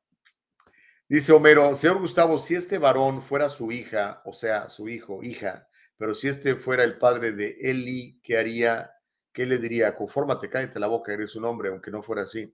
dice 1.08 1.32
Homero, 1.32 1.76
señor 1.76 2.00
Gustavo, 2.00 2.38
si 2.38 2.56
este 2.56 2.78
varón 2.78 3.22
fuera 3.22 3.48
su 3.48 3.72
hija, 3.72 4.22
o 4.26 4.34
sea, 4.34 4.70
su 4.70 4.90
hijo, 4.90 5.24
hija, 5.24 5.68
pero 5.98 6.14
si 6.14 6.28
este 6.28 6.56
fuera 6.56 6.84
el 6.84 6.98
padre 6.98 7.32
de 7.32 7.58
Eli, 7.62 8.20
¿qué 8.22 8.38
haría? 8.38 8.92
¿Qué 9.32 9.46
le 9.46 9.58
diría? 9.58 9.96
Confórmate, 9.96 10.50
cállate 10.50 10.80
la 10.80 10.88
boca, 10.88 11.14
eres 11.14 11.36
un 11.36 11.46
hombre, 11.46 11.70
aunque 11.70 11.92
no 11.92 12.04
fuera 12.04 12.24
así. 12.24 12.54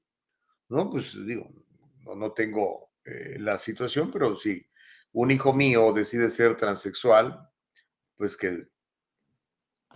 No, 0.69 0.89
pues 0.89 1.13
digo, 1.25 1.51
no, 2.03 2.31
tengo 2.33 2.91
eh, 3.05 3.37
la 3.39 3.59
situación, 3.59 4.11
pero 4.11 4.35
si 4.35 4.65
un 5.11 5.31
hijo 5.31 5.53
mío 5.53 5.91
decide 5.93 6.29
ser 6.29 6.55
transexual, 6.55 7.49
pues 8.15 8.35
que, 8.37 8.67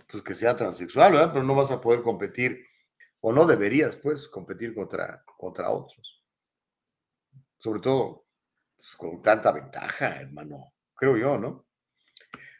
pues 0.08 0.22
que 0.22 0.34
sea 0.34 0.56
transexual, 0.56 1.12
¿verdad? 1.12 1.32
Pero 1.32 1.44
no 1.44 1.54
vas 1.54 1.70
a 1.70 1.80
poder 1.80 2.02
competir, 2.02 2.66
o 3.20 3.32
no 3.32 3.46
deberías, 3.46 3.96
pues, 3.96 4.28
competir 4.28 4.74
contra, 4.74 5.24
contra 5.38 5.70
otros. 5.70 6.22
Sobre 7.58 7.80
todo 7.80 8.26
pues, 8.76 8.94
con 8.96 9.22
tanta 9.22 9.52
ventaja, 9.52 10.20
hermano, 10.20 10.74
creo 10.94 11.16
yo, 11.16 11.38
¿no? 11.38 11.66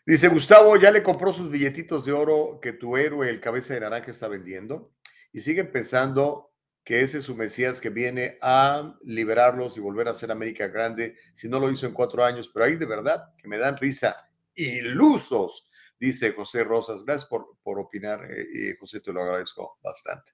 Dice 0.07 0.29
Gustavo, 0.29 0.77
ya 0.77 0.91
le 0.91 1.03
compró 1.03 1.33
sus 1.33 1.51
billetitos 1.51 2.05
de 2.05 2.13
oro 2.13 2.61
que 2.61 2.75
tu 2.75 2.97
héroe, 2.97 3.29
el 3.29 3.41
cabeza 3.41 3.73
de 3.73 3.81
naranja, 3.81 4.11
está 4.11 4.29
vendiendo. 4.29 4.93
Y 5.33 5.41
siguen 5.41 5.73
pensando 5.73 6.54
que 6.85 7.01
ese 7.01 7.19
es 7.19 7.25
su 7.25 7.35
Mesías 7.35 7.81
que 7.81 7.89
viene 7.89 8.39
a 8.43 8.95
liberarlos 9.03 9.77
y 9.77 9.81
volver 9.81 10.07
a 10.09 10.15
ser 10.15 10.31
América 10.31 10.67
grande, 10.69 11.17
si 11.35 11.49
no 11.49 11.59
lo 11.59 11.71
hizo 11.71 11.87
en 11.87 11.95
cuatro 11.95 12.23
años, 12.23 12.51
pero 12.53 12.67
ahí 12.67 12.77
de 12.77 12.87
verdad 12.87 13.35
que 13.39 13.49
me 13.49 13.57
dan 13.57 13.77
risa, 13.79 14.17
ilusos, 14.55 15.71
dice 15.99 16.33
José 16.33 16.63
Rosas. 16.63 17.05
Gracias 17.05 17.29
por, 17.29 17.57
por 17.63 17.79
opinar, 17.79 18.29
eh, 18.31 18.77
José, 18.79 19.01
te 19.01 19.13
lo 19.13 19.23
agradezco 19.23 19.79
bastante. 19.83 20.33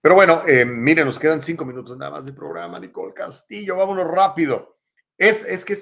Pero 0.00 0.14
bueno, 0.14 0.42
eh, 0.46 0.64
miren, 0.66 1.06
nos 1.06 1.18
quedan 1.18 1.40
cinco 1.40 1.64
minutos 1.64 1.96
nada 1.96 2.10
más 2.10 2.26
de 2.26 2.34
programa, 2.34 2.78
Nicole 2.78 3.14
Castillo, 3.14 3.76
vámonos 3.76 4.06
rápido. 4.06 4.78
Es, 5.16 5.42
es 5.42 5.64
que 5.64 5.74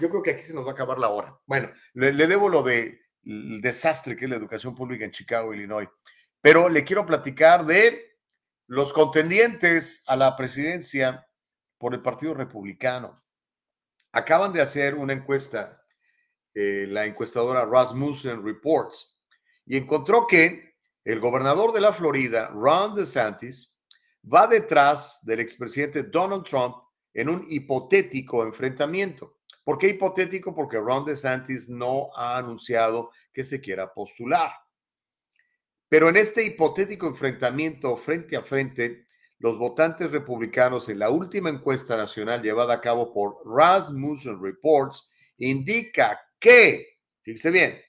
yo 0.00 0.08
creo 0.08 0.22
que 0.22 0.30
aquí 0.30 0.42
se 0.42 0.54
nos 0.54 0.64
va 0.64 0.70
a 0.70 0.72
acabar 0.72 0.98
la 0.98 1.10
hora. 1.10 1.38
Bueno, 1.44 1.70
le, 1.92 2.14
le 2.14 2.26
debo 2.26 2.48
lo 2.48 2.62
del 2.62 2.98
de, 3.22 3.60
desastre 3.60 4.16
que 4.16 4.24
es 4.24 4.30
la 4.30 4.36
educación 4.36 4.74
pública 4.74 5.04
en 5.04 5.10
Chicago, 5.10 5.52
Illinois, 5.52 5.88
pero 6.40 6.70
le 6.70 6.82
quiero 6.84 7.04
platicar 7.04 7.66
de 7.66 8.09
los 8.70 8.92
contendientes 8.92 10.04
a 10.06 10.14
la 10.14 10.36
presidencia 10.36 11.26
por 11.76 11.92
el 11.92 12.02
Partido 12.02 12.34
Republicano 12.34 13.16
acaban 14.12 14.52
de 14.52 14.62
hacer 14.62 14.94
una 14.94 15.12
encuesta, 15.12 15.82
eh, 16.54 16.86
la 16.88 17.04
encuestadora 17.04 17.66
Rasmussen 17.66 18.44
Reports, 18.44 19.18
y 19.66 19.76
encontró 19.76 20.24
que 20.24 20.76
el 21.04 21.18
gobernador 21.18 21.72
de 21.72 21.80
la 21.80 21.92
Florida, 21.92 22.46
Ron 22.54 22.94
DeSantis, 22.94 23.82
va 24.22 24.46
detrás 24.46 25.18
del 25.24 25.40
expresidente 25.40 26.04
Donald 26.04 26.44
Trump 26.44 26.76
en 27.12 27.28
un 27.28 27.46
hipotético 27.48 28.44
enfrentamiento. 28.44 29.38
¿Por 29.64 29.78
qué 29.78 29.88
hipotético? 29.88 30.54
Porque 30.54 30.78
Ron 30.78 31.04
DeSantis 31.04 31.68
no 31.68 32.10
ha 32.14 32.36
anunciado 32.36 33.10
que 33.32 33.44
se 33.44 33.60
quiera 33.60 33.92
postular. 33.92 34.52
Pero 35.90 36.08
en 36.08 36.16
este 36.16 36.44
hipotético 36.44 37.08
enfrentamiento 37.08 37.96
frente 37.96 38.36
a 38.36 38.42
frente, 38.42 39.06
los 39.40 39.58
votantes 39.58 40.08
republicanos 40.08 40.88
en 40.88 41.00
la 41.00 41.10
última 41.10 41.50
encuesta 41.50 41.96
nacional 41.96 42.40
llevada 42.42 42.74
a 42.74 42.80
cabo 42.80 43.12
por 43.12 43.38
Rasmussen 43.44 44.40
Reports 44.40 45.12
indica 45.38 46.20
que, 46.38 47.00
fíjese 47.22 47.50
bien, 47.50 47.80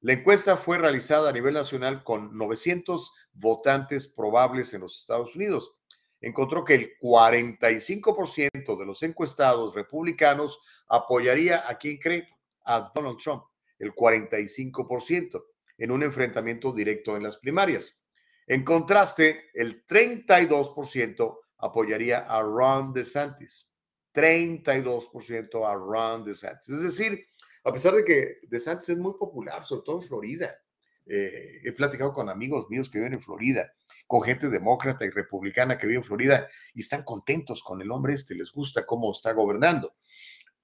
la 0.00 0.14
encuesta 0.14 0.56
fue 0.56 0.78
realizada 0.78 1.28
a 1.28 1.32
nivel 1.34 1.52
nacional 1.52 2.02
con 2.02 2.34
900 2.34 3.12
votantes 3.34 4.08
probables 4.08 4.72
en 4.72 4.80
los 4.80 4.98
Estados 4.98 5.36
Unidos. 5.36 5.76
Encontró 6.22 6.64
que 6.64 6.76
el 6.76 6.98
45% 6.98 8.78
de 8.78 8.86
los 8.86 9.02
encuestados 9.02 9.74
republicanos 9.74 10.58
apoyaría 10.88 11.68
a 11.68 11.76
quien 11.76 11.98
cree, 11.98 12.26
a 12.64 12.90
Donald 12.94 13.18
Trump, 13.18 13.44
el 13.78 13.94
45% 13.94 15.42
en 15.80 15.90
un 15.90 16.02
enfrentamiento 16.02 16.72
directo 16.72 17.16
en 17.16 17.24
las 17.24 17.38
primarias. 17.38 18.00
En 18.46 18.64
contraste, 18.64 19.50
el 19.54 19.84
32% 19.86 21.38
apoyaría 21.58 22.18
a 22.18 22.42
Ron 22.42 22.92
DeSantis. 22.92 23.76
32% 24.14 25.66
a 25.66 25.74
Ron 25.74 26.24
DeSantis. 26.24 26.68
Es 26.68 26.82
decir, 26.82 27.26
a 27.64 27.72
pesar 27.72 27.94
de 27.94 28.04
que 28.04 28.40
DeSantis 28.42 28.90
es 28.90 28.98
muy 28.98 29.14
popular, 29.14 29.64
sobre 29.66 29.82
todo 29.84 30.00
en 30.00 30.06
Florida, 30.06 30.54
eh, 31.06 31.60
he 31.64 31.72
platicado 31.72 32.12
con 32.12 32.28
amigos 32.28 32.68
míos 32.68 32.90
que 32.90 32.98
viven 32.98 33.14
en 33.14 33.22
Florida, 33.22 33.72
con 34.06 34.20
gente 34.22 34.50
demócrata 34.50 35.06
y 35.06 35.10
republicana 35.10 35.78
que 35.78 35.86
vive 35.86 36.00
en 36.00 36.04
Florida 36.04 36.46
y 36.74 36.80
están 36.80 37.04
contentos 37.04 37.62
con 37.62 37.80
el 37.80 37.90
hombre 37.90 38.12
este, 38.14 38.34
les 38.34 38.52
gusta 38.52 38.84
cómo 38.84 39.12
está 39.12 39.32
gobernando, 39.32 39.94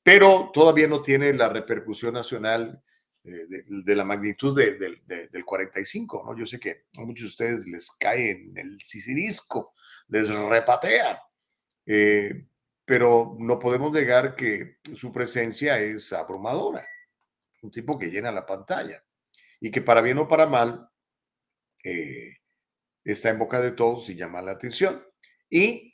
pero 0.03 0.51
todavía 0.53 0.89
no 0.89 1.01
tiene 1.01 1.33
la 1.33 1.49
repercusión 1.49 2.13
nacional 2.13 2.83
de, 3.27 3.97
la 3.97 4.05
magnitud 4.05 4.57
del 4.57 5.45
45, 5.45 6.25
¿no? 6.27 6.39
Yo 6.39 6.47
sé 6.47 6.61
que 6.61 6.85
a 6.97 7.01
muchos 7.01 7.25
de 7.25 7.29
ustedes 7.29 7.67
les 7.67 7.91
cae 7.91 8.31
en 8.31 8.57
el 8.57 8.81
sicirisco, 8.81 9.75
les 10.09 10.29
repatea, 10.29 11.21
eh, 11.87 12.47
pero 12.85 13.37
no 13.39 13.59
podemos 13.59 13.91
negar 13.93 14.37
que 14.37 14.77
su 14.95 15.13
presencia 15.13 15.81
es 15.81 16.13
abrumadora. 16.13 16.87
un 17.63 17.71
tipo 17.71 17.99
que 17.99 18.11
llena 18.11 18.31
la 18.31 18.47
pantalla 18.47 19.03
y 19.61 19.71
que 19.71 19.83
para 19.83 20.01
bien 20.01 20.19
o 20.19 20.29
para 20.29 20.47
mal 20.47 20.89
eh, 21.83 22.37
está 23.03 23.31
en 23.31 23.39
boca 23.39 23.61
de 23.61 23.73
todos 23.73 24.09
y 24.09 24.15
llama 24.15 24.43
la 24.43 24.53
atención. 24.53 25.05
Y 25.51 25.86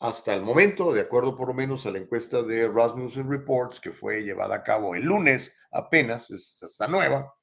hasta 0.00 0.32
el 0.34 0.40
momento, 0.40 0.94
de 0.94 1.02
acuerdo 1.02 1.36
por 1.36 1.48
lo 1.48 1.54
menos 1.54 1.84
a 1.84 1.90
la 1.90 1.98
encuesta 1.98 2.42
de 2.42 2.66
Rasmussen 2.66 3.30
Reports, 3.30 3.78
que 3.78 3.92
fue 3.92 4.22
llevada 4.22 4.56
a 4.56 4.62
cabo 4.62 4.94
el 4.94 5.04
lunes 5.04 5.54
apenas, 5.70 6.30
es 6.30 6.62
esta 6.62 6.88
nueva, 6.88 7.34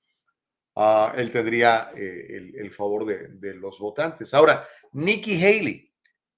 ah, 0.75 1.13
él 1.15 1.31
tendría 1.31 1.91
eh, 1.95 2.51
el, 2.55 2.71
favor 2.71 3.05
de, 3.05 3.53
los 3.53 3.77
votantes. 3.77 4.33
Ahora, 4.33 4.67
Nikki 4.93 5.35
Haley, 5.35 5.93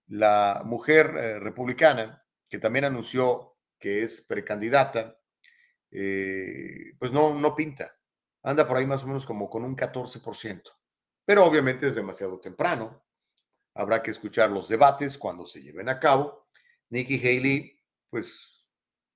la 0.07 0.61
mujer 0.65 1.13
eh, 1.15 1.39
republicana, 1.39 2.21
que 2.49 2.59
también 2.59 2.83
anunció 2.83 3.55
que 3.79 4.03
es 4.03 4.19
precandidata, 4.19 5.17
eh, 5.89 6.95
pues 6.99 7.13
no, 7.13 7.33
no 7.33 7.55
pinta. 7.55 7.95
Anda 8.43 8.67
por 8.67 8.75
ahí 8.75 8.85
más 8.85 9.03
o 9.03 9.07
menos 9.07 9.25
como 9.25 9.49
con 9.49 9.63
un 9.63 9.75
14%. 9.75 10.63
Pero 11.23 11.45
obviamente 11.45 11.87
es 11.87 11.95
demasiado 11.95 12.41
temprano. 12.41 13.05
Habrá 13.80 14.03
que 14.03 14.11
escuchar 14.11 14.51
los 14.51 14.68
debates 14.68 15.18
cuando 15.18 15.45
se 15.45 15.61
lleven 15.61 15.88
a 15.88 15.97
cabo. 15.97 16.49
Nikki 16.89 17.18
Haley, 17.18 17.80
pues, 18.10 18.68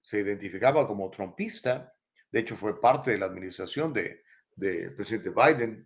se 0.02 0.22
identificaba 0.22 0.88
como 0.88 1.10
trumpista. 1.10 1.94
De 2.31 2.40
hecho, 2.40 2.56
fue 2.56 2.80
parte 2.80 3.11
de 3.11 3.18
la 3.18 3.26
administración 3.26 3.91
del 3.91 4.22
de 4.56 4.90
presidente 4.91 5.31
Biden. 5.31 5.85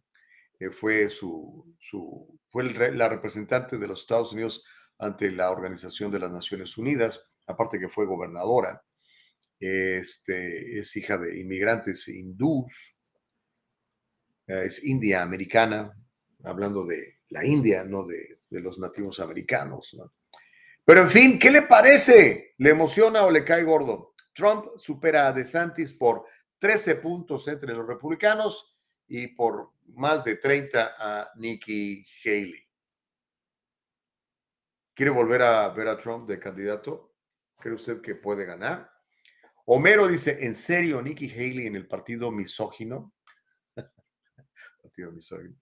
Eh, 0.59 0.69
fue 0.69 1.09
su, 1.09 1.75
su 1.79 2.39
fue 2.49 2.65
la 2.65 3.09
representante 3.09 3.79
de 3.79 3.87
los 3.87 4.01
Estados 4.01 4.33
Unidos 4.33 4.63
ante 4.99 5.31
la 5.31 5.49
Organización 5.49 6.11
de 6.11 6.19
las 6.19 6.31
Naciones 6.31 6.77
Unidas, 6.77 7.19
aparte 7.47 7.79
que 7.79 7.89
fue 7.89 8.05
gobernadora. 8.05 8.83
Este, 9.59 10.77
es 10.77 10.95
hija 10.95 11.17
de 11.17 11.39
inmigrantes 11.39 12.07
hindús, 12.09 12.95
eh, 14.45 14.65
es 14.65 14.83
india 14.83 15.23
americana, 15.23 15.91
hablando 16.43 16.85
de 16.85 17.17
la 17.29 17.43
India, 17.43 17.83
no 17.83 18.05
de, 18.05 18.36
los 18.49 18.79
nativos 18.79 19.19
americanos. 19.19 19.97
Pero 20.85 21.01
en 21.01 21.09
fin, 21.09 21.39
¿qué 21.39 21.51
le 21.51 21.63
parece? 21.63 22.55
¿Le 22.57 22.69
emociona 22.69 23.23
o 23.23 23.31
le 23.31 23.43
cae 23.43 23.63
gordo? 23.63 24.13
Trump 24.33 24.67
supera 24.77 25.27
a 25.27 25.33
DeSantis 25.33 25.93
por 25.93 26.25
13 26.59 26.95
puntos 26.95 27.47
entre 27.47 27.73
los 27.73 27.87
republicanos 27.87 28.77
y 29.07 29.27
por 29.27 29.71
más 29.87 30.23
de 30.23 30.37
30 30.37 30.95
a 30.97 31.31
Nikki 31.35 32.05
Haley. 32.23 32.63
¿Quiere 34.93 35.11
volver 35.11 35.41
a 35.43 35.69
ver 35.69 35.87
a 35.87 35.99
Trump 35.99 36.27
de 36.27 36.39
candidato? 36.39 37.13
¿Cree 37.59 37.75
usted 37.75 38.01
que 38.01 38.15
puede 38.15 38.45
ganar? 38.45 38.91
Homero 39.65 40.07
dice, 40.07 40.45
¿en 40.45 40.55
serio 40.55 41.01
Nikki 41.01 41.29
Haley 41.29 41.67
en 41.67 41.75
el 41.75 41.87
partido 41.87 42.31
misógino? 42.31 43.13
partido 44.81 45.11
misógino. 45.11 45.55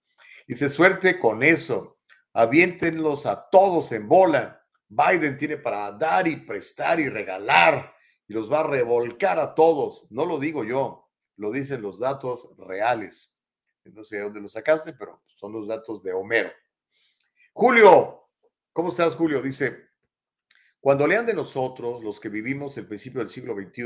Dice, 0.46 0.68
suerte 0.68 1.18
con 1.18 1.42
eso. 1.42 1.95
Aviéntenlos 2.38 3.24
a 3.24 3.48
todos 3.48 3.92
en 3.92 4.06
bola. 4.06 4.62
Biden 4.88 5.38
tiene 5.38 5.56
para 5.56 5.90
dar 5.92 6.28
y 6.28 6.36
prestar 6.36 7.00
y 7.00 7.08
regalar 7.08 7.94
y 8.28 8.34
los 8.34 8.52
va 8.52 8.60
a 8.60 8.66
revolcar 8.66 9.38
a 9.38 9.54
todos. 9.54 10.06
No 10.10 10.26
lo 10.26 10.38
digo 10.38 10.62
yo, 10.62 11.10
lo 11.36 11.50
dicen 11.50 11.80
los 11.80 11.98
datos 11.98 12.50
reales. 12.58 13.40
No 13.84 14.04
sé 14.04 14.16
de 14.16 14.24
dónde 14.24 14.42
lo 14.42 14.50
sacaste, 14.50 14.92
pero 14.92 15.22
son 15.28 15.54
los 15.54 15.66
datos 15.66 16.02
de 16.02 16.12
Homero. 16.12 16.50
Julio, 17.54 18.28
¿cómo 18.70 18.90
estás, 18.90 19.14
Julio? 19.14 19.40
Dice, 19.40 19.86
cuando 20.78 21.06
lean 21.06 21.24
de 21.24 21.32
nosotros, 21.32 22.04
los 22.04 22.20
que 22.20 22.28
vivimos 22.28 22.76
el 22.76 22.86
principio 22.86 23.20
del 23.20 23.30
siglo 23.30 23.54
XXI, 23.54 23.82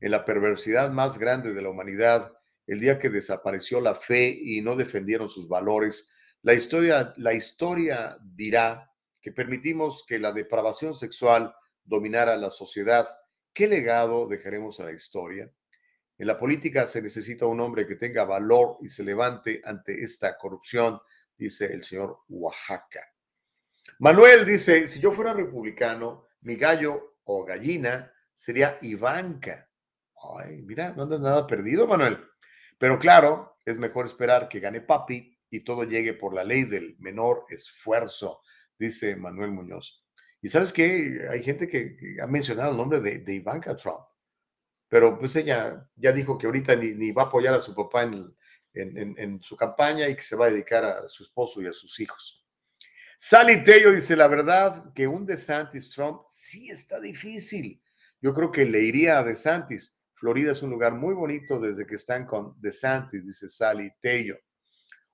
en 0.00 0.10
la 0.10 0.24
perversidad 0.24 0.90
más 0.90 1.18
grande 1.18 1.54
de 1.54 1.62
la 1.62 1.70
humanidad, 1.70 2.36
el 2.66 2.80
día 2.80 2.98
que 2.98 3.10
desapareció 3.10 3.80
la 3.80 3.94
fe 3.94 4.36
y 4.42 4.60
no 4.60 4.74
defendieron 4.74 5.28
sus 5.28 5.46
valores, 5.46 6.10
la 6.46 6.54
historia, 6.54 7.12
la 7.16 7.34
historia 7.34 8.16
dirá 8.22 8.88
que 9.20 9.32
permitimos 9.32 10.04
que 10.06 10.20
la 10.20 10.30
depravación 10.30 10.94
sexual 10.94 11.52
dominara 11.82 12.36
la 12.36 12.50
sociedad. 12.50 13.08
¿Qué 13.52 13.66
legado 13.66 14.28
dejaremos 14.28 14.78
a 14.78 14.84
la 14.84 14.92
historia? 14.92 15.50
En 16.16 16.26
la 16.28 16.38
política 16.38 16.86
se 16.86 17.02
necesita 17.02 17.46
un 17.46 17.58
hombre 17.58 17.84
que 17.84 17.96
tenga 17.96 18.22
valor 18.22 18.78
y 18.80 18.90
se 18.90 19.02
levante 19.02 19.60
ante 19.64 20.04
esta 20.04 20.38
corrupción, 20.38 21.00
dice 21.36 21.64
el 21.64 21.82
señor 21.82 22.20
Oaxaca. 22.28 23.12
Manuel 23.98 24.46
dice, 24.46 24.86
si 24.86 25.00
yo 25.00 25.10
fuera 25.10 25.34
republicano, 25.34 26.28
mi 26.42 26.54
gallo 26.54 27.16
o 27.24 27.44
gallina 27.44 28.12
sería 28.32 28.78
Ivanka. 28.82 29.68
Ay, 30.38 30.62
mira, 30.62 30.92
no 30.92 31.02
andas 31.02 31.20
nada 31.20 31.44
perdido, 31.44 31.88
Manuel. 31.88 32.24
Pero 32.78 33.00
claro, 33.00 33.58
es 33.64 33.78
mejor 33.78 34.06
esperar 34.06 34.48
que 34.48 34.60
gane 34.60 34.80
Papi 34.80 35.35
y 35.56 35.64
todo 35.64 35.84
llegue 35.84 36.14
por 36.14 36.34
la 36.34 36.44
ley 36.44 36.64
del 36.64 36.96
menor 36.98 37.46
esfuerzo, 37.48 38.40
dice 38.78 39.16
Manuel 39.16 39.50
Muñoz. 39.50 40.04
Y 40.40 40.48
sabes 40.48 40.72
que 40.72 41.26
hay 41.30 41.42
gente 41.42 41.68
que, 41.68 41.96
ha 42.22 42.26
mencionado 42.26 42.70
el 42.70 42.76
nombre 42.76 43.00
de, 43.00 43.34
Ivanka 43.34 43.74
Trump, 43.74 44.00
pero 44.88 45.18
pues 45.18 45.34
ella 45.36 45.88
ya 45.96 46.12
dijo 46.12 46.38
que 46.38 46.46
ahorita 46.46 46.76
ni, 46.76 47.10
va 47.10 47.22
a 47.22 47.26
apoyar 47.26 47.54
a 47.54 47.60
su 47.60 47.74
papá 47.74 48.02
en, 48.02 48.34
en, 48.74 49.40
su 49.42 49.56
campaña 49.56 50.08
y 50.08 50.14
que 50.14 50.22
se 50.22 50.36
va 50.36 50.46
a 50.46 50.50
dedicar 50.50 50.84
a 50.84 51.08
su 51.08 51.24
esposo 51.24 51.60
y 51.62 51.66
a 51.66 51.72
sus 51.72 51.98
hijos. 51.98 52.44
Sally 53.18 53.64
Tello 53.64 53.92
dice, 53.92 54.14
la 54.14 54.28
verdad 54.28 54.92
que 54.94 55.08
un 55.08 55.24
DeSantis 55.24 55.90
Trump 55.90 56.20
sí 56.26 56.70
está 56.70 57.00
difícil. 57.00 57.82
Yo 58.20 58.34
creo 58.34 58.52
que 58.52 58.66
le 58.66 58.82
iría 58.82 59.18
a 59.18 59.22
DeSantis 59.22 59.96
Florida 60.16 60.52
es 60.52 60.62
un 60.62 60.70
lugar 60.70 60.94
muy 60.94 61.14
bonito 61.14 61.60
desde 61.60 61.86
que 61.86 61.94
están 61.94 62.26
con 62.26 62.54
DeSantis, 62.58 63.24
dice 63.24 63.48
Sally 63.50 63.92
Tello. 64.00 64.36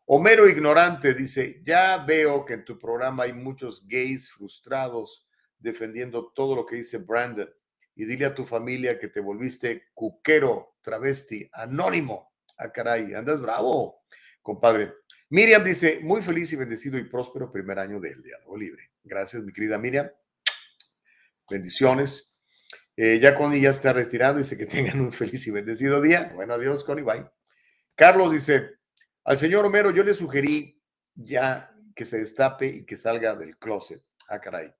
Homero 0.06 0.48
Ignorante 0.48 1.14
dice, 1.14 1.62
ya 1.64 1.98
veo 1.98 2.44
que 2.44 2.54
en 2.54 2.64
tu 2.64 2.78
programa 2.78 3.24
hay 3.24 3.32
muchos 3.32 3.86
gays 3.86 4.28
frustrados 4.30 5.28
defendiendo 5.58 6.32
todo 6.34 6.56
lo 6.56 6.66
que 6.66 6.76
dice 6.76 6.98
Brandon. 6.98 7.48
Y 7.94 8.04
dile 8.04 8.26
a 8.26 8.34
tu 8.34 8.44
familia 8.44 8.98
que 8.98 9.08
te 9.08 9.20
volviste 9.20 9.90
cuquero, 9.94 10.76
travesti, 10.82 11.48
anónimo. 11.52 12.32
Ah, 12.56 12.72
caray, 12.72 13.14
andas 13.14 13.40
bravo, 13.40 14.02
compadre. 14.40 14.94
Miriam 15.28 15.62
dice, 15.62 16.00
muy 16.02 16.20
feliz 16.20 16.52
y 16.52 16.56
bendecido 16.56 16.98
y 16.98 17.04
próspero 17.04 17.50
primer 17.50 17.78
año 17.78 18.00
del 18.00 18.22
Diálogo 18.22 18.56
Libre. 18.56 18.90
Gracias, 19.04 19.42
mi 19.44 19.52
querida 19.52 19.78
Miriam. 19.78 20.10
Bendiciones. 21.48 22.36
Eh, 22.96 23.18
ya 23.20 23.34
Connie 23.34 23.60
ya 23.60 23.70
está 23.70 23.92
retirado, 23.92 24.38
dice 24.38 24.56
que 24.58 24.66
tengan 24.66 25.00
un 25.00 25.12
feliz 25.12 25.46
y 25.46 25.50
bendecido 25.50 26.00
día. 26.00 26.32
Bueno, 26.34 26.54
adiós, 26.54 26.84
Connie, 26.84 27.04
bye. 27.04 27.26
Carlos 27.94 28.32
dice, 28.32 28.70
al 29.24 29.38
señor 29.38 29.64
Homero 29.64 29.90
yo 29.90 30.02
le 30.02 30.14
sugerí 30.14 30.80
ya 31.14 31.74
que 31.94 32.04
se 32.04 32.18
destape 32.18 32.66
y 32.66 32.84
que 32.84 32.96
salga 32.96 33.34
del 33.34 33.56
closet. 33.58 34.02
Ah, 34.28 34.40
caray. 34.40 34.72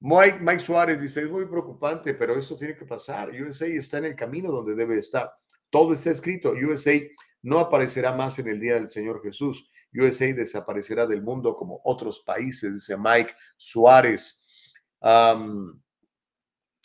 Mike, 0.00 0.38
Mike 0.40 0.60
Suárez 0.60 1.00
dice, 1.00 1.22
es 1.22 1.30
muy 1.30 1.46
preocupante, 1.46 2.14
pero 2.14 2.38
esto 2.38 2.56
tiene 2.56 2.74
que 2.74 2.86
pasar. 2.86 3.30
USA 3.30 3.66
está 3.66 3.98
en 3.98 4.06
el 4.06 4.16
camino 4.16 4.50
donde 4.50 4.74
debe 4.74 4.98
estar. 4.98 5.32
Todo 5.68 5.92
está 5.92 6.10
escrito. 6.10 6.52
USA 6.52 6.98
no 7.42 7.58
aparecerá 7.58 8.12
más 8.12 8.38
en 8.38 8.48
el 8.48 8.58
día 8.58 8.74
del 8.74 8.88
Señor 8.88 9.22
Jesús. 9.22 9.70
USA 9.92 10.32
desaparecerá 10.32 11.06
del 11.06 11.22
mundo 11.22 11.56
como 11.56 11.80
otros 11.84 12.20
países, 12.20 12.72
dice 12.72 12.96
Mike 12.96 13.34
Suárez. 13.56 14.44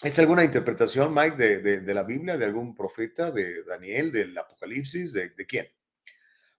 ¿Es 0.04 0.20
alguna 0.20 0.44
interpretación, 0.44 1.14
Mike, 1.14 1.38
de, 1.62 1.94
la 1.94 2.04
Biblia, 2.04 2.38
de 2.38 2.46
algún 2.46 2.76
profeta, 2.76 3.32
de 3.32 3.64
Daniel, 3.64 4.12
del 4.12 4.38
Apocalipsis? 4.38 5.14
¿De, 5.14 5.34
quién? 5.48 5.68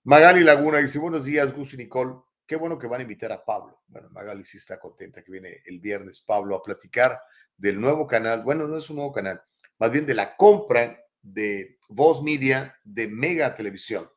Magali 0.06 0.44
Laguna 0.44 0.78
dice, 0.78 1.00
buenos 1.00 1.24
días, 1.24 1.52
Gus 1.52 1.74
y 1.74 1.78
Nicole. 1.78 2.14
Qué 2.46 2.54
bueno 2.54 2.78
que 2.78 2.86
van 2.86 3.00
a 3.00 3.02
invitar 3.02 3.32
a 3.32 3.44
Pablo. 3.44 3.82
Bueno, 3.88 4.08
Magali 4.10 4.44
sí 4.44 4.56
está 4.56 4.78
contenta 4.78 5.20
que 5.20 5.32
viene 5.32 5.62
el 5.64 5.80
viernes 5.80 6.20
Pablo 6.20 6.54
a 6.54 6.62
platicar 6.62 7.20
del 7.56 7.80
nuevo 7.80 8.06
canal. 8.06 8.44
Bueno, 8.44 8.68
no 8.68 8.76
es 8.76 8.88
un 8.88 8.96
nuevo 8.96 9.10
canal, 9.10 9.42
más 9.80 9.90
bien 9.90 10.06
de 10.06 10.14
la 10.14 10.36
compra 10.36 10.96
de 11.20 11.80
Voz 11.88 12.22
Media 12.22 12.78
de 12.84 13.08
Mega 13.08 13.52
Televisión. 13.56 14.08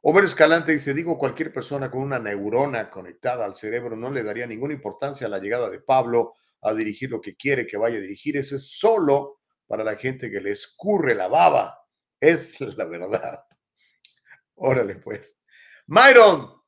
Homero 0.00 0.26
Escalante 0.26 0.72
dice, 0.72 0.94
digo, 0.94 1.18
cualquier 1.18 1.52
persona 1.52 1.90
con 1.90 2.00
una 2.00 2.18
neurona 2.18 2.88
conectada 2.88 3.44
al 3.44 3.54
cerebro 3.54 3.94
no 3.94 4.10
le 4.10 4.22
daría 4.22 4.46
ninguna 4.46 4.72
importancia 4.72 5.26
a 5.26 5.30
la 5.30 5.40
llegada 5.40 5.68
de 5.68 5.80
Pablo 5.80 6.36
a 6.62 6.72
dirigir 6.72 7.10
lo 7.10 7.20
que 7.20 7.36
quiere 7.36 7.66
que 7.66 7.76
vaya 7.76 7.98
a 7.98 8.00
dirigir. 8.00 8.38
Eso 8.38 8.56
es 8.56 8.78
solo 8.78 9.40
para 9.66 9.84
la 9.84 9.96
gente 9.96 10.30
que 10.30 10.40
le 10.40 10.52
escurre 10.52 11.14
la 11.14 11.28
baba. 11.28 11.84
Es 12.18 12.58
la 12.62 12.86
verdad. 12.86 13.44
Órale, 14.64 14.94
pues. 14.94 15.40
Myron 15.88 16.62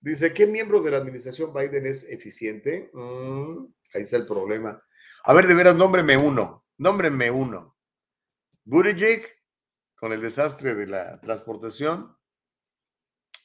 dice: 0.00 0.34
¿Qué 0.34 0.46
miembro 0.46 0.82
de 0.82 0.90
la 0.90 0.98
administración 0.98 1.52
Biden 1.54 1.86
es 1.86 2.04
eficiente? 2.04 2.90
Mm, 2.92 3.64
ahí 3.94 4.02
está 4.02 4.18
el 4.18 4.26
problema. 4.26 4.82
A 5.24 5.32
ver, 5.32 5.46
de 5.46 5.54
veras, 5.54 5.74
nómbrenme 5.74 6.18
uno. 6.18 6.66
Nómbrenme 6.76 7.30
uno. 7.30 7.78
Buttigieg, 8.64 9.26
con 9.94 10.12
el 10.12 10.20
desastre 10.20 10.74
de 10.74 10.88
la 10.88 11.18
transportación. 11.22 12.14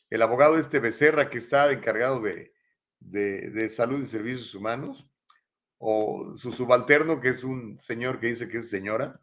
El 0.09 0.21
abogado 0.21 0.57
este 0.57 0.80
Becerra, 0.80 1.30
que 1.30 1.38
está 1.38 1.71
encargado 1.71 2.19
de, 2.19 2.53
de 2.99 3.69
salud 3.69 4.01
y 4.01 4.05
servicios 4.05 4.53
humanos 4.53 5.09
o 5.77 6.35
su 6.35 6.51
subalterno, 6.51 7.21
que 7.21 7.30
es 7.30 7.45
un 7.45 7.80
señor 7.80 8.19
que 8.19 8.27
dice 8.27 8.49
que 8.49 8.57
es 8.57 8.69
señora, 8.69 9.21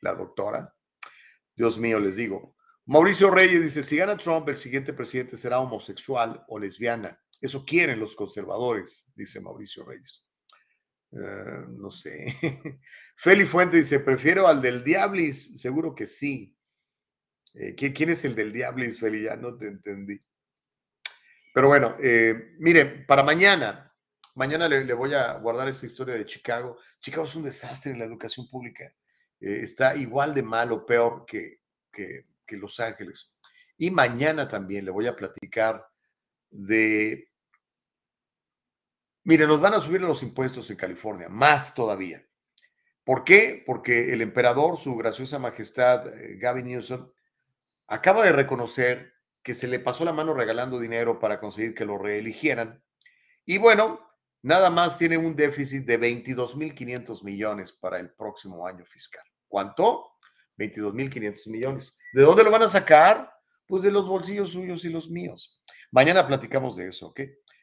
la 0.00 0.14
doctora. 0.14 0.76
Dios 1.56 1.78
mío, 1.78 1.98
les 1.98 2.16
digo. 2.16 2.57
Mauricio 2.88 3.30
Reyes 3.30 3.62
dice, 3.62 3.82
si 3.82 3.98
gana 3.98 4.16
Trump, 4.16 4.48
el 4.48 4.56
siguiente 4.56 4.94
presidente 4.94 5.36
será 5.36 5.60
homosexual 5.60 6.42
o 6.48 6.58
lesbiana. 6.58 7.20
Eso 7.38 7.62
quieren 7.62 8.00
los 8.00 8.16
conservadores, 8.16 9.12
dice 9.14 9.42
Mauricio 9.42 9.84
Reyes. 9.84 10.24
Eh, 11.12 11.66
no 11.68 11.90
sé. 11.90 12.34
Feli 13.16 13.44
Fuente 13.44 13.76
dice, 13.76 14.00
prefiero 14.00 14.48
al 14.48 14.62
del 14.62 14.82
Diablis. 14.82 15.60
Seguro 15.60 15.94
que 15.94 16.06
sí. 16.06 16.56
Eh, 17.56 17.74
¿quién, 17.74 18.08
es 18.08 18.24
el 18.24 18.34
del 18.34 18.54
Diablis, 18.54 18.98
Feli? 18.98 19.24
Ya 19.24 19.36
no 19.36 19.54
te 19.58 19.66
entendí. 19.66 20.18
Pero 21.52 21.68
bueno, 21.68 21.94
eh, 22.02 22.54
miren, 22.58 23.04
para 23.06 23.22
mañana, 23.22 23.94
mañana 24.34 24.66
le, 24.66 24.94
voy 24.94 25.12
a 25.12 25.34
guardar 25.34 25.68
esta 25.68 25.84
historia 25.84 26.14
de 26.14 26.24
Chicago. 26.24 26.78
Chicago 27.00 27.24
es 27.24 27.34
un 27.34 27.42
desastre 27.42 27.92
en 27.92 27.98
la 27.98 28.06
educación 28.06 28.48
pública. 28.48 28.90
está 29.38 29.94
igual 29.94 30.34
de 30.34 30.42
mal 30.42 30.72
o 30.72 30.86
peor 30.86 31.26
que, 31.26 31.60
que 32.48 32.56
Los 32.56 32.80
Ángeles. 32.80 33.36
Y 33.76 33.92
mañana 33.92 34.48
también 34.48 34.84
le 34.84 34.90
voy 34.90 35.06
a 35.06 35.14
platicar 35.14 35.86
de 36.50 37.28
Mire, 39.28 39.46
nos 39.46 39.60
van 39.60 39.74
a 39.74 39.80
subir 39.82 40.00
los 40.00 40.22
impuestos 40.22 40.70
en 40.70 40.78
California, 40.78 41.28
más 41.28 41.74
todavía. 41.74 42.26
¿Por 43.04 43.24
qué? 43.24 43.62
Porque 43.66 44.14
el 44.14 44.22
emperador, 44.22 44.78
su 44.78 44.96
graciosa 44.96 45.38
majestad 45.38 46.08
eh, 46.08 46.38
Gavin 46.38 46.64
Newsom, 46.64 47.10
acaba 47.88 48.24
de 48.24 48.32
reconocer 48.32 49.12
que 49.42 49.54
se 49.54 49.68
le 49.68 49.80
pasó 49.80 50.06
la 50.06 50.14
mano 50.14 50.32
regalando 50.32 50.80
dinero 50.80 51.18
para 51.18 51.40
conseguir 51.40 51.74
que 51.74 51.84
lo 51.84 51.98
reeligieran. 51.98 52.82
Y 53.44 53.58
bueno, 53.58 54.00
nada 54.40 54.70
más 54.70 54.96
tiene 54.96 55.18
un 55.18 55.36
déficit 55.36 55.84
de 55.84 56.00
22.500 56.00 57.22
millones 57.22 57.74
para 57.74 57.98
el 57.98 58.08
próximo 58.08 58.66
año 58.66 58.86
fiscal. 58.86 59.24
¿Cuánto? 59.46 60.12
22.500 60.58 61.48
millones. 61.48 61.98
¿De 62.12 62.22
dónde 62.22 62.44
lo 62.44 62.50
van 62.50 62.62
a 62.62 62.68
sacar? 62.68 63.32
Pues 63.66 63.82
de 63.82 63.92
los 63.92 64.06
bolsillos 64.06 64.50
suyos 64.50 64.84
y 64.84 64.90
los 64.90 65.08
míos. 65.08 65.60
Mañana 65.90 66.26
platicamos 66.26 66.76
de 66.76 66.88
eso, 66.88 67.08
¿ok? 67.08 67.20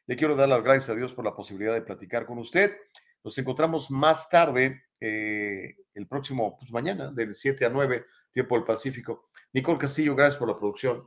Le 0.07 0.15
quiero 0.15 0.35
dar 0.35 0.49
las 0.49 0.63
gracias 0.63 0.89
a 0.89 0.95
Dios 0.95 1.13
por 1.13 1.25
la 1.25 1.35
posibilidad 1.35 1.73
de 1.73 1.81
platicar 1.81 2.25
con 2.25 2.37
usted. 2.37 2.75
Nos 3.23 3.37
encontramos 3.37 3.89
más 3.89 4.29
tarde, 4.29 4.83
eh, 4.99 5.75
el 5.93 6.07
próximo, 6.07 6.57
pues 6.57 6.71
mañana, 6.71 7.11
del 7.11 7.35
7 7.35 7.65
a 7.65 7.69
9, 7.69 8.05
tiempo 8.31 8.55
del 8.55 8.63
Pacífico. 8.63 9.29
Nicole 9.51 9.79
Castillo, 9.79 10.15
gracias 10.15 10.37
por 10.37 10.47
la 10.47 10.57
producción. 10.57 11.03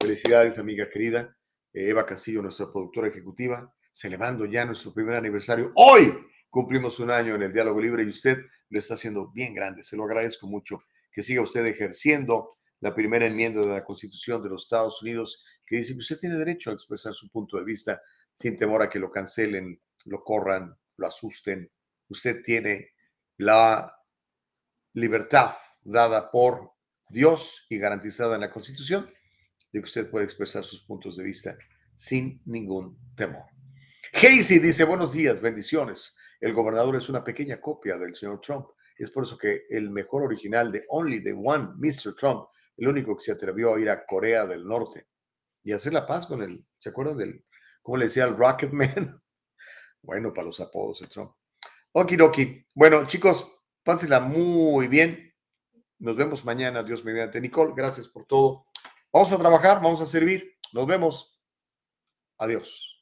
Felicidades, 0.00 0.58
amiga 0.58 0.88
querida. 0.88 1.36
Eva 1.72 2.04
Castillo, 2.04 2.42
nuestra 2.42 2.70
productora 2.70 3.08
ejecutiva, 3.08 3.72
celebrando 3.92 4.44
ya 4.46 4.64
nuestro 4.64 4.92
primer 4.92 5.16
aniversario. 5.16 5.72
Hoy 5.74 6.18
cumplimos 6.52 7.00
un 7.00 7.10
año 7.10 7.34
en 7.34 7.42
el 7.42 7.52
Diálogo 7.52 7.80
Libre 7.80 8.04
y 8.04 8.08
usted 8.08 8.36
lo 8.68 8.78
está 8.78 8.92
haciendo 8.92 9.28
bien 9.28 9.54
grande. 9.54 9.82
Se 9.82 9.96
lo 9.96 10.04
agradezco 10.04 10.46
mucho. 10.46 10.84
Que 11.10 11.22
siga 11.22 11.40
usted 11.40 11.64
ejerciendo 11.64 12.58
la 12.80 12.94
primera 12.94 13.26
enmienda 13.26 13.62
de 13.62 13.68
la 13.68 13.82
Constitución 13.82 14.42
de 14.42 14.50
los 14.50 14.64
Estados 14.64 15.00
Unidos 15.00 15.42
que 15.64 15.76
dice 15.78 15.94
que 15.94 16.00
usted 16.00 16.18
tiene 16.18 16.36
derecho 16.36 16.70
a 16.70 16.74
expresar 16.74 17.14
su 17.14 17.30
punto 17.30 17.56
de 17.56 17.64
vista 17.64 18.02
sin 18.34 18.58
temor 18.58 18.82
a 18.82 18.90
que 18.90 18.98
lo 18.98 19.10
cancelen, 19.10 19.80
lo 20.04 20.22
corran, 20.22 20.76
lo 20.98 21.06
asusten. 21.06 21.70
Usted 22.08 22.42
tiene 22.42 22.90
la 23.38 23.90
libertad 24.92 25.52
dada 25.82 26.30
por 26.30 26.72
Dios 27.08 27.64
y 27.70 27.78
garantizada 27.78 28.34
en 28.34 28.42
la 28.42 28.50
Constitución 28.50 29.10
de 29.72 29.80
que 29.80 29.86
usted 29.86 30.10
puede 30.10 30.26
expresar 30.26 30.64
sus 30.64 30.82
puntos 30.82 31.16
de 31.16 31.24
vista 31.24 31.56
sin 31.96 32.42
ningún 32.44 32.98
temor. 33.16 33.44
Casey 34.12 34.58
dice, 34.58 34.84
buenos 34.84 35.14
días, 35.14 35.40
bendiciones. 35.40 36.14
El 36.42 36.54
gobernador 36.54 36.96
es 36.96 37.08
una 37.08 37.22
pequeña 37.22 37.60
copia 37.60 37.96
del 37.96 38.16
señor 38.16 38.40
Trump. 38.40 38.66
Es 38.98 39.12
por 39.12 39.22
eso 39.22 39.38
que 39.38 39.62
el 39.70 39.90
mejor 39.90 40.24
original 40.24 40.72
de 40.72 40.84
Only 40.88 41.22
the 41.22 41.32
One, 41.32 41.68
Mr. 41.76 42.16
Trump, 42.16 42.48
el 42.76 42.88
único 42.88 43.16
que 43.16 43.22
se 43.22 43.30
atrevió 43.30 43.72
a 43.72 43.80
ir 43.80 43.88
a 43.88 44.04
Corea 44.04 44.44
del 44.44 44.66
Norte 44.66 45.06
y 45.62 45.70
hacer 45.70 45.92
la 45.92 46.04
paz 46.04 46.26
con 46.26 46.42
él. 46.42 46.66
¿Se 46.80 46.88
acuerdan 46.88 47.16
del, 47.16 47.44
cómo 47.80 47.96
le 47.96 48.06
decía 48.06 48.24
el 48.24 48.36
Rocket 48.36 48.72
Man? 48.72 49.18
Bueno, 50.04 50.34
para 50.34 50.48
los 50.48 50.58
apodos 50.58 50.98
de 50.98 51.06
Trump. 51.06 51.30
Okidoki. 51.92 52.66
Bueno, 52.74 53.06
chicos, 53.06 53.48
pásenla 53.84 54.18
muy 54.18 54.88
bien. 54.88 55.32
Nos 56.00 56.16
vemos 56.16 56.44
mañana, 56.44 56.82
Dios 56.82 57.04
mediante. 57.04 57.40
Nicole, 57.40 57.72
gracias 57.76 58.08
por 58.08 58.26
todo. 58.26 58.66
Vamos 59.12 59.32
a 59.32 59.38
trabajar, 59.38 59.80
vamos 59.80 60.00
a 60.00 60.06
servir. 60.06 60.58
Nos 60.72 60.88
vemos. 60.88 61.40
Adiós. 62.36 63.00